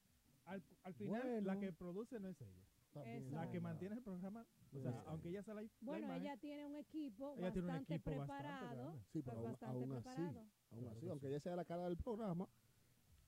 al, 0.44 0.62
al 0.84 0.94
final 0.94 1.44
la 1.44 1.58
que 1.58 1.72
produce 1.72 2.20
no 2.20 2.28
es 2.28 2.40
ella. 2.40 2.64
También, 2.92 3.34
La 3.34 3.50
que 3.50 3.58
mantiene 3.58 3.94
el 3.96 4.02
programa, 4.02 4.46
o 4.70 4.80
sea, 4.82 4.92
sí. 4.92 4.98
aunque 5.06 5.30
ella 5.30 5.42
sea 5.42 5.54
la, 5.54 5.62
la 5.62 5.68
Bueno, 5.80 6.06
imagen, 6.06 6.22
ella 6.22 6.36
tiene 6.36 6.66
un 6.66 6.76
equipo 6.76 7.34
Ella 7.38 7.50
tiene 7.50 7.66
un 7.68 7.74
bastante 7.74 7.98
preparado. 8.00 8.92
Sí, 9.12 9.22
pues, 9.22 9.24
pero 9.24 9.38
aún, 9.38 9.44
bastante 9.44 9.84
aún 10.70 10.88
así, 10.88 11.08
aunque 11.08 11.28
ella 11.28 11.40
sea 11.40 11.56
la 11.56 11.64
cara 11.64 11.84
del 11.84 11.96
programa, 11.96 12.46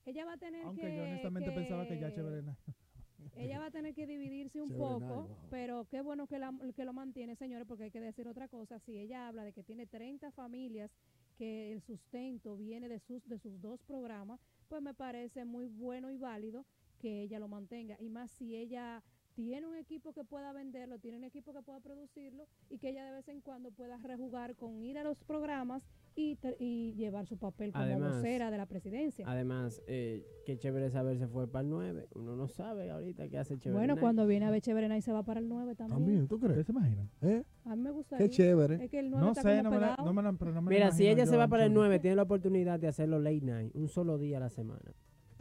Ella 0.07 0.25
va 0.25 0.35
a 0.35 0.37
tener 0.37 0.65
aunque 0.65 0.83
que 0.83 0.97
yo 0.97 1.03
honestamente 1.05 1.53
pensaba 1.53 1.87
que 1.87 1.99
ya 1.99 2.13
Cheverena. 2.13 2.57
ella 3.37 3.59
va 3.59 3.67
a 3.67 3.71
tener 3.71 3.95
que 3.95 4.07
dividirse 4.07 4.61
un 4.61 4.71
poco, 4.71 5.01
wow. 5.01 5.37
pero 5.51 5.87
qué 5.87 6.01
bueno 6.01 6.27
que, 6.27 6.39
la, 6.39 6.53
que 6.75 6.85
lo 6.85 6.93
mantiene, 6.93 7.37
señores, 7.37 7.67
porque 7.67 7.85
hay 7.85 7.91
que 7.91 8.01
decir 8.01 8.29
otra 8.29 8.49
cosa. 8.49 8.79
Si 8.79 8.99
ella 8.99 9.29
habla 9.29 9.45
de 9.45 9.53
que 9.53 9.63
tiene 9.63 9.87
30 9.87 10.31
familias, 10.33 10.91
que 11.37 11.73
el 11.73 11.81
sustento 11.81 12.57
viene 12.57 12.89
de 12.89 13.01
sus, 13.01 13.27
de 13.29 13.39
sus 13.39 13.61
dos 13.61 13.83
programas, 13.83 14.41
pues 14.69 14.83
me 14.83 14.95
parece 14.95 15.45
muy 15.45 15.69
bueno 15.69 16.11
y 16.11 16.17
válido 16.17 16.65
que 16.99 17.23
ella 17.23 17.39
lo 17.39 17.49
mantenga. 17.49 17.97
Y 18.01 18.09
más 18.09 18.31
si 18.31 18.57
ella 18.57 19.03
tiene 19.35 19.67
un 19.67 19.77
equipo 19.77 20.13
que 20.13 20.25
pueda 20.25 20.53
venderlo, 20.53 20.99
tiene 20.99 21.19
un 21.19 21.25
equipo 21.25 21.53
que 21.53 21.63
pueda 21.63 21.81
producirlo 21.81 22.47
y 22.71 22.79
que 22.79 22.91
ella 22.91 23.05
de 23.05 23.13
vez 23.13 23.29
en 23.29 23.41
cuando 23.41 23.71
pueda 23.71 23.99
rejugar 23.99 24.55
con 24.57 24.83
ir 24.83 24.99
a 24.99 25.05
los 25.05 25.19
programas 25.25 25.83
y, 26.17 26.95
llevar 26.95 27.27
su 27.27 27.37
papel 27.37 27.73
como 27.73 27.85
Además- 27.85 28.17
vocera 28.17 28.51
de 28.51 28.57
la 28.59 28.67
presidencia. 28.67 29.25
Además, 29.29 29.83
eh, 29.89 30.25
qué 30.47 30.57
chévere 30.57 30.89
saber 30.91 31.19
se 31.19 31.27
fue 31.27 31.49
para 31.49 31.65
el 31.65 31.71
9. 31.71 32.07
Uno 32.15 32.37
no 32.37 32.47
sabe 32.47 32.91
ahorita 32.91 33.29
qué 33.29 33.39
hace 33.39 33.59
chévere. 33.59 33.79
Bueno, 33.79 33.97
cuando 33.99 34.27
viene 34.27 34.47
a 34.47 34.51
ver 34.51 34.61
Chévere 34.61 34.97
y 34.97 35.01
se 35.01 35.13
va 35.13 35.25
para 35.25 35.41
el 35.41 35.49
9 35.49 35.75
también. 35.75 35.99
también, 35.99 36.29
¿tú 36.29 36.39
crees? 36.39 36.59
¿Ustedes 36.59 36.67
se 36.67 36.73
imaginan? 36.73 37.11
¿Eh? 37.21 37.43
A 37.65 37.75
mí 37.75 37.83
me 37.83 37.91
gustaría. 37.91 38.27
Qué 38.27 38.31
chévere. 38.31 38.85
Es 38.85 38.91
que 38.91 39.01
el 39.01 39.11
9 39.11 39.25
No 39.27 39.33
está 39.33 39.43
sé, 39.43 39.57
como 39.57 39.63
no 39.63 39.71
me, 39.71 39.81
la, 39.81 39.97
no 39.97 40.13
me 40.13 40.23
la, 40.23 40.33
pero 40.35 40.53
no 40.53 40.63
me 40.63 40.71
la 40.71 40.77
Mira, 40.87 40.91
si 40.93 41.09
ella 41.09 41.27
se 41.27 41.37
va 41.37 41.49
para 41.49 41.65
el 41.65 41.73
show. 41.73 41.83
9, 41.83 41.99
tiene 41.99 42.17
la 42.17 42.23
oportunidad 42.23 42.79
de 42.79 42.89
hacerlo 42.89 43.19
late 43.19 43.41
night, 43.41 43.75
un 43.75 43.89
solo 43.89 44.19
día 44.19 44.37
a 44.37 44.41
la 44.41 44.51
semana. 44.51 44.95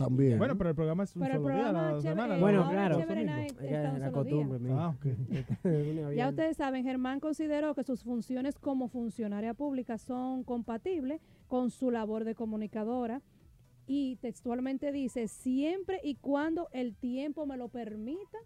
También. 0.03 0.37
Bueno, 0.37 0.57
pero 0.57 0.69
el 0.69 0.75
programa 0.75 1.03
es 1.03 1.15
un 1.15 1.21
Pero 1.21 1.33
el 1.35 1.41
solo 1.41 1.53
día 1.53 1.63
a 1.63 1.63
programa 1.71 1.91
la 1.91 1.97
Chévere- 1.97 2.01
semana. 2.09 2.33
eh, 2.33 2.37
¿no? 2.37 2.41
Bueno, 2.43 2.59
ahora 2.63 2.71
claro. 2.71 2.97
Chévere. 2.99 3.25
Night 3.25 3.51
está 3.61 3.81
la 3.81 3.89
solo 3.91 3.99
día. 3.99 4.11
costumbre, 4.11 4.59
mía. 4.59 4.75
Ah, 4.79 4.89
ok. 4.89 5.05
Ya 6.15 6.29
ustedes 6.29 6.57
saben, 6.57 6.83
Germán 6.83 7.19
consideró 7.19 7.73
que 7.75 7.83
sus 7.83 8.03
funciones 8.03 8.59
como 8.59 8.87
funcionaria 8.87 9.53
pública 9.53 9.97
son 9.97 10.43
compatibles 10.43 11.21
con 11.47 11.69
su 11.71 11.91
labor 11.91 12.23
de 12.23 12.35
comunicadora 12.35 13.21
y 13.85 14.15
textualmente 14.17 14.91
dice, 14.91 15.27
siempre 15.27 15.99
y 16.03 16.15
cuando 16.15 16.69
el 16.71 16.95
tiempo 16.95 17.45
me 17.45 17.57
lo 17.57 17.67
permita, 17.69 18.37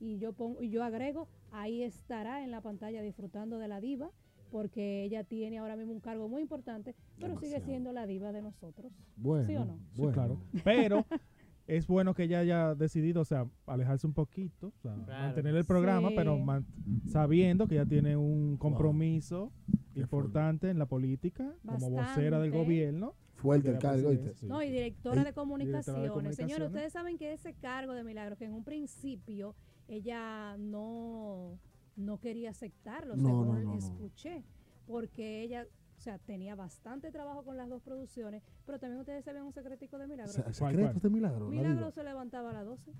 y 0.00 0.18
yo, 0.18 0.32
pongo, 0.32 0.62
y 0.62 0.70
yo 0.70 0.82
agrego, 0.82 1.28
ahí 1.52 1.82
estará 1.82 2.42
en 2.42 2.50
la 2.50 2.60
pantalla 2.60 3.02
disfrutando 3.02 3.58
de 3.58 3.68
la 3.68 3.80
diva, 3.80 4.10
porque 4.50 5.04
ella 5.04 5.24
tiene 5.24 5.58
ahora 5.58 5.76
mismo 5.76 5.92
un 5.92 6.00
cargo 6.00 6.28
muy 6.28 6.42
importante, 6.42 6.94
pero 7.18 7.38
sigue 7.38 7.60
siendo 7.60 7.92
la 7.92 8.06
diva 8.06 8.32
de 8.32 8.42
nosotros. 8.42 8.92
bueno, 9.16 9.44
¿sí 9.46 9.56
o 9.56 9.64
no? 9.64 9.78
Sí, 9.92 10.00
bueno. 10.02 10.12
claro. 10.12 10.40
Pero 10.64 11.06
es 11.66 11.86
bueno 11.86 12.14
que 12.14 12.24
ella 12.24 12.40
haya 12.40 12.74
decidido, 12.74 13.20
o 13.22 13.24
sea, 13.24 13.46
alejarse 13.66 14.06
un 14.06 14.12
poquito, 14.14 14.68
o 14.68 14.80
sea, 14.82 14.94
Claro. 15.04 15.22
mantener 15.26 15.54
el 15.56 15.64
programa, 15.64 16.08
Sí. 16.08 16.14
pero 16.16 16.38
man- 16.38 16.66
sabiendo 17.06 17.66
que 17.68 17.76
ella 17.76 17.86
tiene 17.86 18.16
un 18.16 18.56
compromiso 18.56 19.52
importante 19.94 20.70
en 20.70 20.78
la 20.78 20.86
política, 20.86 21.54
como 21.66 21.90
vocera 21.90 22.40
del 22.40 22.50
gobierno. 22.50 23.14
Fuerte 23.34 23.70
el 23.70 23.78
cargo, 23.78 24.10
sí. 24.34 24.46
No, 24.46 24.62
y 24.62 24.70
directora 24.70 24.74
de 24.74 24.80
directora 24.80 25.24
de 25.24 25.32
comunicaciones. 25.32 26.36
Señores, 26.36 26.66
ustedes 26.68 26.92
saben 26.92 27.16
que 27.16 27.32
ese 27.32 27.54
cargo 27.54 27.94
de 27.94 28.04
Milagros, 28.04 28.36
que 28.38 28.44
en 28.44 28.52
un 28.52 28.64
principio 28.64 29.54
ella 29.88 30.56
no, 30.58 31.58
no 32.00 32.18
quería 32.18 32.50
aceptarlo, 32.50 33.16
No, 33.16 33.22
según 33.24 33.46
no, 33.48 33.62
no, 33.72 33.74
escuché, 33.78 34.42
porque 34.86 35.42
ella, 35.42 35.66
o 35.98 36.00
sea, 36.00 36.18
tenía 36.18 36.54
bastante 36.54 37.10
trabajo 37.12 37.44
con 37.44 37.56
las 37.56 37.68
dos 37.68 37.82
producciones, 37.82 38.42
pero 38.66 38.78
también 38.78 39.00
ustedes 39.00 39.24
sabían 39.24 39.44
un 39.44 39.52
secretico 39.52 39.98
de 39.98 40.06
Milagros. 40.06 40.34
Se- 40.34 40.42
¿Cuál, 40.42 40.54
Secretos 40.54 40.92
cuál? 40.92 41.00
de 41.02 41.10
milagro. 41.10 41.44
la 41.46 41.50
Milagros 41.50 41.76
diva. 41.78 41.90
se 41.92 42.04
levantaba 42.04 42.50
a 42.50 42.52
las 42.54 42.64
12. 42.66 42.92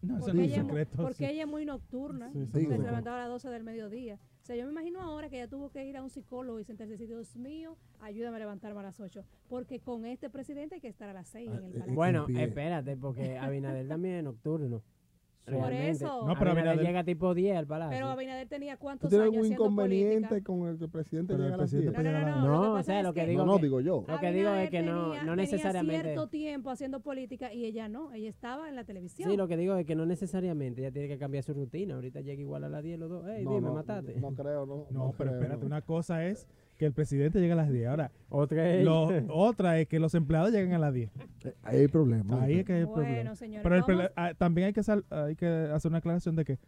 No, 0.00 0.14
eso 0.16 0.26
Porque, 0.26 0.38
no 0.38 0.42
es 0.44 0.52
ella, 0.52 0.62
secreto. 0.62 0.96
porque 1.02 1.14
sí. 1.16 1.24
ella 1.24 1.42
es 1.42 1.48
muy 1.48 1.64
nocturna. 1.66 2.30
Sí, 2.32 2.44
Sí, 2.46 2.50
que 2.52 2.58
digo, 2.60 2.72
se 2.76 2.78
levantaba 2.82 3.16
a 3.16 3.20
las 3.22 3.28
12 3.30 3.48
del 3.50 3.64
mediodía. 3.64 4.14
O 4.14 4.44
sea, 4.48 4.54
yo 4.54 4.64
me 4.64 4.70
imagino 4.70 5.00
ahora 5.02 5.28
que 5.28 5.36
ella 5.36 5.48
tuvo 5.48 5.70
que 5.70 5.84
ir 5.84 5.96
a 5.96 6.02
un 6.04 6.08
psicólogo 6.08 6.60
y 6.60 6.64
sentarse 6.64 6.90
y 6.90 6.96
decir, 6.96 7.08
Dios 7.08 7.34
mío, 7.36 7.76
ayúdame 7.98 8.36
a 8.36 8.38
levantarme 8.38 8.78
a 8.78 8.84
las 8.84 9.00
8. 9.00 9.24
Porque 9.48 9.80
con 9.80 10.06
este 10.06 10.30
presidente 10.30 10.76
hay 10.76 10.80
que 10.80 10.86
estar 10.88 11.08
a 11.08 11.12
las 11.12 11.26
6 11.28 11.48
en 11.50 11.56
el 11.56 11.64
Ah, 11.64 11.72
palacio. 11.72 11.94
Bueno, 11.94 12.26
espérate, 12.28 12.96
porque 12.96 13.36
Abinader 13.38 13.88
también 13.88 14.14
es 14.14 14.24
nocturno. 14.24 14.82
Por 15.50 15.72
eso. 15.72 16.26
No, 16.26 16.34
pero 16.38 16.50
Abinader 16.52 16.78
Abinader- 16.78 16.86
llega 16.86 17.04
tipo 17.04 17.34
10 17.34 17.56
al 17.56 17.66
palacio. 17.66 17.96
Pero 17.96 18.08
Abinader 18.08 18.48
tenía 18.48 18.74
¿Tú 18.76 18.80
cuántos 18.82 19.12
años 19.12 19.22
algún 19.24 19.38
haciendo 19.40 19.64
inconveniente 19.64 20.28
política. 20.28 20.44
con 20.52 20.68
el 20.68 20.78
que 20.78 20.84
el 20.84 20.90
presidente 20.90 21.32
Pero 21.34 21.44
el 21.44 21.50
llega 21.50 21.54
a 21.54 21.58
las 21.58 21.70
presidente 21.70 22.02
10? 22.02 22.04
No, 22.04 22.10
no, 22.12 22.18
llega 22.18 22.30
no, 22.30 22.40
no, 22.40 22.48
lo 22.48 22.56
No, 22.68 22.74
que 22.74 22.80
o 22.80 22.82
sea, 22.82 23.02
lo 23.02 23.12
que 23.14 23.26
digo 23.26 23.44
No, 23.46 23.52
no, 23.52 23.58
digo 23.58 23.80
yo. 23.80 24.04
Lo 24.06 24.20
que 24.20 24.32
digo 24.32 24.50
es 24.54 24.70
que 24.70 24.82
no- 24.82 24.92
tenía- 25.10 25.22
no 25.24 25.32
tenía 25.32 25.36
necesariamente- 25.36 26.02
cierto 26.04 26.28
tiempo 26.28 26.70
haciendo 26.70 27.00
política 27.00 27.52
y 27.52 27.64
ella 27.64 27.88
no, 27.88 28.12
ella 28.12 28.28
estaba 28.28 28.68
en 28.68 28.76
la 28.76 28.84
televisión. 28.84 29.30
Sí, 29.30 29.36
lo 29.36 29.48
que 29.48 29.56
digo 29.56 29.76
es 29.76 29.86
que 29.86 29.94
no 29.96 30.06
necesariamente 30.06 30.80
ella 30.82 30.90
tiene 30.92 31.08
que 31.08 31.18
cambiar 31.18 31.42
su 31.44 31.54
rutina. 31.54 31.94
Ahorita 31.94 32.20
llega 32.20 32.40
igual 32.40 32.64
a 32.64 32.68
las 32.68 32.82
10 32.82 32.98
los 32.98 33.08
dos. 33.10 33.26
Ey, 33.28 33.44
no, 33.44 33.50
dime, 33.56 33.62
no, 33.68 33.74
matate. 33.74 34.14
No 34.20 34.32
creo, 34.34 34.66
no. 34.66 34.86
No, 34.90 35.14
pero 35.16 35.30
creo, 35.30 35.34
espérate, 35.42 35.60
no. 35.60 35.66
una 35.66 35.82
cosa 35.82 36.24
es 36.26 36.46
que 36.78 36.86
el 36.86 36.92
presidente 36.92 37.40
llegue 37.40 37.52
a 37.52 37.56
las 37.56 37.70
10. 37.70 37.88
Ahora, 37.88 38.10
Otra 38.30 38.72
es 38.74 38.84
lo, 38.84 39.08
otra 39.34 39.78
es 39.80 39.88
que 39.88 39.98
los 39.98 40.14
empleados 40.14 40.52
lleguen 40.52 40.72
a 40.74 40.78
las 40.78 40.94
10. 40.94 41.10
Eh, 41.44 41.54
Ahí 41.62 41.80
hay 41.80 41.88
problema. 41.88 42.42
Ahí 42.42 42.60
es 42.60 42.64
que 42.64 42.72
hay 42.74 42.84
bueno, 42.84 42.94
problema. 43.02 43.34
señores, 43.34 43.62
Pero 43.86 44.00
el 44.02 44.10
ah, 44.16 44.32
también 44.38 44.68
hay 44.68 44.72
que, 44.72 44.82
sal- 44.82 45.04
hay 45.10 45.34
que 45.36 45.46
hacer 45.46 45.90
una 45.90 45.98
aclaración 45.98 46.36
de 46.36 46.44
que 46.44 46.58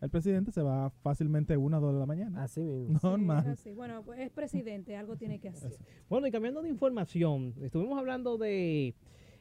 el 0.00 0.10
presidente 0.10 0.52
se 0.52 0.62
va 0.62 0.90
fácilmente 1.02 1.56
una 1.56 1.78
o 1.78 1.80
dos 1.80 1.92
de 1.92 1.98
la 1.98 2.06
mañana. 2.06 2.44
Así 2.44 2.60
mismo. 2.60 2.86
Sí, 2.88 2.94
es 2.94 3.02
Normal. 3.02 3.48
así. 3.48 3.72
Bueno, 3.72 4.02
pues 4.04 4.20
es 4.20 4.30
presidente, 4.30 4.96
algo 4.96 5.16
tiene 5.16 5.40
que 5.40 5.48
hacer. 5.48 5.72
Bueno, 6.08 6.28
y 6.28 6.30
cambiando 6.30 6.62
de 6.62 6.68
información, 6.68 7.52
estuvimos 7.60 7.98
hablando 7.98 8.38
de, 8.38 8.94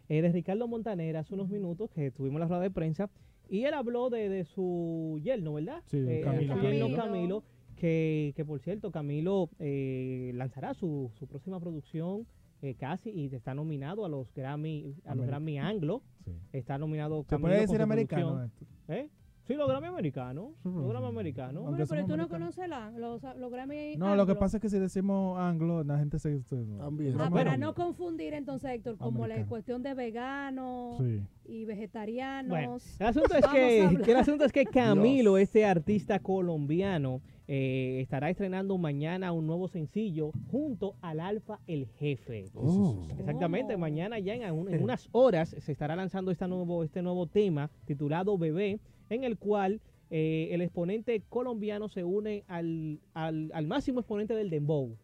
eh, 0.10 0.22
de 0.24 0.32
Ricardo 0.32 0.68
Montaner 0.68 1.16
hace 1.18 1.36
unos 1.36 1.48
minutos, 1.50 1.92
que 1.92 2.10
tuvimos 2.10 2.40
la 2.40 2.48
rueda 2.48 2.64
de 2.64 2.72
prensa, 2.72 3.08
y 3.50 3.66
él 3.66 3.74
habló 3.76 4.10
de, 4.10 4.30
de 4.30 4.46
su 4.46 5.20
yerno, 5.24 5.54
¿verdad? 5.54 5.84
Sí, 5.86 5.98
Eh, 6.08 6.22
Camilo. 6.24 6.56
su 6.56 6.62
yerno 6.62 6.86
Camilo. 6.88 6.98
Camilo, 6.98 7.44
que, 7.78 8.34
que 8.36 8.44
por 8.44 8.60
cierto, 8.60 8.92
Camilo 8.92 9.50
eh, 9.60 10.32
lanzará 10.36 10.74
su, 10.74 11.12
su 11.18 11.28
próxima 11.28 11.60
producción 11.60 12.28
eh, 12.62 12.74
casi 12.76 13.12
y 13.12 13.34
está 13.34 13.54
nominado 13.54 14.04
a 14.06 14.10
los 14.10 14.34
Grammy, 14.34 14.96
a 15.06 15.14
los 15.16 15.26
Ameri- 15.26 15.28
Grammy 15.28 15.60
Anglo. 15.60 16.02
Sí. 16.26 16.32
Está 16.54 16.78
nominado 16.78 17.22
¿Se 17.24 17.30
Camilo 17.30 17.50
puede 17.50 17.62
decir 17.62 17.82
americano? 17.82 18.28
producción. 18.36 18.70
¿Eh? 18.90 19.10
Sí, 19.44 19.54
los 19.54 19.70
Grammy 19.70 19.88
americanos. 19.88 20.50
Los 20.66 20.90
Grammy 20.90 21.08
americanos. 21.08 21.64
Bueno, 21.70 21.86
pero 21.88 22.06
tú 22.06 22.18
no 22.18 22.28
conoces 22.28 22.68
la, 22.68 22.92
los, 22.92 23.22
los 23.38 23.50
Grammy 23.52 23.96
No, 23.96 24.14
lo 24.18 24.26
que 24.26 24.36
pasa 24.36 24.58
es 24.58 24.62
que 24.62 24.70
si 24.70 24.78
decimos 24.78 25.40
anglo, 25.40 25.84
la 25.86 25.98
gente 26.00 26.20
se... 26.20 26.42
se- 26.42 26.66
También. 26.78 27.16
Ah, 27.18 27.30
para 27.30 27.56
no 27.56 27.74
confundir 27.74 28.34
entonces, 28.34 28.72
Héctor, 28.72 28.98
como 28.98 29.26
la 29.28 29.46
cuestión 29.46 29.84
de 29.84 29.94
veganos 29.94 30.98
Sí. 30.98 31.22
y 31.46 31.64
vegetarianos. 31.64 32.50
Bueno, 32.50 32.78
el 33.00 33.06
asunto 33.06 33.36
es 33.36 33.46
que 33.48 33.84
el 34.12 34.18
asunto 34.18 34.44
es 34.44 34.52
que 34.52 34.66
Camilo, 34.66 35.38
este 35.38 35.64
artista 35.66 36.20
colombiano, 36.20 37.22
eh, 37.48 38.00
estará 38.02 38.30
estrenando 38.30 38.78
mañana 38.78 39.32
un 39.32 39.48
nuevo 39.48 39.68
sencillo 39.68 40.32
junto 40.52 40.96
al 41.02 41.20
Alfa 41.20 41.60
el 41.68 41.88
Jefe. 41.98 42.46
Oh. 42.54 43.06
Exactamente, 43.18 43.76
Oh. 43.76 43.78
mañana 43.80 44.20
ya 44.20 44.36
en, 44.36 44.44
en 44.44 44.84
unas 44.84 45.08
horas 45.14 45.56
se 45.58 45.72
estará 45.72 45.96
lanzando 45.96 46.32
este 46.32 46.48
nuevo, 46.48 46.84
este 46.84 47.02
nuevo 47.02 47.28
tema 47.28 47.70
titulado 47.86 48.38
Bebé, 48.38 48.80
en 49.10 49.24
el 49.24 49.38
cual 49.38 49.80
eh, 50.10 50.50
el 50.52 50.62
exponente 50.62 51.22
colombiano 51.30 51.90
se 51.90 52.04
une 52.04 52.44
al, 52.48 53.00
al, 53.14 53.50
al 53.54 53.68
máximo 53.68 54.00
exponente 54.00 54.34
del 54.36 54.50
dembow. 54.50 54.96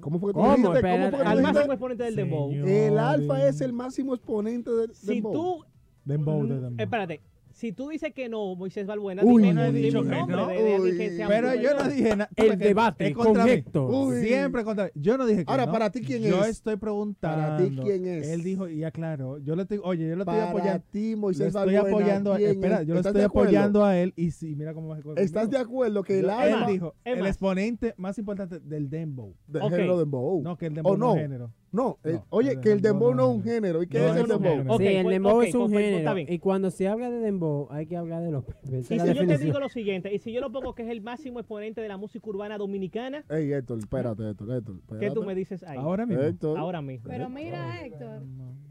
¿Cómo 0.00 0.18
fue 0.20 0.30
que 0.32 0.34
tú 0.34 0.40
¿Cómo? 0.40 0.54
dijiste? 0.56 0.76
Espera, 0.76 0.96
¿Cómo 0.96 1.10
fue 1.10 1.18
que 1.18 1.24
tú 1.24 1.30
Al 1.30 1.36
dijiste? 1.38 1.52
máximo 1.54 1.72
exponente 1.72 2.04
del 2.04 2.16
dembow. 2.16 2.50
Señor. 2.50 2.68
El 2.68 2.98
alfa 2.98 3.48
es 3.48 3.60
el 3.60 3.72
máximo 3.72 4.14
exponente 4.14 4.70
del 4.70 4.94
Si 4.94 5.14
dembow. 5.14 5.32
tú 5.32 5.64
Dembow, 6.04 6.46
de 6.46 6.54
dembow. 6.54 6.74
Espérate, 6.78 7.20
si 7.52 7.72
tú 7.72 7.88
dices 7.88 8.12
que 8.12 8.28
no, 8.28 8.54
Moisés 8.56 8.86
Balbuena, 8.86 9.22
Uy, 9.24 9.42
dime, 9.42 9.54
no 9.54 9.64
he 9.64 9.72
dicho 9.72 10.02
que 10.02 10.08
no. 10.26 10.46
de, 10.48 10.80
de 10.80 10.96
que 10.98 11.16
sea 11.16 11.28
Pero 11.28 11.54
yo 11.54 11.74
no 11.74 11.88
dije 11.88 12.16
nada. 12.16 12.30
El 12.36 12.58
debate 12.58 13.08
es 13.08 13.14
contra 13.14 13.44
con 13.44 13.52
mí. 13.52 13.64
Uy. 13.96 14.22
Siempre 14.26 14.64
contra 14.64 14.84
mí. 14.86 14.90
Yo 14.94 15.16
no 15.18 15.26
dije 15.26 15.44
que 15.44 15.50
Ahora, 15.50 15.66
no. 15.66 15.72
¿para 15.72 15.90
ti 15.90 16.00
quién 16.00 16.22
Yo 16.22 16.42
es? 16.44 16.50
estoy 16.50 16.76
preguntando. 16.76 17.36
¿Para 17.42 17.56
ti 17.58 17.76
quién 17.82 18.06
es? 18.06 18.28
Él 18.28 18.42
dijo, 18.42 18.68
y 18.68 18.84
aclaró. 18.84 19.38
Yo 19.38 19.54
le 19.56 19.62
estoy, 19.62 19.80
oye, 19.82 20.08
yo 20.08 20.16
lo 20.16 20.22
estoy 20.22 20.36
Para 20.38 20.50
apoyando. 20.50 20.84
ti, 20.90 21.10
Le 21.10 21.16
Moisés 21.16 21.46
estoy 21.48 21.74
Balbuena, 21.74 21.88
apoyando 21.96 22.32
a 22.32 22.36
¿quién 22.36 22.50
Espera, 22.50 22.80
es? 22.80 22.86
yo 22.86 22.94
lo 22.94 23.00
¿Estás 23.00 23.10
estoy 23.12 23.24
apoyando 23.24 23.84
a 23.84 23.98
él. 23.98 24.12
Y 24.16 24.30
sí, 24.30 24.54
mira 24.56 24.74
cómo 24.74 24.94
se 24.96 25.02
¿Estás 25.22 25.50
de 25.50 25.58
acuerdo 25.58 26.02
que 26.02 26.18
el 26.20 26.28
Él 26.30 26.66
dijo, 26.66 26.94
el 27.04 27.26
exponente 27.26 27.94
más 27.96 28.18
importante 28.18 28.60
del 28.60 28.88
dembow. 28.90 29.34
del 29.46 29.62
género 29.62 29.98
dembow? 29.98 30.42
No, 30.42 30.56
que 30.56 30.66
el 30.66 30.74
dembow 30.74 30.92
¿O 30.92 30.96
no 30.96 31.06
no? 31.08 31.14
es 31.16 31.22
género. 31.22 31.52
No, 31.72 31.98
eh, 32.04 32.12
No, 32.12 32.26
oye, 32.28 32.60
que 32.60 32.70
el 32.70 32.82
dembow 32.82 33.14
no 33.14 33.30
es 33.30 33.36
un 33.36 33.42
género. 33.42 33.82
¿Y 33.82 33.86
qué 33.86 33.98
No, 33.98 34.08
es 34.08 34.16
el 34.16 34.28
dembow? 34.28 34.78
sí, 34.78 34.86
el 34.86 35.02
pues, 35.02 35.14
dembow 35.14 35.40
es 35.42 35.54
un 35.54 35.60
pues, 35.62 35.72
pues, 35.72 36.04
género. 36.04 36.32
Y 36.32 36.38
cuando 36.38 36.70
se 36.70 36.86
habla 36.86 37.10
de 37.10 37.18
dembow, 37.18 37.66
hay 37.70 37.86
que 37.86 37.96
hablar 37.96 38.22
de 38.22 38.30
los 38.30 38.44
Y 38.70 38.82
si 38.82 38.96
yo 38.98 39.26
te 39.26 39.38
digo 39.38 39.58
lo 39.58 39.70
siguiente, 39.70 40.12
y 40.14 40.18
si 40.18 40.32
yo 40.32 40.40
lo 40.42 40.52
pongo 40.52 40.74
que 40.74 40.82
es 40.82 40.90
el 40.90 41.00
máximo 41.00 41.40
exponente 41.40 41.80
de 41.80 41.88
la 41.88 41.96
música 41.96 42.28
urbana 42.28 42.58
dominicana, 42.58 43.24
Ey, 43.30 43.52
Héctor, 43.52 43.78
espérate, 43.78 44.28
Héctor, 44.28 44.52
Héctor. 44.52 44.76
¿qué 45.00 45.10
tú 45.10 45.24
me 45.24 45.34
dices 45.34 45.62
ahí? 45.62 45.78
Ahora 45.78 46.04
mismo. 46.04 46.22
Héctor, 46.22 46.58
Ahora 46.58 46.82
mismo. 46.82 47.08
Pero 47.08 47.30
mira, 47.30 47.84
Héctor. 47.84 48.22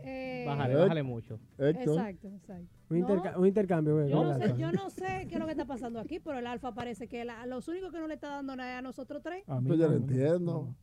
eh, 0.03 0.43
Bájale, 0.45 0.73
Eh, 0.73 0.77
bájale 0.77 1.03
mucho. 1.03 1.39
Héctor. 1.57 1.97
Exacto, 1.97 2.27
exacto. 2.27 2.80
Un, 2.91 2.99
No, 2.99 3.07
interca- 3.07 3.39
un 3.39 3.47
intercambio, 3.47 3.93
güey. 3.95 4.09
Yo 4.09 4.23
no, 4.23 4.33
sé, 4.37 4.43
alfa. 4.43 4.57
yo 4.57 4.71
no 4.73 4.89
sé 4.89 5.25
qué 5.29 5.35
es 5.35 5.39
lo 5.39 5.45
que 5.45 5.51
está 5.51 5.65
pasando 5.65 5.99
aquí, 5.99 6.19
pero 6.19 6.37
el 6.39 6.45
alfa 6.47 6.73
parece 6.73 7.07
que 7.07 7.23
la- 7.25 7.45
los 7.45 7.67
únicos 7.67 7.91
que 7.91 7.99
no 7.99 8.07
le 8.07 8.15
está 8.15 8.29
dando 8.29 8.55
nada 8.55 8.73
es 8.73 8.79
a 8.79 8.81
nosotros 8.81 9.21
tres. 9.23 9.43
A 9.47 9.61
mí 9.61 9.67
Pues 9.69 9.79
yo 9.79 9.85
no, 9.87 9.91
lo 9.91 9.97
entiendo. 9.97 10.75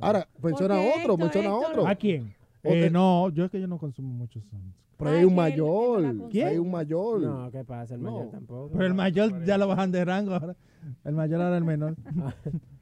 Ahora, 0.00 0.26
menciona 0.42 0.80
otro, 0.80 1.16
menciona 1.16 1.54
otro. 1.54 1.86
¿A 1.86 1.94
quién? 1.94 2.34
Eh, 2.62 2.90
no, 2.90 3.28
yo 3.30 3.44
es 3.44 3.50
que 3.50 3.60
yo 3.60 3.66
no 3.66 3.78
consumo 3.78 4.08
muchos 4.12 4.42
sons. 4.46 4.74
Pero 4.98 5.10
Ay, 5.12 5.18
hay 5.20 5.24
un 5.24 5.34
mayor. 5.34 6.00
la 6.02 6.46
Hay 6.48 6.58
un 6.58 6.70
mayor. 6.70 7.20
No, 7.22 7.50
¿qué 7.50 7.64
pasa? 7.64 7.94
El 7.94 8.00
mayor 8.02 8.26
No. 8.26 8.30
tampoco. 8.30 8.70
Pero 8.72 8.84
el 8.86 8.92
mayor 8.94 9.44
ya 9.46 9.56
lo 9.56 9.66
bajan 9.66 9.90
de 9.90 10.04
rango 10.04 10.34
ahora. 10.34 10.56
El 11.04 11.14
mayor 11.14 11.40
ahora 11.40 11.56
el 11.56 11.64
menor. 11.64 11.94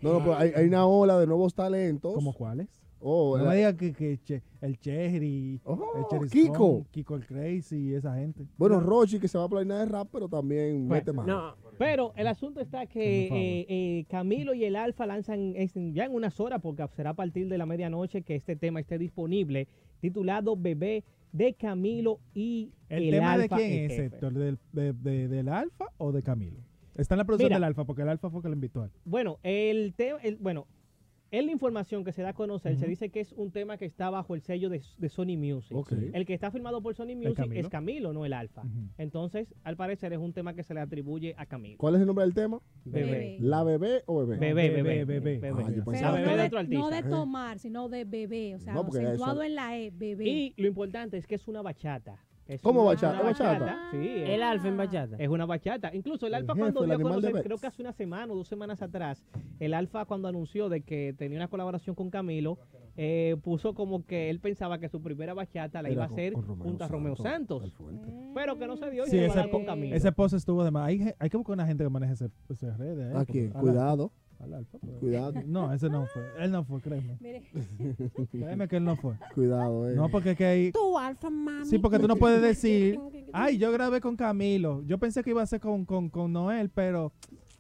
No, 0.02 0.12
no, 0.12 0.18
pero 0.20 0.36
hay, 0.36 0.52
hay 0.54 0.66
una 0.68 0.86
ola 0.86 1.18
de 1.18 1.26
nuevos 1.26 1.54
talentos. 1.54 2.14
¿Cómo 2.14 2.32
cuáles? 2.32 2.68
Oh, 3.00 3.38
No 3.38 3.44
la- 3.44 3.50
me 3.50 3.76
que, 3.76 3.92
que 3.92 4.18
che- 4.22 4.42
el 4.60 4.78
Cherry, 4.78 5.60
Oh, 5.64 5.78
el 5.96 6.04
Cherry 6.10 6.28
Kiko. 6.28 6.52
Stone, 6.52 6.86
Kiko 6.90 7.14
el 7.16 7.26
Crazy 7.26 7.76
y 7.90 7.94
esa 7.94 8.14
gente. 8.16 8.44
Bueno, 8.56 8.80
Rochi 8.80 9.18
que 9.20 9.28
se 9.28 9.38
va 9.38 9.44
a 9.44 9.48
planear 9.48 9.80
de 9.86 9.92
rap, 9.92 10.08
pero 10.12 10.28
también 10.28 10.88
Bueno, 10.88 10.94
mete 10.94 11.12
más. 11.12 11.26
No, 11.26 11.54
Pero 11.78 12.12
el 12.16 12.26
asunto 12.26 12.60
está 12.60 12.86
que 12.86 13.26
eh, 13.28 13.66
eh, 13.68 14.04
Camilo 14.08 14.52
y 14.54 14.64
el 14.64 14.74
Alfa 14.74 15.06
lanzan 15.06 15.54
es- 15.54 15.74
ya 15.74 16.06
en 16.06 16.14
unas 16.14 16.40
horas, 16.40 16.60
porque 16.60 16.84
será 16.96 17.10
a 17.10 17.14
partir 17.14 17.48
de 17.48 17.56
la 17.56 17.66
medianoche 17.66 18.22
que 18.22 18.34
este 18.34 18.56
tema 18.56 18.80
esté 18.80 18.98
disponible, 18.98 19.68
titulado 20.00 20.56
Bebé 20.56 21.04
de 21.30 21.54
Camilo 21.54 22.18
y 22.34 22.72
¿El, 22.88 23.04
el, 23.04 23.10
tema 23.12 23.36
de 23.36 23.42
Alfa, 23.44 23.56
quién 23.58 23.72
el 23.84 23.90
es. 23.92 23.98
Héctor? 24.00 24.32
¿Del, 24.32 24.58
de, 24.72 24.92
de- 24.92 25.28
¿Del 25.28 25.48
Alfa 25.48 25.86
o 25.98 26.10
de 26.10 26.22
Camilo? 26.22 26.58
Está 26.96 27.14
en 27.14 27.18
la 27.18 27.24
producción 27.24 27.50
Mira. 27.50 27.56
del 27.58 27.64
Alfa, 27.64 27.84
porque 27.84 28.02
el 28.02 28.08
Alfa 28.08 28.28
fue 28.28 28.42
que 28.42 28.48
lo 28.48 28.54
invitó 28.54 28.82
a 28.82 28.86
él. 28.86 28.90
Bueno, 29.04 29.38
el 29.44 29.94
tema, 29.94 30.18
el, 30.24 30.36
bueno, 30.38 30.66
en 31.30 31.46
la 31.46 31.52
información 31.52 32.04
que 32.04 32.12
se 32.12 32.22
da 32.22 32.30
a 32.30 32.32
conocer, 32.32 32.76
se 32.76 32.86
dice 32.86 33.10
que 33.10 33.20
es 33.20 33.32
un 33.32 33.50
tema 33.50 33.76
que 33.76 33.84
está 33.84 34.08
bajo 34.10 34.34
el 34.34 34.40
sello 34.42 34.68
de, 34.70 34.80
de 34.98 35.08
Sony 35.08 35.36
Music. 35.36 35.76
El 36.14 36.24
que 36.26 36.34
está 36.34 36.50
firmado 36.50 36.80
por 36.80 36.94
Sony 36.94 37.14
Music 37.16 37.34
Camilo. 37.36 37.60
es 37.60 37.68
Camilo, 37.68 38.12
no 38.12 38.24
el 38.24 38.32
Alfa. 38.32 38.62
Entonces, 38.96 39.54
al 39.62 39.76
parecer 39.76 40.12
es 40.12 40.18
un 40.18 40.32
tema 40.32 40.54
que 40.54 40.62
se 40.62 40.74
le 40.74 40.80
atribuye 40.80 41.34
a 41.36 41.46
Camilo. 41.46 41.76
¿Cuál 41.78 41.94
es 41.96 42.00
el 42.00 42.06
nombre 42.06 42.24
del 42.24 42.34
tema? 42.34 42.60
Bebé. 42.84 43.36
¿La 43.40 43.62
bebé 43.64 44.02
o 44.06 44.24
bebé? 44.26 44.38
Bebé, 44.38 44.70
bebé, 44.70 45.04
Bebé. 45.04 45.40
Ah, 45.44 45.50
La 46.00 46.12
bebé 46.12 46.26
no 46.26 46.36
de 46.36 46.68
no 46.68 46.90
de 46.90 47.02
tomar, 47.02 47.58
sino 47.58 47.88
de 47.88 48.04
bebé. 48.04 48.54
O 48.54 48.58
sea, 48.60 48.74
No, 48.74 48.80
acentuado 48.80 49.42
eso- 49.42 49.42
en 49.42 49.54
la 49.54 49.78
E, 49.78 49.90
bebé. 49.90 50.28
Y 50.28 50.54
lo 50.56 50.68
importante 50.68 51.16
es 51.16 51.26
que 51.26 51.34
es 51.34 51.46
una 51.48 51.62
bachata. 51.62 52.24
Es 52.48 52.62
¿Cómo 52.62 52.80
una- 52.80 52.88
bachata? 52.90 53.14
una 53.20 53.22
¿Bachata? 53.30 53.78
Sí, 53.90 53.96
es, 54.08 54.28
el 54.30 54.42
alfa 54.42 54.68
en 54.68 54.76
bachata. 54.78 55.16
es 55.18 55.28
una 55.28 55.44
bachata. 55.44 55.94
Incluso 55.94 56.26
el 56.26 56.32
El 56.32 56.40
Alfa 56.40 56.54
jefe, 56.54 56.60
cuando 56.62 56.84
dio 56.84 56.94
a 56.94 56.98
conocer, 56.98 57.42
creo 57.42 57.58
que 57.58 57.66
hace 57.66 57.82
una 57.82 57.92
semana 57.92 58.32
o 58.32 58.36
dos 58.36 58.48
semanas 58.48 58.80
atrás, 58.80 59.22
el 59.60 59.74
Alfa 59.74 60.06
cuando 60.06 60.28
anunció 60.28 60.70
de 60.70 60.80
que 60.80 61.14
tenía 61.18 61.36
una 61.38 61.48
colaboración 61.48 61.94
con 61.94 62.08
Camilo, 62.08 62.58
eh, 62.96 63.36
puso 63.42 63.74
como 63.74 64.04
que 64.06 64.30
él 64.30 64.40
pensaba 64.40 64.78
que 64.78 64.88
su 64.88 65.02
primera 65.02 65.34
bachata 65.34 65.82
la 65.82 65.88
Era 65.88 65.94
iba 65.94 66.04
a 66.04 66.06
hacer 66.06 66.32
con 66.32 66.44
junto 66.58 66.84
a 66.84 66.88
Romeo 66.88 67.16
Santos. 67.16 67.70
Pero 68.34 68.58
que 68.58 68.66
no 68.66 68.76
se 68.78 68.90
dio 68.90 69.04
y 69.06 69.10
Sí, 69.10 69.18
se 69.18 69.28
va 69.28 69.34
a 69.34 69.40
ese 69.42 69.50
con 69.50 69.64
Camilo. 69.66 69.94
Ese 69.94 70.10
post 70.12 70.34
estuvo 70.34 70.64
de 70.64 70.70
más. 70.70 70.88
Hay, 70.88 71.12
hay 71.18 71.28
que 71.28 71.36
buscar 71.36 71.52
una 71.52 71.66
gente 71.66 71.84
que 71.84 71.90
maneje 71.90 72.14
ese, 72.14 72.30
esas 72.48 72.78
redes. 72.78 73.10
¿eh? 73.10 73.14
¿A 73.14 73.18
porque- 73.18 73.32
quién? 73.32 73.52
al 73.56 73.60
Cuidado, 73.60 74.10
al 74.40 74.54
Alfa, 74.54 74.78
cuidado, 75.00 75.34
No, 75.46 75.72
ese 75.72 75.88
no 75.88 76.06
fue. 76.06 76.22
Él 76.38 76.50
no 76.52 76.64
fue, 76.64 76.80
créeme. 76.80 77.18
Mire, 77.20 77.42
Créeme 78.30 78.68
que 78.68 78.76
él 78.76 78.84
no 78.84 78.96
fue. 78.96 79.14
cuidado, 79.34 79.90
eh. 79.90 79.94
No, 79.94 80.08
porque 80.08 80.32
es 80.32 80.36
que 80.36 80.44
hay... 80.44 80.72
Tu 80.72 80.98
alfa, 80.98 81.28
mami. 81.30 81.66
Sí, 81.66 81.78
porque 81.78 81.98
tú 81.98 82.06
no 82.06 82.16
puedes 82.16 82.40
decir, 82.40 82.98
ay, 83.32 83.58
yo 83.58 83.72
grabé 83.72 84.00
con 84.00 84.16
Camilo. 84.16 84.82
Yo 84.86 84.98
pensé 84.98 85.22
que 85.22 85.30
iba 85.30 85.42
a 85.42 85.46
ser 85.46 85.60
con, 85.60 85.84
con, 85.84 86.08
con 86.08 86.32
Noel, 86.32 86.70
pero 86.70 87.12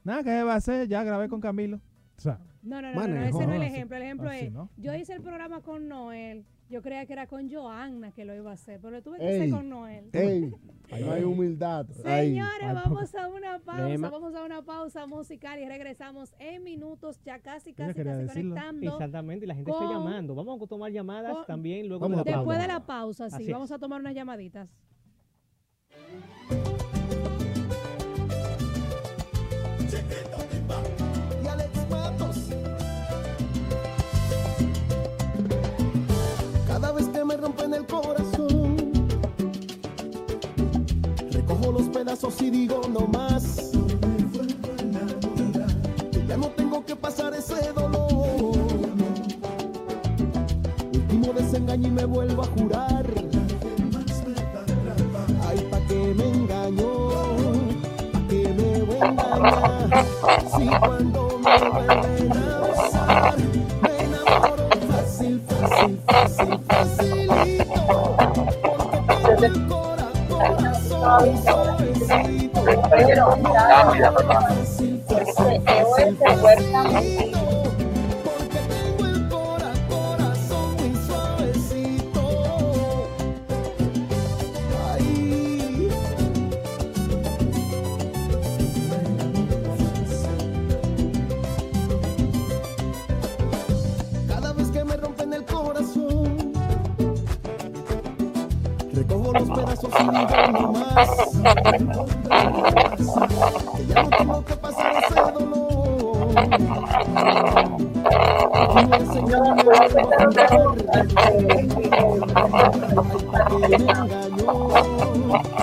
nada, 0.04 0.22
que 0.22 0.42
va 0.42 0.54
a 0.54 0.60
ser? 0.60 0.88
Ya 0.88 1.02
grabé 1.02 1.28
con 1.28 1.40
Camilo. 1.40 1.80
O 2.16 2.20
sea, 2.20 2.40
no, 2.62 2.82
no, 2.82 2.92
no, 2.92 3.06
no, 3.08 3.22
ese 3.22 3.46
no 3.46 3.52
es 3.52 3.60
el 3.60 3.62
ejemplo. 3.62 3.96
El 3.96 4.02
ejemplo 4.02 4.28
así, 4.30 4.46
es, 4.46 4.52
¿no? 4.52 4.70
yo 4.76 4.94
hice 4.94 5.14
el 5.14 5.22
programa 5.22 5.60
con 5.60 5.88
Noel. 5.88 6.44
Yo 6.70 6.82
creía 6.82 7.06
que 7.06 7.14
era 7.14 7.26
con 7.26 7.50
Joanna 7.50 8.12
que 8.12 8.26
lo 8.26 8.34
iba 8.34 8.50
a 8.50 8.54
hacer, 8.54 8.78
pero 8.78 8.90
lo 8.90 9.02
tuve 9.02 9.18
que 9.18 9.26
hacer 9.26 9.50
con 9.50 9.70
Noel. 9.70 10.10
Ey, 10.12 10.52
no 11.00 11.12
hay 11.12 11.24
humildad. 11.24 11.86
Señores, 11.86 12.62
Ay, 12.62 12.74
vamos 12.74 13.14
a 13.14 13.28
una 13.28 13.58
pausa, 13.60 13.88
Lema. 13.88 14.10
vamos 14.10 14.34
a 14.34 14.44
una 14.44 14.62
pausa 14.62 15.06
musical 15.06 15.58
y 15.60 15.66
regresamos 15.66 16.34
en 16.38 16.62
minutos, 16.64 17.20
ya 17.24 17.38
casi, 17.38 17.72
casi, 17.72 17.94
casi 17.94 18.04
decirlo. 18.18 18.54
conectando. 18.54 18.92
Exactamente, 18.92 19.44
y 19.46 19.48
la 19.48 19.54
gente 19.54 19.70
está 19.70 19.84
llamando. 19.84 20.34
Vamos 20.34 20.60
a 20.62 20.66
tomar 20.66 20.92
llamadas 20.92 21.34
con- 21.36 21.46
también 21.46 21.88
luego 21.88 22.02
Vamos 22.02 22.22
de 22.24 22.30
la 22.32 22.36
Después 22.36 22.58
pausa. 22.58 22.62
de 22.68 22.72
la 22.80 22.86
pausa, 22.86 23.30
sí, 23.30 23.36
Así 23.36 23.44
es. 23.46 23.52
vamos 23.52 23.72
a 23.72 23.78
tomar 23.78 24.00
unas 24.00 24.14
llamaditas. 24.14 24.68
Rompen 37.38 37.72
el 37.74 37.86
corazón, 37.86 38.76
recojo 41.30 41.72
los 41.72 41.88
pedazos 41.88 42.40
y 42.42 42.50
digo 42.50 42.80
no 42.88 43.06
más. 43.06 43.72
Ya 46.26 46.36
no 46.36 46.48
tengo 46.48 46.84
que 46.84 46.96
pasar 46.96 47.32
ese 47.34 47.72
dolor. 47.72 48.58
Último 50.92 51.32
desengaño 51.32 51.88
y 51.88 51.90
me 51.92 52.04
vuelvo 52.04 52.42
a 52.42 52.46
jurar. 52.46 53.06
Ay, 55.48 55.66
pa' 55.70 55.80
que 55.86 56.14
me 56.14 56.28
engañó, 56.28 57.10
pa' 58.12 58.28
que 58.28 58.48
me 58.48 58.82
voy 58.82 58.96
a 59.00 59.06
engañar. 59.08 60.06
Si 60.54 60.66
cuando 60.66 61.38
me 61.38 61.58
vuelven 61.70 62.32
a 62.32 62.60
besar, 62.60 63.36
me 63.82 64.04
enamoro 64.04 64.68
fácil, 64.90 65.40
fácil, 65.48 66.00
fácil, 66.06 66.57
corazón 70.98 71.36
suavecito. 71.44 72.64
Fácil, 74.28 76.16
fácil, 76.16 76.16
fácil, 76.72 77.47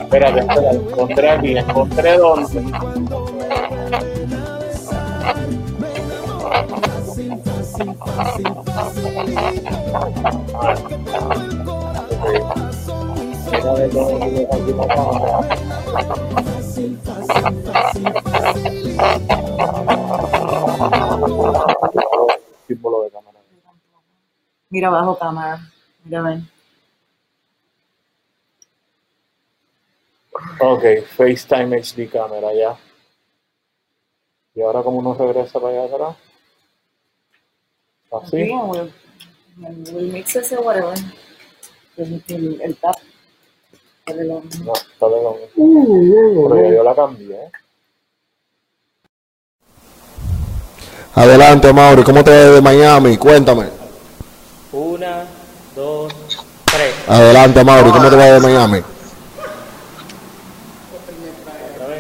Espérate, 0.02 0.40
espérate, 0.40 0.78
encontré 0.78 1.30
aquí, 1.30 1.58
encontré 1.58 2.18
dónde. 2.18 2.62
Mira 24.86 24.98
bajo 25.00 25.18
cámara. 25.18 25.60
Mira, 26.04 26.22
ven. 26.22 26.48
Ok, 30.60 30.84
FaceTime 31.18 31.82
HD 31.82 32.08
cámara 32.08 32.54
ya. 32.54 32.78
Y 34.54 34.62
ahora 34.62 34.84
como 34.84 35.00
uno 35.00 35.16
regresa 35.16 35.60
para 35.60 35.84
allá 35.84 35.96
atrás. 35.96 36.18
Así. 38.12 38.44
Aquí, 38.44 38.52
o 38.52 38.76
el, 38.76 38.94
el, 39.66 39.98
el 39.98 40.14
mix 40.14 40.36
ese, 40.36 40.56
whatever. 40.60 40.96
El, 41.98 42.24
el, 42.28 42.62
el 42.62 42.76
tap. 42.76 42.96
No, 44.06 44.14
está 44.14 45.10
de 45.10 45.24
lo 45.24 45.34
mismo. 45.34 46.50
Pero 46.50 46.62
ya 46.62 46.76
yo 46.76 46.84
la 46.84 46.96
cambié. 46.96 47.36
¿eh? 47.36 47.52
Adelante, 51.16 51.74
Mauri. 51.74 52.04
¿Cómo 52.04 52.24
te 52.24 52.30
ves 52.30 52.54
de 52.54 52.62
Miami? 52.62 53.18
Cuéntame. 53.18 53.75
Una, 54.76 55.24
Adelante, 57.08 57.64
Mauri, 57.64 57.92
¿cómo 57.92 58.10
te 58.10 58.16
va 58.18 58.26
de 58.26 58.40
Miami? 58.42 58.84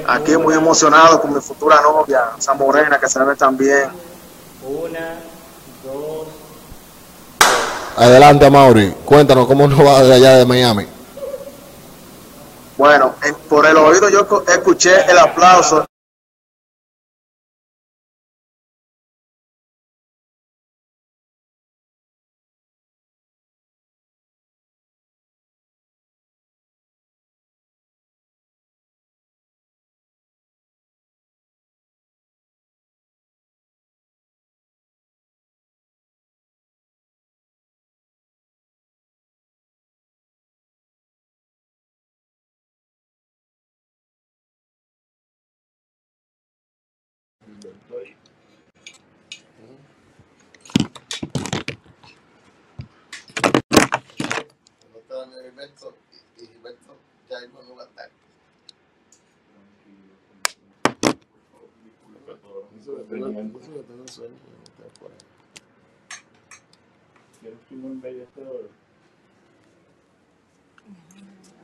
Aquí 0.07 0.35
muy 0.35 0.55
emocionado 0.55 1.21
con 1.21 1.33
mi 1.33 1.39
futura 1.39 1.79
novia, 1.81 2.31
esa 2.37 2.53
morena 2.53 2.99
que 2.99 3.07
se 3.07 3.17
ve 3.23 3.33
tan 3.37 3.55
bien. 3.55 3.87
Una, 4.67 5.15
dos. 5.85 6.27
Adelante, 7.95 8.49
Mauri, 8.49 8.93
cuéntanos 9.05 9.47
cómo 9.47 9.67
nos 9.69 9.79
va 9.79 10.03
de 10.03 10.13
allá 10.13 10.33
de 10.35 10.45
Miami. 10.45 10.85
Bueno, 12.77 13.15
en- 13.23 13.35
por 13.47 13.65
el 13.65 13.77
oído 13.77 14.09
yo 14.09 14.43
escuché 14.49 15.09
el 15.09 15.17
aplauso. 15.17 15.85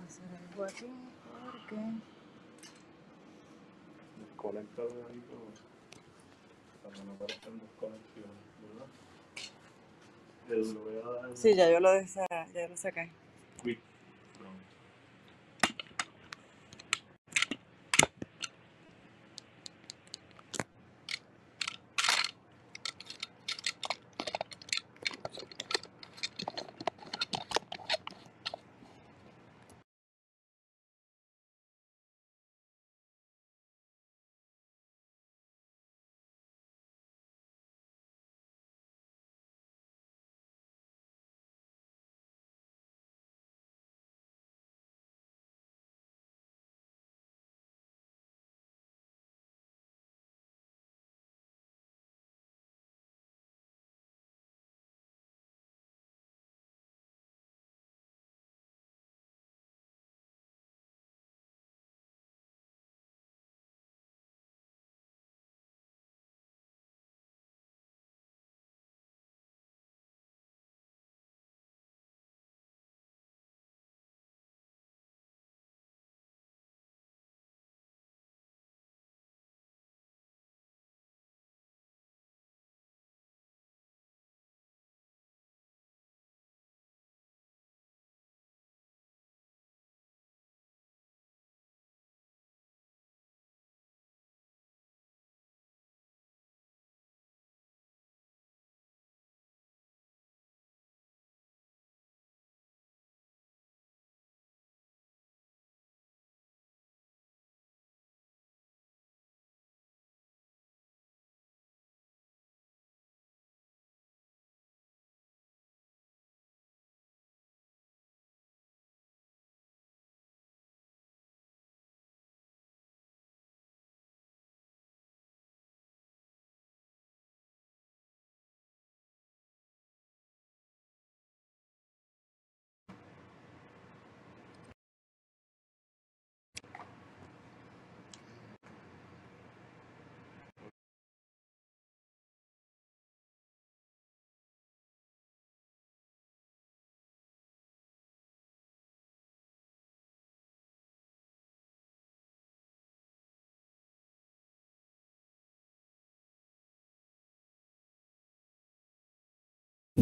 Hacer 0.05 0.25
algo 0.51 0.63
aquí 0.65 0.85
porque 1.51 1.75
Desconecta 4.19 4.81
de 4.81 4.87
ahí 4.89 5.21
todo. 5.29 5.47
Para 6.83 6.95
que 6.95 7.03
no 7.03 7.11
aparezcan 7.13 7.59
desconexiones, 7.59 8.45
¿verdad? 8.61 8.87
Sí, 11.37 11.55
ya 11.55 11.69
yo 11.71 11.79
lo, 11.79 11.89
desa- 11.93 12.47
ya 12.53 12.67
lo 12.67 12.77
saqué. 12.77 13.09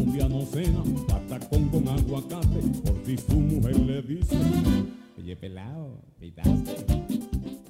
Un 0.00 0.12
día 0.14 0.28
no 0.28 0.40
cena, 0.46 0.82
patacón 1.06 1.68
con 1.68 1.86
aguacate, 1.86 2.60
por 2.84 3.04
si 3.04 3.18
su 3.18 3.36
mujer 3.36 3.78
le 3.80 4.02
dice, 4.02 4.36
oye 5.18 5.36
pelado, 5.36 6.00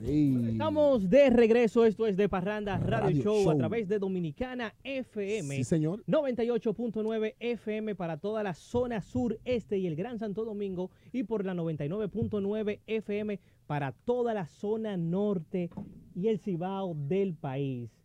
Estamos 0.07 1.11
de 1.11 1.31
regreso, 1.31 1.85
esto 1.85 2.07
es 2.07 2.17
de 2.17 2.29
Parranda 2.29 2.79
Radio, 2.79 3.01
Radio 3.01 3.23
Show, 3.23 3.41
a 3.41 3.45
Show. 3.53 3.59
través 3.59 3.89
de 3.89 3.99
Dominicana 3.99 4.75
FM. 4.83 5.57
Sí, 5.57 5.65
señor. 5.65 6.03
98.9 6.07 7.35
FM 7.39 7.95
para 7.95 8.17
toda 8.17 8.43
la 8.43 8.55
zona 8.55 9.03
sur, 9.03 9.39
este 9.45 9.79
y 9.79 9.87
el 9.87 9.97
Gran 9.97 10.19
Santo 10.19 10.45
Domingo 10.45 10.91
y 11.13 11.25
por 11.25 11.45
la 11.45 11.55
99.9 11.55 12.81
FM 12.87 13.41
para 13.67 13.93
toda 13.93 14.35
la 14.35 14.47
zona 14.47 14.97
norte 14.97 15.71
y 16.15 16.29
el 16.29 16.39
Cibao 16.39 16.95
del 16.95 17.35
país. 17.35 18.00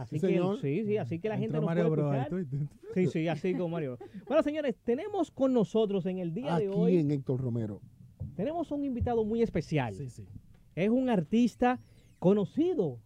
Así 0.00 0.18
Sí, 0.18 0.26
que 0.26 0.32
señor. 0.34 0.60
sí, 0.60 0.84
sí, 0.84 0.96
así 0.96 1.18
que 1.18 1.28
la 1.28 1.34
gente 1.36 1.56
Entró 1.56 1.60
nos 1.60 1.66
Mario 1.68 1.88
puede 1.88 2.20
escuchar. 2.22 2.66
Sí, 2.94 3.06
sí, 3.06 3.28
así 3.28 3.52
como 3.54 3.68
Mario. 3.68 3.98
Bueno, 4.26 4.42
señores, 4.42 4.76
tenemos 4.84 5.30
con 5.30 5.52
nosotros 5.52 6.06
en 6.06 6.18
el 6.18 6.32
día 6.32 6.56
Aquí 6.56 6.66
de 6.66 6.70
hoy 6.72 6.96
en 6.98 7.10
Héctor 7.10 7.40
Romero. 7.40 7.80
tenemos 8.34 8.70
un 8.70 8.84
invitado 8.84 9.24
muy 9.24 9.42
especial. 9.42 9.94
Sí, 9.94 10.08
sí. 10.08 10.24
Es 10.74 10.88
un 10.88 11.10
artista 11.10 11.80
conocido 12.18 12.98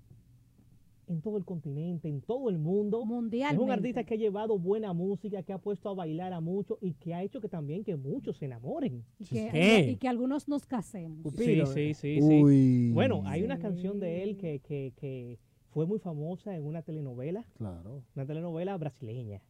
en 1.06 1.20
todo 1.20 1.36
el 1.36 1.44
continente, 1.44 2.08
en 2.08 2.20
todo 2.22 2.48
el 2.48 2.58
mundo. 2.58 3.04
Mundial. 3.04 3.54
Es 3.54 3.60
un 3.60 3.70
artista 3.70 4.04
que 4.04 4.14
ha 4.14 4.16
llevado 4.16 4.58
buena 4.58 4.92
música, 4.94 5.42
que 5.42 5.52
ha 5.52 5.58
puesto 5.58 5.88
a 5.90 5.94
bailar 5.94 6.32
a 6.32 6.40
muchos 6.40 6.78
y 6.80 6.94
que 6.94 7.12
ha 7.14 7.22
hecho 7.22 7.40
que 7.40 7.48
también 7.48 7.84
que 7.84 7.94
muchos 7.96 8.38
se 8.38 8.46
enamoren. 8.46 9.04
Y 9.18 9.24
que, 9.26 9.48
¿Qué? 9.50 9.90
y 9.90 9.96
que 9.96 10.08
algunos 10.08 10.48
nos 10.48 10.64
casemos. 10.64 11.34
Sí, 11.34 11.60
sí, 11.66 11.92
sí, 11.94 12.20
sí. 12.20 12.42
Uy. 12.42 12.90
Bueno, 12.92 13.22
hay 13.26 13.42
una 13.42 13.58
canción 13.58 14.00
de 14.00 14.22
él 14.22 14.36
que, 14.38 14.60
que, 14.60 14.92
que 14.96 15.38
fue 15.74 15.86
muy 15.86 15.98
famosa 15.98 16.54
en 16.54 16.64
una 16.64 16.82
telenovela, 16.82 17.44
Claro. 17.58 18.04
una 18.14 18.24
telenovela 18.24 18.76
brasileña. 18.76 19.42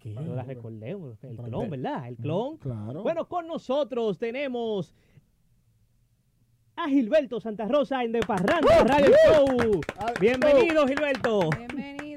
¿Qué? 0.00 0.10
No 0.12 0.34
la 0.34 0.42
recordemos. 0.42 1.22
El 1.22 1.36
clon. 1.36 1.70
¿verdad? 1.70 2.08
El 2.08 2.16
clon. 2.16 2.56
Claro. 2.58 3.04
Bueno, 3.04 3.28
con 3.28 3.46
nosotros 3.46 4.18
tenemos 4.18 4.92
a 6.74 6.88
Gilberto 6.88 7.38
Santa 7.38 7.68
Rosa 7.68 8.02
en 8.02 8.10
De 8.10 8.20
Parranda 8.20 8.82
Radio 8.82 9.14
Show. 9.24 9.80
Bienvenido, 10.20 10.84
Gilberto. 10.88 11.50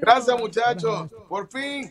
Gracias, 0.00 0.40
muchachos. 0.40 1.08
Por 1.28 1.48
fin. 1.48 1.88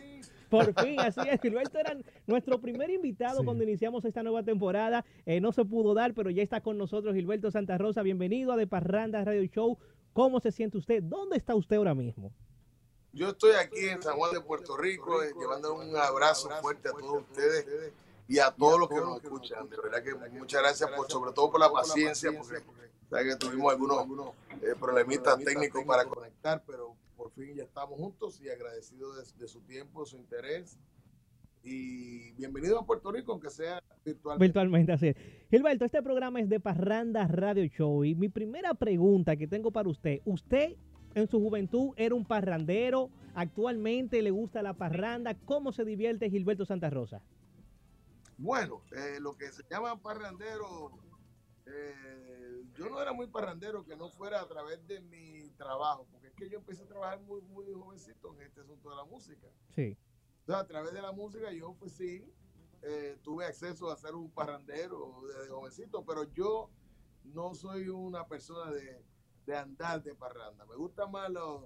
Por 0.50 0.74
fin, 0.84 1.00
así 1.00 1.20
es. 1.30 1.40
Gilberto 1.40 1.78
era 1.78 1.96
nuestro 2.26 2.60
primer 2.60 2.90
invitado 2.90 3.42
cuando 3.44 3.64
iniciamos 3.64 4.04
esta 4.04 4.22
nueva 4.22 4.42
temporada. 4.42 5.06
Eh, 5.24 5.40
no 5.40 5.52
se 5.52 5.64
pudo 5.64 5.94
dar, 5.94 6.12
pero 6.12 6.28
ya 6.28 6.42
está 6.42 6.60
con 6.60 6.76
nosotros 6.76 7.14
Gilberto 7.14 7.50
Santa 7.50 7.78
Rosa. 7.78 8.02
Bienvenido 8.02 8.52
a 8.52 8.56
De 8.56 8.66
Parranda 8.66 9.24
Radio 9.24 9.42
Show. 9.46 9.78
¿Cómo 10.16 10.40
se 10.40 10.50
siente 10.50 10.78
usted? 10.78 11.02
¿Dónde 11.02 11.36
está 11.36 11.54
usted 11.54 11.76
ahora 11.76 11.94
mismo? 11.94 12.32
Yo 13.12 13.28
estoy 13.28 13.52
aquí 13.52 13.86
en 13.86 14.02
San 14.02 14.16
Juan 14.16 14.32
de 14.32 14.40
Puerto 14.40 14.74
Rico, 14.74 15.22
eh, 15.22 15.30
llevando 15.38 15.74
un 15.74 15.94
abrazo 15.94 16.48
fuerte 16.62 16.88
a 16.88 16.92
todos 16.92 17.20
ustedes 17.20 17.92
y 18.26 18.38
a 18.38 18.50
todos 18.50 18.80
los 18.80 18.88
que 18.88 18.94
nos 18.94 19.22
escuchan. 19.22 19.68
De 19.68 19.76
verdad 19.76 20.02
que 20.02 20.14
muchas 20.30 20.62
gracias, 20.62 20.90
por, 20.92 21.10
sobre 21.10 21.32
todo 21.32 21.50
por 21.50 21.60
la 21.60 21.70
paciencia, 21.70 22.32
porque 22.32 23.36
tuvimos 23.36 23.70
algunos 23.70 24.06
eh, 24.62 24.74
problemitas 24.80 25.36
técnicos 25.36 25.84
para 25.84 26.06
conectar, 26.06 26.62
pero 26.66 26.96
por 27.14 27.30
fin 27.32 27.54
ya 27.54 27.64
estamos 27.64 27.98
juntos 27.98 28.40
y 28.40 28.48
agradecidos 28.48 29.16
de, 29.16 29.38
de 29.38 29.48
su 29.48 29.60
tiempo, 29.60 30.06
su 30.06 30.16
interés. 30.16 30.78
Y 31.68 32.30
bienvenido 32.34 32.78
a 32.78 32.86
Puerto 32.86 33.10
Rico, 33.10 33.32
aunque 33.32 33.50
sea 33.50 33.82
virtual. 34.04 34.38
Virtualmente, 34.38 34.92
así 34.92 35.08
es. 35.08 35.16
Gilberto, 35.50 35.84
este 35.84 36.00
programa 36.00 36.40
es 36.40 36.48
de 36.48 36.60
Parranda 36.60 37.26
Radio 37.26 37.64
Show. 37.64 38.04
Y 38.04 38.14
mi 38.14 38.28
primera 38.28 38.72
pregunta 38.74 39.34
que 39.34 39.48
tengo 39.48 39.72
para 39.72 39.88
usted, 39.88 40.20
¿usted 40.24 40.76
en 41.16 41.26
su 41.26 41.40
juventud 41.40 41.92
era 41.96 42.14
un 42.14 42.24
parrandero? 42.24 43.10
¿Actualmente 43.34 44.22
le 44.22 44.30
gusta 44.30 44.62
la 44.62 44.74
parranda? 44.74 45.34
¿Cómo 45.44 45.72
se 45.72 45.84
divierte 45.84 46.30
Gilberto 46.30 46.64
Santa 46.64 46.88
Rosa? 46.88 47.20
Bueno, 48.38 48.82
eh, 48.92 49.18
lo 49.20 49.36
que 49.36 49.50
se 49.50 49.64
llama 49.68 50.00
parrandero, 50.00 50.92
eh, 51.66 52.62
yo 52.74 52.88
no 52.88 53.02
era 53.02 53.12
muy 53.12 53.26
parrandero 53.26 53.84
que 53.84 53.96
no 53.96 54.08
fuera 54.10 54.40
a 54.40 54.46
través 54.46 54.86
de 54.86 55.00
mi 55.00 55.50
trabajo, 55.56 56.06
porque 56.12 56.28
es 56.28 56.34
que 56.34 56.48
yo 56.48 56.58
empecé 56.58 56.84
a 56.84 56.86
trabajar 56.86 57.20
muy, 57.22 57.40
muy 57.42 57.64
jovencito 57.72 58.36
en 58.36 58.42
este 58.42 58.60
asunto 58.60 58.88
de 58.88 58.94
la 58.94 59.04
música. 59.04 59.48
Sí. 59.74 59.96
Sea, 60.46 60.60
a 60.60 60.66
través 60.66 60.92
de 60.92 61.02
la 61.02 61.12
música 61.12 61.50
yo 61.52 61.74
pues 61.74 61.92
sí, 61.92 62.24
eh, 62.82 63.18
tuve 63.22 63.44
acceso 63.46 63.90
a 63.90 63.96
ser 63.96 64.14
un 64.14 64.30
parrandero 64.30 65.22
desde 65.26 65.48
jovencito, 65.50 66.04
pero 66.04 66.22
yo 66.32 66.70
no 67.24 67.52
soy 67.54 67.88
una 67.88 68.26
persona 68.28 68.70
de, 68.70 69.02
de 69.44 69.56
andar 69.56 70.02
de 70.02 70.14
parranda. 70.14 70.64
Me 70.66 70.76
gustan 70.76 71.10
más 71.10 71.28
los, 71.30 71.64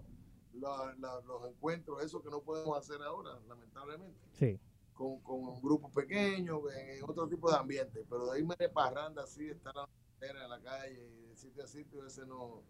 los, 0.54 0.98
los- 0.98 1.24
los 1.26 1.48
encuentros, 1.50 2.02
eso 2.02 2.22
que 2.22 2.30
no 2.30 2.40
podemos 2.40 2.76
hacer 2.78 3.02
ahora, 3.02 3.38
lamentablemente 3.46 4.18
Sí. 4.32 4.58
con, 4.94 5.20
con 5.20 5.60
grupos 5.60 5.92
pequeños, 5.92 6.60
en 6.74 7.04
otro 7.04 7.28
tipo 7.28 7.50
de 7.50 7.56
ambiente, 7.58 8.04
pero 8.08 8.30
de 8.30 8.40
irme 8.40 8.54
de 8.58 8.70
parranda 8.70 9.24
así, 9.24 9.46
estar 9.48 9.74
en 10.22 10.48
la 10.48 10.60
calle 10.62 11.06
y 11.06 11.26
de 11.28 11.36
sitio 11.36 11.64
a 11.64 11.66
sitio, 11.66 12.06
ese 12.06 12.24
no, 12.26 12.62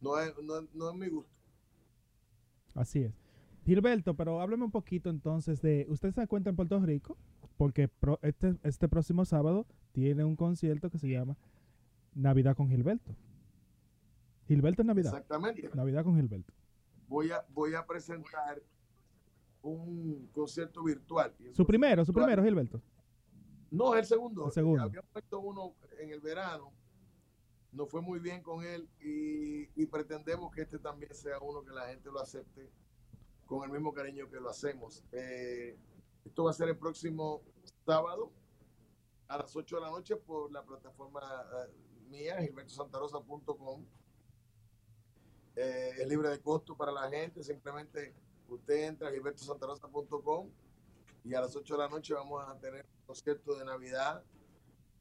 no, 0.00 0.18
es, 0.20 0.36
no, 0.38 0.60
no 0.72 0.90
es 0.90 0.94
mi 0.96 1.08
gusto. 1.08 1.32
Así 2.74 3.02
es. 3.04 3.12
Gilberto, 3.64 4.14
pero 4.14 4.40
hábleme 4.40 4.64
un 4.64 4.70
poquito 4.70 5.08
entonces 5.10 5.60
de, 5.62 5.86
usted 5.88 6.10
se 6.12 6.22
encuentra 6.22 6.50
en 6.50 6.56
Puerto 6.56 6.80
Rico, 6.80 7.16
porque 7.56 7.88
pro- 7.88 8.18
este, 8.22 8.56
este 8.62 8.88
próximo 8.88 9.24
sábado 9.24 9.66
tiene 9.92 10.24
un 10.24 10.36
concierto 10.36 10.90
que 10.90 10.98
se 10.98 11.08
llama 11.08 11.36
Navidad 12.14 12.56
con 12.56 12.68
Gilberto. 12.68 13.14
Gilberto 14.48 14.82
en 14.82 14.88
Navidad. 14.88 15.12
Exactamente. 15.12 15.70
Navidad 15.74 16.04
con 16.04 16.16
Gilberto. 16.16 16.52
Voy 17.08 17.30
a, 17.30 17.44
voy 17.50 17.74
a 17.74 17.86
presentar 17.86 18.60
un 19.62 20.28
concierto 20.32 20.82
virtual. 20.82 21.32
Su 21.52 21.64
primero, 21.64 22.04
su 22.04 22.12
primero, 22.12 22.42
Gilberto. 22.42 22.82
No, 23.70 23.94
es 23.94 24.00
el 24.00 24.06
segundo. 24.06 24.46
El 24.46 24.52
segundo. 24.52 24.82
Habíamos 24.82 25.08
puesto 25.10 25.40
uno 25.40 25.74
en 26.00 26.10
el 26.10 26.20
verano. 26.20 26.72
Nos 27.70 27.88
fue 27.88 28.02
muy 28.02 28.18
bien 28.18 28.42
con 28.42 28.64
él 28.64 28.88
y, 29.00 29.68
y 29.80 29.86
pretendemos 29.86 30.52
que 30.52 30.62
este 30.62 30.78
también 30.78 31.14
sea 31.14 31.38
uno 31.40 31.64
que 31.64 31.70
la 31.70 31.86
gente 31.86 32.10
lo 32.10 32.20
acepte 32.20 32.68
con 33.52 33.64
el 33.64 33.70
mismo 33.70 33.92
cariño 33.92 34.30
que 34.30 34.40
lo 34.40 34.48
hacemos. 34.48 35.04
Eh, 35.12 35.76
esto 36.24 36.44
va 36.44 36.50
a 36.50 36.54
ser 36.54 36.70
el 36.70 36.78
próximo 36.78 37.42
sábado 37.84 38.32
a 39.28 39.36
las 39.36 39.54
8 39.54 39.76
de 39.76 39.82
la 39.82 39.90
noche 39.90 40.16
por 40.16 40.50
la 40.50 40.64
plataforma 40.64 41.20
eh, 41.20 41.72
mía, 42.08 42.38
gilbertosantarosa.com. 42.40 43.84
Eh, 45.54 45.90
es 45.98 46.08
libre 46.08 46.30
de 46.30 46.40
costo 46.40 46.74
para 46.74 46.92
la 46.92 47.10
gente, 47.10 47.44
simplemente 47.44 48.14
usted 48.48 48.86
entra 48.88 49.08
a 49.08 49.12
gilbertosantarosa.com 49.12 50.48
y 51.24 51.34
a 51.34 51.42
las 51.42 51.54
8 51.54 51.74
de 51.74 51.78
la 51.78 51.88
noche 51.88 52.14
vamos 52.14 52.42
a 52.48 52.58
tener 52.58 52.86
un 52.86 53.06
concierto 53.06 53.54
de 53.54 53.66
Navidad. 53.66 54.24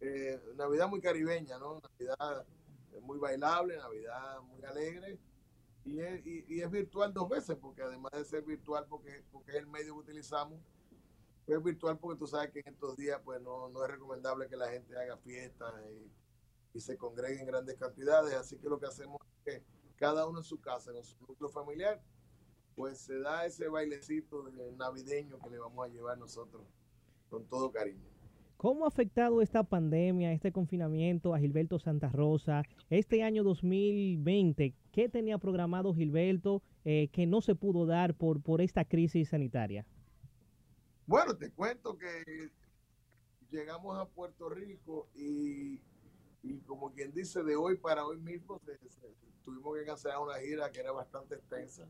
Eh, 0.02 0.42
Navidad 0.58 0.90
muy 0.90 1.00
caribeña, 1.00 1.58
¿no? 1.58 1.80
Navidad 1.80 2.46
muy 3.02 3.18
bailable, 3.18 3.78
Navidad 3.78 4.42
muy 4.42 4.62
alegre. 4.66 5.18
Y 5.84 6.00
es, 6.00 6.26
y- 6.26 6.62
es 6.62 6.70
virtual 6.72 7.14
dos 7.14 7.28
veces, 7.30 7.58
porque 7.60 7.82
además 7.82 8.12
de 8.12 8.24
ser 8.26 8.44
virtual, 8.44 8.86
porque, 8.90 9.24
porque 9.32 9.52
es 9.52 9.58
el 9.58 9.68
medio 9.68 9.94
que 9.96 10.00
utilizamos, 10.12 10.60
pues 11.46 11.58
es 11.58 11.64
virtual 11.64 11.98
porque 11.98 12.20
tú 12.20 12.28
sabes 12.28 12.52
que 12.52 12.60
en 12.60 12.74
estos 12.74 12.96
días 12.98 13.20
pues 13.26 13.42
no, 13.42 13.68
no 13.70 13.84
es 13.84 13.90
recomendable 13.92 14.48
que 14.48 14.56
la 14.56 14.70
gente 14.70 14.96
haga 14.96 15.18
fiestas 15.18 15.74
y, 15.92 16.78
y 16.78 16.80
se 16.80 16.98
congregue 16.98 17.40
en 17.42 17.48
grandes 17.48 17.76
cantidades. 17.78 18.34
Así 18.36 18.58
que 18.58 18.70
lo 18.70 18.80
que 18.80 18.86
hacemos 18.86 19.18
es 19.46 19.54
que 19.56 19.64
cada 19.96 20.28
uno 20.28 20.40
en 20.40 20.44
su 20.46 20.60
casa, 20.62 20.92
en 20.96 21.04
su 21.04 21.18
núcleo 21.28 21.50
familiar, 21.50 22.00
pues 22.76 23.00
se 23.00 23.20
da 23.20 23.46
ese 23.46 23.68
bailecito 23.68 24.44
de- 24.44 24.72
navideño 24.74 25.40
que 25.40 25.50
le 25.50 25.58
vamos 25.58 25.84
a 25.86 25.90
llevar 25.92 26.18
nosotros 26.18 26.64
con 27.30 27.44
todo 27.46 27.72
cariño. 27.72 28.06
¿Cómo 28.58 28.86
ha 28.86 28.90
afectado 28.90 29.42
esta 29.42 29.64
pandemia, 29.64 30.32
este 30.34 30.52
confinamiento 30.52 31.34
a 31.34 31.40
Gilberto 31.40 31.80
Santa 31.80 32.10
Rosa? 32.10 32.62
Este 32.92 33.24
año 33.24 33.44
2020, 33.44 34.76
¿qué 34.92 35.10
tenía 35.10 35.38
programado 35.38 35.94
Gilberto 35.94 36.62
eh, 36.86 37.10
que 37.12 37.26
no 37.26 37.42
se 37.42 37.56
pudo 37.56 37.86
dar 37.86 38.16
por, 38.16 38.42
por 38.42 38.62
esta 38.62 38.86
crisis 38.86 39.30
sanitaria? 39.30 39.86
Bueno, 41.08 41.36
te 41.36 41.52
cuento 41.52 41.98
que 41.98 42.52
llegamos 43.50 43.98
a 43.98 44.06
Puerto 44.06 44.50
Rico 44.50 45.10
y, 45.16 45.82
y 46.44 46.60
como 46.66 46.92
quien 46.94 47.12
dice, 47.12 47.44
de 47.44 47.56
hoy 47.56 47.76
para 47.76 48.06
hoy 48.06 48.18
mismo 48.18 48.62
tuvimos 49.44 49.78
que 49.78 49.86
cancelar 49.86 50.20
una 50.20 50.36
gira 50.40 50.72
que 50.72 50.80
era 50.80 50.92
bastante 50.92 51.36
extensa 51.36 51.88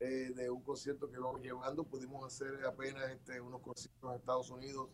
eh, 0.00 0.32
de 0.34 0.50
un 0.50 0.62
concierto 0.62 1.10
que 1.10 1.16
íbamos 1.16 1.40
llevando. 1.42 1.84
Pudimos 1.84 2.24
hacer 2.24 2.64
apenas 2.64 3.10
este, 3.10 3.40
unos 3.40 3.60
conciertos 3.60 4.10
en 4.10 4.16
Estados 4.16 4.50
Unidos 4.50 4.88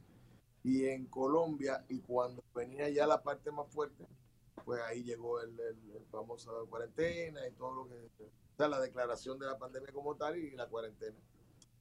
y 0.62 0.87
en 0.87 1.07
Colombia 1.07 1.85
y 1.89 2.01
cuando 2.01 2.43
venía 2.55 2.89
ya 2.89 3.07
la 3.07 3.23
parte 3.23 3.53
más 3.53 3.69
fuerte, 3.69 4.05
pues 4.65 4.81
ahí 4.83 5.03
llegó 5.03 5.41
el, 5.41 5.59
el, 5.61 6.07
famoso 6.11 6.67
cuarentena 6.69 7.47
y 7.47 7.53
todo 7.53 7.75
lo 7.75 7.89
que... 7.89 7.95
O 8.25 8.57
sea, 8.57 8.69
la 8.69 8.81
declaración 8.81 9.39
de 9.39 9.47
la 9.47 9.59
pandemia 9.59 9.93
como 9.93 10.17
tal 10.17 10.37
y 10.37 10.51
la 10.53 10.67
cuarentena. 10.69 11.19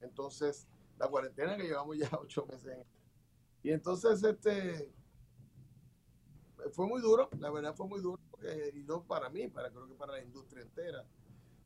Entonces, 0.00 0.68
la 0.98 1.08
cuarentena 1.08 1.56
que 1.56 1.64
llevamos 1.64 1.96
ya 1.96 2.10
ocho 2.20 2.46
meses. 2.46 2.66
en- 2.66 2.86
Y 3.62 3.70
entonces, 3.72 4.22
este, 4.22 4.92
fue 6.72 6.86
muy 6.86 7.00
duro, 7.00 7.28
la 7.38 7.50
verdad 7.50 7.74
fue 7.74 7.86
muy 7.86 8.00
duro, 8.00 8.20
porque- 8.30 8.72
y 8.74 8.82
no 8.84 9.02
para 9.04 9.28
mí, 9.30 9.48
para 9.48 9.70
creo 9.70 9.86
que 9.88 9.94
para 9.94 10.12
la 10.12 10.22
industria 10.22 10.62
entera, 10.62 11.04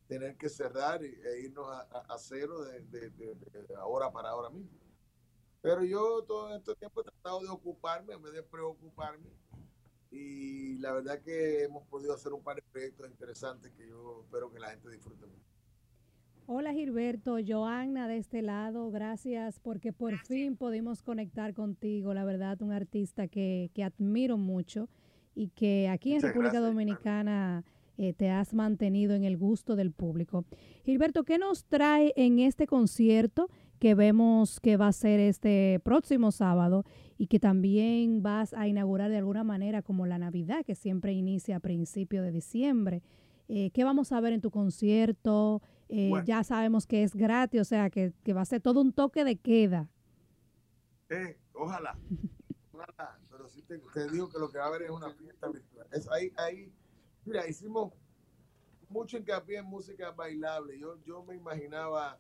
tener 0.07 0.37
que 0.37 0.49
cerrar 0.49 1.03
e 1.05 1.41
irnos 1.41 1.67
a, 1.69 2.17
cero 2.19 2.63
de- 2.65 2.81
de 2.83 3.75
ahora 3.77 4.11
para 4.13 4.31
ahora 4.31 4.51
mismo. 4.51 4.71
Pero 5.61 5.85
yo 5.85 6.23
todo 6.25 6.55
este 6.57 6.75
tiempo 6.75 7.01
he 7.01 7.05
tratado 7.05 7.41
de 7.41 7.49
ocuparme 7.49 8.15
en 8.15 8.23
vez 8.23 8.33
de 8.33 8.43
preocuparme. 8.43 9.31
Y 10.11 10.79
la 10.79 10.93
verdad 10.93 11.21
que 11.21 11.65
hemos 11.65 11.87
podido 11.87 12.15
hacer 12.15 12.33
un 12.33 12.43
par 12.43 12.57
de 12.57 12.63
proyectos 12.63 13.09
interesantes 13.09 13.71
que 13.73 13.89
yo 13.89 14.23
espero 14.25 14.51
que 14.51 14.59
la 14.59 14.71
gente 14.71 14.91
disfrute 14.91 15.27
mucho. 15.27 15.51
Hola 16.47 16.73
Gilberto, 16.73 17.37
Joanna 17.47 18.09
de 18.09 18.17
este 18.17 18.43
lado, 18.43 18.91
gracias 18.91 19.61
porque 19.61 19.93
por 19.93 20.19
fin 20.19 20.57
pudimos 20.57 21.01
conectar 21.01 21.55
contigo, 21.55 22.13
la 22.13 22.25
verdad, 22.25 22.61
un 22.61 22.73
artista 22.73 23.29
que, 23.29 23.71
que 23.73 23.85
admiro 23.85 24.37
mucho 24.37 24.89
y 25.37 25.51
que 25.51 25.89
aquí 25.89 26.11
en 26.11 26.17
Muchas 26.17 26.31
República 26.31 26.55
gracias, 26.55 26.73
Dominicana 26.73 27.65
eh, 27.99 28.15
te 28.15 28.31
has 28.31 28.53
mantenido 28.53 29.15
en 29.15 29.23
el 29.23 29.37
gusto 29.37 29.77
del 29.77 29.93
público. 29.93 30.45
Gilberto, 30.85 31.23
¿qué 31.23 31.39
nos 31.39 31.67
trae 31.67 32.13
en 32.17 32.41
este 32.41 32.67
concierto 32.67 33.49
que 33.79 33.95
vemos 33.95 34.59
que 34.59 34.77
va 34.77 34.89
a 34.89 34.93
ser 34.93 35.21
este 35.21 35.81
próximo 35.85 36.33
sábado 36.33 36.85
y 37.21 37.27
que 37.27 37.39
también 37.39 38.23
vas 38.23 38.55
a 38.55 38.67
inaugurar 38.67 39.11
de 39.11 39.19
alguna 39.19 39.45
manera 39.45 39.83
como 39.83 40.07
la 40.07 40.17
Navidad, 40.17 40.65
que 40.65 40.75
siempre 40.75 41.13
inicia 41.13 41.57
a 41.57 41.61
principios 41.61 42.25
de 42.25 42.33
diciembre? 42.33 43.03
Eh, 43.47 43.71
¿Qué 43.73 43.85
vamos 43.85 44.11
a 44.13 44.21
ver 44.23 44.33
en 44.33 44.41
tu 44.41 44.51
concierto? 44.51 45.61
Eh, 45.91 46.09
Bueno. 46.09 46.25
Ya 46.25 46.43
sabemos 46.45 46.87
que 46.87 47.03
es 47.03 47.15
gratis, 47.15 47.61
o 47.61 47.65
sea, 47.65 47.91
que, 47.91 48.15
que 48.25 48.33
va 48.33 48.41
a 48.41 48.47
ser 48.47 48.63
todo 48.63 48.81
un 48.81 48.95
toque 48.95 49.23
de 49.25 49.37
queda. 49.37 49.87
Eh, 51.11 51.37
ojalá, 51.53 51.99
ojalá, 52.73 53.19
pero 53.31 53.47
sí 53.51 53.61
te, 53.69 53.79
te 53.93 54.09
digo 54.11 54.31
que 54.31 54.39
lo 54.39 54.51
que 54.51 54.57
va 54.57 54.65
a 54.65 54.69
haber 54.69 54.83
es 54.85 54.91
una 54.91 55.11
fiesta 55.13 55.49
virtual. 55.49 55.87
Es 55.93 56.09
ahí, 56.11 56.33
ahí, 56.39 56.73
mira, 57.27 57.47
hicimos 57.47 57.93
mucho 58.89 59.19
hincapié 59.19 59.59
en 59.59 59.67
música 59.67 60.11
bailable. 60.13 60.79
Yo, 60.79 60.97
yo 61.05 61.23
me 61.23 61.35
imaginaba 61.35 62.19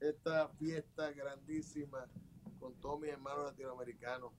esta 0.00 0.48
fiesta 0.58 1.12
grandísima 1.12 2.04
con 2.60 2.74
todos 2.80 3.00
mis 3.00 3.10
hermanos 3.10 3.46
latinoamericanos, 3.46 4.32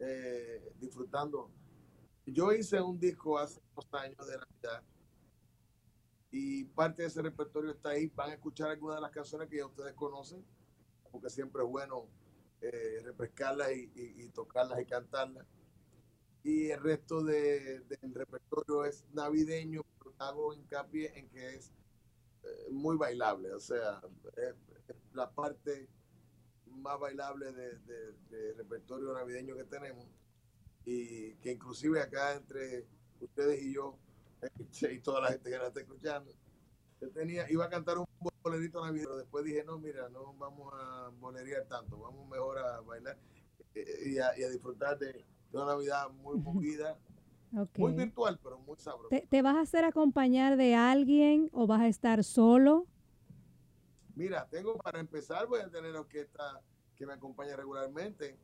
eh, 0.00 0.72
disfrutando. 0.78 1.50
Yo 2.26 2.52
hice 2.52 2.80
un 2.82 2.98
disco 2.98 3.38
hace 3.38 3.60
unos 3.72 3.88
años 3.94 4.26
de 4.26 4.36
Navidad 4.36 4.82
y 6.30 6.64
parte 6.64 7.02
de 7.02 7.08
ese 7.08 7.22
repertorio 7.22 7.70
está 7.70 7.90
ahí. 7.90 8.08
Van 8.14 8.30
a 8.30 8.34
escuchar 8.34 8.70
algunas 8.70 8.96
de 8.96 9.02
las 9.02 9.10
canciones 9.12 9.48
que 9.48 9.56
ya 9.58 9.66
ustedes 9.66 9.94
conocen, 9.94 10.44
porque 11.10 11.30
siempre 11.30 11.62
es 11.62 11.68
bueno 11.68 12.06
eh, 12.60 13.00
refrescarlas 13.04 13.70
y, 13.72 14.28
tocarlas 14.34 14.80
y 14.80 14.84
cantarlas. 14.84 15.46
Y 16.42 16.70
el 16.70 16.80
resto 16.82 17.22
de- 17.22 17.80
del 17.80 18.14
repertorio 18.14 18.84
es 18.84 19.04
navideño, 19.12 19.82
pero 19.98 20.12
hago 20.18 20.52
hincapié 20.52 21.16
en 21.18 21.28
que 21.30 21.54
es 21.54 21.72
eh, 22.42 22.68
muy 22.70 22.96
bailable, 22.96 23.52
o 23.52 23.60
sea, 23.60 24.00
la 25.12 25.30
parte 25.30 25.88
más 26.78 26.98
bailable 26.98 27.52
de, 27.52 27.78
de- 27.80 28.12
de 28.30 28.52
repertorio 28.54 29.12
navideño 29.12 29.56
que 29.56 29.64
tenemos 29.64 30.06
y 30.84 31.34
que 31.36 31.52
inclusive 31.52 32.00
acá 32.00 32.34
entre 32.34 32.86
ustedes 33.20 33.62
y 33.62 33.74
yo 33.74 33.96
y 34.90 34.98
toda 35.00 35.20
la 35.20 35.28
gente 35.28 35.50
que 35.50 35.58
nos 35.58 35.68
está 35.68 35.80
escuchando, 35.80 36.32
yo 37.00 37.10
tenía, 37.10 37.50
iba 37.50 37.64
a 37.64 37.68
cantar 37.68 37.98
un 37.98 38.04
bolerito 38.42 38.80
navideño, 38.84 39.08
pero 39.08 39.18
después 39.18 39.44
dije, 39.44 39.64
no, 39.64 39.78
mira, 39.78 40.08
no 40.08 40.32
vamos 40.34 40.72
a 40.74 41.10
bolerear 41.20 41.64
tanto, 41.66 41.98
vamos 41.98 42.28
mejor 42.28 42.58
a 42.58 42.80
bailar 42.80 43.18
eh, 43.74 43.84
y 44.06 44.18
a, 44.18 44.38
y 44.38 44.42
a 44.44 44.48
disfrutar 44.48 44.98
de, 44.98 45.24
una 45.52 45.66
Navidad 45.66 46.10
muy 46.10 46.36
movida, 46.40 46.98
Ok. 47.56 47.78
muy 47.78 47.92
virtual, 47.92 48.38
pero 48.42 48.58
muy 48.60 48.76
sabrosa. 48.78 49.08
¿Te, 49.10 49.26
te 49.26 49.42
vas 49.42 49.56
a 49.56 49.60
hacer 49.62 49.84
acompañar 49.84 50.56
de 50.56 50.74
alguien 50.74 51.50
o 51.52 51.66
vas 51.66 51.80
a 51.80 51.88
estar 51.88 52.22
solo? 52.24 52.86
Mira, 54.18 54.48
tengo 54.50 54.76
para 54.78 54.98
empezar, 54.98 55.46
voy 55.46 55.60
a 55.60 55.70
tener 55.70 55.94
orquesta 55.94 56.60
que 56.96 57.06
me 57.06 57.12
acompaña 57.12 57.54
regularmente. 57.54 58.36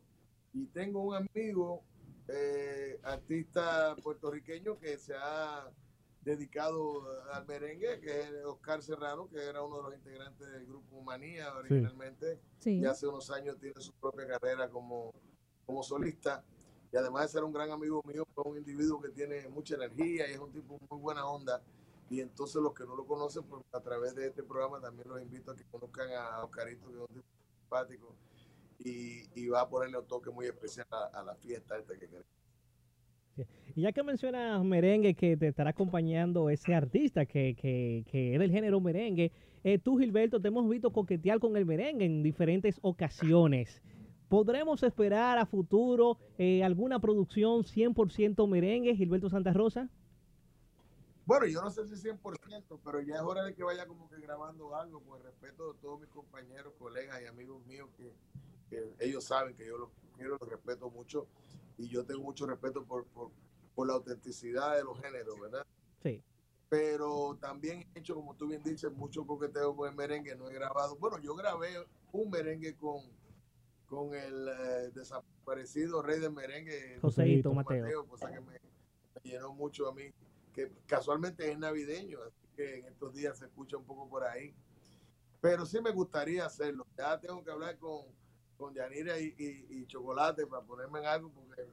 Y 0.53 0.67
tengo 0.67 1.03
un 1.03 1.17
amigo, 1.17 1.83
eh, 2.29 3.01
artista 3.03 3.97
puertorriqueño, 4.01 4.79
que 4.79 4.97
se 4.99 5.15
ha 5.17 5.69
dedicado 6.23 7.03
al 7.33 7.45
merengue, 7.47 8.01
que 8.01 8.21
es 8.21 8.45
Oscar 8.45 8.83
Serrano, 8.83 9.29
que 9.29 9.43
era 9.43 9.63
uno 9.63 9.79
de 9.79 9.83
los 9.83 9.95
integrantes 9.97 10.49
del 10.49 10.65
grupo 10.65 11.03
Manía 11.03 11.53
originalmente. 11.57 12.39
Sí. 12.61 12.79
Y 12.79 12.85
hace 12.87 13.09
unos 13.09 13.29
años 13.33 13.59
tiene 13.59 13.81
su 13.81 13.93
propia 13.95 14.29
carrera 14.29 14.69
como, 14.69 15.13
como 15.67 15.83
solista. 15.83 16.45
Y 16.93 16.97
además 16.97 17.23
de 17.23 17.29
ser 17.31 17.43
un 17.43 17.53
gran 17.53 17.73
amigo 17.73 18.01
mío, 18.07 18.25
es 18.31 18.45
un 18.45 18.57
individuo 18.57 19.03
que 19.03 19.09
tiene 19.09 19.49
mucha 19.49 19.75
energía 19.75 20.29
y 20.29 20.35
es 20.35 20.39
un 20.39 20.53
tipo 20.53 20.79
muy 20.89 21.01
buena 21.01 21.27
onda. 21.27 21.61
Y 22.11 22.21
entonces 22.21 22.61
los 22.63 22.75
que 22.75 22.85
no 22.85 22.95
lo 22.95 23.07
conocen, 23.07 23.45
pues 23.45 23.63
a 23.73 23.81
través 23.81 24.15
de 24.15 24.27
este 24.27 24.43
programa 24.43 24.81
también 24.81 25.09
los 25.09 25.21
invito 25.21 25.51
a 25.51 25.57
que 25.57 25.65
conozcan 25.65 26.11
a 26.13 26.45
Oscarito, 26.45 26.87
que 26.89 26.95
es 26.95 27.01
un 27.01 27.07
tipo 27.07 27.27
simpático 27.61 28.15
y, 28.79 29.49
va 29.49 29.63
a 29.63 29.69
ponerle 29.69 29.99
un 29.99 30.07
toque 30.07 30.31
muy 30.31 30.47
especial 30.47 30.87
a, 30.91 31.23
la 31.23 31.35
fiesta 31.37 31.79
esta 31.79 31.95
que 31.95 32.01
queremos. 32.01 32.27
Y 33.75 33.83
ya 33.83 33.93
que 33.93 34.03
mencionas 34.03 34.65
merengue, 34.65 35.15
que 35.15 35.37
te 35.37 35.49
estará 35.49 35.71
acompañando 35.71 36.51
ese 36.51 36.75
artista 36.75 37.27
que 37.27 37.57
es 38.13 38.39
del 38.39 38.51
género 38.51 38.81
merengue, 38.81 39.33
eh, 39.65 39.79
tú, 39.79 39.97
Gilberto, 39.97 40.43
te 40.43 40.49
hemos 40.49 40.69
visto 40.69 40.93
coquetear 40.93 41.41
con 41.41 41.57
el 41.57 41.65
merengue 41.65 42.05
en 42.05 42.23
diferentes 42.23 42.79
ocasiones. 42.83 43.81
¿Podremos 44.29 44.83
esperar 44.83 45.39
a 45.39 45.47
futuro 45.47 46.19
eh, 46.37 46.63
alguna 46.63 46.99
producción 46.99 47.63
100% 47.63 48.47
merengue, 48.47 48.95
Gilberto 48.95 49.31
Santa 49.31 49.55
Rosa? 49.55 49.89
Bueno, 51.27 51.47
yo 51.47 51.63
no 51.63 51.71
sé 51.71 51.87
si 51.87 51.95
100%, 51.95 52.81
pero 52.85 53.01
ya 53.01 53.17
es 53.17 53.23
hora 53.23 53.45
de 53.45 53.55
que 53.55 53.63
vaya 53.63 53.87
como 53.87 54.09
que 54.11 54.21
grabando 54.21 54.77
algo, 54.77 55.01
con 55.01 55.19
el 55.19 55.25
respeto 55.25 55.73
de 55.73 55.79
todos 55.81 56.01
mis 56.01 56.11
compañeros, 56.11 56.75
colegas 56.79 57.21
y 57.23 57.27
amigos 57.27 57.65
míos, 57.67 57.89
que, 57.97 58.13
que 58.69 58.95
ellos 59.01 59.25
saben 59.25 59.57
que 59.57 59.67
yo 59.67 59.79
los 59.79 59.89
quiero, 60.17 60.37
los 60.39 60.49
respeto 60.49 60.91
mucho, 60.91 61.27
y 61.79 61.89
yo 61.89 62.05
tengo 62.05 62.23
mucho 62.23 62.47
respeto 62.47 62.85
por, 62.85 63.07
por, 63.07 63.31
por 63.75 63.87
la 63.87 63.95
autenticidad 63.95 64.77
de 64.77 64.85
los 64.85 65.01
géneros, 65.01 65.41
¿verdad? 65.41 65.67
Sí. 66.03 66.23
Pero 66.69 67.39
también 67.41 67.87
he 67.95 68.01
hecho, 68.01 68.15
como 68.15 68.35
tú 68.35 68.49
bien 68.49 68.63
dices, 68.63 68.93
mucho 68.93 69.27
coqueteo 69.27 69.75
con 69.75 69.89
el 69.89 69.95
merengue, 69.95 70.35
no 70.37 70.51
he 70.51 70.53
grabado. 70.53 70.97
Bueno, 70.97 71.19
yo 71.19 71.35
grabé 71.35 71.87
un 72.13 72.31
merengue 72.31 72.77
con, 72.77 73.01
con 73.87 74.15
el 74.15 74.49
eh, 74.49 74.91
desaparecido 74.95 76.03
rey 76.03 76.21
del 76.21 76.33
merengue, 76.33 76.99
Joseito 77.01 77.53
Mateo. 77.55 78.07
cosa 78.07 78.31
que 78.31 78.41
me, 78.41 78.53
me 78.53 79.31
llenó 79.31 79.55
mucho 79.55 79.89
a 79.89 79.95
mí, 79.95 80.13
que 80.55 80.73
casualmente 80.87 81.51
es 81.51 81.59
navideño, 81.59 82.21
así 82.23 82.47
que 82.57 82.79
en 82.79 82.87
estos 82.87 83.13
días 83.15 83.39
se 83.39 83.47
escucha 83.47 83.77
un 83.77 83.85
poco 83.85 84.09
por 84.09 84.25
ahí. 84.25 84.55
Pero 85.41 85.67
sí 85.67 85.81
me 85.83 85.91
gustaría 85.91 86.47
hacerlo. 86.47 86.87
Ya 86.97 87.19
tengo 87.21 87.45
que 87.45 87.51
hablar 87.51 87.77
con, 87.79 88.07
con 88.57 88.73
Yanira 88.73 89.19
y, 89.19 89.35
y- 89.37 89.67
y 89.81 89.87
Chocolate 89.87 90.47
para 90.47 90.65
ponerme 90.65 91.01
en 91.01 91.07
algo, 91.07 91.31
porque, 91.33 91.67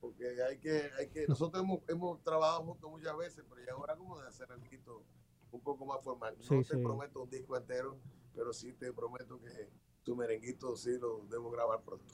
porque 0.00 0.42
hay 0.42 0.58
que, 0.58 0.90
hay 0.98 1.08
que, 1.08 1.26
nosotros 1.28 1.62
hemos, 1.62 1.80
hemos 1.88 2.22
trabajado 2.22 2.64
juntos 2.64 2.90
muchas 2.90 3.16
veces, 3.18 3.44
pero 3.48 3.60
ya 3.60 3.72
es 3.72 3.78
hora 3.78 3.96
como 3.96 4.18
de 4.20 4.28
hacer 4.28 4.50
algo 4.50 5.04
un 5.50 5.60
poco 5.60 5.84
más 5.84 6.02
formal. 6.02 6.34
No 6.38 6.44
Sí, 6.44 6.68
te 6.68 6.76
sí. 6.76 6.82
prometo 6.82 7.22
un 7.22 7.30
disco 7.30 7.56
entero, 7.56 7.98
pero 8.34 8.52
sí 8.52 8.72
te 8.72 8.92
prometo 8.92 9.40
que 9.40 9.68
tu 10.04 10.14
merenguito 10.16 10.76
sí 10.76 10.96
lo 10.98 11.26
debo 11.28 11.50
grabar 11.50 11.82
pronto. 11.82 12.04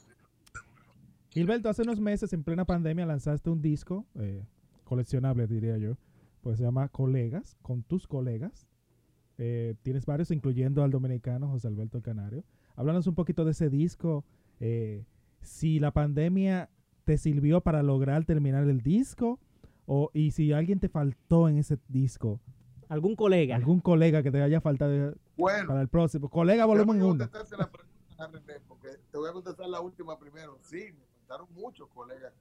Gilberto, 1.30 1.68
hace 1.68 1.82
unos 1.82 2.01
meses, 2.01 2.32
en 2.32 2.45
plena 2.45 2.64
pandemia, 2.64 3.05
lanzaste 3.07 3.51
un 3.51 3.61
disco 3.61 4.07
eh, 4.14 4.47
coleccionable, 4.85 5.47
diría 5.47 5.76
yo. 5.78 5.97
Pues 6.41 6.59
se 6.59 6.64
llama 6.64 6.89
Colegas, 6.89 7.57
con 7.62 7.82
tus 7.82 8.07
colegas. 8.07 8.66
Eh, 9.39 9.74
tienes 9.82 10.07
varios, 10.07 10.30
incluyendo 10.30 10.82
al 10.85 10.91
dominicano 10.91 11.49
José 11.49 11.68
Alberto 11.68 12.01
Canario. 12.03 12.45
Háblanos 12.76 13.07
un 13.07 13.14
poquito 13.14 13.45
de 13.45 13.53
ese 13.53 13.70
disco. 13.70 14.24
eh, 14.61 15.05
si 15.41 15.78
la 15.78 15.91
pandemia 15.91 16.70
te 17.05 17.18
sirvió 17.18 17.61
para 17.61 17.82
lograr 17.82 18.24
terminar 18.24 18.64
el 18.66 18.80
disco, 18.80 19.39
o, 19.87 20.11
y 20.14 20.30
si 20.30 20.53
alguien 20.53 20.80
te 20.80 20.89
faltó 20.89 21.49
en 21.51 21.59
ese 21.59 21.78
disco. 21.89 22.41
¿Algún 22.89 23.14
colega? 23.16 23.57
¿Algún 23.57 23.80
colega 23.80 24.22
que 24.22 24.30
te 24.30 24.41
haya 24.41 24.61
faltado 24.62 25.14
Bueno. 25.37 25.68
para 25.68 25.82
el 25.82 25.89
próximo? 25.89 26.30
Colega 26.30 26.64
volumen 26.64 26.97
Déjame 26.97 27.11
1. 27.12 27.18
contestarte 27.18 27.57
la 27.59 27.70
pregunta, 27.70 28.26
René, 28.28 28.61
porque 28.66 28.89
te 29.11 29.18
voy 29.18 29.28
a 29.28 29.32
contestar 29.32 29.66
la 29.68 29.80
última 29.82 30.18
primero. 30.18 30.59
Sí, 30.62 30.93
me 30.93 31.05
faltaron 31.18 31.47
muchos 31.55 31.89
colegas. 31.91 32.32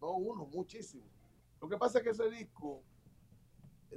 No 0.00 0.12
uno, 0.12 0.46
muchísimos. 0.54 1.06
Lo 1.60 1.68
que 1.68 1.76
pasa 1.76 1.98
es 1.98 2.04
que 2.04 2.10
ese 2.10 2.30
disco 2.30 2.82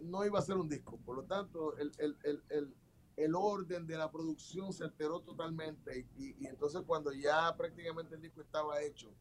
no 0.04 0.26
iba 0.26 0.40
a 0.40 0.42
ser 0.42 0.58
un 0.58 0.68
disco. 0.70 0.98
Por 0.98 1.16
lo 1.18 1.24
tanto, 1.24 1.78
el, 1.78 1.92
el, 1.98 2.18
el, 2.50 2.76
el, 3.18 3.36
orden 3.36 3.86
de 3.88 3.98
la 3.98 4.12
producción 4.12 4.74
se 4.74 4.84
alteró 4.84 5.22
totalmente. 5.22 6.08
Y, 6.18 6.44
y- 6.44 6.48
entonces 6.48 6.82
cuando 6.86 7.12
ya 7.14 7.56
prácticamente 7.56 8.16
el 8.16 8.22
disco 8.22 8.42
estaba 8.42 8.82
hecho, 8.82 9.14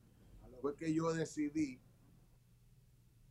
fue 0.61 0.74
que 0.76 0.93
yo 0.93 1.12
decidí 1.12 1.80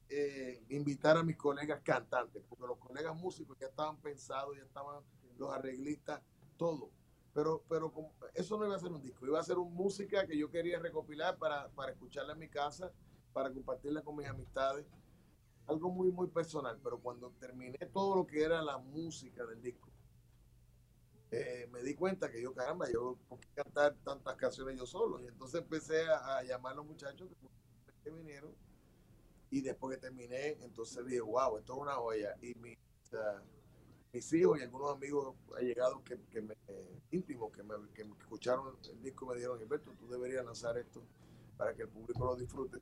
eh, 0.09 0.63
invitar 0.69 1.17
a 1.17 1.23
mis 1.23 1.37
colegas 1.37 1.81
cantantes, 1.81 2.43
porque 2.49 2.67
los 2.67 2.77
colegas 2.77 3.15
músicos 3.15 3.57
ya 3.59 3.67
estaban 3.67 3.97
pensados, 3.97 4.57
ya 4.57 4.63
estaban 4.63 5.03
los 5.37 5.49
arreglistas, 5.51 6.21
todo. 6.57 6.91
Pero, 7.33 7.63
pero 7.69 7.93
eso 8.33 8.57
no 8.57 8.65
iba 8.65 8.75
a 8.75 8.79
ser 8.79 8.91
un 8.91 9.01
disco, 9.01 9.25
iba 9.25 9.39
a 9.39 9.43
ser 9.43 9.57
una 9.57 9.73
música 9.73 10.27
que 10.27 10.37
yo 10.37 10.49
quería 10.51 10.79
recopilar 10.79 11.37
para, 11.37 11.69
para 11.69 11.93
escucharla 11.93 12.33
en 12.33 12.39
mi 12.39 12.49
casa, 12.49 12.91
para 13.31 13.49
compartirla 13.53 14.01
con 14.03 14.17
mis 14.17 14.27
amistades. 14.27 14.85
Algo 15.71 15.89
muy, 15.89 16.11
muy 16.11 16.27
personal, 16.27 16.77
pero 16.83 16.99
cuando 16.99 17.31
terminé 17.39 17.77
todo 17.93 18.17
lo 18.17 18.27
que 18.27 18.43
era 18.43 18.61
la 18.61 18.77
música 18.77 19.45
del 19.45 19.61
disco, 19.61 19.89
eh, 21.31 21.69
me 21.71 21.81
di 21.81 21.95
cuenta 21.95 22.29
que 22.29 22.41
yo, 22.41 22.53
caramba, 22.53 22.91
yo 22.91 23.17
¿por 23.29 23.39
cantar 23.55 23.95
tantas 24.03 24.35
canciones 24.35 24.77
yo 24.77 24.85
solo. 24.85 25.21
Y 25.21 25.27
entonces 25.27 25.61
empecé 25.61 26.03
a, 26.09 26.43
llamar 26.43 26.73
a 26.73 26.75
los 26.75 26.85
muchachos 26.85 27.29
que, 28.03 28.11
vinieron. 28.11 28.53
Y 29.49 29.61
después 29.61 29.95
que 29.95 30.01
terminé, 30.01 30.57
entonces 30.61 31.05
dije, 31.05 31.21
wow, 31.21 31.57
esto 31.57 31.73
es 31.73 31.79
una 31.79 31.93
joya. 31.93 32.35
Y 32.41 32.53
mi, 32.55 32.77
sea, 33.03 33.41
mis 34.11 34.33
hijos 34.33 34.59
y 34.59 34.63
algunos 34.63 34.93
amigos 34.93 35.35
allegados 35.57 36.01
que, 36.01 36.19
que 36.25 36.41
me, 36.41 36.53
íntimos 37.11 37.53
que 37.53 37.63
me, 37.63 37.75
que 37.93 38.01
escucharon 38.01 38.77
el 38.91 39.01
disco 39.01 39.25
me 39.25 39.35
dijeron, 39.35 39.57
Gilberto, 39.57 39.93
tú 39.93 40.09
deberías 40.09 40.43
lanzar 40.43 40.77
esto 40.77 41.01
para 41.55 41.73
que 41.73 41.83
el 41.83 41.89
público 41.89 42.25
lo 42.25 42.35
disfrute. 42.35 42.79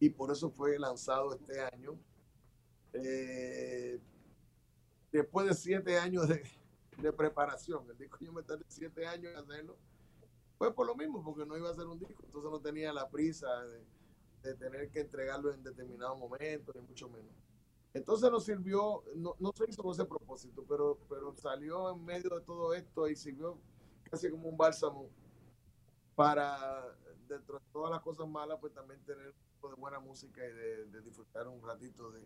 Y 0.00 0.10
por 0.10 0.32
eso 0.32 0.50
fue 0.50 0.76
lanzado 0.76 1.34
este 1.34 1.60
año. 1.60 1.96
Eh, 2.92 4.00
después 5.12 5.46
de 5.46 5.54
siete 5.54 5.98
años 5.98 6.28
de, 6.28 6.42
de 6.98 7.12
preparación, 7.12 7.88
el 7.90 7.98
disco 7.98 8.18
yo 8.20 8.32
me 8.32 8.42
tardé 8.42 8.64
siete 8.68 9.06
años 9.06 9.32
en 9.32 9.38
hacerlo, 9.38 9.76
fue 10.58 10.74
por 10.74 10.86
lo 10.86 10.94
mismo, 10.94 11.22
porque 11.22 11.44
no 11.44 11.56
iba 11.56 11.70
a 11.70 11.74
ser 11.74 11.86
un 11.86 11.98
disco, 11.98 12.22
entonces 12.24 12.50
no 12.50 12.60
tenía 12.60 12.92
la 12.92 13.08
prisa 13.08 13.48
de, 13.64 13.84
tener 14.54 14.88
que 14.90 15.00
entregarlo 15.00 15.52
en 15.52 15.64
determinado 15.64 16.14
momento, 16.14 16.72
ni 16.72 16.80
mucho 16.80 17.08
menos. 17.08 17.32
Entonces 17.92 18.30
nos 18.30 18.44
sirvió, 18.44 19.02
no, 19.16 19.34
no 19.40 19.52
se 19.52 19.68
hizo 19.68 19.82
con 19.82 19.90
ese 19.90 20.04
propósito, 20.04 20.64
pero, 20.68 21.00
pero 21.08 21.34
salió 21.34 21.90
en 21.92 22.04
medio 22.04 22.30
de 22.30 22.42
todo 22.42 22.72
esto 22.72 23.08
y 23.08 23.16
sirvió 23.16 23.58
casi 24.08 24.30
como 24.30 24.48
un 24.48 24.56
bálsamo 24.56 25.10
para, 26.14 26.96
dentro 27.26 27.58
de 27.58 27.64
todas 27.72 27.90
las 27.90 28.00
cosas 28.02 28.28
malas, 28.28 28.58
pues 28.60 28.72
también 28.72 29.00
tener 29.04 29.26
un 29.30 29.60
poco 29.60 29.74
de 29.74 29.80
buena 29.80 29.98
música 29.98 30.40
y 30.46 30.52
de 30.52 31.00
disfrutar 31.02 31.48
un 31.48 31.60
ratito 31.60 32.12
de, 32.12 32.22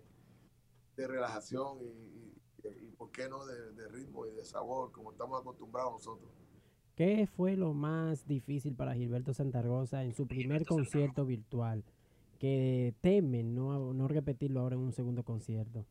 de 0.96 1.06
relajación 1.06 1.78
y, 1.82 1.86
y- 1.86 2.90
por 2.98 3.10
qué 3.10 3.28
no 3.30 3.46
de, 3.46 3.72
de 3.72 3.88
ritmo 3.88 4.26
y 4.26 4.32
de 4.32 4.44
sabor, 4.44 4.92
como 4.92 5.12
estamos 5.12 5.40
acostumbrados 5.40 5.92
nosotros. 5.94 6.30
¿Qué 6.94 7.26
fue 7.26 7.56
lo 7.56 7.72
más 7.72 8.26
difícil 8.26 8.74
para 8.74 8.94
Gilberto 8.94 9.32
Santa 9.32 9.62
Rosa 9.62 10.04
en 10.04 10.12
su 10.14 10.26
primer 10.26 10.66
concierto 10.66 11.24
virtual? 11.24 11.82
Que 12.38 12.94
temen 13.00 13.54
no, 13.54 13.94
no 13.94 14.06
repetirlo 14.08 14.60
ahora 14.60 14.74
en 14.76 14.82
un 14.82 14.92
segundo 14.92 15.22
concierto. 15.24 15.86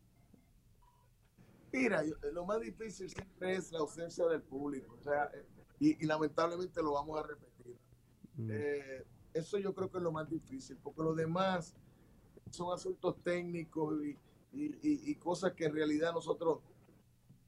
Mira, 1.74 2.04
yo- 2.04 2.16
lo 2.32 2.46
más 2.46 2.60
difícil 2.62 3.10
siempre 3.10 3.56
es 3.56 3.72
la 3.72 3.80
ausencia 3.80 4.26
del 4.28 4.42
público, 4.44 4.96
o 5.00 5.02
sea, 5.04 5.26
eh, 5.34 5.46
y, 5.80 6.04
y 6.04 6.08
lamentablemente 6.08 6.82
lo 6.84 6.94
vamos 6.94 7.20
a 7.20 7.24
repetir. 7.28 7.76
Mm. 8.36 8.50
Eh, 8.52 9.06
eso 9.34 9.58
yo 9.58 9.74
creo 9.74 9.90
que 9.90 9.98
es 9.98 10.04
lo 10.04 10.12
más 10.12 10.30
difícil, 10.30 10.78
porque 10.84 11.02
lo 11.02 11.14
demás 11.16 11.76
son 12.52 12.74
asuntos 12.74 13.16
técnicos 13.24 14.04
y, 14.04 14.18
y- 14.52 14.76
y- 14.88 15.12
y 15.12 15.16
cosas 15.16 15.54
que 15.54 15.66
en 15.66 15.74
realidad 15.74 16.14
nosotros 16.14 16.60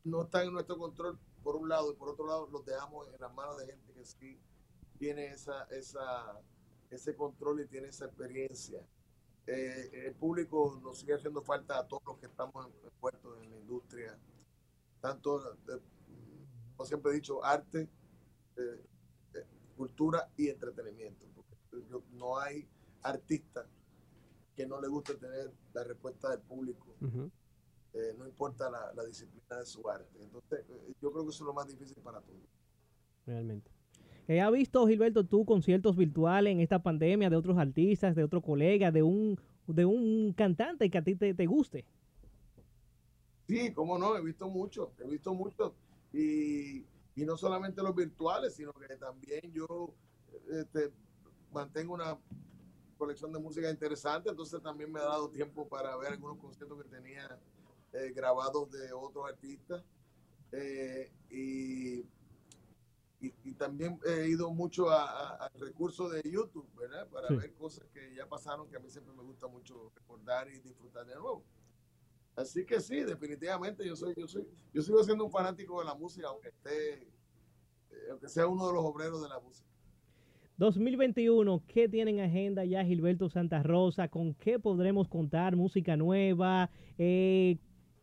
no 0.04 0.24
están 0.24 0.48
en 0.48 0.54
nuestro 0.54 0.78
control 0.78 1.18
por 1.44 1.56
un 1.56 1.70
lado 1.70 1.92
y 1.92 1.96
por 1.96 2.10
otro 2.10 2.26
lado 2.28 2.48
los 2.52 2.66
dejamos 2.66 3.08
en 3.14 3.20
las 3.20 3.34
manos 3.34 3.58
de 3.58 3.66
gente 3.68 3.94
que 3.94 4.06
sí 4.06 4.40
tiene 5.00 5.28
esa, 5.28 5.64
esa, 5.66 6.40
ese 6.90 7.16
control 7.16 7.62
y 7.62 7.68
tiene 7.68 7.88
esa 7.88 8.06
experiencia. 8.06 8.80
Eh, 9.48 9.90
el 10.08 10.14
público 10.16 10.80
nos 10.84 11.00
sigue 11.00 11.16
haciendo 11.16 11.42
falta 11.42 11.80
a 11.80 11.88
todos 11.88 12.04
los 12.06 12.18
que 12.20 12.28
estamos 12.28 12.68
envueltos 12.84 13.42
en 13.42 13.50
la 13.52 13.58
industria, 13.58 14.18
tanto, 15.02 15.40
de- 15.66 15.82
como 16.76 16.86
siempre 16.86 17.12
he 17.12 17.16
dicho, 17.16 17.44
arte, 17.44 17.90
eh, 18.58 18.86
eh, 19.34 19.46
cultura 19.76 20.30
y 20.38 20.50
entretenimiento. 20.50 21.26
Porque 21.36 21.86
no 22.12 22.38
hay 22.38 22.68
artista 23.02 23.66
que 24.56 24.66
no 24.66 24.80
le 24.82 24.88
guste 24.88 25.16
tener 25.16 25.52
la 25.74 25.84
respuesta 25.84 26.30
del 26.30 26.42
público, 26.42 26.96
Ujú. 27.02 27.32
eh, 27.94 28.14
no 28.18 28.28
importa 28.28 28.70
la, 28.70 28.94
la 28.94 29.04
disciplina 29.06 29.58
de 29.58 29.66
su 29.66 29.88
arte. 29.90 30.22
Entonces, 30.22 30.66
eh, 30.70 30.94
yo 31.02 31.12
creo 31.12 31.24
que 31.24 31.30
eso 31.32 31.44
es 31.44 31.48
lo 31.48 31.54
más 31.54 31.68
difícil 31.68 31.98
para 32.04 32.20
todos. 32.22 32.40
Realmente. 33.26 33.72
Eh, 34.28 34.40
¿Ha 34.42 34.50
visto, 34.50 34.88
Gilberto, 34.88 35.26
tú 35.26 35.46
conciertos 35.46 35.96
virtuales 35.96 36.52
en 36.54 36.60
esta 36.60 36.82
pandemia 36.82 37.30
de 37.30 37.36
otros 37.36 37.58
artistas, 37.58 38.16
de 38.16 38.24
otros 38.24 38.44
colegas, 38.44 38.94
de 38.94 39.04
un, 39.04 39.40
de 39.68 39.86
un 39.86 40.34
cantante 40.34 40.90
que 40.90 40.98
a 40.98 41.04
ti 41.04 41.16
te, 41.16 41.34
te 41.34 41.46
guste? 41.46 41.86
Sí, 43.48 43.74
cómo 43.74 43.98
no, 43.98 44.16
he 44.16 44.22
visto 44.22 44.48
mucho, 44.48 44.94
he 45.00 45.08
visto 45.10 45.34
mucho. 45.34 45.76
Y, 46.14 46.86
y 47.16 47.26
no 47.26 47.36
solamente 47.36 47.82
los 47.82 47.96
virtuales, 47.96 48.56
sino 48.56 48.72
que 48.74 48.96
también 48.96 49.52
yo 49.52 49.94
este, 50.50 50.92
mantengo 51.52 51.94
una 51.94 52.18
colección 53.02 53.34
de 53.34 53.40
música 53.40 53.68
interesante, 53.68 54.30
entonces 54.30 54.62
también 54.62 54.92
me 54.92 55.00
ha 55.00 55.06
dado 55.06 55.28
tiempo 55.28 55.68
para 55.68 55.98
ver 55.98 56.12
algunos 56.12 56.38
conciertos 56.38 56.84
que 56.84 56.88
tenía 56.88 57.40
eh, 57.94 58.12
grabados 58.16 58.70
de 58.72 58.94
otros 58.94 59.26
artistas. 59.28 59.84
Eh, 60.52 61.12
y, 61.32 62.02
y, 63.20 63.34
y 63.44 63.54
también 63.56 64.00
he 64.06 64.28
ido 64.28 64.52
mucho 64.52 64.92
al 64.92 65.52
recurso 65.56 66.10
de 66.10 66.22
YouTube, 66.30 66.70
¿verdad? 66.76 67.08
Para 67.08 67.30
Sí. 67.30 67.38
ver 67.38 67.54
cosas 67.56 67.88
que 67.92 68.14
ya 68.14 68.28
pasaron, 68.28 68.70
que 68.70 68.76
a 68.76 68.80
mí 68.80 68.90
siempre 68.92 69.16
me 69.16 69.24
gusta 69.24 69.48
mucho 69.48 69.92
recordar 69.96 70.48
y 70.50 70.60
disfrutar 70.60 71.04
de 71.08 71.16
nuevo. 71.16 71.44
Así 72.36 72.64
que 72.68 72.80
sí, 72.82 73.02
definitivamente 73.02 73.84
yo 73.84 73.96
soy, 73.96 74.14
yo 74.16 74.28
soy, 74.28 74.48
yo 74.76 74.82
sigo 74.84 75.04
siendo 75.04 75.26
un 75.26 75.32
fanático 75.32 75.80
de 75.80 75.86
la 75.86 75.96
música, 75.96 76.28
aunque 76.28 76.50
esté, 76.50 77.02
eh, 77.02 78.08
aunque 78.12 78.30
sea 78.30 78.46
uno 78.46 78.68
de 78.68 78.74
los 78.74 78.86
obreros 78.86 79.24
de 79.24 79.30
la 79.30 79.40
música. 79.40 79.71
2021, 80.62 81.64
¿qué 81.68 81.90
tienen 81.90 82.20
en 82.20 82.26
agenda 82.26 82.64
ya 82.64 82.86
Gilberto 82.86 83.28
Santa 83.30 83.64
Rosa? 83.64 84.08
¿Con 84.10 84.36
qué 84.36 84.60
podremos 84.60 85.08
contar? 85.08 85.56
¿Música 85.56 85.98
nueva? 85.98 86.70
Eh, 87.00 87.58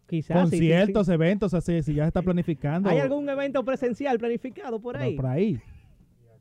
quizás. 0.09 0.50
sí, 0.50 0.56
sí, 0.56 0.62
sí. 0.64 0.68
Conciertos, 0.68 1.09
eventos, 1.09 1.54
así, 1.54 1.80
si 1.84 1.94
ya 1.94 2.09
está 2.09 2.20
planificando. 2.20 2.88
¿Hay 2.88 2.98
algún 2.98 3.28
evento 3.28 3.64
presencial 3.64 4.18
planificado 4.18 4.80
por 4.80 4.96
ahí? 4.96 5.14
por 5.14 5.26
ahí. 5.26 5.62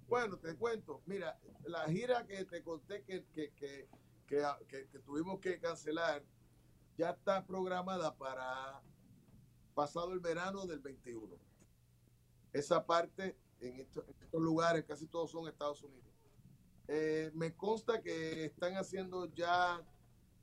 Bueno, 0.10 0.38
te 0.38 0.56
cuento, 0.56 1.04
mira, 1.06 1.38
la 1.68 1.86
gira 1.86 2.26
que 2.26 2.46
te 2.46 2.64
conté 2.64 3.04
que, 3.04 3.24
que, 3.32 3.52
que, 3.52 3.88
que, 4.26 4.42
que- 4.68 4.88
que 4.88 5.00
tuvimos 5.06 5.40
que 5.40 5.60
cancelar 5.60 6.24
ya 6.98 7.12
está 7.12 7.46
programada 7.46 8.16
para 8.16 8.82
pasado 9.76 10.14
el 10.14 10.20
verano 10.20 10.66
del 10.66 10.80
21. 10.80 11.36
Esa 12.54 12.84
parte 12.88 13.36
en 13.62 13.80
estos, 13.80 14.08
en 14.08 14.16
estos 14.22 14.42
lugares, 14.42 14.86
casi 14.86 15.08
todos 15.08 15.32
son 15.32 15.48
Estados 15.48 15.84
Unidos. 15.84 16.06
Eh, 16.88 17.32
me 17.34 17.56
consta 17.56 18.02
que 18.02 18.46
están 18.46 18.78
haciendo 18.78 19.26
ya 19.34 19.86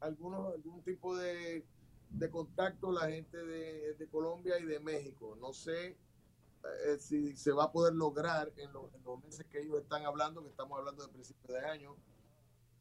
algunos, 0.00 0.52
algún 0.52 0.82
tipo 0.82 1.16
de, 1.16 1.64
de 2.10 2.30
contacto 2.30 2.92
la 2.92 3.08
gente 3.08 3.36
de, 3.36 3.94
de 3.94 4.08
Colombia 4.08 4.58
y 4.58 4.64
de 4.64 4.78
México. 4.80 5.36
No 5.40 5.52
sé 5.52 5.96
eh, 6.86 6.98
si 6.98 7.36
se 7.36 7.52
va 7.52 7.64
a 7.64 7.72
poder 7.72 7.94
lograr 7.94 8.52
en, 8.56 8.68
en 8.68 9.04
los 9.04 9.22
meses 9.22 9.46
que 9.46 9.60
ellos 9.60 9.80
están 9.80 10.04
hablando, 10.04 10.42
que 10.42 10.50
estamos 10.50 10.78
hablando 10.78 11.06
de 11.06 11.12
principios 11.12 11.48
de 11.48 11.66
año. 11.66 11.96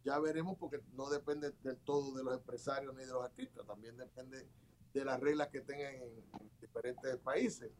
Ya 0.04 0.20
veremos 0.20 0.58
porque 0.58 0.82
no 0.94 1.10
depende 1.10 1.52
del 1.64 1.78
todo 1.78 2.14
de 2.14 2.24
los 2.26 2.34
empresarios 2.34 2.94
ni 2.94 3.06
de 3.06 3.14
los 3.14 3.24
artistas, 3.24 3.66
también 3.66 3.96
depende 3.96 4.46
de 4.94 5.06
las 5.06 5.18
reglas 5.22 5.48
que 5.48 5.62
tengan 5.62 5.96
en, 5.96 6.02
en 6.02 6.52
diferentes 6.60 7.18
países. 7.20 7.72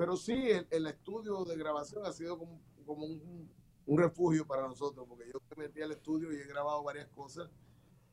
Pero 0.00 0.16
sí, 0.16 0.32
el, 0.32 0.66
el 0.70 0.86
estudio 0.86 1.44
de 1.44 1.58
grabación 1.58 2.06
ha 2.06 2.12
sido 2.12 2.38
como, 2.38 2.58
como 2.86 3.04
un, 3.04 3.50
un 3.84 3.98
refugio 3.98 4.46
para 4.46 4.66
nosotros, 4.66 5.04
porque 5.06 5.26
yo 5.30 5.38
me 5.50 5.64
metí 5.64 5.82
al 5.82 5.92
estudio 5.92 6.32
y 6.32 6.36
he 6.36 6.46
grabado 6.46 6.82
varias 6.82 7.06
cosas. 7.08 7.50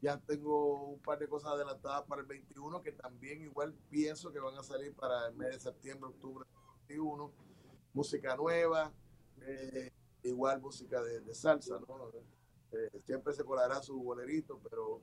Ya 0.02 0.20
tengo 0.20 0.90
un 0.90 1.00
par 1.00 1.18
de 1.18 1.30
cosas 1.30 1.54
adelantadas 1.54 2.04
para 2.04 2.20
el 2.20 2.28
21 2.28 2.82
que 2.82 2.92
también 2.92 3.42
igual 3.42 3.74
pienso 3.90 4.34
que 4.34 4.40
van 4.42 4.58
a 4.58 4.64
salir 4.64 4.94
para 4.96 5.30
el 5.30 5.36
mes 5.36 5.48
de 5.48 5.60
septiembre, 5.62 6.10
octubre 6.10 6.46
del 6.90 6.98
21. 6.98 7.32
Música 7.94 8.36
nueva, 8.36 8.92
eh, 9.44 9.90
igual 10.24 10.60
música 10.60 11.02
de, 11.02 11.34
salsa, 11.34 11.80
¿no? 11.88 12.12
Eh, 12.74 13.00
siempre 13.06 13.32
se 13.32 13.46
colará 13.46 13.82
su 13.82 13.98
bolerito, 14.04 14.60
pero, 14.62 15.02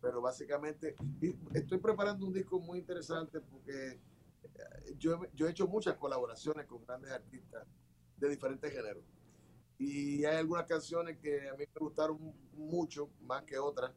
pero 0.00 0.22
básicamente 0.22 0.96
estoy 1.52 1.76
preparando 1.76 2.24
un 2.24 2.32
disco 2.32 2.58
muy 2.58 2.78
interesante 2.78 3.38
porque 3.42 4.00
yo, 4.98 5.20
yo 5.34 5.46
he 5.46 5.50
hecho 5.50 5.66
muchas 5.66 5.96
colaboraciones 5.96 6.66
con 6.66 6.84
grandes 6.84 7.10
artistas 7.12 7.66
de 8.16 8.28
diferentes 8.28 8.72
géneros. 8.72 9.04
Y 9.78 10.24
hay 10.24 10.36
algunas 10.36 10.64
canciones 10.64 11.18
que 11.18 11.48
a 11.48 11.54
mí 11.54 11.64
me 11.74 11.80
gustaron 11.80 12.18
mucho, 12.54 13.10
más 13.22 13.42
que 13.42 13.58
otras. 13.58 13.92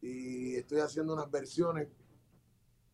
Y 0.00 0.54
estoy 0.54 0.80
haciendo 0.80 1.14
unas 1.14 1.30
versiones 1.30 1.88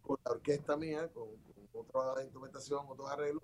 con 0.01 0.19
la 0.25 0.33
orquesta 0.33 0.77
mía, 0.77 1.11
con, 1.13 1.29
otra 1.73 2.23
instrumentación, 2.23 2.87
otros 2.89 3.11
arreglos, 3.11 3.43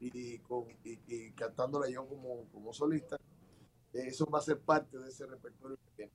y, 0.00 0.38
con, 0.40 0.68
y, 0.84 0.98
y 1.06 1.32
cantándola 1.32 1.88
yo 1.88 2.06
como, 2.06 2.46
como 2.50 2.72
solista. 2.72 3.16
Eso 3.92 4.26
va 4.26 4.38
a 4.38 4.42
ser 4.42 4.60
parte 4.60 4.98
de 4.98 5.08
ese 5.08 5.26
repertorio 5.26 5.76
que 5.76 5.90
tiene. 5.96 6.12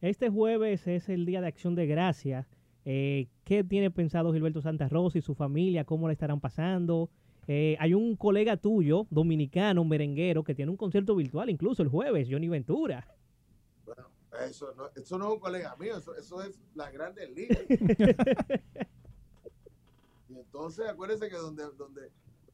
Este 0.00 0.28
jueves 0.28 0.86
es 0.86 1.08
el 1.08 1.24
Día 1.26 1.40
de 1.40 1.48
Acción 1.48 1.74
de 1.74 1.86
Gracias. 1.86 2.46
Eh, 2.84 3.28
¿Qué 3.44 3.64
tiene 3.64 3.90
pensado 3.90 4.32
Gilberto 4.32 4.60
Santa 4.60 4.88
Rosa 4.88 5.18
y 5.18 5.22
su 5.22 5.34
familia? 5.34 5.84
¿Cómo 5.84 6.06
la 6.06 6.12
estarán 6.12 6.40
pasando? 6.40 7.10
Eh, 7.46 7.76
hay 7.78 7.94
un 7.94 8.16
colega 8.16 8.56
tuyo, 8.56 9.06
dominicano, 9.10 9.84
merenguero, 9.84 10.44
que 10.44 10.54
tiene 10.54 10.70
un 10.70 10.76
concierto 10.76 11.14
virtual 11.14 11.50
incluso 11.50 11.82
el 11.82 11.88
jueves, 11.88 12.28
Johnny 12.30 12.48
Ventura. 12.48 13.06
Bueno, 13.84 14.06
eso 14.46 14.72
no, 14.76 14.88
eso 14.94 15.18
no 15.18 15.26
es 15.28 15.34
un 15.34 15.40
colega 15.40 15.76
mío, 15.76 15.96
eso, 15.96 16.14
eso 16.16 16.42
es 16.42 16.58
las 16.74 16.92
grandes 16.92 17.30
ligas. 17.30 17.58
y 20.28 20.38
entonces 20.38 20.88
acuérdense 20.88 21.28
que 21.28 21.36
donde, 21.36 21.64
donde, 21.76 22.10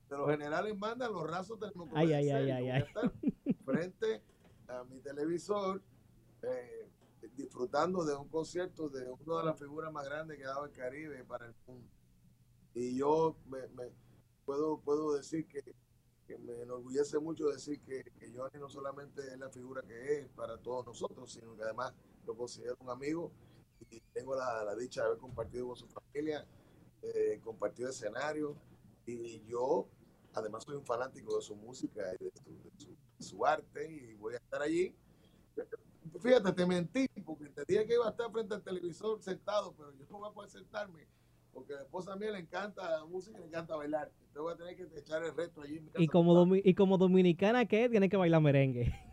donde 0.09 0.17
los 0.17 0.31
generales 0.31 0.77
mandan, 0.77 1.13
los 1.13 1.29
rasos 1.29 1.59
tenemos 1.59 1.89
que 1.89 1.95
Ay, 1.97 2.13
ay, 2.13 2.31
ay, 2.31 2.51
ay, 2.51 2.63
voy 2.63 2.71
a 2.71 2.79
estar 2.79 3.13
frente 3.65 4.23
a 4.67 4.85
mi 4.85 4.99
televisor 5.01 5.81
eh, 6.43 6.89
disfrutando 7.43 8.05
de 8.05 8.15
un 8.15 8.29
concierto 8.29 8.89
de 8.89 9.11
una 9.11 9.39
de 9.39 9.45
las 9.45 9.59
figuras 9.59 9.93
más 9.93 10.05
grandes 10.05 10.39
que 10.39 10.45
ha 10.45 10.49
dado 10.49 10.65
el 10.65 10.73
Caribe 10.73 11.25
para 11.25 11.47
el 11.47 11.55
mundo. 11.67 11.89
Y 12.75 12.97
yo 12.97 13.37
me, 13.47 13.59
puedo, 14.45 14.81
puedo 14.81 15.15
decir 15.15 15.47
que, 15.47 15.75
me 16.39 16.63
enorgullece 16.63 17.19
mucho 17.19 17.49
decir 17.49 17.81
que, 17.81 18.05
Johnny 18.35 18.61
no 18.61 18.69
solamente 18.69 19.21
es 19.21 19.39
la 19.39 19.51
figura 19.51 19.83
que 19.83 20.19
es 20.19 20.29
para 20.29 20.57
todos 20.59 20.87
nosotros, 20.87 21.33
sino 21.33 21.57
que 21.57 21.65
además 21.65 21.93
lo 22.25 22.37
considero 22.37 22.77
un 22.81 22.91
amigo 22.91 23.33
y 23.91 24.01
tengo 24.13 24.37
la, 24.37 24.75
dicha 24.77 25.03
de 25.03 25.09
haber 25.09 25.19
compartido 25.19 25.67
con 25.67 25.77
su 25.77 25.89
familia, 25.89 26.47
eh, 27.03 27.41
compartido 27.43 27.89
escenario 27.89 28.57
y 29.07 29.45
yo 29.47 29.89
además 30.35 30.65
soy 30.65 30.77
un 30.77 30.85
fanático 30.85 31.37
de 31.37 31.43
su 31.43 31.57
música 31.57 32.03
y 32.21 32.25
de 32.25 33.25
su 33.25 33.45
arte 33.45 33.91
y 33.91 34.15
voy 34.15 34.35
a 34.35 34.37
estar 34.37 34.63
allí. 34.63 34.95
Fíjate, 36.23 36.53
te 36.53 36.67
mentí 36.67 37.07
porque 37.25 37.47
te 37.51 37.63
dije 37.69 37.87
que 37.87 37.95
iba 37.95 38.07
a 38.07 38.11
estar 38.11 38.31
frente 38.31 38.55
al 38.55 38.63
televisor 38.63 39.23
sentado, 39.23 39.75
pero 39.77 39.93
yo 39.93 40.05
no 40.11 40.19
voy 40.19 40.29
a 40.29 40.33
poder 40.33 40.51
sentarme 40.51 41.07
porque 41.53 41.73
a 41.75 41.77
la 41.77 41.83
esposa 41.83 42.17
mía 42.17 42.31
le 42.31 42.39
encanta 42.39 42.91
la 42.99 43.05
música 43.05 43.37
y 43.39 43.41
le 43.41 43.47
encanta 43.49 43.77
bailar. 43.77 44.11
Entonces 44.29 44.43
voy 44.43 44.53
a 44.53 44.57
tener 44.57 44.77
que 44.77 44.99
echar 44.99 45.23
el 45.25 45.35
resto 45.35 45.63
allí 45.63 45.79
en 45.79 45.85
mi 45.85 45.91
casa. 45.91 46.03
Y 46.03 46.07
como, 46.07 46.35
domi- 46.35 46.63
y 46.65 46.75
como 46.75 46.97
dominicana 46.99 47.67
que 47.67 47.89
tiene 47.89 48.09
que 48.09 48.17
bailar 48.17 48.41
merengue. 48.41 48.95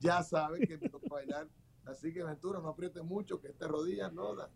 Ya 0.00 0.22
sabes 0.22 0.68
que 0.68 0.76
me 0.76 0.90
toca 0.90 1.06
bailar 1.08 1.48
Así 1.86 2.12
que 2.12 2.22
Ventura, 2.24 2.60
no 2.60 2.68
apriete 2.68 3.02
mucho, 3.02 3.40
que 3.40 3.48
esta 3.48 3.68
rodilla 3.68 4.10
no 4.10 4.34
da. 4.34 4.48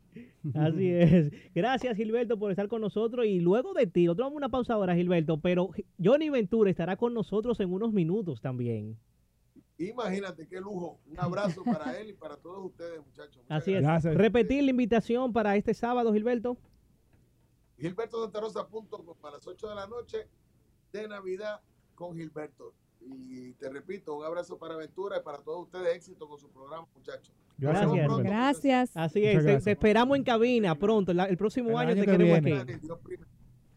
Así 0.55 0.89
es. 0.91 1.31
Gracias, 1.55 1.95
Gilberto, 1.97 2.39
por 2.39 2.51
estar 2.51 2.69
con 2.69 2.81
nosotros. 2.81 3.27
Y 3.27 3.41
luego 3.41 3.75
de 3.75 3.87
ti, 3.87 4.07
nosotros 4.07 4.27
vamos 4.27 4.37
a 4.37 4.39
una 4.39 4.49
pausa 4.49 4.75
ahora, 4.75 4.95
Gilberto, 4.95 5.39
pero 5.39 5.69
Johnny 6.03 6.31
Ventura 6.31 6.71
estará 6.71 6.97
con 6.97 7.13
nosotros 7.13 7.61
en 7.61 7.71
unos 7.73 7.93
minutos 7.93 8.41
también. 8.41 8.97
Imagínate 9.79 10.47
qué 10.49 10.61
lujo. 10.61 10.99
Un 11.07 11.21
abrazo 11.21 11.63
para 11.65 11.97
él 11.99 12.11
y 12.11 12.13
para 12.13 12.37
todos 12.37 12.65
ustedes, 12.67 12.99
muchachos. 13.05 13.37
Muchas 13.45 13.63
Así 13.63 13.73
es. 13.75 13.81
gracias. 13.83 14.15
Repetir 14.17 14.65
la 14.65 14.71
invitación 14.71 15.33
para 15.33 15.55
este 15.57 15.73
sábado, 15.73 16.13
Gilberto. 16.13 16.57
Gilberto 17.79 18.21
Santa 18.23 18.41
Rosa 18.41 18.67
punto 18.67 19.05
com 19.05 19.17
para 19.19 19.37
las 19.37 19.47
8 19.47 19.69
de 19.69 19.75
la 19.77 19.87
noche 19.87 20.27
de 20.93 21.07
Navidad 21.07 21.61
con 21.95 22.17
Gilberto. 22.17 22.75
Y 23.01 23.53
te 23.53 23.69
repito, 23.71 24.17
un 24.17 24.25
abrazo 24.25 24.59
para 24.59 24.75
Ventura 24.77 25.19
y 25.19 25.23
para 25.23 25.39
todos 25.39 25.67
ustedes. 25.67 25.95
Éxito 25.95 26.29
con 26.29 26.41
su 26.41 26.51
programa, 26.51 26.89
muchachos. 26.97 27.33
Gracias. 27.57 28.19
Gracias. 28.25 28.97
Así 28.97 29.25
es, 29.25 29.37
te, 29.39 29.43
gracias. 29.45 29.65
te 29.65 29.71
esperamos 29.73 30.17
en 30.19 30.25
cabina 30.25 30.75
pronto. 30.75 31.13
la- 31.15 31.27
el 31.27 31.37
próximo 31.37 31.71
El 31.71 31.77
año, 31.77 31.91
año 31.91 32.01
te 32.01 32.07
que 32.07 32.17
queremos 32.19 32.41
viene. 32.43 32.61
aquí. 32.63 33.17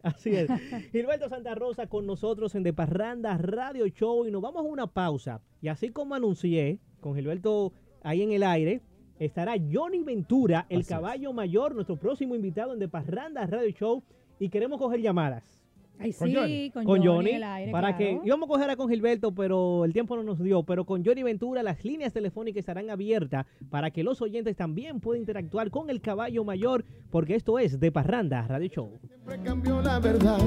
Así 0.03 0.31
es. 0.35 0.49
Gilberto 0.91 1.29
Santa 1.29 1.55
Rosa 1.55 1.87
con 1.87 2.05
nosotros 2.05 2.55
en 2.55 2.63
De 2.63 2.73
Parranda 2.73 3.37
Radio 3.37 3.87
Show 3.87 4.25
y 4.25 4.31
nos 4.31 4.41
vamos 4.41 4.65
a 4.65 4.67
una 4.67 4.87
pausa. 4.87 5.41
Y 5.61 5.67
así 5.67 5.89
como 5.89 6.15
anuncié 6.15 6.79
con 6.99 7.15
Gilberto 7.15 7.73
ahí 8.03 8.21
en 8.21 8.31
el 8.31 8.43
aire, 8.43 8.81
estará 9.19 9.55
Johnny 9.71 10.03
Ventura, 10.03 10.65
el 10.69 10.79
Así 10.81 10.83
es. 10.83 10.89
caballo 10.89 11.33
mayor, 11.33 11.75
nuestro 11.75 11.97
próximo 11.97 12.35
invitado 12.35 12.73
en 12.73 12.79
De 12.79 12.87
Parranda 12.87 13.45
Radio 13.45 13.69
Show 13.71 14.03
y 14.39 14.49
queremos 14.49 14.79
coger 14.79 15.01
llamadas. 15.01 15.60
Ay, 16.01 16.13
Con 16.13 16.27
sí, 16.27 16.35
Johnny. 16.35 16.71
con, 16.71 16.83
Con 16.85 16.97
Johnny, 16.99 17.31
Johnny, 17.31 17.43
aire, 17.43 17.71
para 17.71 17.97
que 17.97 18.09
claro. 18.09 18.21
íbamos 18.25 18.47
a 18.47 18.51
coger 18.51 18.69
a 18.69 18.75
con 18.75 18.89
Gilberto, 18.89 19.31
pero 19.33 19.85
el 19.85 19.93
tiempo 19.93 20.15
no 20.15 20.23
nos 20.23 20.41
dio. 20.43 20.63
Pero 20.63 20.85
con 20.85 21.03
Johnny 21.05 21.23
Ventura 21.23 21.63
las 21.63 21.83
líneas 21.85 22.13
telefónicas 22.13 22.59
estarán 22.59 22.89
abiertas 22.89 23.45
para 23.69 23.91
que 23.91 24.03
los 24.03 24.21
oyentes 24.21 24.55
también 24.55 24.99
puedan 24.99 25.21
interactuar 25.21 25.69
con 25.69 25.89
el 25.89 26.01
caballo 26.01 26.43
mayor, 26.43 26.85
porque 27.09 27.35
esto 27.35 27.59
es 27.59 27.79
De 27.79 27.91
Parranda 27.91 28.47
Radio 28.47 28.67
Show. 28.69 28.99
cambió 29.43 29.81
la 29.81 29.99
verdad. 29.99 30.39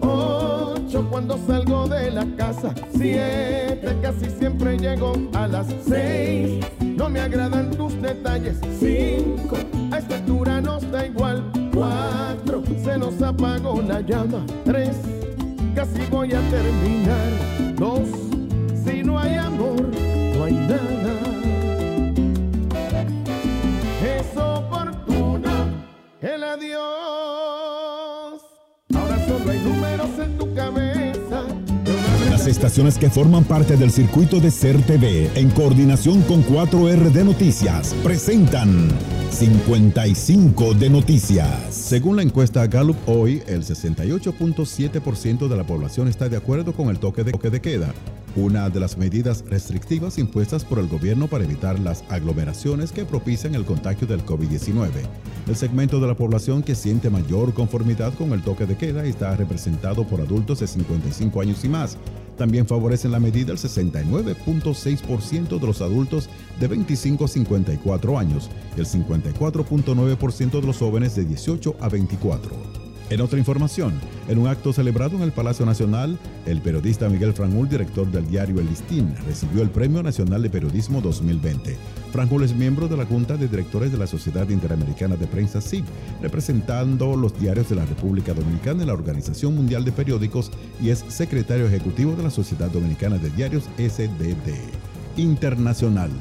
Ocho 0.00 1.06
cuando 1.10 1.36
salgo 1.38 1.88
de 1.88 2.10
la 2.10 2.24
casa. 2.36 2.74
Siete 2.92 3.96
casi 4.02 4.26
siempre 4.30 4.76
llego 4.78 5.12
a 5.34 5.46
las 5.48 5.66
seis. 5.86 6.64
No 6.80 7.08
me 7.08 7.20
agradan 7.20 7.70
tus 7.70 8.00
detalles. 8.00 8.60
Cinco 8.78 9.56
a 9.90 9.98
esta 9.98 10.16
altura 10.16 10.60
nos 10.60 10.90
da 10.90 11.06
igual. 11.06 11.42
Cuatro 11.74 12.62
se 12.82 12.98
nos 12.98 13.20
apagó 13.22 13.82
la 13.82 14.00
llama. 14.00 14.44
Tres 14.64 14.96
casi 15.74 16.00
voy 16.10 16.32
a 16.32 16.40
terminar. 16.50 17.76
Dos 17.76 18.08
si 18.84 19.02
no 19.02 19.18
hay 19.18 19.34
amor 19.36 19.82
no 20.36 20.44
hay 20.44 20.52
nada. 20.54 21.14
Es 24.02 24.36
oportuno 24.36 25.50
el 26.20 26.44
adiós. 26.44 26.80
Ahora 28.94 29.26
solo 29.26 29.50
hay 29.50 29.58
números 29.60 30.18
en 30.18 30.38
tu 30.38 30.54
cabeza. 30.54 30.99
Las 32.40 32.46
estaciones 32.46 32.96
que 32.96 33.10
forman 33.10 33.44
parte 33.44 33.76
del 33.76 33.90
circuito 33.90 34.40
de 34.40 34.50
Ser 34.50 34.80
TV, 34.80 35.30
en 35.34 35.50
coordinación 35.50 36.22
con 36.22 36.42
4RD 36.42 37.22
Noticias, 37.22 37.94
presentan 38.02 38.88
55 39.30 40.72
de 40.72 40.88
Noticias. 40.88 41.50
Según 41.68 42.16
la 42.16 42.22
encuesta 42.22 42.66
Gallup 42.66 42.96
hoy, 43.06 43.42
el 43.46 43.62
68.7% 43.62 45.48
de 45.48 45.56
la 45.58 45.64
población 45.64 46.08
está 46.08 46.30
de 46.30 46.38
acuerdo 46.38 46.72
con 46.72 46.88
el 46.88 46.94
de, 46.94 47.00
toque 47.30 47.50
de 47.50 47.60
queda, 47.60 47.92
una 48.36 48.70
de 48.70 48.80
las 48.80 48.96
medidas 48.96 49.44
restrictivas 49.48 50.18
impuestas 50.18 50.64
por 50.64 50.78
el 50.78 50.88
gobierno 50.88 51.26
para 51.26 51.44
evitar 51.44 51.78
las 51.78 52.04
aglomeraciones 52.08 52.92
que 52.92 53.04
propician 53.04 53.54
el 53.54 53.64
contagio 53.64 54.06
del 54.06 54.24
COVID-19. 54.24 54.90
El 55.48 55.56
segmento 55.56 56.00
de 56.00 56.06
la 56.06 56.16
población 56.16 56.62
que 56.62 56.74
siente 56.74 57.10
mayor 57.10 57.52
conformidad 57.54 58.14
con 58.14 58.32
el 58.32 58.42
toque 58.42 58.66
de 58.66 58.76
queda 58.76 59.04
está 59.04 59.34
representado 59.36 60.06
por 60.06 60.20
adultos 60.20 60.60
de 60.60 60.66
55 60.66 61.40
años 61.40 61.64
y 61.64 61.68
más. 61.68 61.96
También 62.36 62.66
favorecen 62.66 63.12
la 63.12 63.20
medida 63.20 63.52
el 63.52 63.58
69.6% 63.58 65.58
de 65.58 65.66
los 65.66 65.80
adultos 65.82 66.28
de 66.58 66.68
25 66.68 67.24
a 67.24 67.28
54 67.28 68.18
años 68.18 68.50
y 68.76 68.80
el 68.80 68.86
54.9% 68.86 70.60
de 70.60 70.66
los 70.66 70.78
jóvenes 70.78 71.16
de 71.16 71.24
18 71.24 71.76
a 71.80 71.88
24. 71.88 72.89
En 73.10 73.20
otra 73.20 73.40
información, 73.40 74.00
en 74.28 74.38
un 74.38 74.46
acto 74.46 74.72
celebrado 74.72 75.16
en 75.16 75.22
el 75.22 75.32
Palacio 75.32 75.66
Nacional, 75.66 76.16
el 76.46 76.60
periodista 76.60 77.08
Miguel 77.08 77.32
Franjul, 77.32 77.68
director 77.68 78.08
del 78.08 78.28
diario 78.30 78.60
El 78.60 78.68
Listín, 78.68 79.12
recibió 79.26 79.62
el 79.62 79.70
Premio 79.70 80.00
Nacional 80.00 80.42
de 80.42 80.48
Periodismo 80.48 81.00
2020. 81.00 81.76
Franjul 82.12 82.44
es 82.44 82.54
miembro 82.54 82.86
de 82.86 82.96
la 82.96 83.06
Junta 83.06 83.36
de 83.36 83.48
Directores 83.48 83.90
de 83.90 83.98
la 83.98 84.06
Sociedad 84.06 84.48
Interamericana 84.48 85.16
de 85.16 85.26
Prensa 85.26 85.60
SIP, 85.60 85.84
representando 86.22 87.16
los 87.16 87.36
diarios 87.36 87.68
de 87.68 87.74
la 87.74 87.84
República 87.84 88.32
Dominicana 88.32 88.82
en 88.82 88.86
la 88.86 88.94
Organización 88.94 89.56
Mundial 89.56 89.84
de 89.84 89.90
Periódicos 89.90 90.52
y 90.80 90.90
es 90.90 91.04
secretario 91.08 91.66
ejecutivo 91.66 92.14
de 92.14 92.22
la 92.22 92.30
Sociedad 92.30 92.70
Dominicana 92.70 93.18
de 93.18 93.30
Diarios 93.30 93.64
SDD. 93.76 94.54
Internacional. 95.16 96.12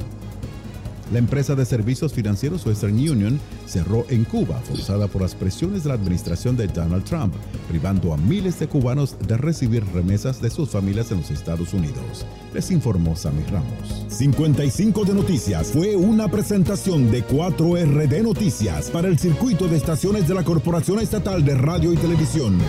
La 1.11 1.17
empresa 1.17 1.55
de 1.55 1.65
servicios 1.65 2.13
financieros 2.13 2.65
Western 2.65 2.93
Union 2.93 3.39
cerró 3.65 4.05
en 4.09 4.25
Cuba, 4.25 4.61
forzada 4.63 5.07
por 5.07 5.23
las 5.23 5.33
presiones 5.33 5.83
de 5.83 5.89
la 5.89 5.95
administración 5.95 6.55
de 6.55 6.67
Donald 6.67 7.03
Trump, 7.03 7.33
privando 7.67 8.13
a 8.13 8.17
miles 8.17 8.59
de 8.59 8.67
cubanos 8.67 9.15
de 9.27 9.35
recibir 9.37 9.83
remesas 9.93 10.39
de 10.39 10.51
sus 10.51 10.69
familias 10.69 11.11
en 11.11 11.17
los 11.17 11.31
Estados 11.31 11.73
Unidos. 11.73 12.25
Les 12.53 12.69
informó 12.69 13.15
Sammy 13.15 13.43
Ramos. 13.45 14.05
55 14.09 15.05
de 15.05 15.13
Noticias 15.15 15.67
fue 15.69 15.95
una 15.95 16.29
presentación 16.29 17.09
de 17.09 17.25
4RD 17.25 18.21
Noticias 18.21 18.91
para 18.91 19.07
el 19.07 19.17
circuito 19.17 19.67
de 19.67 19.77
estaciones 19.77 20.27
de 20.27 20.35
la 20.35 20.43
Corporación 20.43 20.99
Estatal 20.99 21.43
de 21.43 21.55
Radio 21.55 21.91
y 21.91 21.97
Televisión. 21.97 22.59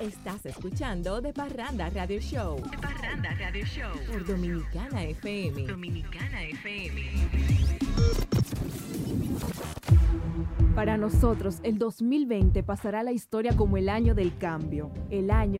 Estás 0.00 0.44
escuchando 0.44 1.22
De 1.22 1.32
Parranda 1.32 1.88
Radio 1.88 2.20
Show. 2.20 2.56
De 2.70 2.76
Parranda 2.76 3.30
Radio 3.38 3.64
Show. 3.64 3.90
Por 4.12 4.26
Dominicana 4.26 5.02
FM. 5.04 5.66
Dominicana 5.66 6.42
FM. 6.42 7.02
Para 10.74 10.98
nosotros, 10.98 11.60
el 11.62 11.78
2020 11.78 12.62
pasará 12.62 13.00
a 13.00 13.04
la 13.04 13.12
historia 13.12 13.56
como 13.56 13.78
el 13.78 13.88
año 13.88 14.14
del 14.14 14.36
cambio, 14.36 14.90
el 15.10 15.30
año 15.30 15.56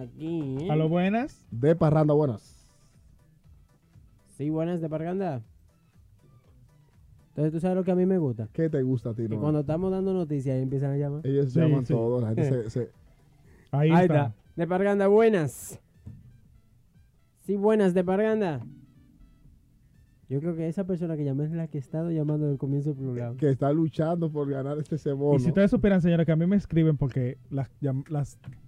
Aquí, 0.00 0.56
¿eh? 0.62 0.70
A 0.70 0.76
lo 0.76 0.88
buenas. 0.88 1.44
De 1.50 1.74
parranda, 1.76 2.14
buenas. 2.14 2.56
Sí, 4.36 4.48
buenas 4.48 4.80
de 4.80 4.88
Parganda. 4.88 5.42
Entonces, 7.30 7.52
¿tú 7.52 7.60
sabes 7.60 7.76
lo 7.76 7.84
que 7.84 7.90
a 7.90 7.94
mí 7.94 8.06
me 8.06 8.16
gusta? 8.18 8.48
¿Qué 8.52 8.70
te 8.70 8.82
gusta 8.82 9.10
a 9.10 9.14
ti, 9.14 9.22
Que 9.24 9.34
no? 9.34 9.40
cuando 9.40 9.60
estamos 9.60 9.90
dando 9.90 10.12
noticias, 10.14 10.56
ahí 10.56 10.62
empiezan 10.62 10.92
a 10.92 10.96
llamar. 10.96 11.26
Ellos 11.26 11.52
Sí, 11.52 11.60
llaman 11.60 11.84
sí. 11.86 11.92
todos, 11.92 12.22
la 12.22 12.28
gente 12.34 12.48
se, 12.64 12.70
se- 12.70 12.90
Ahí, 13.70 13.90
Ahí 13.90 14.02
está. 14.06 14.14
está. 14.26 14.34
De 14.56 14.66
Parganda, 14.66 15.06
buenas. 15.08 15.78
Sí, 17.46 17.56
buenas 17.56 17.92
de 17.94 18.02
Parganda. 18.02 18.60
Yo 20.30 20.38
creo 20.40 20.54
que 20.54 20.68
esa 20.68 20.84
persona 20.86 21.16
que 21.16 21.24
llamé 21.24 21.44
es 21.46 21.50
la 21.50 21.66
que 21.66 21.78
ha 21.78 21.80
estado 21.80 22.12
llamando 22.12 22.44
desde 22.46 22.52
el 22.52 22.58
comienzo 22.58 22.90
del 22.94 22.98
programa. 23.02 23.36
que 23.36 23.50
está 23.50 23.72
luchando 23.72 24.30
por 24.30 24.48
ganar 24.48 24.78
este 24.78 24.96
cebono. 24.96 25.36
Y 25.36 25.40
si 25.40 25.48
ustedes 25.48 25.72
supieran, 25.72 26.00
señora, 26.00 26.24
que 26.24 26.30
a 26.30 26.36
mí 26.36 26.46
me 26.46 26.54
escriben 26.54 26.96
porque 26.96 27.36
las, 27.50 27.68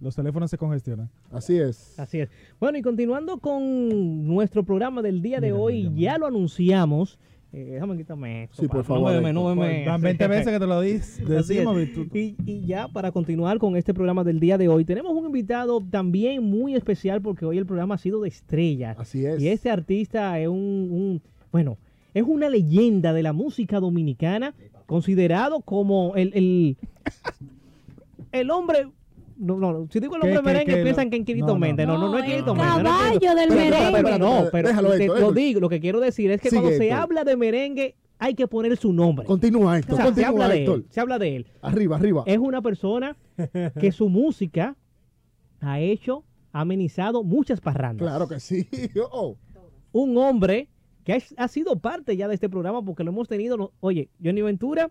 los 0.01 0.13
teléfonos 0.13 0.51
se 0.51 0.57
congestionan. 0.57 1.09
Así 1.31 1.57
es. 1.57 1.97
Así 1.97 2.19
es. 2.19 2.29
Bueno, 2.59 2.77
y 2.77 2.81
continuando 2.81 3.37
con 3.39 4.27
nuestro 4.27 4.63
programa 4.65 5.01
del 5.01 5.21
día 5.21 5.39
de 5.39 5.51
Mira, 5.53 5.63
hoy, 5.63 5.91
ya 5.95 6.17
lo 6.17 6.27
anunciamos. 6.27 7.17
Eh, 7.53 7.73
déjame 7.73 7.95
quitarme 7.95 8.45
esto. 8.45 8.63
Sí, 8.63 8.67
por 8.67 8.83
favor, 8.83 9.13
No 9.13 9.21
me, 9.21 9.31
no 9.31 9.43
Van 9.85 10.01
20 10.01 10.27
veces 10.27 10.51
que 10.51 10.59
te 10.59 10.65
lo 10.65 10.81
dices. 10.81 11.25
Decimos, 11.29 11.77
Y, 12.11 12.35
y 12.45 12.65
ya 12.65 12.87
para 12.87 13.11
continuar 13.11 13.59
con 13.59 13.75
este 13.77 13.93
programa 13.93 14.23
del 14.23 14.39
día 14.39 14.57
de 14.57 14.67
hoy, 14.69 14.83
tenemos 14.85 15.13
un 15.15 15.27
invitado 15.27 15.79
también 15.79 16.43
muy 16.43 16.73
especial 16.75 17.21
porque 17.21 17.45
hoy 17.45 17.59
el 17.59 17.67
programa 17.67 17.93
ha 17.93 17.99
sido 17.99 18.21
de 18.21 18.29
estrellas. 18.29 18.97
Así 18.99 19.23
es. 19.25 19.39
Y 19.39 19.49
este 19.49 19.69
artista 19.69 20.39
es 20.39 20.47
un, 20.47 20.57
un- 20.57 21.21
bueno, 21.53 21.77
es 22.13 22.23
una 22.23 22.49
leyenda 22.49 23.13
de 23.13 23.23
la 23.23 23.31
música 23.31 23.79
dominicana, 23.79 24.53
considerado 24.85 25.61
como 25.61 26.15
el, 26.15 26.31
el, 26.35 26.77
el 28.31 28.51
hombre... 28.51 28.89
No, 29.35 29.57
no, 29.57 29.87
si 29.91 29.99
digo 29.99 30.15
el 30.15 30.21
¿Qué, 30.21 30.27
hombre 30.37 30.41
qué, 30.41 30.45
merengue, 30.59 30.75
qué? 30.75 30.83
piensan 30.83 31.09
que 31.09 31.17
en 31.17 31.25
Quirito 31.25 31.47
No, 31.47 31.53
no. 31.53 31.59
Méndez. 31.59 31.87
No, 31.87 31.97
no, 31.97 32.11
no, 32.11 32.17
es 32.17 32.23
No, 32.23 32.29
Quirito 32.29 32.55
Méndez. 32.55 32.83
caballo 32.83 33.35
del 33.35 33.49
merengue. 33.49 34.03
pero 34.03 34.17
no, 34.19 34.43
pero 34.51 34.67
Déjalo, 34.69 34.89
lo 35.19 35.31
digo, 35.33 35.59
lo 35.59 35.69
que 35.69 35.79
quiero 35.79 35.99
decir 35.99 36.29
es 36.31 36.39
que 36.41 36.49
cuando 36.49 36.69
se 36.69 36.91
habla 36.91 37.23
de 37.23 37.35
merengue 37.35 37.95
hay 38.19 38.35
que 38.35 38.47
poner 38.47 38.77
su 38.77 38.93
nombre. 38.93 39.25
Continúa, 39.25 39.71
O 39.71 39.75
Héctor. 39.75 39.97
sea, 39.97 40.13
se 40.13 40.23
habla 40.25 40.47
de 40.47 40.57
Héctor. 40.59 40.75
él, 40.77 40.85
se 40.89 40.99
habla 41.01 41.19
de 41.19 41.35
él. 41.35 41.47
Arriba, 41.61 41.95
arriba. 41.97 42.23
Es 42.27 42.37
una 42.37 42.61
persona 42.61 43.17
que 43.79 43.91
su 43.91 44.07
música 44.07 44.75
ha 45.59 45.79
hecho, 45.79 46.23
ha 46.53 46.61
amenizado 46.61 47.23
muchas 47.23 47.59
parrandas. 47.59 48.07
Claro 48.07 48.27
que 48.27 48.39
sí. 48.39 48.67
Oh, 49.11 49.35
Un 49.91 50.15
hombre 50.17 50.69
que 51.03 51.13
ha, 51.13 51.17
ha 51.37 51.47
sido 51.47 51.77
parte 51.79 52.15
ya 52.17 52.27
de 52.27 52.35
este 52.35 52.49
programa 52.49 52.83
porque 52.83 53.03
lo 53.03 53.11
hemos 53.11 53.27
tenido. 53.27 53.57
no- 53.57 53.71
oye, 53.79 54.09
Johnny 54.23 54.41
Ventura. 54.41 54.89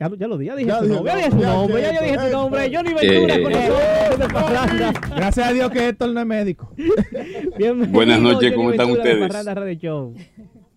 Ya, 0.00 0.08
lo- 0.08 0.16
ya 0.16 0.26
lo 0.26 0.36
dije, 0.36 0.48
ya 0.48 0.56
dije 0.56 0.68
Ya 0.68 0.78
su 0.80 0.84
dije, 0.86 0.94
nombre, 0.96 1.12
ya 1.12 1.22
no, 1.22 1.22
dije 1.22 1.30
su 1.34 1.40
ya 1.40 1.48
nombre, 1.52 1.82
ya, 1.82 1.90
dije 2.02 2.18
su 2.18 2.30
nombre. 2.32 2.76
Johnny 2.76 2.94
Ventura 2.94 3.34
Eh, 3.36 3.42
con 3.42 3.52
eh. 3.52 3.68
nosotros 4.08 4.32
Parranda. 4.32 4.92
Gracias 5.16 5.46
a 5.48 5.52
Dios 5.52 5.70
que 5.70 5.88
Héctor 5.88 6.08
no 6.10 6.20
es 6.20 6.26
médico. 6.26 6.70
Bienvenido, 7.58 7.92
Buenas 7.92 8.20
noches, 8.20 8.40
Johnny 8.50 8.54
¿cómo 8.56 8.70
están 8.72 8.86
Ventura 8.88 9.14
de 9.14 9.24
ustedes? 9.26 9.54
Radio 9.54 9.74
Show. 9.74 10.14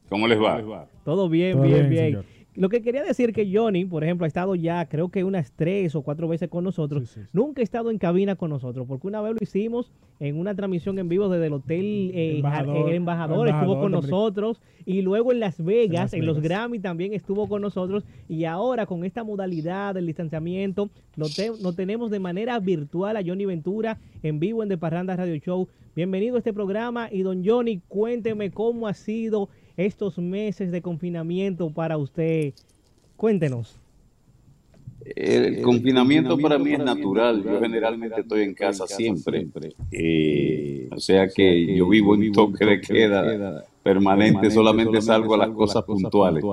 ¿Cómo 0.10 0.28
les 0.28 0.40
va? 0.40 0.88
Todo 1.04 1.30
bien, 1.30 1.54
Todo 1.54 1.64
bien, 1.64 1.90
bien, 1.90 2.12
bien. 2.14 2.37
Lo 2.58 2.70
que 2.70 2.82
quería 2.82 3.04
decir 3.04 3.34
que 3.34 3.48
Johnny, 3.56 3.86
por 3.86 4.04
ejemplo, 4.04 4.26
ha 4.26 4.28
estado 4.28 4.56
ya 4.56 4.84
creo 4.90 5.10
que 5.10 5.24
unas 5.24 5.52
tres 5.52 5.94
o 5.96 6.02
cuatro 6.02 6.28
veces 6.28 6.50
con 6.50 6.64
nosotros. 6.64 7.04
Sí, 7.08 7.14
sí, 7.14 7.22
sí. 7.22 7.28
Nunca 7.32 7.62
ha 7.62 7.64
estado 7.64 7.92
en 7.92 8.00
cabina 8.00 8.36
con 8.36 8.50
nosotros, 8.50 8.88
porque 8.88 9.06
una 9.06 9.22
vez 9.22 9.34
lo 9.34 9.38
hicimos 9.42 9.92
en 10.20 10.40
una 10.40 10.56
transmisión 10.56 10.98
en 10.98 11.08
vivo 11.08 11.30
desde 11.30 11.46
el 11.46 11.54
Hotel 11.54 12.12
eh, 12.16 12.38
Embajador. 12.38 12.90
el 12.90 12.96
embajador, 12.96 13.48
estuvo 13.48 13.62
Embajador 13.62 13.82
con 13.84 13.92
nosotros. 13.92 14.62
Y 14.86 15.04
luego 15.04 15.32
en 15.32 15.40
Las 15.40 15.64
Vegas, 15.64 16.06
Las 16.06 16.14
en 16.14 16.26
los. 16.26 16.42
Grammy 16.42 16.80
también 16.80 17.14
estuvo 17.14 17.48
con 17.48 17.62
nosotros. 17.62 18.04
Y 18.28 18.46
ahora 18.46 18.88
con 18.88 19.04
esta 19.06 19.24
modalidad 19.24 19.94
del 19.94 20.08
distanciamiento, 20.08 20.90
lo, 21.16 21.28
te- 21.30 21.52
lo 21.62 21.74
tenemos 21.74 22.10
de 22.10 22.20
manera 22.20 22.60
virtual 22.60 23.18
a 23.18 23.22
Johnny 23.24 23.46
Ventura 23.46 24.00
en 24.24 24.40
vivo 24.40 24.64
en 24.64 24.70
De 24.70 24.78
Parranda 24.80 25.16
Radio 25.16 25.36
Show. 25.36 25.68
Bienvenido 25.96 26.36
a 26.36 26.40
este 26.40 26.54
programa. 26.54 27.08
Y 27.12 27.22
don 27.22 27.46
Johnny, 27.46 27.82
cuénteme 27.88 28.50
cómo 28.50 28.88
ha 28.88 28.94
sido 28.96 29.50
estos 29.78 30.18
meses 30.18 30.72
de 30.72 30.82
confinamiento 30.82 31.70
para 31.70 31.98
usted. 31.98 32.54
Cuéntenos. 33.16 33.80
El 35.16 35.62
confinamiento 35.62 36.38
para 36.38 36.58
mí 36.58 36.74
es 36.74 36.80
natural. 36.80 37.44
Yo 37.44 37.60
generalmente 37.62 38.22
estoy 38.22 38.42
en 38.42 38.54
casa 38.54 38.88
siempre. 38.88 39.48
Eh, 39.92 40.90
o 40.92 41.00
sea 41.00 41.30
que 41.30 41.76
yo 41.76 41.88
vivo 41.88 42.16
en 42.16 42.32
toque 42.32 42.66
de 42.66 42.82
queda 42.82 43.64
permanente, 43.84 44.52
solamente 44.52 45.02
salgo 45.02 45.36
a 45.36 45.38
las 45.38 45.50
cosas 45.52 45.84
puntuales. 45.84 46.44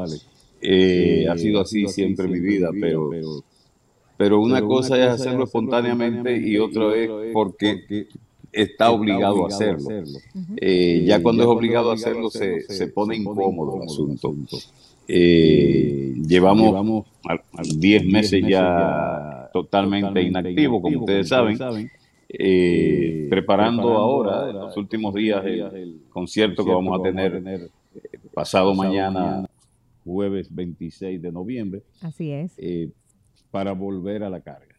Eh, 0.60 1.26
ha 1.28 1.36
sido 1.36 1.60
así 1.60 1.86
siempre 1.88 2.28
mi 2.28 2.40
vida, 2.40 2.70
pero, 2.80 3.10
pero 4.16 4.40
una 4.40 4.62
cosa 4.62 4.98
es 4.98 5.20
hacerlo 5.20 5.44
espontáneamente 5.44 6.36
y 6.36 6.58
otra 6.58 6.94
es 6.94 7.10
porque 7.32 8.06
está 8.54 8.90
obligado 8.90 9.44
a 9.44 9.48
hacerlo. 9.48 9.88
Eh, 10.56 11.04
ya 11.06 11.22
cuando 11.22 11.42
es 11.42 11.48
obligado 11.48 11.90
a 11.90 11.94
hacerlo 11.94 12.30
se, 12.30 12.60
se 12.62 12.86
pone 12.88 13.16
incómodo 13.16 13.76
el 13.76 13.82
asunto. 13.82 14.34
Eh, 15.06 16.14
llevamos 16.26 17.06
a- 17.28 17.34
a 17.34 17.62
10 17.76 18.04
meses 18.06 18.42
ya 18.48 19.50
totalmente 19.52 20.22
inactivos, 20.22 20.80
como 20.82 21.00
ustedes 21.00 21.28
saben, 21.28 21.58
eh, 22.28 23.26
preparando 23.30 23.88
ahora, 23.96 24.50
en 24.50 24.56
los 24.58 24.76
últimos 24.76 25.14
días, 25.14 25.44
el 25.44 26.00
concierto 26.10 26.64
que 26.64 26.70
vamos 26.72 26.98
a 26.98 27.02
tener 27.02 27.70
eh, 27.94 28.18
pasado 28.32 28.74
mañana, 28.74 29.46
jueves 30.04 30.52
26 30.54 31.20
de 31.22 31.30
noviembre, 31.32 31.82
Así 32.00 32.30
es. 32.32 32.52
eh, 32.58 32.90
para 33.50 33.72
volver 33.72 34.24
a 34.24 34.30
la 34.30 34.40
carga. 34.40 34.73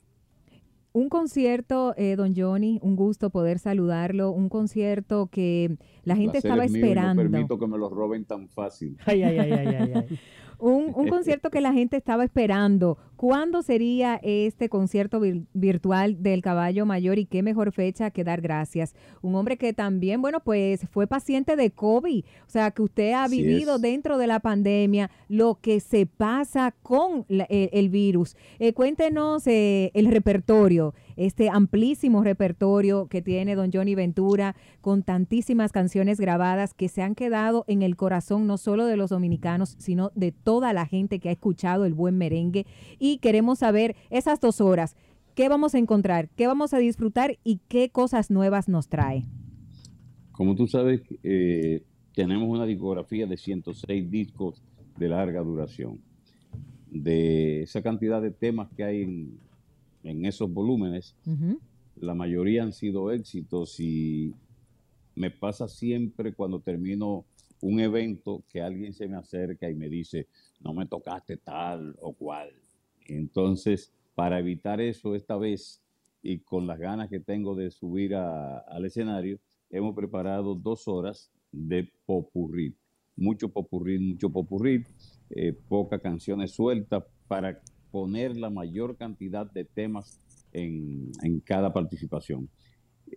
Un 0.96 1.10
concierto, 1.10 1.94
eh, 1.98 2.16
don 2.16 2.34
Johnny, 2.34 2.80
un 2.82 2.96
gusto 2.96 3.30
poder 3.30 3.60
saludarlo, 3.60 4.32
un 4.32 4.48
concierto 4.48 5.28
que 5.28 5.76
la 6.04 6.16
gente 6.16 6.40
Placer 6.40 6.52
estaba 6.52 6.64
es 6.64 6.72
mío 6.72 6.80
y 6.80 6.82
no 6.84 6.88
esperando. 6.88 7.22
permito 7.22 7.60
que 7.60 7.68
me 7.68 7.78
lo 7.78 7.90
roben 7.90 8.24
tan 8.24 8.48
fácil. 8.48 8.98
Ay, 9.06 9.24
ay, 9.24 9.38
ay, 9.40 9.52
ay, 9.52 9.68
ay, 9.76 9.92
ay. 9.94 10.20
Un, 10.58 10.94
un 10.96 11.10
concierto 11.10 11.50
que 11.50 11.60
la 11.60 11.74
gente 11.74 11.98
estaba 11.98 12.24
esperando. 12.24 12.98
¿Cuándo 13.26 13.64
sería 13.64 14.20
este 14.22 14.70
concierto 14.70 15.20
vir- 15.20 15.48
virtual 15.56 16.22
del 16.22 16.44
Caballo 16.44 16.86
Mayor 16.86 17.18
y 17.18 17.26
qué 17.26 17.42
mejor 17.42 17.72
fecha 17.72 18.12
que 18.12 18.24
dar 18.24 18.40
gracias? 18.40 18.94
Un 19.24 19.34
hombre 19.34 19.58
que 19.58 19.74
también, 19.74 20.22
bueno, 20.22 20.42
pues 20.42 20.86
fue 20.92 21.08
paciente 21.08 21.56
de 21.56 21.72
COVID, 21.72 22.24
o 22.24 22.50
sea, 22.50 22.70
que 22.70 22.84
usted 22.84 23.14
ha 23.14 23.24
Así 23.24 23.42
vivido 23.42 23.78
es. 23.78 23.82
dentro 23.82 24.20
de 24.20 24.28
la 24.28 24.42
pandemia 24.42 25.10
lo 25.28 25.56
que 25.60 25.80
se 25.80 26.06
pasa 26.06 26.76
con 26.84 27.26
la- 27.28 27.48
eh, 27.50 27.72
el 27.74 27.90
virus. 27.90 28.36
Eh, 28.60 28.74
cuéntenos 28.74 29.48
eh, 29.48 29.90
el 29.96 30.06
repertorio, 30.06 30.94
este 31.16 31.50
amplísimo 31.50 32.24
repertorio 32.24 33.08
que 33.08 33.24
tiene 33.24 33.56
don 33.56 33.72
Johnny 33.74 33.96
Ventura 33.96 34.56
con 34.82 35.02
tantísimas 35.02 35.72
canciones 35.72 36.20
grabadas 36.20 36.76
que 36.76 36.90
se 36.90 37.02
han 37.02 37.16
quedado 37.16 37.66
en 37.68 37.82
el 37.82 37.96
corazón 37.96 38.46
no 38.46 38.60
solo 38.60 38.86
de 38.86 38.98
los 38.98 39.10
dominicanos, 39.10 39.78
sino 39.80 40.12
de 40.14 40.32
toda 40.32 40.74
la 40.74 40.86
gente 40.86 41.18
que 41.18 41.30
ha 41.30 41.32
escuchado 41.32 41.86
el 41.86 41.96
buen 41.96 42.20
merengue. 42.20 42.68
Y 43.00 43.15
queremos 43.18 43.60
saber 43.60 43.96
esas 44.10 44.40
dos 44.40 44.62
horas, 44.62 44.96
qué 45.36 45.50
vamos 45.50 45.76
a 45.76 45.80
encontrar, 45.80 46.30
qué 46.36 46.48
vamos 46.48 46.74
a 46.74 46.78
disfrutar 46.78 47.38
y 47.44 47.60
qué 47.68 47.90
cosas 47.90 48.32
nuevas 48.32 48.68
nos 48.70 48.88
trae. 48.88 49.26
Como 50.32 50.56
tú 50.56 50.68
sabes, 50.68 51.02
eh, 51.24 51.84
tenemos 52.14 52.50
una 52.50 52.66
discografía 52.66 53.28
de 53.28 53.38
106 53.38 54.10
discos 54.10 54.62
de 54.98 55.10
larga 55.10 55.42
duración. 55.42 56.02
De 56.90 57.64
esa 57.64 57.82
cantidad 57.82 58.22
de 58.22 58.32
temas 58.32 58.70
que 58.76 58.84
hay 58.84 59.02
en, 59.02 59.40
en 60.04 60.26
esos 60.26 60.52
volúmenes, 60.52 61.16
la 61.96 62.14
mayoría 62.14 62.64
han 62.64 62.74
sido 62.74 63.12
éxitos 63.12 63.80
y 63.80 64.34
me 65.16 65.32
pasa 65.32 65.68
siempre 65.68 66.34
cuando 66.34 66.60
termino 66.60 67.26
un 67.62 67.80
evento 67.80 68.44
que 68.50 68.62
alguien 68.62 68.94
se 68.94 69.08
me 69.08 69.18
acerca 69.18 69.70
y 69.70 69.76
me 69.76 69.90
dice, 69.90 70.28
no 70.62 70.74
me 70.74 70.86
tocaste 70.86 71.38
tal 71.38 71.96
o 72.00 72.14
cual. 72.14 72.50
Entonces, 73.06 73.94
para 74.16 74.40
evitar 74.40 74.82
eso 74.82 75.16
esta 75.16 75.38
vez 75.38 75.82
y 76.22 76.40
con 76.40 76.66
las 76.68 76.80
ganas 76.80 77.10
que 77.10 77.20
tengo 77.20 77.56
de 77.56 77.70
subir 77.72 78.16
a- 78.16 78.60
al 78.60 78.86
escenario, 78.86 79.40
hemos 79.70 79.96
preparado 79.96 80.56
dos 80.56 80.88
horas 80.88 81.32
de 81.52 81.92
popurrí. 82.06 82.76
Mucho 83.16 83.50
popurrí, 83.50 84.00
mucho 84.00 84.30
popurrí, 84.30 84.84
eh, 85.30 85.54
pocas 85.68 86.02
canciones 86.02 86.52
sueltas 86.52 87.04
para 87.28 87.62
poner 87.92 88.36
la 88.36 88.50
mayor 88.50 88.98
cantidad 88.98 89.50
de 89.52 89.66
temas 89.66 90.20
en, 90.52 91.12
en 91.24 91.40
cada 91.42 91.72
participación. 91.74 92.50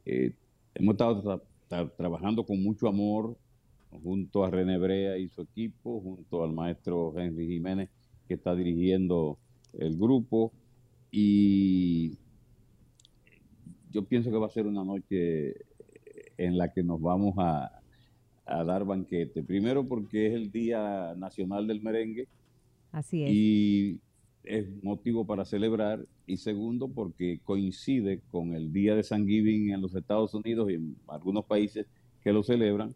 Eh, 0.05 0.35
hemos 0.75 0.95
estado 0.95 1.23
tra- 1.23 1.43
tra- 1.69 1.97
trabajando 1.97 2.45
con 2.45 2.63
mucho 2.63 2.89
amor 2.89 3.37
junto 3.91 4.45
a 4.45 4.51
René 4.51 4.79
Brea 4.79 5.17
y 5.19 5.29
su 5.29 5.43
equipo, 5.43 6.01
junto 6.01 6.45
al 6.45 6.53
maestro 6.53 7.15
Henry 7.19 7.47
Jiménez, 7.49 7.91
que 8.27 8.35
está 8.35 8.55
dirigiendo 8.55 9.39
el 9.75 9.97
grupo. 9.97 10.53
Y 11.11 12.17
yo 13.91 14.05
pienso 14.05 14.31
que 14.31 14.37
va 14.37 14.47
a 14.47 14.51
ser 14.51 14.67
una 14.67 14.85
noche 14.85 15.55
en 16.37 16.57
la 16.57 16.73
que 16.73 16.83
nos 16.83 17.01
vamos 17.01 17.35
a, 17.39 17.79
a 18.49 18.65
dar 18.65 18.85
banquete. 18.85 19.43
Primero 19.43 19.87
porque 19.87 20.29
es 20.29 20.35
el 20.35 20.51
Día 20.51 21.15
Nacional 21.17 21.67
del 21.67 21.83
Merengue 21.83 22.29
Así 22.93 23.25
es. 23.25 23.31
y 23.31 24.01
es 24.45 24.67
motivo 24.83 25.27
para 25.27 25.45
celebrar 25.45 26.07
y 26.27 26.39
segundo 26.39 26.89
porque 26.89 27.41
coincide 27.45 28.21
con 28.31 28.55
el 28.55 28.73
día 28.73 28.95
de 28.95 29.03
San 29.03 29.27
Giving 29.27 29.73
en 29.73 29.83
los 29.83 29.95
Estados 29.95 30.33
Unidos 30.35 30.71
y 30.71 30.75
en 30.75 30.97
algunos 31.07 31.45
países 31.45 31.87
que 32.23 32.33
lo 32.33 32.43
celebran, 32.43 32.95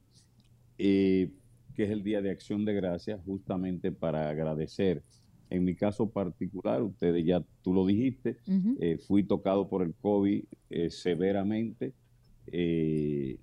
eh, 0.79 1.31
que 1.75 1.85
es 1.85 1.91
el 1.91 2.03
día 2.03 2.23
de 2.23 2.31
acción 2.31 2.65
de 2.65 2.75
gracias 2.75 3.21
justamente 3.25 3.93
para 3.93 4.31
agradecer. 4.31 5.03
En 5.53 5.65
mi 5.65 5.75
caso 5.75 6.09
particular, 6.09 6.83
ustedes 6.83 7.27
ya 7.27 7.45
tú 7.61 7.75
lo 7.75 7.85
dijiste, 7.85 8.39
eh, 8.81 8.97
fui 8.97 9.23
tocado 9.23 9.69
por 9.69 9.83
el 9.83 9.95
COVID 9.95 10.45
eh, 10.71 10.89
severamente. 10.89 11.93
eh. 12.47 13.39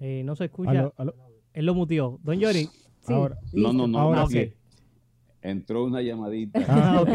Eh, 0.00 0.22
no 0.24 0.34
se 0.34 0.46
escucha. 0.46 0.70
Aló, 0.70 0.94
aló. 0.96 1.14
Él 1.52 1.66
lo 1.66 1.74
mutió. 1.74 2.18
Don 2.22 2.40
Johnny. 2.40 2.66
Ahora, 3.06 3.36
no, 3.52 3.74
no, 3.74 3.86
no, 3.86 3.98
Ahora 3.98 4.24
que 4.30 4.54
entró 5.42 5.84
una 5.84 6.00
llamadita. 6.00 6.64
Ah, 6.68 7.02
ok, 7.02 7.10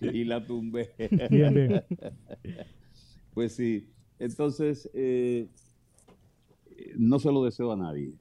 y 0.00 0.24
la 0.24 0.44
tumbé. 0.44 0.90
Bien, 1.30 1.54
bien. 1.54 1.84
Pues 3.32 3.54
sí, 3.54 3.92
entonces 4.18 4.90
eh, 4.92 5.48
no 6.96 7.18
se 7.18 7.30
lo 7.32 7.44
deseo 7.44 7.72
a 7.72 7.76
nadie. 7.76 8.12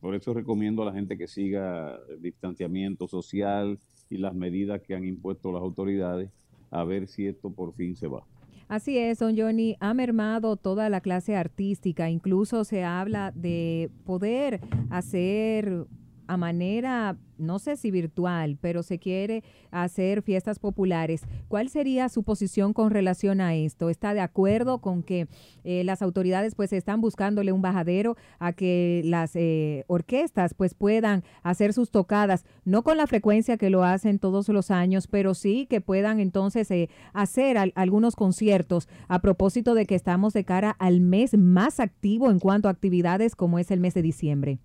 Por 0.00 0.14
eso 0.14 0.32
recomiendo 0.32 0.82
a 0.82 0.86
la 0.86 0.92
gente 0.92 1.18
que 1.18 1.26
siga 1.26 1.98
el 2.08 2.22
distanciamiento 2.22 3.08
social 3.08 3.78
y 4.08 4.18
las 4.18 4.34
medidas 4.34 4.80
que 4.80 4.94
han 4.94 5.04
impuesto 5.04 5.52
las 5.52 5.62
autoridades 5.62 6.30
a 6.70 6.84
ver 6.84 7.08
si 7.08 7.26
esto 7.26 7.50
por 7.50 7.74
fin 7.74 7.96
se 7.96 8.06
va. 8.06 8.24
Así 8.68 8.98
es, 8.98 9.18
don 9.18 9.36
Johnny, 9.36 9.76
ha 9.80 9.94
mermado 9.94 10.56
toda 10.56 10.90
la 10.90 11.00
clase 11.00 11.34
artística, 11.34 12.10
incluso 12.10 12.64
se 12.64 12.84
habla 12.84 13.32
de 13.34 13.90
poder 14.04 14.60
hacer 14.90 15.86
a 16.28 16.36
manera, 16.36 17.16
no 17.38 17.58
sé 17.58 17.76
si 17.76 17.90
virtual, 17.90 18.58
pero 18.60 18.82
se 18.82 18.98
quiere 18.98 19.42
hacer 19.70 20.22
fiestas 20.22 20.58
populares. 20.58 21.22
¿Cuál 21.48 21.68
sería 21.68 22.08
su 22.08 22.22
posición 22.22 22.72
con 22.72 22.90
relación 22.90 23.40
a 23.40 23.54
esto? 23.54 23.90
¿Está 23.90 24.12
de 24.14 24.20
acuerdo 24.20 24.78
con 24.80 25.02
que 25.02 25.26
eh, 25.64 25.84
las 25.84 26.02
autoridades 26.02 26.54
pues 26.54 26.72
están 26.72 27.00
buscándole 27.00 27.50
un 27.52 27.62
bajadero 27.62 28.16
a 28.38 28.52
que 28.52 29.02
las 29.04 29.34
eh, 29.36 29.84
orquestas 29.88 30.54
pues 30.54 30.74
puedan 30.74 31.24
hacer 31.42 31.72
sus 31.72 31.90
tocadas, 31.90 32.44
no 32.64 32.82
con 32.82 32.96
la 32.96 33.06
frecuencia 33.06 33.56
que 33.56 33.70
lo 33.70 33.82
hacen 33.84 34.18
todos 34.18 34.48
los 34.48 34.70
años, 34.70 35.06
pero 35.06 35.34
sí 35.34 35.66
que 35.68 35.80
puedan 35.80 36.20
entonces 36.20 36.70
eh, 36.70 36.88
hacer 37.12 37.56
al- 37.58 37.72
algunos 37.74 38.16
conciertos 38.16 38.88
a 39.08 39.20
propósito 39.20 39.74
de 39.74 39.86
que 39.86 39.94
estamos 39.94 40.34
de 40.34 40.44
cara 40.44 40.70
al 40.78 41.00
mes 41.00 41.36
más 41.38 41.80
activo 41.80 42.30
en 42.30 42.38
cuanto 42.38 42.68
a 42.68 42.72
actividades 42.72 43.34
como 43.34 43.58
es 43.58 43.70
el 43.70 43.80
mes 43.80 43.94
de 43.94 44.02
diciembre? 44.02 44.58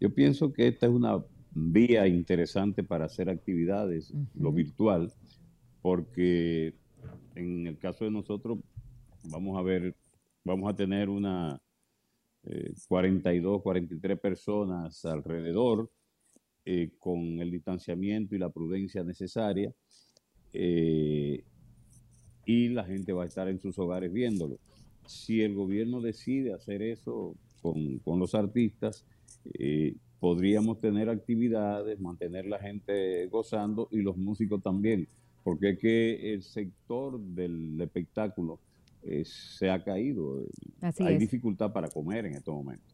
Yo 0.00 0.14
pienso 0.14 0.52
que 0.52 0.68
esta 0.68 0.86
es 0.86 0.92
una 0.92 1.24
vía 1.54 2.06
interesante 2.06 2.82
para 2.82 3.06
hacer 3.06 3.30
actividades, 3.30 4.12
lo 4.34 4.52
virtual, 4.52 5.12
porque 5.82 6.74
en 7.34 7.66
el 7.66 7.78
caso 7.78 8.04
de 8.04 8.10
nosotros 8.10 8.58
vamos 9.24 9.58
a 9.58 9.62
ver, 9.62 9.94
vamos 10.44 10.70
a 10.70 10.76
tener 10.76 11.08
una 11.08 11.60
eh, 12.44 12.72
42, 12.88 13.62
43 13.62 14.20
personas 14.20 15.04
alrededor 15.04 15.90
eh, 16.64 16.90
con 16.98 17.40
el 17.40 17.50
distanciamiento 17.50 18.34
y 18.34 18.38
la 18.38 18.50
prudencia 18.50 19.04
necesaria 19.04 19.72
eh, 20.52 21.42
y 22.46 22.68
la 22.68 22.84
gente 22.84 23.12
va 23.12 23.24
a 23.24 23.26
estar 23.26 23.48
en 23.48 23.60
sus 23.60 23.78
hogares 23.78 24.12
viéndolo. 24.12 24.58
Si 25.06 25.42
el 25.42 25.54
gobierno 25.54 26.00
decide 26.00 26.52
hacer 26.52 26.82
eso 26.82 27.34
con, 27.62 27.98
con 28.00 28.18
los 28.18 28.34
artistas, 28.34 29.06
eh, 29.58 29.94
podríamos 30.20 30.80
tener 30.80 31.08
actividades, 31.08 32.00
mantener 32.00 32.46
la 32.46 32.58
gente 32.58 33.26
gozando 33.26 33.88
y 33.90 33.98
los 33.98 34.16
músicos 34.16 34.62
también, 34.62 35.06
porque 35.42 35.70
es 35.70 35.78
que 35.78 36.32
el 36.32 36.42
sector 36.42 37.20
del 37.20 37.80
espectáculo 37.80 38.58
eh, 39.02 39.24
se 39.24 39.70
ha 39.70 39.82
caído. 39.84 40.46
Así 40.80 41.02
Hay 41.02 41.14
es. 41.14 41.20
dificultad 41.20 41.72
para 41.72 41.88
comer 41.88 42.26
en 42.26 42.34
estos 42.34 42.54
momentos. 42.54 42.93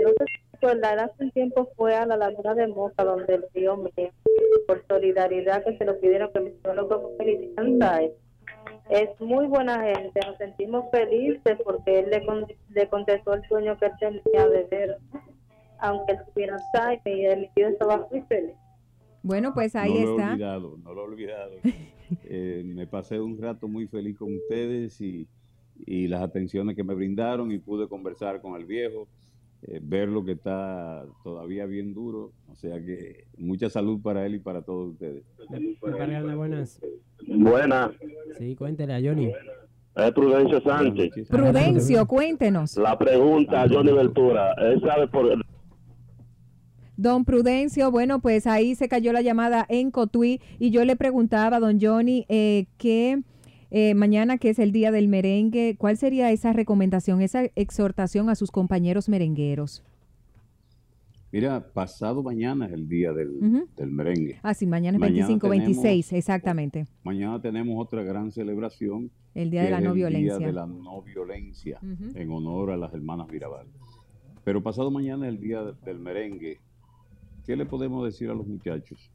Hace 0.62 1.24
un 1.24 1.32
tiempo 1.32 1.70
fue 1.76 1.96
a 1.96 2.06
la 2.06 2.18
laguna 2.18 2.54
de 2.54 2.68
Moca, 2.68 3.04
donde 3.04 3.36
el 3.36 3.46
tío 3.54 3.78
mío, 3.78 4.12
por 4.68 4.84
solidaridad 4.88 5.64
que 5.64 5.78
se 5.78 5.86
lo 5.86 6.00
pidieron 6.00 6.32
que 6.34 6.40
me 6.42 6.50
hicieron 6.50 6.88
como 6.88 7.10
militanza. 7.18 8.02
Es 8.90 9.10
muy 9.22 9.46
buena 9.48 9.84
gente, 9.84 10.20
nos 10.26 10.38
sentimos 10.38 10.86
felices 10.92 11.58
porque 11.64 12.00
él 12.00 12.10
le, 12.10 12.26
con- 12.26 12.46
le 12.70 12.90
contestó 12.90 13.34
el 13.36 13.44
sueño 13.48 13.78
que 13.78 13.86
él 13.86 13.92
tenía 14.00 14.48
de 14.48 14.64
ver, 14.66 14.98
aunque 15.80 16.14
él 16.14 16.20
tuviera 16.34 16.58
y 17.06 17.26
el 17.26 17.50
tío 17.56 17.68
estaba 17.68 18.08
muy 18.12 18.22
feliz. 18.24 18.56
Bueno, 19.22 19.54
pues 19.54 19.76
ahí 19.76 19.94
no 19.94 20.00
lo 20.02 20.08
he 20.10 20.12
está. 20.16 20.32
olvidado, 20.32 20.78
no 20.84 20.94
lo 20.94 21.02
he 21.02 21.06
olvidado. 21.06 21.52
Eh, 22.24 22.64
me 22.66 22.88
pasé 22.88 23.20
un 23.20 23.40
rato 23.40 23.68
muy 23.68 23.86
feliz 23.86 24.18
con 24.18 24.36
ustedes 24.36 25.00
y, 25.00 25.28
y 25.86 26.08
las 26.08 26.24
atenciones 26.24 26.76
que 26.76 26.84
me 26.84 26.96
brindaron 26.96 27.52
y 27.52 27.60
pude 27.60 27.88
conversar 27.88 28.42
con 28.42 28.56
el 28.60 28.66
viejo, 28.66 29.08
eh, 29.64 29.80
ver 29.82 30.08
lo 30.10 30.24
que 30.24 30.34
está 30.34 31.06
todavía 31.24 31.66
bien 31.66 31.94
duro. 31.94 32.32
O 32.52 32.56
sea 32.56 32.84
que 32.84 33.26
mucha 33.38 33.70
salud 33.70 34.02
para 34.02 34.26
él 34.26 34.36
y 34.36 34.40
para 34.40 34.62
todos 34.62 34.94
ustedes. 34.94 35.24
Parranda 35.82 36.36
Buenas. 36.36 36.80
Buena, 37.28 37.92
Sí, 38.38 38.56
cuéntele 38.56 38.94
a 38.94 39.02
Johnny. 39.02 39.32
es 39.96 40.12
Prudencio 40.12 40.62
Sánchez. 40.62 41.28
Prudencio, 41.30 42.06
cuéntenos. 42.08 42.78
La 42.78 42.98
pregunta 42.98 43.64
a 43.64 43.70
Johnny 43.70 43.92
Ventura, 43.92 44.54
él 44.54 44.82
sabe 44.82 45.08
por 45.08 45.28
Don 46.96 47.24
Prudencio, 47.24 47.92
bueno, 47.92 48.20
pues 48.20 48.46
ahí 48.46 48.76
se 48.76 48.90
cayó 48.90 49.14
la 49.14 49.22
llamada 49.22 49.66
en 49.70 49.90
Cotuí 49.90 50.42
y 50.60 50.70
yo 50.72 50.84
le 50.84 50.98
preguntaba 50.98 51.56
a 51.56 51.60
don 51.62 51.80
Johnny 51.80 52.26
eh, 52.28 52.66
que 52.78 53.22
eh, 53.72 53.94
mañana, 53.94 54.38
que 54.38 54.50
es 54.50 54.60
el 54.60 54.72
día 54.72 54.92
del 54.92 55.08
merengue, 55.08 55.76
¿cuál 55.78 55.98
sería 55.98 56.32
esa 56.32 56.54
recomendación, 56.54 57.22
esa 57.22 57.44
exhortación 57.56 58.30
a 58.30 58.36
sus 58.36 58.52
compañeros 58.52 59.10
merengueros? 59.10 59.84
Mira, 61.32 61.64
pasado 61.74 62.24
mañana 62.24 62.66
es 62.66 62.74
el 62.74 62.90
día 62.90 63.14
del, 63.14 63.68
del 63.78 63.92
merengue. 63.92 64.40
Ah, 64.42 64.56
sí, 64.56 64.66
mañana 64.66 64.98
es 64.98 65.00
Mañana 65.00 65.28
25, 65.28 65.48
tenemos- 65.50 65.68
26, 65.84 66.14
exactamente. 66.14 66.88
Mañana 67.04 67.40
tenemos 67.40 67.76
otra 67.80 68.02
gran 68.02 68.32
celebración. 68.32 69.12
El 69.36 69.52
Día 69.52 69.64
de 69.64 69.70
la 69.70 69.80
No 69.80 69.92
el 69.92 69.96
Violencia. 69.96 70.38
Día 70.40 70.48
de 70.48 70.54
la 70.54 70.66
No 70.66 71.04
Violencia, 71.04 71.80
en 72.16 72.32
honor 72.32 72.72
a 72.72 72.78
las 72.78 72.92
hermanas 72.96 73.28
Mirabal. 73.32 73.68
Pero 74.44 74.64
pasado 74.64 74.90
mañana 74.90 75.28
es 75.28 75.36
el 75.36 75.40
Día 75.40 75.62
de- 75.64 75.74
del 75.86 76.00
merengue. 76.00 76.58
¿Qué 77.46 77.56
le 77.56 77.68
podemos 77.68 78.04
decir 78.04 78.32
a 78.32 78.34
los 78.34 78.48
muchachos? 78.48 79.12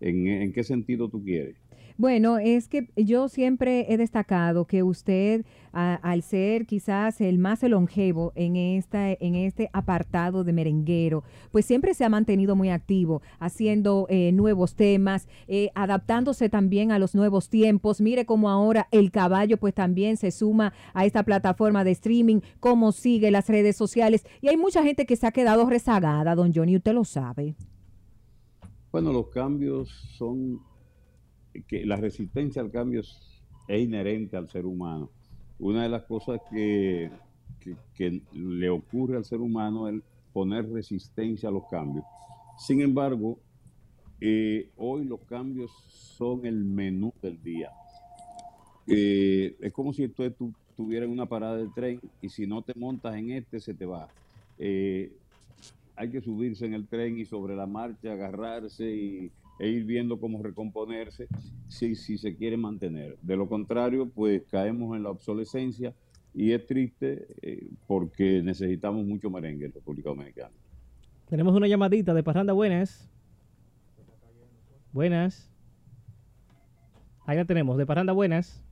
¿En, 0.00 0.26
en 0.26 0.52
qué 0.54 0.64
sentido 0.64 1.10
tú 1.10 1.22
quieres? 1.22 1.56
Bueno, 1.98 2.38
es 2.38 2.68
que 2.68 2.88
yo 2.96 3.28
siempre 3.28 3.92
he 3.92 3.96
destacado 3.96 4.66
que 4.66 4.82
usted, 4.82 5.44
al 5.72 6.22
ser 6.22 6.66
quizás 6.66 7.20
el 7.20 7.38
más 7.38 7.62
longevo 7.62 8.32
en, 8.34 8.56
esta, 8.56 9.10
en 9.12 9.34
este 9.34 9.70
apartado 9.72 10.44
de 10.44 10.52
merenguero, 10.52 11.24
pues 11.50 11.64
siempre 11.66 11.94
se 11.94 12.04
ha 12.04 12.08
mantenido 12.08 12.56
muy 12.56 12.70
activo, 12.70 13.22
haciendo 13.38 14.06
eh, 14.08 14.32
nuevos 14.32 14.74
temas, 14.74 15.28
eh, 15.48 15.70
adaptándose 15.74 16.48
también 16.48 16.92
a 16.92 16.98
los 16.98 17.14
nuevos 17.14 17.48
tiempos. 17.48 18.00
Mire 18.00 18.26
cómo 18.26 18.50
ahora 18.50 18.88
el 18.90 19.10
caballo 19.10 19.56
pues 19.58 19.74
también 19.74 20.16
se 20.16 20.30
suma 20.30 20.72
a 20.94 21.04
esta 21.04 21.22
plataforma 21.22 21.84
de 21.84 21.92
streaming, 21.92 22.40
cómo 22.60 22.92
sigue 22.92 23.30
las 23.30 23.48
redes 23.48 23.76
sociales. 23.76 24.24
Y 24.40 24.48
hay 24.48 24.56
mucha 24.56 24.82
gente 24.82 25.06
que 25.06 25.16
se 25.16 25.26
ha 25.26 25.32
quedado 25.32 25.68
rezagada, 25.68 26.34
don 26.34 26.52
Johnny, 26.54 26.76
usted 26.76 26.94
lo 26.94 27.04
sabe. 27.04 27.54
Bueno, 28.90 29.12
los 29.12 29.28
cambios 29.28 29.88
son 30.18 30.60
que 31.66 31.84
la 31.86 31.96
resistencia 31.96 32.62
al 32.62 32.70
cambio 32.70 33.00
es, 33.00 33.18
inherente 33.68 34.36
al 34.36 34.48
ser 34.48 34.66
humano. 34.66 35.10
Una 35.58 35.82
de 35.84 35.88
las 35.88 36.02
cosas 36.04 36.40
que, 36.50 37.10
que- 37.60 37.76
que 37.94 38.22
le 38.32 38.68
ocurre 38.70 39.16
al 39.16 39.24
ser 39.24 39.40
humano 39.40 39.88
es 39.88 40.02
poner 40.32 40.68
resistencia 40.70 41.48
a 41.48 41.52
los 41.52 41.64
cambios. 41.68 42.04
Sin 42.58 42.80
embargo, 42.80 43.38
eh, 44.20 44.70
hoy 44.76 45.04
los 45.04 45.20
cambios 45.20 45.70
son 46.16 46.44
el 46.46 46.64
menú 46.64 47.12
del 47.22 47.42
día. 47.42 47.70
Eh, 48.86 49.56
es 49.60 49.72
como 49.72 49.92
si 49.92 50.08
tú, 50.08 50.28
tú 50.32 50.52
tuvieras 50.76 51.08
una 51.08 51.26
parada 51.26 51.56
de 51.56 51.68
tren 51.74 52.00
y 52.20 52.28
si 52.28 52.46
no 52.46 52.62
te 52.62 52.72
montas 52.78 53.14
en 53.16 53.30
este, 53.30 53.60
se 53.60 53.74
te 53.74 53.86
va. 53.86 54.08
Eh, 54.58 55.12
hay 55.94 56.10
que 56.10 56.20
subirse 56.20 56.66
en 56.66 56.74
el 56.74 56.86
tren 56.86 57.18
y 57.18 57.24
sobre 57.24 57.54
la 57.54 57.66
marcha 57.66 58.12
agarrarse 58.12 58.90
y, 58.90 59.30
e 59.58 59.68
ir 59.68 59.84
viendo 59.84 60.18
cómo 60.18 60.42
recomponerse 60.42 61.28
si, 61.68 61.94
si 61.94 62.18
se 62.18 62.34
quiere 62.36 62.56
mantener. 62.56 63.16
De 63.22 63.36
lo 63.36 63.48
contrario, 63.48 64.08
pues 64.08 64.42
caemos 64.50 64.96
en 64.96 65.02
la 65.02 65.10
obsolescencia 65.10 65.94
y 66.34 66.52
es 66.52 66.66
triste 66.66 67.26
eh, 67.42 67.68
porque 67.86 68.42
necesitamos 68.42 69.04
mucho 69.04 69.30
merengue 69.30 69.66
en 69.66 69.72
República 69.72 70.10
Dominicana. 70.10 70.54
Tenemos 71.28 71.54
una 71.54 71.66
llamadita 71.66 72.14
de 72.14 72.22
Parranda, 72.22 72.52
buenas. 72.52 73.08
Buenas. 74.92 75.50
Ahí 77.24 77.36
la 77.36 77.44
tenemos, 77.44 77.78
de 77.78 77.86
Parranda, 77.86 78.12
buenas. 78.12 78.62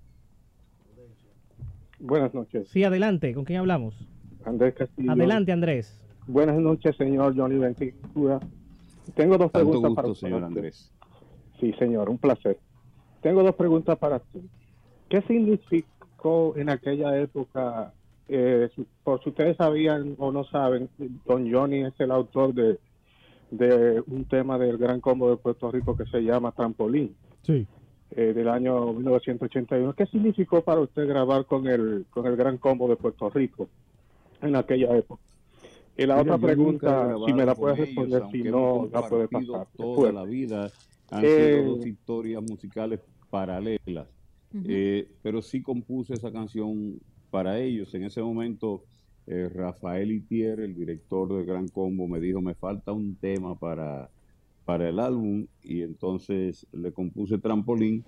Buenas 1.98 2.34
noches. 2.34 2.68
Sí, 2.68 2.82
adelante, 2.82 3.34
¿con 3.34 3.44
quién 3.44 3.60
hablamos? 3.60 4.08
Andrés 4.44 4.74
Castillo. 4.74 5.12
Adelante, 5.12 5.52
Andrés. 5.52 6.00
Buenas 6.26 6.58
noches, 6.58 6.96
señor 6.96 7.36
Johnny 7.36 7.58
Ventura. 7.58 8.40
Tengo 9.14 9.38
dos 9.38 9.50
Tanto 9.52 9.70
preguntas 9.70 9.90
gusto, 9.90 9.94
para 10.02 10.14
señor 10.14 10.42
usted. 10.42 10.46
Andrés. 10.46 10.92
Sí, 11.60 11.72
señor, 11.78 12.08
un 12.08 12.18
placer. 12.18 12.58
Tengo 13.22 13.42
dos 13.42 13.54
preguntas 13.54 13.98
para 13.98 14.18
ti. 14.18 14.40
¿Qué 15.08 15.20
significó 15.22 16.54
en 16.56 16.70
aquella 16.70 17.18
época, 17.18 17.92
eh, 18.28 18.68
por 19.04 19.22
si 19.22 19.30
ustedes 19.30 19.56
sabían 19.56 20.14
o 20.18 20.32
no 20.32 20.44
saben, 20.44 20.88
don 21.26 21.50
Johnny 21.52 21.80
es 21.84 21.94
el 21.98 22.10
autor 22.12 22.54
de, 22.54 22.78
de 23.50 24.02
un 24.06 24.24
tema 24.26 24.58
del 24.58 24.78
Gran 24.78 25.00
Combo 25.00 25.30
de 25.30 25.36
Puerto 25.36 25.70
Rico 25.70 25.96
que 25.96 26.06
se 26.06 26.20
llama 26.22 26.52
Trampolín, 26.52 27.14
Sí. 27.42 27.66
eh, 28.12 28.32
del 28.34 28.48
año 28.48 28.92
1981. 28.92 29.92
¿Qué 29.94 30.06
significó 30.06 30.62
para 30.62 30.80
usted 30.80 31.06
grabar 31.08 31.44
con 31.46 31.66
el, 31.66 32.06
con 32.10 32.26
el 32.26 32.36
Gran 32.36 32.58
Combo 32.58 32.88
de 32.88 32.96
Puerto 32.96 33.28
Rico 33.30 33.68
en 34.40 34.56
aquella 34.56 34.96
época? 34.96 35.22
Y 35.96 36.06
la 36.06 36.16
Mira, 36.22 36.34
otra 36.36 36.38
pregunta, 36.38 37.16
si 37.26 37.32
me 37.34 37.44
la 37.44 37.54
puedes 37.54 37.78
ellos, 37.78 37.88
responder, 37.88 38.18
si 38.30 38.38
aunque 38.38 38.50
no, 38.50 38.88
la 38.92 39.08
puede 39.08 39.28
pasar. 39.28 39.68
Toda 39.76 39.90
Después. 40.08 40.14
la 40.14 40.24
vida 40.24 40.72
han 41.10 41.24
Eh, 41.24 41.58
sido 41.60 41.76
dos 41.76 41.86
historias 41.86 42.42
musicales 42.42 43.00
paralelas. 43.28 44.08
Ujú. 44.54 44.64
Eh, 44.66 45.08
pero 45.22 45.42
sí 45.42 45.60
compuse 45.62 46.14
esa 46.14 46.32
canción 46.32 46.98
para 47.30 47.58
ellos. 47.60 47.94
En 47.94 48.04
ese 48.04 48.22
momento, 48.22 48.84
eh, 49.26 49.48
Rafael 49.52 50.10
Itier, 50.10 50.60
el 50.60 50.74
director 50.74 51.28
de 51.36 51.44
Gran 51.44 51.68
Combo, 51.68 52.08
me 52.08 52.18
dijo, 52.18 52.40
me 52.40 52.54
falta 52.54 52.92
un 52.92 53.14
tema 53.16 53.54
para, 53.58 54.10
para 54.64 54.88
el 54.88 54.98
álbum 54.98 55.46
y 55.62 55.82
entonces 55.82 56.66
le 56.72 56.92
compuse 56.92 57.38
Trampolín. 57.38 58.04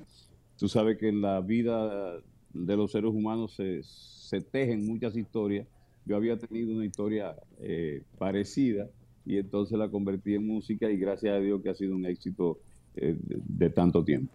Tú 0.56 0.68
sabes 0.68 0.96
que 0.98 1.08
en 1.08 1.20
la 1.20 1.40
vida 1.40 2.20
de 2.54 2.76
los 2.76 2.90
seres 2.92 3.10
humanos 3.12 3.54
se, 3.54 3.80
se 3.82 4.40
tejen 4.40 4.86
muchas 4.86 5.16
historias. 5.16 5.66
Yo 6.06 6.16
había 6.16 6.36
tenido 6.36 6.74
una 6.74 6.84
historia 6.84 7.34
eh, 7.60 8.02
parecida 8.18 8.88
y 9.24 9.38
entonces 9.38 9.78
la 9.78 9.88
convertí 9.88 10.34
en 10.34 10.46
música 10.46 10.90
y 10.90 10.96
gracias 10.96 11.34
a 11.34 11.38
Dios 11.38 11.62
que 11.62 11.70
ha 11.70 11.74
sido 11.74 11.94
un 11.94 12.06
éxito 12.06 12.58
eh, 12.96 13.16
de- 13.20 13.38
de 13.46 13.70
tanto 13.70 14.04
tiempo. 14.04 14.32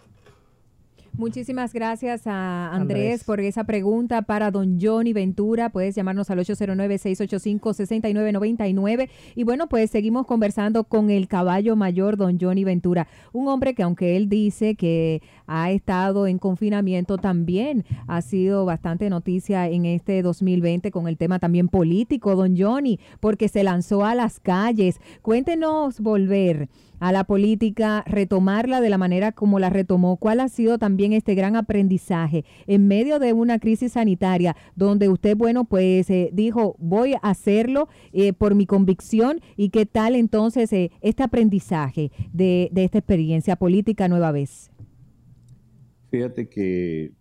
Muchísimas 1.13 1.73
gracias 1.73 2.27
a 2.27 2.67
Andrés, 2.73 2.97
Andrés. 3.05 3.23
por 3.23 3.39
esa 3.39 3.63
pregunta 3.63 4.21
para 4.21 4.51
don 4.51 4.77
Johnny 4.79 5.13
Ventura. 5.13 5.69
Puedes 5.71 5.95
llamarnos 5.95 6.29
al 6.29 6.37
809-685-6999. 6.39 9.09
Y 9.35 9.43
bueno, 9.43 9.67
pues 9.67 9.89
seguimos 9.89 10.27
conversando 10.27 10.83
con 10.83 11.09
el 11.09 11.27
caballo 11.27 11.75
mayor, 11.75 12.17
don 12.17 12.37
Johnny 12.39 12.63
Ventura. 12.63 13.07
Un 13.33 13.47
hombre 13.47 13.73
que 13.73 13.81
aunque 13.83 14.15
él 14.15 14.29
dice 14.29 14.75
que 14.75 15.21
ha 15.47 15.71
estado 15.71 16.27
en 16.27 16.37
confinamiento, 16.37 17.17
también 17.17 17.85
ha 18.07 18.21
sido 18.21 18.65
bastante 18.65 19.09
noticia 19.09 19.67
en 19.67 19.85
este 19.85 20.21
2020 20.21 20.91
con 20.91 21.07
el 21.07 21.17
tema 21.17 21.39
también 21.39 21.69
político, 21.69 22.35
don 22.35 22.55
Johnny, 22.57 22.99
porque 23.19 23.47
se 23.47 23.63
lanzó 23.63 24.05
a 24.05 24.13
las 24.13 24.39
calles. 24.39 24.99
Cuéntenos 25.21 25.99
volver 25.99 26.69
a 26.99 27.11
la 27.11 27.23
política, 27.23 28.03
retomarla 28.07 28.81
de 28.81 28.89
la 28.89 28.97
manera 28.97 29.31
como 29.31 29.59
la 29.59 29.69
retomó. 29.69 30.17
¿Cuál 30.17 30.39
ha 30.39 30.49
sido 30.49 30.77
también 30.77 31.13
este 31.13 31.35
gran 31.35 31.55
aprendizaje 31.55 32.45
en 32.65 32.87
medio 32.87 33.19
de 33.19 33.33
una 33.33 33.59
crisis 33.59 33.93
sanitaria 33.93 34.55
donde 34.75 35.09
usted, 35.09 35.37
bueno, 35.37 35.65
pues 35.65 36.09
eh, 36.09 36.29
dijo, 36.33 36.75
voy 36.79 37.13
a 37.13 37.17
hacerlo 37.17 37.87
eh, 38.13 38.33
por 38.33 38.55
mi 38.55 38.65
convicción 38.65 39.39
y 39.55 39.69
qué 39.69 39.85
tal 39.85 40.15
entonces 40.15 40.71
eh, 40.73 40.91
este 41.01 41.23
aprendizaje 41.23 42.11
de, 42.33 42.69
de 42.71 42.83
esta 42.83 42.97
experiencia 42.97 43.55
política 43.55 44.07
nueva 44.07 44.31
vez? 44.31 44.71
Fíjate 46.09 46.47
que 46.47 47.11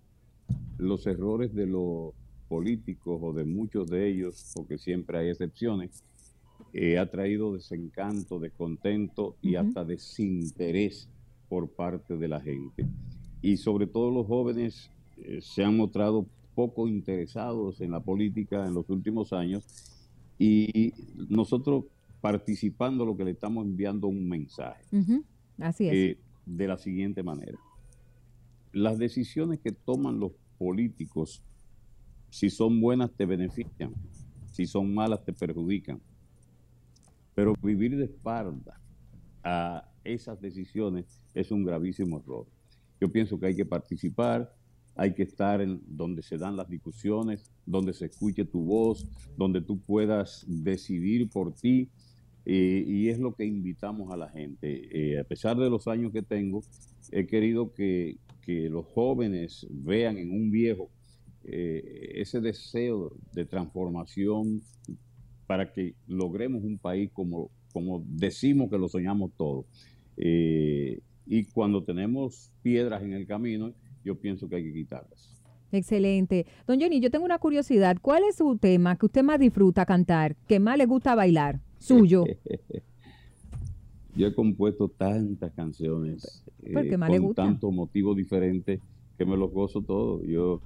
los 0.78 1.06
errores 1.06 1.54
de 1.54 1.66
los 1.66 2.12
políticos 2.48 3.18
o 3.22 3.32
de 3.32 3.44
muchos 3.44 3.88
de 3.88 4.08
ellos, 4.08 4.52
porque 4.54 4.78
siempre 4.78 5.18
hay 5.18 5.30
excepciones, 5.30 6.04
eh, 6.72 6.98
ha 6.98 7.10
traído 7.10 7.54
desencanto, 7.54 8.38
descontento 8.38 9.36
y 9.42 9.56
hasta 9.56 9.84
desinterés 9.84 11.08
por 11.48 11.68
parte 11.68 12.16
de 12.16 12.28
la 12.28 12.40
gente. 12.40 12.86
Y 13.42 13.56
sobre 13.56 13.86
todo 13.86 14.10
los 14.10 14.26
jóvenes 14.26 14.90
eh, 15.18 15.40
se 15.40 15.64
han 15.64 15.76
mostrado 15.76 16.26
poco 16.54 16.88
interesados 16.88 17.80
en 17.80 17.90
la 17.90 18.00
política 18.00 18.66
en 18.66 18.74
los 18.74 18.88
últimos 18.88 19.32
años 19.32 19.64
y 20.38 20.92
nosotros 21.28 21.84
participando 22.20 23.04
lo 23.04 23.16
que 23.16 23.24
le 23.24 23.32
estamos 23.32 23.64
enviando 23.64 24.08
un 24.08 24.28
mensaje 24.28 24.84
Así 25.58 25.88
es. 25.88 25.94
eh, 25.94 26.18
de 26.46 26.68
la 26.68 26.78
siguiente 26.78 27.22
manera. 27.22 27.58
Las 28.76 28.98
decisiones 28.98 29.58
que 29.60 29.72
toman 29.72 30.20
los 30.20 30.32
políticos, 30.58 31.42
si 32.28 32.50
son 32.50 32.78
buenas 32.78 33.10
te 33.10 33.24
benefician, 33.24 33.94
si 34.52 34.66
son 34.66 34.92
malas 34.92 35.24
te 35.24 35.32
perjudican. 35.32 35.98
Pero 37.34 37.54
vivir 37.62 37.96
de 37.96 38.04
espalda 38.04 38.78
a 39.42 39.90
esas 40.04 40.38
decisiones 40.42 41.06
es 41.32 41.50
un 41.52 41.64
gravísimo 41.64 42.18
error. 42.18 42.44
Yo 43.00 43.10
pienso 43.10 43.40
que 43.40 43.46
hay 43.46 43.56
que 43.56 43.64
participar, 43.64 44.54
hay 44.94 45.14
que 45.14 45.22
estar 45.22 45.62
en 45.62 45.80
donde 45.86 46.22
se 46.22 46.36
dan 46.36 46.54
las 46.54 46.68
discusiones, 46.68 47.50
donde 47.64 47.94
se 47.94 48.04
escuche 48.04 48.44
tu 48.44 48.60
voz, 48.60 49.06
donde 49.38 49.62
tú 49.62 49.80
puedas 49.80 50.44
decidir 50.46 51.30
por 51.30 51.54
ti. 51.54 51.88
y 52.44 53.08
es 53.08 53.18
lo 53.18 53.34
que 53.34 53.46
invitamos 53.46 54.12
a 54.12 54.18
la 54.18 54.28
gente. 54.28 54.68
Eh, 54.92 55.18
a 55.18 55.24
pesar 55.24 55.56
de 55.56 55.70
los 55.70 55.88
años 55.88 56.12
que 56.12 56.22
tengo, 56.22 56.60
he 57.10 57.26
querido 57.26 57.72
que, 57.72 58.18
que 58.46 58.70
los 58.70 58.86
jóvenes 58.86 59.66
vean 59.70 60.16
en 60.18 60.30
un 60.30 60.50
viejo 60.50 60.88
eh, 61.44 62.12
ese 62.14 62.40
deseo 62.40 63.12
de 63.32 63.44
transformación 63.44 64.62
para 65.46 65.72
que 65.72 65.94
logremos 66.06 66.62
un 66.62 66.78
país 66.78 67.10
como, 67.12 67.50
como 67.72 68.04
decimos 68.06 68.70
que 68.70 68.78
lo 68.78 68.88
soñamos 68.88 69.32
todos. 69.36 69.66
Eh, 70.16 71.00
y 71.26 71.44
cuando 71.44 71.82
tenemos 71.82 72.52
piedras 72.62 73.02
en 73.02 73.12
el 73.12 73.26
camino, 73.26 73.72
yo 74.04 74.14
pienso 74.18 74.48
que 74.48 74.56
hay 74.56 74.64
que 74.64 74.72
quitarlas. 74.72 75.36
Excelente. 75.72 76.46
Don 76.66 76.80
Johnny, 76.80 77.00
yo 77.00 77.10
tengo 77.10 77.24
una 77.24 77.38
curiosidad. 77.38 77.96
¿Cuál 78.00 78.22
es 78.28 78.36
su 78.36 78.56
tema 78.56 78.96
que 78.96 79.06
usted 79.06 79.24
más 79.24 79.40
disfruta 79.40 79.84
cantar, 79.84 80.36
que 80.46 80.60
más 80.60 80.78
le 80.78 80.86
gusta 80.86 81.14
bailar? 81.14 81.60
Suyo. 81.78 82.24
Yo 84.16 84.26
he 84.26 84.34
compuesto 84.34 84.88
tantas 84.88 85.52
canciones 85.52 86.42
Porque 86.72 86.94
eh, 86.94 86.98
con 86.98 87.18
gusta. 87.18 87.44
tantos 87.44 87.72
motivos 87.72 88.16
diferentes 88.16 88.80
que 89.18 89.24
me 89.24 89.36
los 89.36 89.50
gozo 89.50 89.82
todos. 89.82 90.22
Yo, 90.26 90.60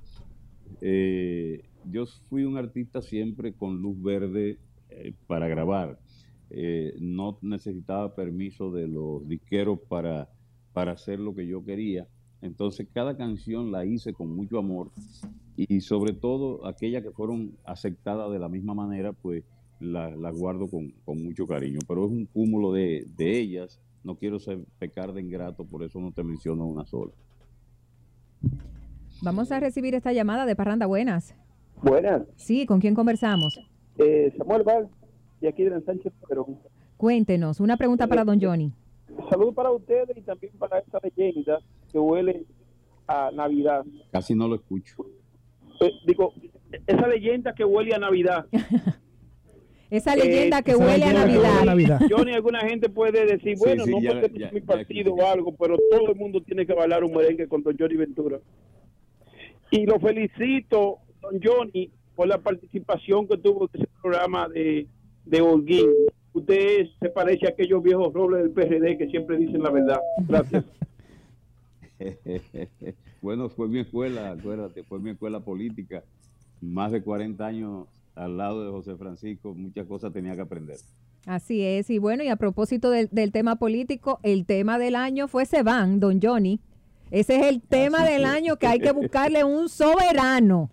eh, 0.81 1.63
yo 1.91 2.07
fui 2.29 2.45
un 2.45 2.57
artista 2.57 3.03
siempre 3.03 3.53
con 3.53 3.81
luz 3.83 4.01
verde 4.03 4.59
eh, 4.91 5.13
para 5.27 5.49
grabar. 5.49 5.99
Eh, 6.51 6.95
no 7.01 7.39
necesitaba 7.43 8.15
permiso 8.15 8.73
de 8.73 8.89
los 8.89 9.27
disqueros 9.29 9.79
para, 9.89 10.29
para 10.73 10.93
hacer 10.93 11.21
lo 11.21 11.35
que 11.35 11.47
yo 11.47 11.65
quería. 11.65 12.09
Entonces 12.43 12.89
cada 12.93 13.17
canción 13.17 13.71
la 13.71 13.85
hice 13.85 14.13
con 14.13 14.35
mucho 14.35 14.59
amor 14.59 14.91
y 15.57 15.81
sobre 15.81 16.13
todo 16.13 16.67
aquellas 16.67 17.03
que 17.03 17.11
fueron 17.11 17.53
aceptadas 17.65 18.33
de 18.33 18.39
la 18.39 18.49
misma 18.49 18.75
manera, 18.75 19.13
pues 19.13 19.45
las 19.81 20.17
la 20.17 20.31
guardo 20.31 20.69
con, 20.69 20.91
con 21.05 21.23
mucho 21.25 21.47
cariño. 21.47 21.79
Pero 21.89 22.05
es 22.07 22.11
un 22.13 22.27
cúmulo 22.27 22.73
de, 22.73 23.07
de 23.17 23.39
ellas. 23.39 23.81
No 24.05 24.15
quiero 24.17 24.39
ser 24.39 24.59
pecar 24.79 25.13
de 25.13 25.21
ingrato, 25.21 25.65
por 25.65 25.83
eso 25.83 26.01
no 26.01 26.13
te 26.13 26.23
menciono 26.23 26.65
una 26.67 26.87
sola. 26.87 27.13
Vamos 29.23 29.53
a 29.53 29.61
recibir 29.61 29.95
esta 29.95 30.13
llamada 30.13 30.47
de 30.47 30.57
Parranda 30.57 30.87
Buenas. 30.87 31.35
Buenas, 31.83 32.23
Sí, 32.37 32.67
¿con 32.67 32.81
quién 32.81 32.95
conversamos? 32.95 33.59
eh, 33.99 34.33
Samuel 34.39 34.63
Val, 34.63 34.89
de 35.41 35.49
aquí 35.49 35.65
de 35.65 35.71
la 35.71 35.81
Sánchez 35.83 36.13
Perón. 36.29 36.59
Cuéntenos, 36.97 37.61
una 37.61 37.77
pregunta 37.77 38.07
para 38.07 38.25
don 38.25 38.41
Johnny. 38.41 38.73
Saludos 39.31 39.55
para 39.55 39.71
ustedes 39.71 40.17
y 40.17 40.21
también 40.23 40.53
para 40.59 40.79
esa 40.79 40.99
leyenda 41.03 41.59
que 41.91 41.99
huele 41.99 42.45
a 43.07 43.31
Navidad. 43.35 43.85
Casi 44.13 44.35
no 44.35 44.49
lo 44.49 44.55
escucho. 44.57 44.95
Eh, 45.81 45.91
digo, 46.07 46.33
esa 46.87 47.07
leyenda 47.09 47.55
que 47.55 47.65
huele 47.65 47.95
a 47.95 47.99
Navidad. 47.99 48.47
Esa 49.91 50.15
leyenda 50.15 50.63
que 50.63 50.71
esa 50.73 50.85
huele 50.87 51.05
a 51.05 51.25
huele 51.25 51.65
Navidad. 51.65 52.01
Johnny, 52.11 52.33
alguna 52.33 52.61
gente 52.61 52.89
puede 52.89 53.27
decir, 53.27 53.57
bueno, 53.59 53.85
sí, 53.85 53.91
no 53.91 54.01
ya- 54.01 54.21
porque 54.21 54.39
ya- 54.39 54.47
es 54.47 54.53
mi 54.53 54.61
ya 54.61 54.67
partido 54.67 55.15
o 55.15 55.27
algo, 55.27 55.55
pero 55.57 55.77
todo 55.91 56.11
el 56.13 56.17
mundo 56.17 56.41
tiene 56.43 56.65
que 56.67 56.75
bailar 56.75 57.03
un 57.05 57.13
merengue 57.13 57.49
con 57.49 57.63
Don 57.63 57.77
Johnny 57.79 57.97
Ventura. 57.97 58.39
Y 59.73 59.87
lo 59.87 59.99
felicito, 60.01 60.99
Don 61.21 61.41
Johnny, 61.43 61.91
por 62.15 62.29
la 62.29 62.39
participación 62.39 63.27
que 63.27 63.37
tuvo 63.39 63.69
en 63.73 63.81
ese 63.83 63.91
programa 64.01 64.49
de, 64.49 64.87
de 65.25 65.41
Holguín. 65.41 65.89
Usted 66.33 66.87
se 67.01 67.09
parece 67.11 67.47
a 67.47 67.51
aquellos 67.51 67.83
viejos 67.83 68.13
robles 68.13 68.43
del 68.43 68.51
PRD 68.53 68.97
que 68.99 69.09
siempre 69.09 69.37
dicen 69.39 69.63
la 69.63 69.71
verdad. 69.71 70.01
Gracias. 70.29 70.65
bueno, 73.21 73.49
fue 73.51 73.69
mi 73.69 73.81
escuela, 73.81 74.31
acuérdate, 74.33 74.85
fue 74.85 74.99
mi 75.01 75.11
escuela 75.11 75.41
política. 75.41 76.03
Más 76.61 76.93
de 76.93 77.03
40 77.03 77.45
años 77.47 77.87
al 78.25 78.37
lado 78.37 78.65
de 78.65 78.71
José 78.71 78.97
Francisco, 78.97 79.55
muchas 79.55 79.87
cosas 79.87 80.13
tenía 80.13 80.35
que 80.35 80.43
aprender. 80.43 80.77
Así 81.27 81.63
es, 81.63 81.91
y 81.91 81.99
bueno, 81.99 82.23
y 82.23 82.29
a 82.29 82.37
propósito 82.37 82.91
del, 82.91 83.09
del 83.13 83.33
tema 83.33 83.57
político, 83.57 84.21
el 84.23 84.47
tema 84.47 84.79
del 84.79 84.95
año 84.97 85.29
fue 85.29 85.47
Se 85.47 85.63
van, 85.63 86.01
don 86.01 86.21
Johnny. 86.23 86.61
Ese 87.11 87.37
es 87.41 87.47
el 87.47 87.61
tema 87.61 88.05
del 88.05 88.25
año 88.25 88.57
que 88.57 88.67
hay 88.67 88.79
que 88.79 88.93
buscarle 88.93 89.43
un 89.45 89.69
soberano. 89.81 90.71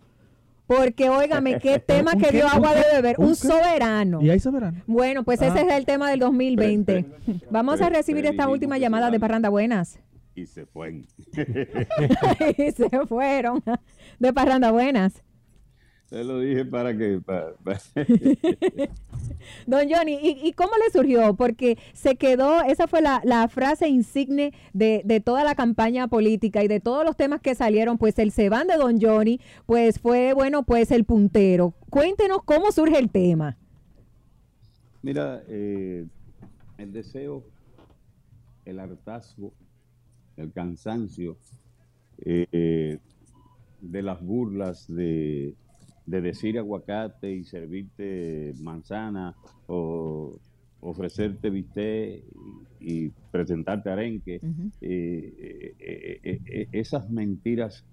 Porque, 0.67 1.09
óigame, 1.09 1.59
qué 1.59 1.79
tema 1.87 2.11
¿Un 2.13 2.19
que 2.21 2.27
qué? 2.29 2.35
dio 2.37 2.47
agua 2.47 2.71
¿Un 2.71 2.75
de 2.75 2.83
beber, 2.93 3.15
¿Un 3.19 3.35
soberano. 3.35 4.21
¿Y 4.21 4.29
hay 4.29 4.39
soberano? 4.39 4.81
Bueno, 4.85 5.23
pues 5.23 5.41
ese 5.41 5.59
Ah. 5.59 5.61
es 5.61 5.73
el 5.77 5.85
tema 5.85 6.09
del 6.09 6.19
2020. 6.19 7.05
Vamos 7.49 7.79
a 7.81 7.89
recibir 7.89 8.25
esta 8.25 8.49
última 8.49 8.77
llamada 8.77 9.09
de 9.09 9.19
Parranda 9.19 9.47
Buenas. 9.49 9.99
Y 10.35 10.45
se 10.45 10.65
fue. 10.65 11.01
y 12.57 12.71
se 12.71 12.89
fueron 13.07 13.63
de 14.19 14.33
Parranda 14.33 14.71
Buenas. 14.71 15.23
Te 16.09 16.23
lo 16.23 16.39
dije 16.39 16.63
para 16.65 16.97
que... 16.97 17.19
para- 17.19 17.53
para- 17.55 17.79
Don 19.67 19.89
Johnny, 19.89 20.13
¿y, 20.21 20.47
y 20.47 20.53
cómo 20.53 20.71
le 20.83 20.89
surgió? 20.91 21.35
Porque 21.35 21.77
se 21.93 22.15
quedó, 22.15 22.61
esa 22.63 22.87
fue 22.87 23.01
la, 23.01 23.21
la 23.25 23.47
frase 23.49 23.89
insigne 23.89 24.53
de, 24.73 25.01
de 25.03 25.19
toda 25.19 25.43
la 25.43 25.55
campaña 25.55 26.07
política 26.07 26.63
y 26.63 26.67
de 26.69 26.79
todos 26.79 27.03
los 27.05 27.17
temas 27.17 27.41
que 27.41 27.55
salieron, 27.55 27.97
pues 27.97 28.17
el 28.19 28.31
se 28.31 28.47
van 28.49 28.67
de 28.67 28.77
Don 28.77 29.01
Johnny, 29.01 29.41
pues 29.65 29.99
fue, 29.99 30.33
bueno, 30.33 30.63
pues 30.63 30.91
el 30.91 31.03
puntero. 31.03 31.73
Cuéntenos 31.89 32.39
cómo 32.43 32.71
surge 32.71 32.97
el 32.97 33.09
tema. 33.09 33.57
Mira, 35.01 35.43
eh, 35.49 36.05
el 36.77 36.93
deseo, 36.93 37.43
el 38.65 38.79
hartazgo, 38.79 39.51
el 40.37 40.51
cansancio 40.53 41.37
eh, 42.19 42.97
de 43.81 44.01
las 44.01 44.21
burlas 44.21 44.85
de, 44.87 45.53
de 46.07 46.21
decir 46.21 46.57
aguacate 46.57 47.31
y 47.31 47.43
servirte 47.43 48.53
manzana 48.61 49.35
o 49.67 50.39
ofrecerte 50.79 51.49
bistec 51.49 52.23
y, 52.79 53.09
presentarte 53.31 53.89
arenque, 53.89 54.39
eh, 54.81 55.73
eh, 55.79 56.39
eh, 56.45 56.67
esas 56.71 57.09
mentiras 57.09 57.83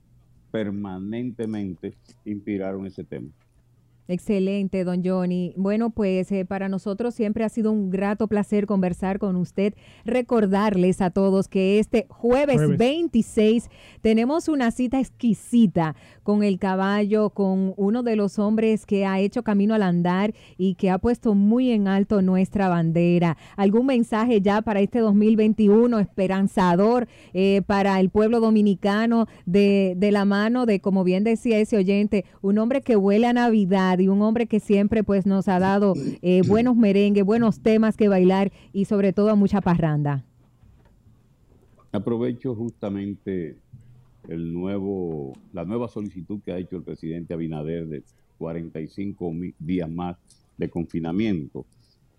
permanentemente 0.53 1.95
inspiraron 2.24 2.86
ese 2.86 3.03
tema. 3.03 3.28
Excelente, 4.06 4.85
don 4.85 5.02
Johnny. 5.02 5.55
Bueno, 5.56 5.89
pues 5.89 6.31
eh, 6.31 6.44
para 6.44 6.68
nosotros 6.68 7.14
siempre 7.14 7.43
ha 7.43 7.48
sido 7.48 7.72
un 7.72 7.89
grato 7.89 8.28
placer 8.28 8.66
conversar 8.66 9.18
con 9.18 9.35
usted. 9.36 9.74
Recordarles 10.05 11.01
a 11.01 11.09
todos 11.09 11.48
que 11.48 11.78
este 11.78 12.06
jueves, 12.10 12.56
Jueves. 12.56 12.78
26 12.78 13.70
tenemos 14.02 14.48
una 14.48 14.70
cita 14.72 15.01
exquisita 15.01 15.97
con 16.22 16.43
el 16.43 16.59
caballo, 16.59 17.31
con 17.31 17.72
uno 17.78 18.02
de 18.02 18.16
los 18.16 18.39
hombres 18.39 18.85
que 18.85 19.06
ha 19.06 19.20
hecho 19.20 19.43
camino 19.43 19.74
al 19.74 19.82
andar 19.82 20.35
y 20.59 20.74
que 20.74 20.90
ha 20.90 20.98
puesto 20.98 21.35
muy 21.35 21.70
en 21.70 21.89
alto 21.89 22.20
nuestra 22.20 22.68
bandera. 22.68 23.39
¿Algún 23.56 23.86
mensaje 23.86 24.43
ya 24.43 24.60
para 24.60 24.81
este 24.81 24.98
2021 24.98 25.98
esperanzador 25.98 27.09
eh, 27.32 27.62
para 27.66 27.98
el 28.01 28.10
pueblo 28.10 28.40
dominicano 28.40 29.28
de, 29.47 29.94
de 29.97 30.12
la 30.12 30.26
mano 30.26 30.66
de, 30.66 30.81
como 30.81 31.05
bien 31.05 31.24
decía 31.24 31.59
ese 31.59 31.78
oyente, 31.78 32.26
un 32.43 32.59
hombre 32.59 32.82
que 32.82 32.97
huele 32.97 33.26
a 33.26 33.32
Navidad 33.32 33.93
y 34.00 34.08
un 34.08 34.22
hombre 34.22 34.46
que 34.46 34.60
siempre 34.60 35.02
pues 35.04 35.26
nos 35.26 35.48
ha 35.48 35.58
dado 35.58 35.94
eh, 36.22 36.42
buenos 36.46 36.76
merengues, 36.76 37.24
buenos 37.24 37.60
temas 37.60 37.96
que 37.96 38.08
bailar 38.08 38.52
y 38.72 38.84
sobre 38.86 39.12
todo 39.12 39.34
mucha 39.36 39.60
parranda? 39.60 40.24
Aprovecho 41.92 42.54
justamente 42.54 43.56
el 44.28 44.52
nuevo, 44.52 45.32
la 45.52 45.64
nueva 45.64 45.88
solicitud 45.88 46.40
que 46.44 46.52
ha 46.52 46.58
hecho 46.58 46.76
el 46.76 46.82
presidente 46.82 47.34
Abinader 47.34 47.86
de 47.86 48.02
45 48.38 49.32
mi- 49.32 49.54
días 49.58 49.88
más 49.90 50.16
de 50.56 50.68
confinamiento. 50.68 51.64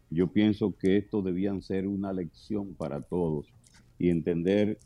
Yo 0.09 0.27
pienso 0.27 0.73
que 0.77 0.97
esto 0.97 1.21
debían 1.21 1.61
ser 1.61 1.87
una 1.87 2.13
lección 2.13 2.73
para 2.75 3.01
todos 3.01 3.47
y 3.99 4.09
entender 4.09 4.77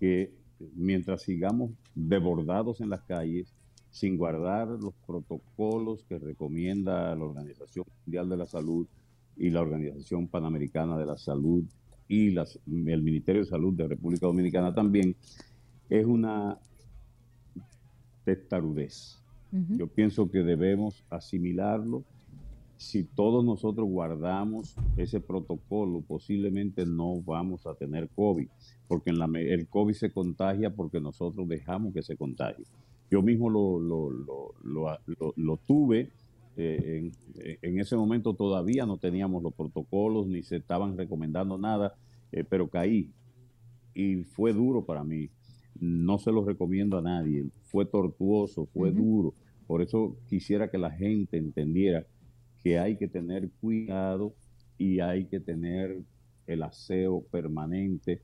que 0.00 0.32
mientras 0.74 1.22
sigamos 1.22 1.70
desbordados 1.94 2.80
en 2.80 2.88
las 2.90 3.02
calles, 3.02 3.52
sin 3.94 4.16
guardar 4.16 4.66
los 4.66 4.92
protocolos 5.06 6.02
que 6.08 6.18
recomienda 6.18 7.14
la 7.14 7.24
Organización 7.24 7.84
Mundial 8.04 8.28
de 8.28 8.36
la 8.36 8.44
Salud 8.46 8.88
y 9.36 9.50
la 9.50 9.60
Organización 9.60 10.26
Panamericana 10.26 10.98
de 10.98 11.06
la 11.06 11.16
Salud 11.16 11.62
y 12.08 12.30
las- 12.30 12.58
el 12.66 13.02
Ministerio 13.02 13.42
de 13.42 13.48
Salud 13.48 13.72
de 13.72 13.86
República 13.86 14.26
Dominicana 14.26 14.74
también, 14.74 15.14
es 15.88 16.04
una 16.06 16.58
testarudez. 18.24 19.20
Yo 19.78 19.86
pienso 19.86 20.28
que 20.28 20.38
debemos 20.42 21.04
asimilarlo. 21.10 22.02
Si 22.76 23.04
todos 23.04 23.44
nosotros 23.44 23.86
guardamos 23.88 24.74
ese 24.96 25.20
protocolo, 25.20 26.00
posiblemente 26.00 26.84
no 26.84 27.20
vamos 27.22 27.64
a 27.68 27.74
tener 27.74 28.08
COVID, 28.16 28.48
porque 28.88 29.10
en 29.10 29.18
la 29.20 29.26
el 29.38 29.68
COVID 29.68 29.94
se 29.94 30.10
contagia 30.10 30.74
porque 30.74 31.00
nosotros 31.00 31.46
dejamos 31.48 31.94
que 31.94 32.02
se 32.02 32.16
contagie. 32.16 32.64
Yo 33.10 33.22
mismo 33.22 33.48
lo, 33.50 33.78
lo, 33.80 34.10
lo, 34.10 34.98
lo- 35.36 35.56
tuve, 35.58 36.10
eh, 36.56 37.10
en, 37.36 37.58
en 37.62 37.78
ese 37.80 37.96
momento 37.96 38.34
todavía 38.34 38.86
no 38.86 38.98
teníamos 38.98 39.42
los 39.42 39.54
protocolos 39.54 40.26
ni 40.26 40.42
se 40.42 40.56
estaban 40.56 40.96
recomendando 40.96 41.58
nada, 41.58 41.94
eh, 42.32 42.44
pero 42.44 42.68
caí 42.68 43.12
y 43.94 44.24
fue 44.24 44.52
duro 44.52 44.84
para 44.84 45.04
mí. 45.04 45.30
No 45.80 46.18
se 46.18 46.32
lo 46.32 46.44
recomiendo 46.44 46.98
a 46.98 47.02
nadie. 47.02 47.46
Fue 47.62 47.86
tortuoso, 47.86 48.66
fue 48.66 48.92
duro. 48.92 49.34
Por 49.66 49.82
eso 49.82 50.16
quisiera 50.28 50.70
que 50.70 50.78
la 50.78 50.90
gente 50.90 51.36
entendiera 51.38 52.06
que 52.62 52.78
hay 52.78 52.96
que 52.96 53.08
tener 53.08 53.50
cuidado 53.60 54.34
y 54.78 55.00
hay 55.00 55.26
que 55.26 55.40
tener 55.40 56.02
el 56.46 56.62
aseo 56.62 57.22
permanente, 57.30 58.20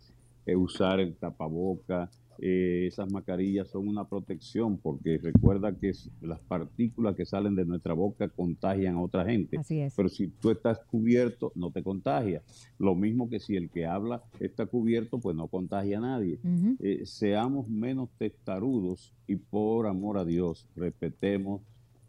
eh, 0.47 0.57
usar 0.57 1.01
el 1.01 1.17
tapaboca. 1.17 2.11
Eh, 2.43 2.87
esas 2.87 3.13
mascarillas 3.13 3.69
son 3.69 3.87
una 3.87 4.09
protección 4.09 4.79
porque 4.79 5.19
recuerda 5.19 5.77
que 5.77 5.93
las 6.23 6.41
partículas 6.41 7.15
que 7.15 7.27
salen 7.27 7.55
de 7.55 7.67
nuestra 7.67 7.93
boca 7.93 8.29
contagian 8.29 8.97
a 8.97 9.03
otra 9.03 9.27
gente. 9.27 9.59
Así 9.59 9.81
es. 9.81 9.95
Pero 9.95 10.09
si 10.09 10.29
tú 10.29 10.51
estás 10.51 10.79
cubierto, 10.79 11.53
no 11.55 11.71
te 11.71 11.83
contagia. 11.83 12.41
Lo 12.79 12.95
mismo 12.95 13.29
que 13.29 13.41
si 13.41 13.57
el 13.57 13.69
que 13.69 13.85
habla 13.85 14.23
está 14.39 14.65
cubierto, 14.65 15.19
pues 15.19 15.37
no 15.37 15.49
contagia 15.49 15.99
a 15.99 16.01
nadie. 16.01 16.39
Eh, 16.79 17.03
seamos 17.05 17.69
menos 17.69 18.09
testarudos 18.17 19.13
y 19.27 19.37
por 19.37 19.87
amor 19.87 20.17
a 20.17 20.25
Dios, 20.25 20.67
respetemos 20.77 21.61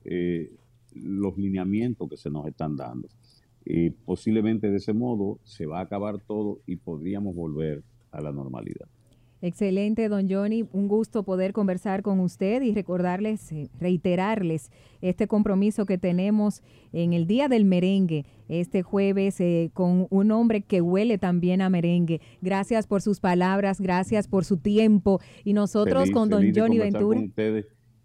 eh, 0.06 0.50
los 0.96 1.38
lineamientos 1.38 2.10
que 2.10 2.16
se 2.16 2.30
nos 2.30 2.48
están 2.48 2.78
dando. 2.78 3.10
Y 3.66 3.90
posiblemente 3.90 4.70
de 4.70 4.78
ese 4.78 4.94
modo 4.94 5.40
se 5.44 5.66
va 5.66 5.80
a 5.80 5.84
acabar 5.84 6.20
todo 6.20 6.60
y 6.66 6.78
podríamos 6.78 7.36
volver 7.36 7.84
a 8.12 8.22
la 8.22 8.32
normalidad. 8.32 8.88
Excelente, 9.42 10.08
don 10.08 10.30
Johnny. 10.30 10.66
Un 10.72 10.88
gusto 10.88 11.24
poder 11.24 11.52
conversar 11.52 12.04
con 12.04 12.20
usted 12.20 12.62
y 12.62 12.74
recordarles, 12.74 13.52
eh, 13.52 13.70
reiterarles 13.80 14.70
este 15.02 15.28
compromiso 15.28 15.86
que 15.88 15.98
tenemos 15.98 16.62
en 16.94 17.14
el 17.14 17.26
Día 17.26 17.48
del 17.48 17.66
Merengue, 17.66 18.26
este 18.50 18.84
jueves, 18.84 19.42
eh, 19.42 19.72
con 19.74 20.06
un 20.12 20.32
hombre 20.32 20.62
que 20.62 20.82
huele 20.82 21.18
también 21.18 21.62
a 21.62 21.70
merengue. 21.70 22.22
Gracias 22.42 22.86
por 22.86 23.02
sus 23.02 23.20
palabras, 23.20 23.82
gracias 23.82 24.28
por 24.28 24.46
su 24.46 24.58
tiempo. 24.58 25.20
Y 25.44 25.54
nosotros 25.54 26.04
Feliz- 26.04 26.14
con 26.14 26.30
don 26.30 26.54
Johnny 26.56 26.78
Ventura. 26.78 27.20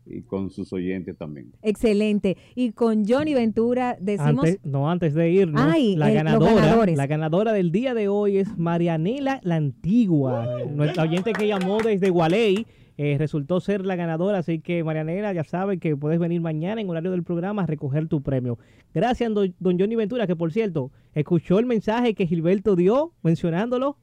Y 0.08 0.22
con 0.22 0.50
sus 0.50 0.72
oyentes 0.72 1.16
también. 1.18 1.52
Excelente. 1.62 2.36
Y 2.54 2.70
con 2.72 3.04
Johnny 3.06 3.34
Ventura 3.34 3.96
decimos... 4.00 4.44
Antes, 4.46 4.60
no, 4.64 4.88
antes 4.90 5.14
de 5.14 5.30
irnos, 5.30 5.60
Ay, 5.64 5.96
la 5.96 6.08
el- 6.10 6.14
ganadora, 6.14 6.86
la 6.86 7.06
ganadora 7.06 7.52
del 7.52 7.72
día 7.72 7.92
de 7.92 8.08
hoy 8.08 8.38
es 8.38 8.56
Marianela 8.56 9.40
la 9.42 9.56
Antigua, 9.56 10.62
nuestra 10.70 11.02
oyente 11.02 11.32
que 11.32 11.48
llamó 11.48 11.78
desde 11.82 12.10
Gualey. 12.10 12.66
eh, 12.98 13.16
resultó 13.18 13.60
ser 13.60 13.84
la 13.84 13.94
ganadora, 13.96 14.38
así 14.38 14.60
que 14.60 14.82
Marianela, 14.84 15.32
ya 15.34 15.44
saben 15.44 15.80
que 15.80 15.96
puedes 15.96 16.18
venir 16.18 16.40
mañana 16.40 16.80
en 16.80 16.88
horario 16.88 17.10
del 17.10 17.24
programa 17.24 17.64
a 17.64 17.66
recoger 17.66 18.06
tu 18.08 18.22
premio. 18.22 18.58
Gracias, 18.94 19.34
don, 19.34 19.52
don 19.58 19.78
Johnny 19.78 19.96
Ventura, 19.96 20.26
que 20.26 20.34
por 20.36 20.52
cierto, 20.52 20.92
escuchó 21.14 21.58
el 21.58 21.66
mensaje 21.66 22.14
que 22.14 22.26
Gilberto 22.26 22.74
dio 22.76 23.12
mencionándolo. 23.22 23.98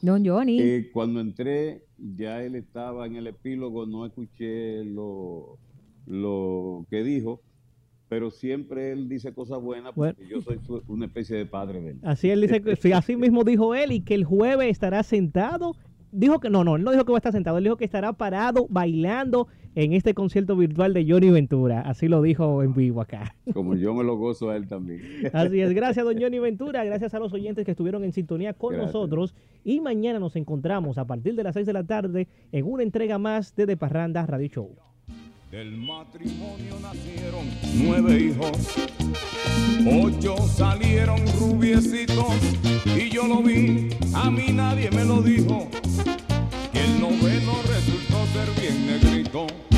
Don 0.00 0.24
Johnny. 0.24 0.60
Eh, 0.60 0.90
cuando 0.92 1.20
entré, 1.20 1.82
ya 1.98 2.42
él 2.42 2.54
estaba 2.54 3.06
en 3.06 3.16
el 3.16 3.26
epílogo, 3.26 3.86
no 3.86 4.04
escuché 4.06 4.84
lo, 4.84 5.58
lo 6.06 6.86
que 6.90 7.02
dijo, 7.02 7.40
pero 8.08 8.30
siempre 8.30 8.92
él 8.92 9.08
dice 9.08 9.32
cosas 9.34 9.60
buenas 9.60 9.92
porque 9.94 10.28
yo 10.28 10.40
soy 10.42 10.58
su- 10.64 10.82
una 10.86 11.06
especie 11.06 11.36
de 11.36 11.46
padre 11.46 11.80
de 11.80 11.90
él. 11.90 11.98
Así 12.02 12.30
él 12.30 12.40
dice, 12.40 12.62
que- 12.62 12.76
sí, 12.76 12.92
así 12.92 13.16
mismo 13.16 13.42
dijo 13.44 13.74
él 13.74 13.92
y 13.92 14.00
que 14.00 14.14
el 14.14 14.24
jueves 14.24 14.70
estará 14.70 15.02
sentado. 15.02 15.74
Dijo 16.12 16.38
que 16.38 16.48
no, 16.48 16.62
no, 16.64 16.76
él 16.76 16.84
no 16.84 16.92
dijo 16.92 17.04
que 17.04 17.12
va 17.12 17.16
a 17.18 17.20
estar 17.20 17.32
sentado, 17.32 17.58
él 17.58 17.64
dijo 17.64 17.76
que 17.76 17.84
estará 17.84 18.12
parado 18.12 18.66
bailando 18.70 19.48
en 19.76 19.92
este 19.92 20.14
concierto 20.14 20.56
virtual 20.56 20.94
de 20.94 21.06
Johnny 21.08 21.30
Ventura. 21.30 21.82
Así 21.82 22.08
lo 22.08 22.22
dijo 22.22 22.62
en 22.62 22.74
vivo 22.74 23.02
acá. 23.02 23.36
Como 23.52 23.76
yo 23.76 23.94
me 23.94 24.02
lo 24.02 24.16
gozo 24.16 24.50
a 24.50 24.56
él 24.56 24.66
también. 24.66 25.02
Así 25.32 25.60
es, 25.60 25.72
gracias 25.74 26.04
don 26.04 26.18
Johnny 26.20 26.38
Ventura, 26.38 26.82
gracias 26.84 27.14
a 27.14 27.18
los 27.18 27.32
oyentes 27.34 27.64
que 27.64 27.70
estuvieron 27.72 28.02
en 28.02 28.12
sintonía 28.12 28.54
con 28.54 28.72
Gracias. 28.72 28.94
nosotros 28.94 29.34
y 29.64 29.80
mañana 29.80 30.18
nos 30.18 30.34
encontramos 30.34 30.96
a 30.98 31.04
partir 31.06 31.34
de 31.36 31.44
las 31.44 31.54
6 31.54 31.66
de 31.66 31.72
la 31.74 31.84
tarde 31.84 32.26
en 32.52 32.64
una 32.64 32.82
entrega 32.82 33.18
más 33.18 33.54
de 33.54 33.66
De 33.66 33.76
Parranda 33.76 34.24
Radio 34.24 34.48
Show. 34.48 34.70
Del 35.50 35.76
matrimonio 35.76 36.80
nacieron 36.82 37.46
nueve 37.84 38.18
hijos, 38.18 38.76
ocho 40.02 40.36
salieron 40.38 41.20
rubiecitos 41.38 42.34
y 42.96 43.10
yo 43.10 43.26
lo 43.28 43.42
vi, 43.42 43.90
a 44.12 44.28
mí 44.30 44.46
nadie 44.52 44.90
me 44.90 45.04
lo 45.04 45.22
dijo, 45.22 45.68
súper 48.36 48.60
bien, 48.60 48.86
negrito. 48.86 49.75